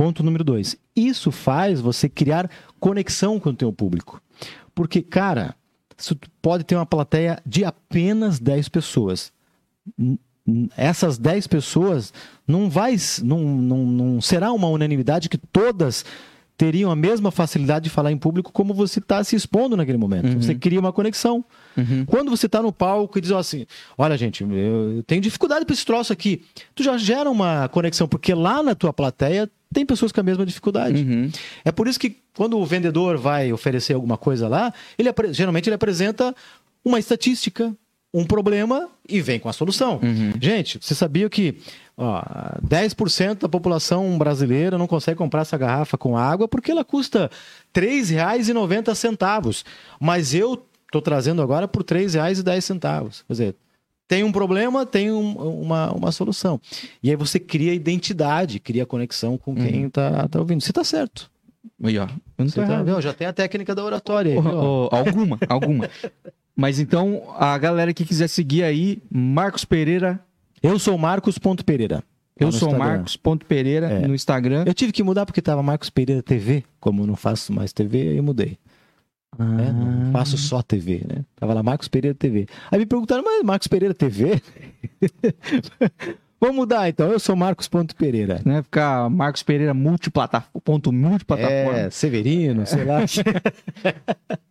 Ponto 0.01 0.23
número 0.23 0.43
dois. 0.43 0.79
Isso 0.97 1.31
faz 1.31 1.79
você 1.79 2.09
criar 2.09 2.51
conexão 2.79 3.39
com 3.39 3.51
o 3.51 3.55
teu 3.55 3.71
público. 3.71 4.19
Porque, 4.75 5.03
cara, 5.03 5.55
isso 5.95 6.17
pode 6.41 6.65
ter 6.65 6.75
uma 6.75 6.87
plateia 6.87 7.39
de 7.45 7.67
apenas 7.67 8.39
10 8.39 8.71
pessoas. 8.71 9.31
Essas 10.75 11.19
10 11.19 11.47
pessoas 11.49 12.15
não 12.49 12.71
vai, 12.71 12.97
não, 13.23 13.41
não, 13.41 13.85
não 13.85 14.21
será 14.23 14.53
uma 14.53 14.69
unanimidade 14.69 15.29
que 15.29 15.37
todas 15.37 16.03
teriam 16.57 16.91
a 16.91 16.97
mesma 16.97 17.31
facilidade 17.31 17.85
de 17.85 17.91
falar 17.91 18.11
em 18.11 18.17
público 18.17 18.51
como 18.53 18.73
você 18.73 19.01
está 19.01 19.23
se 19.23 19.37
expondo 19.37 19.77
naquele 19.77 19.99
momento. 19.99 20.29
Uhum. 20.29 20.41
Você 20.41 20.55
cria 20.55 20.81
uma 20.81 20.95
conexão. 20.95 21.45
Quando 22.07 22.31
você 22.31 22.47
está 22.47 22.63
no 22.63 22.73
palco 22.73 23.19
e 23.19 23.21
diz 23.21 23.33
assim: 23.33 23.67
Olha, 23.99 24.17
gente, 24.17 24.45
eu 24.45 25.03
tenho 25.07 25.21
dificuldade 25.21 25.67
para 25.67 25.75
esse 25.75 25.85
troço 25.85 26.11
aqui, 26.11 26.43
tu 26.75 26.83
já 26.83 26.97
gera 26.97 27.31
uma 27.31 27.69
conexão, 27.69 28.09
porque 28.09 28.33
lá 28.33 28.63
na 28.63 28.75
tua 28.75 28.95
plateia 28.95 29.47
tem 29.73 29.87
pessoas 29.87 30.11
com 30.13 30.21
a 30.21 30.25
mesma 30.25 30.45
dificuldade. 30.45 31.03
Uhum. 31.03 31.31
É 31.65 31.71
por 31.71 31.87
isso 31.87 31.99
que 31.99 32.17
quando 32.37 32.59
o 32.59 32.67
vendedor 32.67 33.17
vai 33.17 33.53
oferecer 33.53 33.95
alguma 33.95 34.17
coisa 34.17 34.49
lá, 34.49 34.73
ele 34.99 35.09
geralmente 35.33 35.69
ele 35.69 35.75
apresenta 35.75 36.35
uma 36.85 36.99
estatística, 36.99 37.75
um 38.13 38.25
problema 38.25 38.89
e 39.09 39.21
vem 39.21 39.39
com 39.39 39.49
a 39.49 39.53
solução. 39.53 40.01
Uhum. 40.03 40.33
Gente, 40.41 40.79
você 40.81 40.95
sabia 40.95 41.31
que 41.31 41.59
ó, 41.97 42.23
10% 42.67 43.43
da 43.43 43.49
população 43.49 44.19
brasileira 44.19 44.77
não 44.77 44.89
consegue 44.89 45.19
comprar 45.19 45.43
essa 45.43 45.57
garrafa 45.57 45.97
com 45.97 46.17
água 46.17 46.49
porque 46.49 46.73
ela 46.73 46.85
custa 46.85 47.31
R$ 47.75 47.81
3,90. 47.81 49.65
Mas 50.01 50.35
eu 50.35 50.67
estou 50.87 51.01
trazendo 51.01 51.41
agora 51.43 51.69
por 51.69 51.83
R$ 51.83 52.07
3,10. 52.07 53.23
Quer 53.27 53.33
dizer, 53.33 53.55
tem 54.11 54.25
um 54.25 54.33
problema, 54.33 54.85
tem 54.85 55.13
um- 55.13 55.37
uma, 55.63 55.93
uma 55.93 56.11
solução. 56.11 56.61
E 57.01 57.11
aí 57.11 57.15
você 57.15 57.39
cria 57.39 57.73
identidade, 57.73 58.59
cria 58.59 58.85
conexão 58.85 59.39
com 59.39 59.55
quem 59.55 59.85
está 59.87 60.27
tá 60.27 60.41
ouvindo. 60.41 60.61
Você 60.61 60.73
está 60.73 60.83
certo. 60.83 61.31
Aí, 61.81 61.97
ó. 61.97 62.09
Eu 62.37 62.45
não 62.45 62.51
tá, 62.51 62.63
errado. 62.63 62.85
viu? 62.87 63.01
já 63.01 63.13
tem 63.15 63.29
a 63.29 63.33
técnica 63.33 63.73
da 63.73 63.85
oratória 63.85 64.35
aí. 64.35 64.41
Viu? 64.41 64.51
ô, 64.53 64.89
alguma, 64.91 65.39
alguma. 65.49 65.89
Mas 66.57 66.81
então, 66.81 67.23
a 67.39 67.57
galera 67.57 67.95
que 67.95 68.05
quiser 68.05 68.27
seguir 68.29 68.65
aí, 68.65 69.01
Marcos 69.09 69.65
Pereira. 69.65 70.19
Eu 70.61 70.77
sou 70.81 70.99
Marcos.pereira. 70.99 72.03
Eu 72.37 72.49
no 72.49 72.53
sou. 72.53 72.77
Marcos.pereira 72.77 73.87
É. 73.87 74.09
no 74.09 74.15
Instagram. 74.15 74.65
Eu 74.67 74.75
tive 74.75 74.91
que 74.93 75.05
mudar 75.05 75.25
porque 75.25 75.41
tava 75.41 75.63
Marcos 75.63 75.89
Pereira 75.89 76.21
TV. 76.21 76.65
Como 76.81 77.03
eu 77.03 77.07
não 77.07 77.15
faço 77.17 77.53
mais 77.53 77.73
TV, 77.73 78.19
eu 78.19 78.23
mudei. 78.25 78.59
Né? 79.39 79.73
Não 79.73 80.09
Ah. 80.09 80.13
faço 80.13 80.37
só 80.37 80.63
TV, 80.63 81.05
né? 81.09 81.25
Tava 81.37 81.55
lá 81.55 81.63
Marcos 81.63 81.89
Pereira 81.89 82.15
TV. 82.15 82.47
Aí 82.71 82.79
me 82.79 82.87
perguntaram, 82.87 83.23
mas 83.25 83.43
Marcos 83.43 83.69
Pereira 83.69 83.95
TV? 83.95 84.41
Vamos 86.41 86.57
mudar 86.57 86.89
então. 86.89 87.11
Eu 87.13 87.21
sou 87.21 87.37
Marcos.pereira. 87.37 88.41
Né? 88.47 88.63
Ficar 88.63 89.11
Marcos 89.11 89.43
Pereira 89.43 89.75
multiplataforma, 89.75 90.61
ponto 90.65 90.91
multiplataforma. 90.91 91.79
É, 91.79 91.91
Severino, 91.91 92.67
sei 92.67 92.85
lá. 92.85 93.01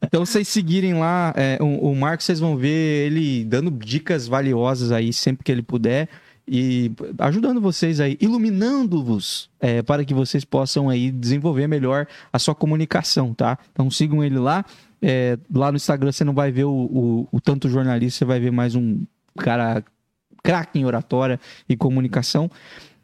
Então, 0.06 0.26
vocês 0.26 0.48
seguirem 0.48 0.96
lá, 0.96 1.32
é, 1.38 1.60
o, 1.62 1.92
o 1.92 1.96
Marcos, 1.96 2.26
vocês 2.26 2.40
vão 2.40 2.58
ver 2.58 3.06
ele 3.06 3.44
dando 3.46 3.70
dicas 3.70 4.28
valiosas 4.28 4.92
aí 4.92 5.14
sempre 5.14 5.44
que 5.44 5.52
ele 5.52 5.62
puder 5.62 6.10
e 6.52 6.92
ajudando 7.20 7.62
vocês 7.62 8.00
aí, 8.00 8.18
iluminando-vos 8.20 9.50
é, 9.60 9.82
para 9.82 10.04
que 10.04 10.14
vocês 10.14 10.44
possam 10.44 10.90
aí 10.90 11.12
desenvolver 11.12 11.68
melhor 11.68 12.08
a 12.34 12.40
sua 12.40 12.56
comunicação, 12.56 13.34
tá? 13.34 13.58
Então 13.72 13.90
sigam 13.90 14.24
ele 14.24 14.38
lá. 14.40 14.66
É, 15.02 15.38
lá 15.54 15.72
no 15.72 15.78
Instagram 15.78 16.12
você 16.12 16.24
não 16.24 16.34
vai 16.34 16.52
ver 16.52 16.66
o, 16.66 16.72
o- 16.72 17.28
o 17.32 17.40
tanto 17.40 17.70
jornalista, 17.70 18.20
você 18.20 18.26
vai 18.26 18.40
ver 18.40 18.52
mais 18.52 18.76
um 18.76 19.02
cara 19.38 19.84
craque 20.44 20.80
em 20.80 20.86
oratória 20.86 21.40
e 21.68 21.76
comunicação. 21.78 22.50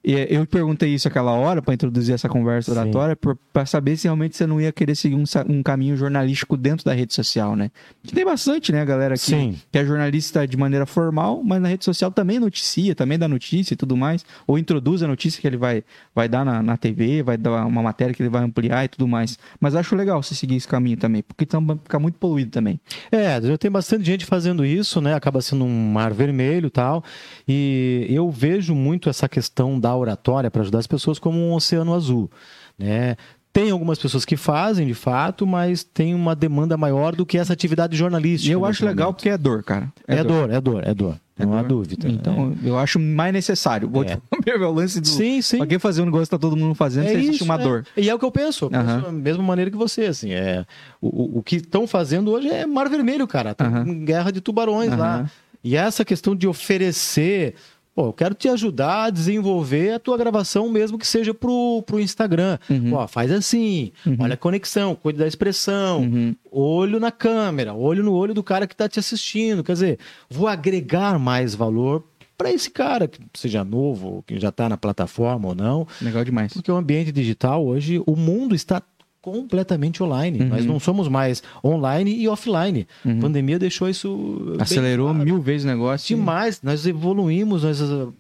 E, 0.06 0.14
é, 0.14 0.28
eu 0.30 0.46
perguntei 0.46 0.94
isso 0.94 1.08
aquela 1.08 1.32
hora 1.32 1.64
para 1.64 1.74
introduzir 1.74 2.14
essa 2.14 2.30
conversa 2.30 2.72
Sim. 2.72 2.80
oratória 2.80 3.18
para 3.52 3.66
saber 3.66 3.98
se 3.98 4.04
realmente 4.04 4.38
você 4.38 4.46
não 4.46 4.62
ia 4.62 4.72
querer 4.72 4.94
seguir 4.94 5.16
um, 5.16 5.24
um 5.50 5.64
caminho 5.64 5.98
jornalístico 5.98 6.56
dentro 6.56 6.86
da 6.86 6.94
rede 6.94 7.16
social, 7.16 7.56
né? 7.56 7.72
Que 8.04 8.14
tem 8.14 8.24
bastante, 8.24 8.72
né, 8.72 8.86
galera, 8.86 9.16
que, 9.16 9.22
Sim. 9.22 9.60
que 9.72 9.80
é 9.80 9.84
jornalista 9.84 10.48
de 10.48 10.56
maneira 10.56 10.86
formal, 10.86 11.42
mas 11.44 11.60
na 11.60 11.70
rede 11.70 11.84
social 11.84 12.12
também 12.12 12.40
noticia, 12.40 12.94
também 12.94 13.18
dá 13.18 13.28
notícia 13.28 13.74
e 13.74 13.78
tudo 13.78 13.98
mais, 13.98 14.24
ou 14.46 14.60
introduz 14.60 15.02
a 15.02 15.08
notícia 15.08 15.42
que 15.42 15.48
ele 15.48 15.58
vai, 15.58 15.84
vai 16.14 16.30
dar 16.30 16.46
na, 16.46 16.62
na 16.62 16.78
TV, 16.78 17.24
vai 17.24 17.36
dar 17.36 17.66
uma 17.66 17.82
matéria 17.82 18.14
que 18.14 18.22
ele 18.22 18.30
vai 18.30 18.44
ampliar 18.44 18.86
e 18.86 18.88
tudo 18.88 19.08
mais. 19.08 19.40
Mas 19.60 19.74
acho 19.74 19.96
legal 19.96 20.22
você 20.22 20.36
seguir 20.36 20.56
esse 20.56 20.68
caminho 20.68 20.98
também, 20.98 21.24
porque 21.24 21.46
então 21.46 21.66
vai 21.66 21.78
ficar 21.78 21.98
muito 21.98 22.20
poluído 22.20 22.52
também. 22.52 22.80
É, 23.12 23.42
já 23.42 23.58
tem 23.58 23.72
bastante 23.72 24.04
gente 24.04 24.24
fazendo 24.24 24.64
isso, 24.64 25.02
né? 25.02 25.16
Acaba 25.16 25.42
sendo 25.42 25.66
um 25.66 25.92
mar 25.92 26.14
vermelho 26.14 26.68
e 26.68 26.70
tal. 26.70 27.04
E 27.48 28.06
eu 28.08 28.30
vejo 28.30 28.76
muito 28.76 29.10
essa 29.10 29.28
questão 29.28 29.80
da 29.80 29.95
oratória 29.96 30.50
para 30.52 30.62
ajudar 30.62 30.80
as 30.80 30.88
pessoas 30.88 31.18
como 31.20 31.38
um 31.40 31.54
oceano 31.54 31.94
azul, 31.94 32.30
né? 32.78 33.16
Tem 33.54 33.72
algumas 33.72 33.98
pessoas 33.98 34.26
que 34.26 34.36
fazem, 34.36 34.86
de 34.86 34.94
fato, 34.94 35.48
mas 35.48 35.82
tem 35.82 36.14
uma 36.14 36.36
demanda 36.36 36.76
maior 36.76 37.16
do 37.16 37.26
que 37.26 37.38
essa 37.38 37.54
atividade 37.54 37.96
jornalística. 37.96 38.50
E 38.50 38.54
eu 38.54 38.66
acho 38.66 38.86
legal 38.86 39.06
momento. 39.08 39.16
porque 39.16 39.30
é 39.30 39.38
dor, 39.38 39.64
cara. 39.64 39.94
É, 40.06 40.22
dor, 40.26 40.50
é 40.52 40.60
dor, 40.60 40.84
é 40.86 40.94
dor. 40.94 41.16
É 41.40 41.46
não 41.46 41.54
há 41.54 41.62
dor. 41.62 41.86
dúvida. 41.86 42.06
Então, 42.10 42.54
eu 42.62 42.78
acho 42.78 43.00
mais 43.00 43.32
necessário. 43.32 43.88
Vou 43.90 44.04
É. 44.04 44.08
te 44.18 44.22
falar 44.44 44.58
meu 44.60 44.72
lance 44.74 45.00
do. 45.00 45.08
sim, 45.08 45.42
sim. 45.42 45.66
Quem 45.66 45.80
fazer 45.80 46.02
um 46.02 46.06
negócio 46.06 46.26
que 46.26 46.32
tá 46.32 46.38
todo 46.38 46.58
mundo 46.58 46.76
fazendo, 46.76 47.08
você 47.08 47.14
existe 47.14 47.44
uma 47.44 47.56
é. 47.56 47.58
dor. 47.60 47.86
E 47.96 48.10
é 48.10 48.14
o 48.14 48.20
que 48.20 48.26
eu 48.26 48.32
penso. 48.32 48.66
Eu 48.66 48.70
penso 48.72 49.02
da 49.06 49.12
mesma 49.14 49.44
maneira 49.44 49.72
que 49.72 49.78
você, 49.78 50.02
assim. 50.08 50.34
É, 50.34 50.66
o, 51.02 51.08
o- 51.08 51.40
o 51.40 51.42
que 51.44 51.56
estão 51.56 51.88
fazendo 51.88 52.32
hoje 52.32 52.50
é 52.50 52.66
mar 52.66 52.90
vermelho, 52.90 53.26
cara. 53.26 53.56
Tá 53.56 53.70
em 53.88 54.04
guerra 54.04 54.32
de 54.32 54.42
tubarões 54.42 54.90
Aham. 54.92 54.98
lá. 55.00 55.32
E 55.64 55.78
essa 55.78 56.04
questão 56.04 56.36
de 56.36 56.46
oferecer. 56.46 57.56
Pô, 57.96 58.08
eu 58.08 58.14
quero 58.14 58.36
te 58.36 58.50
ajudar 58.50 59.06
a 59.06 59.10
desenvolver 59.10 59.94
a 59.94 60.00
tua 60.00 60.18
gravação, 60.18 60.70
mesmo 60.70 60.98
que 61.00 61.08
seja 61.08 61.34
pro, 61.34 61.82
pro 61.86 61.98
Instagram. 62.00 62.60
Uhum. 62.70 62.90
Pô, 62.92 63.08
faz 63.08 63.32
assim, 63.32 63.94
olha 64.20 64.34
a 64.34 64.38
conexão, 64.38 64.94
cuida 64.96 65.20
da 65.20 65.28
expressão, 65.28 66.02
Uhum. 66.02 66.36
olho 66.52 67.00
na 67.00 67.10
câmera, 67.12 67.74
olho 67.74 68.04
no 68.04 68.12
olho 68.14 68.34
do 68.34 68.44
cara 68.44 68.68
que 68.68 68.76
tá 68.76 68.90
te 68.90 69.00
assistindo. 69.00 69.64
Quer 69.64 69.74
dizer, 69.74 70.00
vou 70.30 70.48
agregar 70.48 71.18
mais 71.18 71.56
valor 71.56 72.04
para 72.38 72.52
esse 72.52 72.70
cara, 72.70 73.08
que 73.08 73.18
seja 73.34 73.64
novo, 73.64 74.22
que 74.28 74.38
já 74.42 74.52
tá 74.52 74.68
na 74.68 74.76
plataforma 74.76 75.48
ou 75.48 75.56
não. 75.56 75.88
Legal 76.02 76.26
demais. 76.26 76.52
Porque 76.52 76.70
o 76.70 76.76
ambiente 76.76 77.14
digital 77.14 77.66
hoje, 77.66 78.04
o 78.06 78.14
mundo 78.14 78.54
está 78.54 78.84
completamente 79.26 80.04
online. 80.04 80.40
Uhum. 80.40 80.50
Nós 80.50 80.66
não 80.66 80.80
somos 80.80 81.08
mais 81.08 81.42
online 81.64 82.16
e 82.16 82.28
offline. 82.28 82.88
A 83.04 83.22
pandemia 83.22 83.58
deixou 83.58 83.90
isso 83.90 84.56
Acelerou 84.60 85.10
claro. 85.10 85.26
mil 85.26 85.42
vezes 85.42 85.66
o 85.66 85.68
negócio. 85.68 86.16
demais. 86.16 86.62
Nós 86.62 86.86
evoluímos, 86.86 87.64
nós 87.64 87.82
uh, 87.82 88.14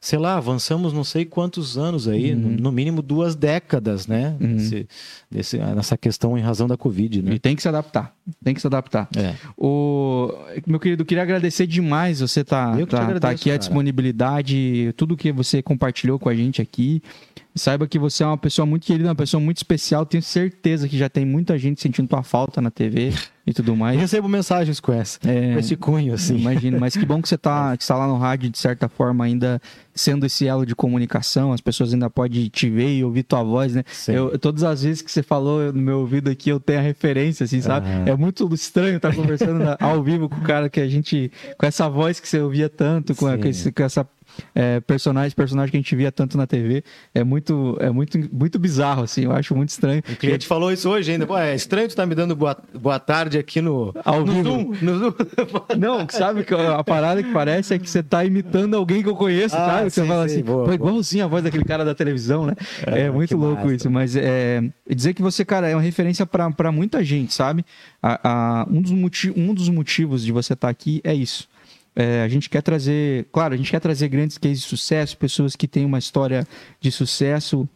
sei 0.00 0.18
lá, 0.18 0.36
avançamos 0.36 0.92
não 0.92 1.04
sei 1.04 1.24
quantos 1.24 1.76
anos 1.78 2.06
aí, 2.08 2.34
no, 2.34 2.48
no 2.50 2.72
mínimo 2.72 3.02
duas 3.02 3.34
décadas, 3.34 4.06
né? 4.06 4.36
Uhum. 4.40 4.84
Nessa 5.74 5.96
questão 5.96 6.36
em 6.38 6.40
razão 6.40 6.66
da 6.66 6.76
Covid, 6.76 7.18
E 7.18 7.22
né? 7.22 7.38
tem 7.38 7.54
que 7.56 7.62
se 7.62 7.68
adaptar. 7.68 8.14
Tem 8.42 8.54
que 8.54 8.60
se 8.60 8.66
adaptar. 8.66 9.08
É. 9.16 9.34
O... 9.56 10.32
Meu 10.66 10.78
querido, 10.80 11.04
queria 11.04 11.22
agradecer 11.22 11.66
demais 11.66 12.20
você 12.20 12.44
tá, 12.44 12.74
Eu 12.78 12.86
tá, 12.86 12.98
agradeço, 12.98 13.20
tá 13.20 13.30
aqui, 13.30 13.50
a 13.50 13.54
cara. 13.54 13.58
disponibilidade, 13.58 14.92
tudo 14.96 15.16
que 15.16 15.32
você 15.32 15.62
compartilhou 15.62 16.18
com 16.18 16.28
a 16.28 16.34
gente 16.34 16.60
aqui. 16.62 17.02
Saiba 17.54 17.88
que 17.88 17.98
você 17.98 18.22
é 18.22 18.26
uma 18.26 18.38
pessoa 18.38 18.64
muito 18.64 18.86
querida, 18.86 19.08
uma 19.08 19.14
pessoa 19.16 19.40
muito 19.40 19.56
especial. 19.56 20.06
Tenho 20.06 20.22
certeza 20.22 20.88
que 20.88 20.96
já 20.96 21.08
tem 21.08 21.24
muita 21.26 21.58
gente 21.58 21.80
sentindo 21.80 22.06
tua 22.06 22.22
falta 22.22 22.60
na 22.60 22.70
TV 22.70 23.12
e 23.44 23.52
tudo 23.52 23.72
Eu 23.72 23.76
mais. 23.76 23.98
recebo 23.98 24.28
mensagens 24.28 24.78
com 24.78 24.92
essa, 24.92 25.18
É. 25.28 25.54
com 25.54 25.58
esse 25.58 25.74
cunho, 25.74 26.14
assim. 26.14 26.36
Imagino, 26.36 26.78
mas 26.78 26.96
que 26.96 27.04
bom 27.04 27.20
que 27.20 27.28
você 27.28 27.36
tá, 27.36 27.74
que 27.76 27.82
está 27.82 27.96
lá 27.96 28.06
no 28.06 28.16
rádio, 28.16 28.48
de 28.48 28.58
certa 28.58 28.88
forma, 28.88 29.24
ainda 29.24 29.60
sendo 29.98 30.24
esse 30.26 30.46
elo 30.46 30.64
de 30.64 30.74
comunicação, 30.74 31.52
as 31.52 31.60
pessoas 31.60 31.92
ainda 31.92 32.08
podem 32.08 32.48
te 32.48 32.70
ver 32.70 32.96
e 32.96 33.04
ouvir 33.04 33.22
tua 33.24 33.42
voz, 33.42 33.74
né? 33.74 33.82
Eu, 34.12 34.38
todas 34.38 34.62
as 34.62 34.82
vezes 34.82 35.02
que 35.02 35.10
você 35.10 35.22
falou 35.22 35.72
no 35.72 35.80
meu 35.82 35.98
ouvido 36.00 36.30
aqui, 36.30 36.50
eu 36.50 36.60
tenho 36.60 36.78
a 36.78 36.82
referência, 36.82 37.44
assim, 37.44 37.60
sabe? 37.60 37.86
Aham. 37.88 38.04
É 38.06 38.16
muito 38.16 38.48
estranho 38.54 38.96
estar 38.96 39.14
conversando 39.14 39.62
ao 39.80 40.02
vivo 40.02 40.28
com 40.28 40.36
o 40.36 40.42
cara 40.42 40.68
que 40.68 40.80
a 40.80 40.88
gente. 40.88 41.30
com 41.58 41.66
essa 41.66 41.88
voz 41.88 42.20
que 42.20 42.28
você 42.28 42.40
ouvia 42.40 42.68
tanto, 42.68 43.14
com, 43.14 43.26
a- 43.26 43.36
com, 43.36 43.48
esse- 43.48 43.72
com 43.72 43.82
essa 43.82 44.06
é, 44.54 44.80
personagens, 44.80 45.34
personagens 45.34 45.70
que 45.70 45.76
a 45.76 45.80
gente 45.80 45.96
via 45.96 46.10
tanto 46.10 46.36
na 46.36 46.46
TV. 46.46 46.82
É 47.14 47.22
muito, 47.22 47.76
é 47.80 47.90
muito, 47.90 48.18
muito 48.32 48.58
bizarro, 48.58 49.02
assim, 49.02 49.24
eu 49.24 49.32
acho 49.32 49.54
muito 49.54 49.70
estranho. 49.70 50.02
O 50.08 50.16
cliente 50.16 50.44
e... 50.44 50.48
falou 50.48 50.72
isso 50.72 50.88
hoje 50.88 51.12
ainda. 51.12 51.26
Pô, 51.26 51.36
é 51.36 51.54
estranho 51.54 51.88
tu 51.88 51.96
tá 51.96 52.06
me 52.06 52.14
dando 52.14 52.34
boa, 52.34 52.56
boa 52.74 52.98
tarde 52.98 53.38
aqui 53.38 53.60
no, 53.60 53.94
Ao 54.04 54.24
no 54.24 54.32
vivo. 54.32 54.48
Zoom. 54.48 54.74
No 54.82 54.98
Zoom. 54.98 55.14
Não, 55.78 56.06
sabe 56.08 56.44
que 56.44 56.54
a 56.54 56.82
parada 56.84 57.22
que 57.22 57.32
parece 57.32 57.74
é 57.74 57.78
que 57.78 57.88
você 57.88 58.02
tá 58.02 58.24
imitando 58.24 58.74
alguém 58.74 59.02
que 59.02 59.08
eu 59.08 59.16
conheço, 59.16 59.56
ah, 59.56 59.66
sabe? 59.66 59.90
Você 59.90 60.02
sim, 60.02 60.08
fala 60.08 60.28
sim, 60.28 60.34
assim, 60.34 60.44
boa, 60.44 60.64
pô, 60.64 60.72
igualzinho 60.72 61.24
a 61.24 61.28
voz 61.28 61.44
daquele 61.44 61.64
cara 61.64 61.84
da 61.84 61.94
televisão, 61.94 62.46
né? 62.46 62.54
É, 62.86 63.02
é 63.02 63.10
muito 63.10 63.36
louco 63.36 63.62
massa. 63.62 63.74
isso, 63.74 63.90
mas 63.90 64.16
é, 64.16 64.62
dizer 64.88 65.14
que 65.14 65.22
você, 65.22 65.44
cara, 65.44 65.68
é 65.68 65.74
uma 65.74 65.82
referência 65.82 66.26
para 66.26 66.72
muita 66.72 67.02
gente, 67.04 67.34
sabe? 67.34 67.64
A, 68.02 68.62
a, 68.62 68.66
um, 68.70 68.80
dos 68.80 68.92
um 69.36 69.54
dos 69.54 69.68
motivos 69.68 70.24
de 70.24 70.32
você 70.32 70.52
estar 70.52 70.68
tá 70.68 70.70
aqui 70.70 71.00
é 71.04 71.14
isso. 71.14 71.48
É, 71.94 72.22
a 72.22 72.28
gente 72.28 72.48
quer 72.48 72.62
trazer, 72.62 73.26
claro, 73.32 73.54
a 73.54 73.56
gente 73.56 73.70
quer 73.70 73.80
trazer 73.80 74.08
grandes 74.08 74.38
cases 74.38 74.60
de 74.60 74.66
sucesso, 74.66 75.16
pessoas 75.16 75.56
que 75.56 75.66
têm 75.66 75.84
uma 75.84 75.98
história 75.98 76.46
de 76.80 76.92
sucesso, 76.92 77.68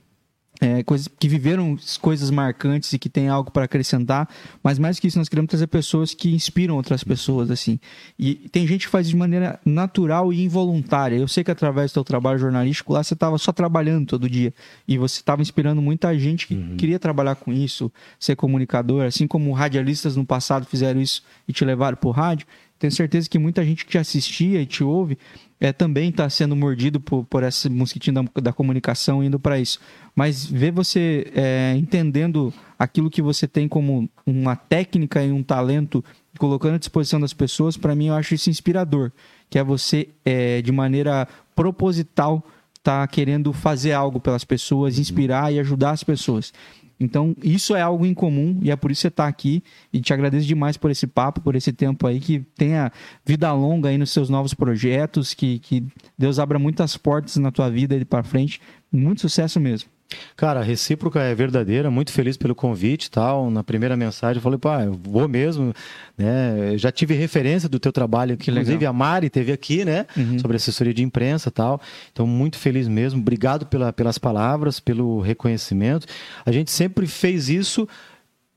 é, 0.63 0.81
coisas 0.85 1.09
que 1.09 1.29
viveram 1.29 1.77
coisas 2.01 2.31
marcantes 2.31 2.93
e 2.93 2.99
que 2.99 3.09
têm 3.09 3.29
algo 3.29 3.51
para 3.51 3.65
acrescentar, 3.65 4.29
mas 4.63 4.79
mais 4.79 5.01
que 5.01 5.09
isso, 5.09 5.19
nós 5.19 5.29
queremos 5.29 5.49
trazer 5.49 5.67
pessoas 5.67 6.15
que 6.15 6.33
inspiram 6.33 6.77
outras 6.77 7.03
pessoas, 7.03 7.51
assim. 7.51 7.81
E 8.17 8.35
tem 8.35 8.65
gente 8.65 8.87
que 8.87 8.91
faz 8.93 9.09
de 9.09 9.17
maneira 9.17 9.59
natural 9.65 10.33
e 10.33 10.45
involuntária. 10.45 11.17
Eu 11.17 11.27
sei 11.27 11.43
que 11.43 11.51
através 11.51 11.91
do 11.91 11.95
seu 11.95 12.05
trabalho 12.05 12.39
jornalístico 12.39 12.93
lá, 12.93 13.03
você 13.03 13.15
estava 13.15 13.37
só 13.39 13.51
trabalhando 13.51 14.07
todo 14.07 14.31
dia 14.31 14.55
e 14.87 14.97
você 14.97 15.19
estava 15.19 15.43
inspirando 15.43 15.83
muita 15.83 16.17
gente 16.17 16.47
que 16.47 16.55
uhum. 16.55 16.77
queria 16.77 16.99
trabalhar 16.99 17.35
com 17.35 17.53
isso, 17.53 17.91
ser 18.21 18.37
comunicador, 18.37 19.05
assim 19.05 19.27
como 19.27 19.53
radialistas 19.53 20.15
no 20.15 20.25
passado 20.25 20.65
fizeram 20.65 21.01
isso 21.01 21.25
e 21.49 21.53
te 21.53 21.65
levaram 21.65 21.97
para 21.97 22.09
o 22.09 22.13
rádio. 22.13 22.47
Tenho 22.83 22.91
certeza 22.91 23.31
que 23.31 23.39
muita 23.39 23.65
gente 23.65 23.85
que 23.85 23.93
te 23.93 23.99
assistia 23.99 24.61
e 24.61 24.67
te 24.67 24.83
ouve 24.83 25.17
é, 25.61 25.73
também 25.73 26.09
está 26.09 26.29
sendo 26.29 26.57
mordido 26.57 26.99
por, 26.99 27.25
por 27.27 27.45
esse 27.45 27.71
mosquitinho 27.71 28.15
da, 28.15 28.41
da 28.41 28.53
comunicação 28.53 29.23
indo 29.23 29.39
para 29.39 29.57
isso. 29.57 29.79
Mas 30.17 30.45
ver 30.45 30.73
você 30.73 31.31
é, 31.33 31.77
entendendo 31.77 32.53
aquilo 32.77 33.09
que 33.09 33.23
você 33.23 33.47
tem 33.47 33.69
como 33.69 34.11
uma 34.27 34.57
técnica 34.57 35.25
e 35.25 35.31
um 35.31 35.45
talento, 35.45 36.05
colocando 36.37 36.75
à 36.75 36.79
disposição 36.79 37.21
das 37.21 37.33
pessoas, 37.33 37.77
para 37.77 37.95
mim 37.95 38.09
eu 38.09 38.15
acho 38.15 38.35
isso 38.35 38.51
inspirador. 38.51 39.13
Que 39.49 39.61
é 39.61 39.63
você, 39.63 40.09
é, 40.25 40.61
de 40.61 40.73
maneira 40.73 41.29
proposital, 41.55 42.45
tá 42.83 43.07
querendo 43.07 43.53
fazer 43.53 43.93
algo 43.93 44.19
pelas 44.19 44.43
pessoas, 44.43 44.99
inspirar 44.99 45.53
e 45.53 45.61
ajudar 45.61 45.93
as 45.93 46.03
pessoas. 46.03 46.53
Então, 46.98 47.35
isso 47.43 47.74
é 47.74 47.81
algo 47.81 48.06
incomum 48.06 48.59
e 48.62 48.70
é 48.70 48.77
por 48.77 48.90
isso 48.90 49.01
que 49.01 49.02
você 49.02 49.09
está 49.09 49.27
aqui. 49.27 49.62
E 49.93 50.01
te 50.01 50.12
agradeço 50.12 50.47
demais 50.47 50.77
por 50.77 50.90
esse 50.90 51.06
papo, 51.06 51.40
por 51.40 51.56
esse 51.56 51.73
tempo 51.73 52.06
aí. 52.06 52.20
Que 52.20 52.40
tenha 52.56 52.93
vida 53.24 53.52
longa 53.52 53.89
aí 53.89 53.98
nos 53.98 54.10
seus 54.10 54.28
novos 54.28 54.55
projetos. 54.55 55.35
Que, 55.35 55.59
que 55.59 55.85
Deus 56.16 56.39
abra 56.39 56.59
muitas 56.59 56.97
portas 56.97 57.36
na 57.36 57.51
tua 57.51 57.69
vida 57.70 57.94
aí 57.94 58.05
para 58.05 58.23
frente. 58.23 58.60
Muito 58.90 59.23
sucesso 59.23 59.59
mesmo. 59.59 59.89
Cara, 60.37 60.61
a 60.61 60.63
recíproca 60.63 61.21
é 61.21 61.35
verdadeira, 61.35 61.91
muito 61.91 62.13
feliz 62.13 62.37
pelo 62.37 62.55
convite 62.55 63.07
e 63.07 63.11
tal. 63.11 63.51
Na 63.51 63.63
primeira 63.63 63.97
mensagem 63.97 64.37
eu 64.37 64.43
falei, 64.43 64.59
pá, 64.59 64.83
eu 64.83 64.93
vou 64.93 65.29
mesmo, 65.29 65.73
né? 66.17 66.77
já 66.77 66.91
tive 66.91 67.15
referência 67.15 67.69
do 67.69 67.79
teu 67.79 67.93
trabalho, 67.93 68.37
que 68.37 68.51
inclusive 68.51 68.79
legal. 68.79 68.91
a 68.91 68.93
Mari 68.93 69.31
teve 69.31 69.53
aqui, 69.53 69.85
né? 69.85 70.07
Uhum. 70.17 70.39
Sobre 70.39 70.57
assessoria 70.57 70.95
de 70.95 71.03
imprensa 71.03 71.49
e 71.49 71.53
tal. 71.53 71.81
Então, 72.13 72.27
muito 72.27 72.59
feliz 72.59 72.89
mesmo. 72.89 73.21
Obrigado 73.21 73.67
pela, 73.67 73.93
pelas 73.93 74.19
palavras, 74.19 74.81
pelo 74.81 75.21
reconhecimento. 75.21 76.07
A 76.45 76.53
gente 76.53 76.71
sempre 76.71 77.07
fez 77.07 77.49
isso 77.49 77.89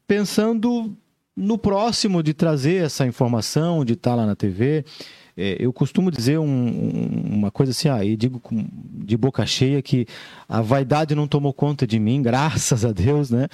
pensando 0.07 0.95
no 1.35 1.57
próximo 1.57 2.23
de 2.23 2.33
trazer 2.33 2.85
essa 2.85 3.05
informação, 3.05 3.83
de 3.83 3.93
estar 3.93 4.15
lá 4.15 4.25
na 4.25 4.35
TV. 4.35 4.85
É, 5.37 5.57
eu 5.59 5.73
costumo 5.73 6.09
dizer 6.09 6.39
um, 6.39 7.29
uma 7.29 7.51
coisa 7.51 7.71
assim, 7.71 7.89
ah, 7.89 8.03
e 8.05 8.15
digo 8.15 8.39
com, 8.39 8.65
de 8.71 9.17
boca 9.17 9.45
cheia 9.45 9.81
que 9.81 10.07
a 10.47 10.61
vaidade 10.61 11.13
não 11.13 11.27
tomou 11.27 11.53
conta 11.53 11.85
de 11.85 11.99
mim, 11.99 12.21
graças 12.21 12.85
a 12.85 12.93
Deus, 12.93 13.29
né? 13.29 13.47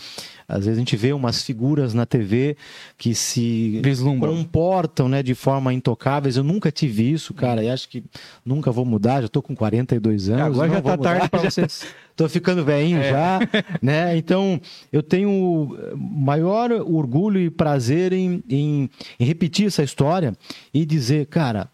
Às 0.47 0.65
vezes 0.65 0.77
a 0.77 0.79
gente 0.79 0.95
vê 0.95 1.11
umas 1.13 1.41
figuras 1.41 1.93
na 1.93 2.05
TV 2.05 2.55
que 2.97 3.15
se 3.15 3.79
Vislumbram. 3.83 4.35
comportam 4.35 5.09
né, 5.09 5.23
de 5.23 5.33
forma 5.33 5.73
intocáveis. 5.73 6.35
Eu 6.35 6.43
nunca 6.43 6.71
tive 6.71 7.09
isso, 7.09 7.33
cara, 7.33 7.63
e 7.63 7.69
acho 7.69 7.87
que 7.87 8.03
nunca 8.45 8.69
vou 8.69 8.85
mudar. 8.85 9.21
Já 9.21 9.27
estou 9.27 9.41
com 9.41 9.55
42 9.55 10.29
anos. 10.29 10.45
Agora 10.45 10.69
já 10.69 10.79
está 10.79 10.97
tarde 10.97 11.29
para 11.29 11.39
vocês. 11.49 11.85
Estou 12.21 12.29
ficando 12.29 12.63
velhinho 12.63 12.99
é. 12.99 13.09
já, 13.09 13.39
né? 13.81 14.15
Então, 14.15 14.61
eu 14.91 15.01
tenho 15.01 15.75
maior 15.95 16.71
orgulho 16.71 17.39
e 17.39 17.49
prazer 17.49 18.13
em, 18.13 18.43
em, 18.47 18.89
em 19.19 19.25
repetir 19.25 19.65
essa 19.65 19.81
história 19.81 20.33
e 20.71 20.85
dizer, 20.85 21.25
cara, 21.25 21.67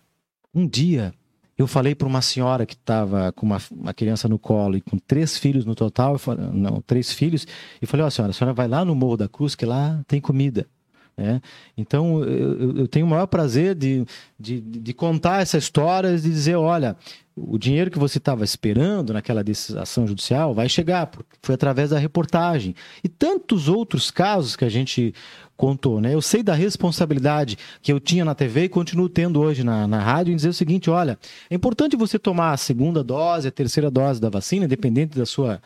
um 0.56 0.65
dia 0.65 1.14
eu 1.57 1.68
falei 1.68 1.94
para 1.95 2.07
uma 2.07 2.22
senhora 2.22 2.65
que 2.65 2.76
estava 2.76 3.32
com 3.34 3.45
uma, 3.45 3.57
uma, 3.72 3.94
criança 3.94 4.30
no 4.30 4.40
colo 4.40 4.78
e 4.78 4.82
com 4.82 4.98
três 4.98 5.38
filhos 5.38 5.65
no 5.65 5.76
total, 5.76 6.18
falei, 6.18 6.45
não, 6.53 6.82
três 6.82 7.11
filhos, 7.11 7.45
e 7.82 7.86
falei, 7.86 8.06
ó, 8.06 8.07
oh, 8.07 8.11
senhora, 8.11 8.30
a 8.30 8.34
senhora 8.34 8.53
vai 8.53 8.68
lá 8.68 8.86
no 8.86 8.95
Morro 8.95 9.18
da 9.18 9.28
Cruz, 9.28 9.53
que 9.53 9.65
lá 9.65 10.02
tem 10.07 10.22
comida. 10.22 10.65
Né? 11.18 11.41
Então, 11.76 12.23
eu, 12.23 12.77
eu, 12.77 12.88
tenho 12.88 13.06
o 13.06 13.10
maior 13.10 13.26
prazer 13.26 13.73
de, 13.73 14.06
de, 14.39 14.61
de 14.61 14.94
contar 14.94 15.41
essa 15.41 15.57
história 15.57 16.10
e 16.10 16.19
dizer, 16.19 16.56
olha, 16.56 16.95
o 17.35 17.57
dinheiro 17.57 17.89
que 17.89 17.98
você 17.98 18.19
estava 18.19 18.44
esperando 18.44 19.14
naquela 19.14 19.44
decisão 19.44 20.06
judicial 20.06 20.53
vai 20.53 20.69
chegar, 20.69 21.07
porque 21.07 21.38
foi 21.41 21.56
através 21.56 21.89
da 21.89 21.98
reportagem. 21.98 22.76
E 23.03 23.10
tantos 23.10 23.68
outros 23.68 24.11
casos 24.11 24.56
que 24.56 24.64
a 24.64 24.69
gente 24.69 25.14
contou, 25.56 25.99
né? 25.99 26.14
Eu 26.14 26.22
sei 26.22 26.44
da 26.44 26.53
responsabilidade 26.53 27.57
que 27.81 27.91
eu 27.91 27.99
tinha 27.99 28.23
na 28.23 28.35
TV 28.35 28.65
e 28.65 28.69
continuo 28.69 29.10
tendo 29.10 29.39
hoje 29.39 29.64
na, 29.64 29.88
na 29.88 29.99
rádio 29.99 30.31
em 30.31 30.35
dizer 30.35 30.49
o 30.49 30.53
seguinte: 30.53 30.89
olha, 30.89 31.18
é 31.49 31.56
importante 31.56 31.95
você 31.95 32.19
tomar 32.19 32.52
a 32.52 32.57
segunda 32.57 33.03
dose, 33.03 33.48
a 33.48 33.52
terceira 33.52 33.89
dose 33.89 34.22
da 34.22 34.30
vacina, 34.30 34.65
independente 34.65 35.18
da 35.18 35.26
sua 35.26 35.60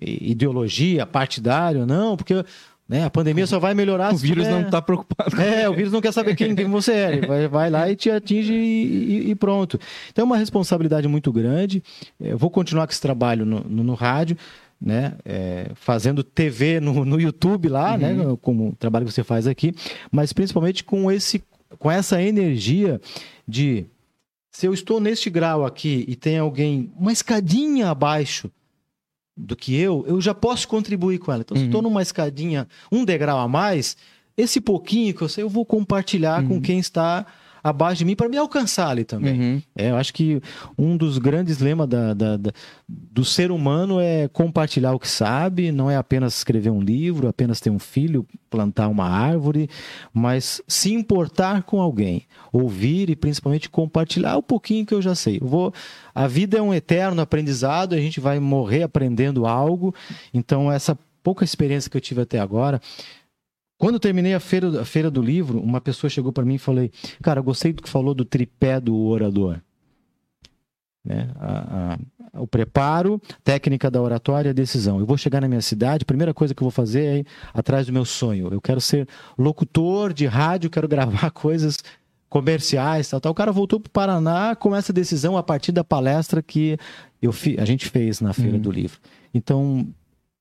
ideologia 0.00 1.04
partidária 1.04 1.80
ou 1.80 1.86
não, 1.86 2.16
porque 2.16 2.44
né, 2.90 3.04
a 3.04 3.10
pandemia 3.10 3.46
só 3.46 3.60
vai 3.60 3.72
melhorar 3.72 4.12
o 4.12 4.18
se 4.18 4.26
vírus 4.26 4.42
tiver... 4.42 4.58
não 4.58 4.66
está 4.66 4.82
preocupado. 4.82 5.40
É, 5.40 5.68
o 5.68 5.72
vírus 5.72 5.92
não 5.92 6.00
quer 6.00 6.12
saber 6.12 6.34
quem, 6.34 6.56
quem 6.56 6.68
você 6.68 6.90
é. 6.90 7.12
Ele 7.12 7.24
vai, 7.24 7.46
vai 7.46 7.70
lá 7.70 7.88
e 7.88 7.94
te 7.94 8.10
atinge 8.10 8.52
e, 8.52 9.30
e, 9.30 9.34
pronto. 9.36 9.78
Então 10.10 10.24
é 10.24 10.26
uma 10.26 10.36
responsabilidade 10.36 11.06
muito 11.06 11.32
grande. 11.32 11.84
Eu 12.18 12.36
vou 12.36 12.50
continuar 12.50 12.88
com 12.88 12.90
esse 12.90 13.00
trabalho 13.00 13.46
no, 13.46 13.60
no, 13.60 13.84
no 13.84 13.94
rádio 13.94 14.36
né, 14.80 15.14
é, 15.24 15.70
fazendo 15.76 16.24
TV 16.24 16.80
no, 16.80 17.04
no 17.04 17.20
YouTube 17.20 17.68
lá, 17.68 17.96
né, 17.96 18.12
uhum. 18.12 18.32
né, 18.32 18.38
como 18.42 18.70
o 18.70 18.74
trabalho 18.74 19.06
que 19.06 19.12
você 19.12 19.22
faz 19.22 19.46
aqui, 19.46 19.72
mas 20.10 20.32
principalmente 20.32 20.82
com 20.82 21.12
esse, 21.12 21.44
com 21.78 21.88
essa 21.88 22.20
energia 22.20 23.00
de 23.46 23.86
se 24.50 24.66
eu 24.66 24.74
estou 24.74 24.98
neste 24.98 25.30
grau 25.30 25.64
aqui 25.64 26.04
e 26.08 26.16
tem 26.16 26.38
alguém 26.38 26.90
uma 26.98 27.12
escadinha 27.12 27.88
abaixo 27.88 28.50
do 29.40 29.56
que 29.56 29.76
eu, 29.76 30.04
eu 30.06 30.20
já 30.20 30.34
posso 30.34 30.68
contribuir 30.68 31.18
com 31.18 31.32
ela. 31.32 31.42
Então, 31.42 31.56
uhum. 31.56 31.62
se 31.62 31.66
estou 31.66 31.82
numa 31.82 32.02
escadinha, 32.02 32.68
um 32.90 33.04
degrau 33.04 33.38
a 33.38 33.48
mais, 33.48 33.96
esse 34.36 34.60
pouquinho 34.60 35.14
que 35.14 35.22
eu 35.22 35.28
sei, 35.28 35.44
eu 35.44 35.48
vou 35.48 35.64
compartilhar 35.64 36.42
uhum. 36.42 36.48
com 36.48 36.60
quem 36.60 36.78
está 36.78 37.26
abaixo 37.62 37.98
de 37.98 38.04
mim 38.04 38.16
para 38.16 38.28
me 38.28 38.36
alcançar 38.36 38.88
ali 38.88 39.04
também. 39.04 39.38
Uhum. 39.38 39.62
É, 39.76 39.90
eu 39.90 39.96
acho 39.96 40.12
que 40.12 40.40
um 40.78 40.96
dos 40.96 41.18
grandes 41.18 41.58
lemas 41.58 41.88
da, 41.88 42.14
da, 42.14 42.36
da, 42.36 42.52
do 42.88 43.24
ser 43.24 43.50
humano 43.50 44.00
é 44.00 44.28
compartilhar 44.28 44.92
o 44.92 44.98
que 44.98 45.08
sabe, 45.08 45.70
não 45.72 45.90
é 45.90 45.96
apenas 45.96 46.36
escrever 46.36 46.70
um 46.70 46.80
livro, 46.80 47.28
apenas 47.28 47.60
ter 47.60 47.70
um 47.70 47.78
filho, 47.78 48.26
plantar 48.48 48.88
uma 48.88 49.08
árvore, 49.08 49.68
mas 50.12 50.62
se 50.66 50.92
importar 50.92 51.62
com 51.62 51.80
alguém, 51.80 52.22
ouvir 52.52 53.10
e 53.10 53.16
principalmente 53.16 53.68
compartilhar 53.68 54.36
o 54.36 54.42
pouquinho 54.42 54.86
que 54.86 54.94
eu 54.94 55.02
já 55.02 55.14
sei. 55.14 55.38
Eu 55.40 55.46
vou, 55.46 55.72
a 56.14 56.26
vida 56.26 56.58
é 56.58 56.62
um 56.62 56.74
eterno 56.74 57.20
aprendizado, 57.20 57.94
a 57.94 58.00
gente 58.00 58.20
vai 58.20 58.40
morrer 58.40 58.82
aprendendo 58.82 59.46
algo, 59.46 59.94
então 60.32 60.70
essa 60.70 60.98
pouca 61.22 61.44
experiência 61.44 61.90
que 61.90 61.96
eu 61.96 62.00
tive 62.00 62.22
até 62.22 62.38
agora 62.38 62.80
quando 63.80 63.94
eu 63.94 64.00
terminei 64.00 64.34
a 64.34 64.40
feira, 64.40 64.82
a 64.82 64.84
feira 64.84 65.10
do 65.10 65.22
livro, 65.22 65.58
uma 65.58 65.80
pessoa 65.80 66.10
chegou 66.10 66.30
para 66.30 66.44
mim 66.44 66.56
e 66.56 66.58
falou: 66.58 66.86
Cara, 67.22 67.40
gostei 67.40 67.72
do 67.72 67.82
que 67.82 67.88
falou 67.88 68.12
do 68.12 68.26
tripé 68.26 68.78
do 68.78 68.94
orador. 68.94 69.58
Né? 71.02 71.30
A, 71.36 71.98
a, 72.34 72.42
o 72.42 72.46
preparo, 72.46 73.18
técnica 73.42 73.90
da 73.90 74.02
oratória 74.02 74.50
a 74.50 74.54
decisão. 74.54 75.00
Eu 75.00 75.06
vou 75.06 75.16
chegar 75.16 75.40
na 75.40 75.48
minha 75.48 75.62
cidade, 75.62 76.02
a 76.02 76.06
primeira 76.06 76.34
coisa 76.34 76.54
que 76.54 76.62
eu 76.62 76.66
vou 76.66 76.70
fazer 76.70 77.04
é 77.04 77.18
ir 77.20 77.26
atrás 77.54 77.86
do 77.86 77.92
meu 77.94 78.04
sonho. 78.04 78.52
Eu 78.52 78.60
quero 78.60 78.82
ser 78.82 79.08
locutor 79.38 80.12
de 80.12 80.26
rádio, 80.26 80.68
quero 80.68 80.86
gravar 80.86 81.30
coisas 81.32 81.78
comerciais, 82.28 83.08
tal, 83.08 83.18
tal. 83.18 83.32
O 83.32 83.34
cara 83.34 83.50
voltou 83.50 83.80
para 83.80 83.88
o 83.88 83.92
Paraná 83.92 84.54
com 84.54 84.76
essa 84.76 84.92
decisão 84.92 85.38
a 85.38 85.42
partir 85.42 85.72
da 85.72 85.82
palestra 85.82 86.42
que 86.42 86.76
eu 87.22 87.32
fi, 87.32 87.58
a 87.58 87.64
gente 87.64 87.88
fez 87.88 88.20
na 88.20 88.34
Feira 88.34 88.56
uhum. 88.56 88.60
do 88.60 88.70
Livro. 88.70 89.00
Então, 89.32 89.88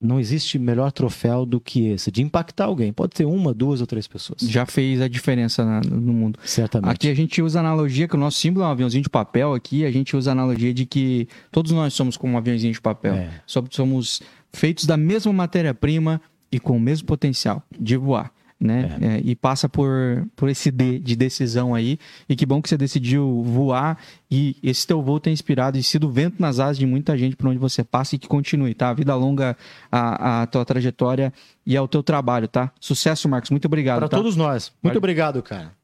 não 0.01 0.19
existe 0.19 0.57
melhor 0.57 0.91
troféu 0.91 1.45
do 1.45 1.59
que 1.59 1.87
esse, 1.87 2.09
de 2.09 2.21
impactar 2.21 2.65
alguém. 2.65 2.93
Pode 2.93 3.11
ter 3.13 3.25
uma, 3.25 3.53
duas 3.53 3.81
ou 3.81 3.87
três 3.87 4.07
pessoas. 4.07 4.39
Já 4.41 4.65
fez 4.65 5.01
a 5.01 5.07
diferença 5.07 5.65
na, 5.65 5.81
no 5.81 6.13
mundo. 6.13 6.39
Certamente. 6.43 6.89
Aqui 6.89 7.09
a 7.09 7.13
gente 7.13 7.41
usa 7.41 7.59
a 7.59 7.61
analogia 7.61 8.07
que 8.07 8.15
o 8.15 8.19
nosso 8.19 8.37
símbolo 8.37 8.65
é 8.65 8.67
um 8.69 8.71
aviãozinho 8.71 9.03
de 9.03 9.09
papel 9.09 9.53
aqui, 9.53 9.85
a 9.85 9.91
gente 9.91 10.15
usa 10.15 10.31
a 10.31 10.33
analogia 10.33 10.73
de 10.73 10.85
que 10.85 11.27
todos 11.51 11.71
nós 11.71 11.93
somos 11.93 12.15
como 12.15 12.33
um 12.33 12.37
aviãozinho 12.37 12.71
de 12.71 12.79
papel. 12.79 13.13
É. 13.13 13.41
Somos 13.45 14.21
feitos 14.53 14.85
da 14.85 14.95
mesma 14.95 15.33
matéria-prima 15.33 16.21
e 16.51 16.59
com 16.59 16.77
o 16.77 16.79
mesmo 16.79 17.05
potencial 17.05 17.61
de 17.77 17.97
voar. 17.97 18.31
Né? 18.59 18.97
É. 19.01 19.05
É, 19.05 19.21
e 19.23 19.35
passa 19.35 19.69
por, 19.69 20.27
por 20.35 20.49
esse 20.49 20.69
D 20.69 20.99
de 20.99 21.15
decisão 21.15 21.73
aí. 21.73 21.97
E 22.27 22.35
que 22.35 22.45
bom 22.45 22.61
que 22.61 22.67
você 22.67 22.77
decidiu 22.77 23.41
voar 23.43 23.97
e 24.29 24.57
esse 24.61 24.85
teu 24.85 25.01
voo 25.01 25.19
tem 25.19 25.31
inspirado 25.31 25.77
e 25.77 25.83
sido 25.83 26.09
vento 26.11 26.41
nas 26.41 26.59
asas 26.59 26.77
de 26.77 26.85
muita 26.85 27.17
gente 27.17 27.35
por 27.35 27.47
onde 27.47 27.57
você 27.57 27.83
passa 27.83 28.15
e 28.15 28.19
que 28.19 28.27
continue, 28.27 28.73
tá? 28.73 28.91
Vida 28.93 29.15
longa 29.15 29.55
a, 29.91 30.41
a 30.41 30.47
tua 30.47 30.65
trajetória 30.65 31.31
e 31.65 31.77
ao 31.77 31.87
teu 31.87 32.03
trabalho, 32.03 32.47
tá? 32.47 32.71
Sucesso, 32.79 33.29
Marcos. 33.29 33.49
Muito 33.49 33.65
obrigado. 33.65 33.99
Para 33.99 34.09
tá? 34.09 34.17
todos 34.17 34.35
nós. 34.35 34.73
Muito 34.83 34.93
Vale. 34.93 34.97
obrigado, 34.97 35.41
cara. 35.41 35.78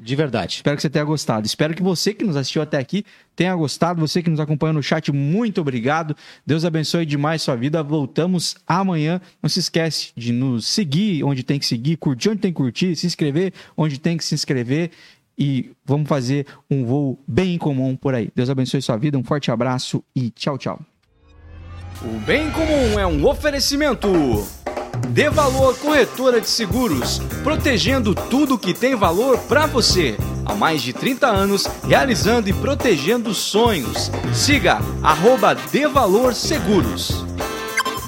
De 0.00 0.16
verdade. 0.16 0.56
Espero 0.56 0.76
que 0.76 0.82
você 0.82 0.90
tenha 0.90 1.04
gostado. 1.04 1.46
Espero 1.46 1.74
que 1.74 1.82
você 1.82 2.14
que 2.14 2.24
nos 2.24 2.36
assistiu 2.36 2.62
até 2.62 2.78
aqui 2.78 3.04
tenha 3.34 3.54
gostado. 3.54 4.00
Você 4.00 4.22
que 4.22 4.30
nos 4.30 4.40
acompanha 4.40 4.72
no 4.72 4.82
chat, 4.82 5.10
muito 5.12 5.60
obrigado. 5.60 6.16
Deus 6.46 6.64
abençoe 6.64 7.04
demais 7.06 7.42
sua 7.42 7.56
vida. 7.56 7.82
Voltamos 7.82 8.56
amanhã. 8.66 9.20
Não 9.42 9.48
se 9.48 9.60
esquece 9.60 10.12
de 10.16 10.32
nos 10.32 10.66
seguir 10.66 11.22
onde 11.24 11.42
tem 11.42 11.58
que 11.58 11.66
seguir, 11.66 11.96
curtir 11.96 12.30
onde 12.30 12.40
tem 12.40 12.52
que 12.52 12.56
curtir, 12.56 12.96
se 12.96 13.06
inscrever 13.06 13.52
onde 13.76 13.98
tem 13.98 14.16
que 14.16 14.24
se 14.24 14.34
inscrever. 14.34 14.90
E 15.38 15.70
vamos 15.84 16.08
fazer 16.08 16.46
um 16.68 16.84
voo 16.84 17.18
bem 17.26 17.54
incomum 17.54 17.94
por 17.94 18.14
aí. 18.14 18.30
Deus 18.34 18.50
abençoe 18.50 18.82
sua 18.82 18.96
vida. 18.96 19.16
Um 19.16 19.22
forte 19.22 19.50
abraço 19.50 20.02
e 20.14 20.30
tchau, 20.30 20.58
tchau. 20.58 20.80
O 22.02 22.18
bem 22.20 22.50
comum 22.50 22.98
é 22.98 23.06
um 23.06 23.26
oferecimento. 23.26 24.08
Dê 25.08 25.30
Valor 25.30 25.76
Corretora 25.78 26.40
de 26.40 26.48
Seguros, 26.48 27.20
protegendo 27.42 28.14
tudo 28.14 28.58
que 28.58 28.72
tem 28.72 28.94
valor 28.94 29.38
para 29.38 29.66
você. 29.66 30.16
Há 30.44 30.54
mais 30.54 30.82
de 30.82 30.92
30 30.92 31.26
anos, 31.26 31.66
realizando 31.86 32.48
e 32.48 32.52
protegendo 32.52 33.34
sonhos. 33.34 34.10
Siga 34.32 34.80
arroba 35.02 35.54
Dê 35.54 35.86
Valor 35.86 36.34
Seguros. 36.34 37.24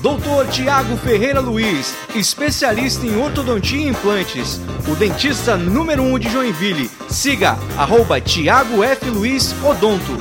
Doutor 0.00 0.46
Tiago 0.46 0.96
Ferreira 0.96 1.40
Luiz, 1.40 1.94
especialista 2.14 3.04
em 3.04 3.20
ortodontia 3.20 3.84
e 3.84 3.88
implantes. 3.88 4.58
O 4.88 4.94
dentista 4.94 5.58
número 5.58 6.02
1 6.02 6.14
um 6.14 6.18
de 6.18 6.30
Joinville. 6.30 6.90
Siga 7.08 7.58
arroba 7.76 8.18
Tiago 8.20 8.82
F. 8.82 9.10
Luiz 9.10 9.54
Odonto. 9.62 10.16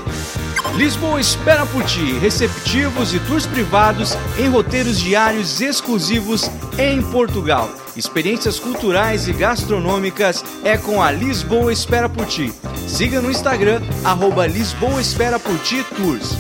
Lisboa 0.76 1.20
espera 1.20 1.66
por 1.66 1.84
ti, 1.84 2.14
receptivos 2.20 3.14
e 3.14 3.20
tours 3.20 3.46
privados 3.46 4.16
em 4.38 4.48
roteiros 4.48 5.00
diários 5.00 5.60
exclusivos 5.62 6.50
em 6.78 7.02
Portugal. 7.02 7.70
Experiências 7.96 8.60
culturais 8.60 9.28
e 9.28 9.34
gastronômicas 9.34 10.44
é 10.64 10.78
com 10.78 11.02
a 11.02 11.12
Lisboa 11.12 11.74
Espera 11.74 12.08
por 12.08 12.26
Ti. 12.26 12.54
Siga 12.88 13.20
no 13.20 13.30
Instagram, 13.30 13.82
arroba 14.06 14.48
Lisboa 14.48 15.02
Espera 15.02 15.38
por 15.38 15.58
Ti 15.60 15.84
Tours. 15.96 16.38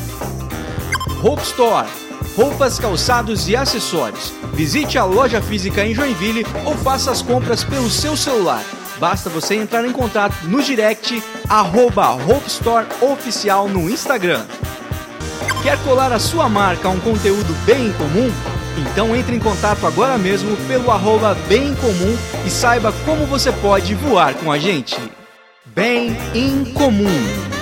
Hope 1.21 1.43
Store. 1.43 1.87
Roupas, 2.35 2.79
calçados 2.79 3.49
e 3.49 3.55
acessórios. 3.55 4.31
Visite 4.53 4.97
a 4.97 5.03
loja 5.03 5.41
física 5.41 5.85
em 5.85 5.93
Joinville 5.93 6.45
ou 6.65 6.75
faça 6.77 7.11
as 7.11 7.21
compras 7.21 7.63
pelo 7.63 7.89
seu 7.89 8.15
celular. 8.15 8.63
Basta 8.99 9.29
você 9.29 9.55
entrar 9.55 9.85
em 9.85 9.93
contato 9.93 10.35
no 10.43 10.61
direct 10.61 11.23
arroba 11.47 12.11
Hope 12.11 12.47
Store 12.47 12.85
Oficial 13.01 13.69
no 13.69 13.89
Instagram. 13.89 14.45
Quer 15.63 15.81
colar 15.83 16.11
a 16.11 16.19
sua 16.19 16.49
marca 16.49 16.89
a 16.89 16.91
um 16.91 16.99
conteúdo 16.99 17.53
bem 17.65 17.93
comum? 17.93 18.29
Então 18.77 19.15
entre 19.15 19.35
em 19.35 19.39
contato 19.39 19.85
agora 19.87 20.17
mesmo 20.17 20.55
pelo 20.67 20.91
arroba 20.91 21.33
bem 21.47 21.73
comum 21.75 22.17
e 22.45 22.49
saiba 22.49 22.93
como 23.05 23.25
você 23.25 23.51
pode 23.53 23.95
voar 23.95 24.33
com 24.33 24.51
a 24.51 24.57
gente. 24.57 24.97
Bem 25.65 26.17
em 26.33 26.65
comum. 26.73 27.58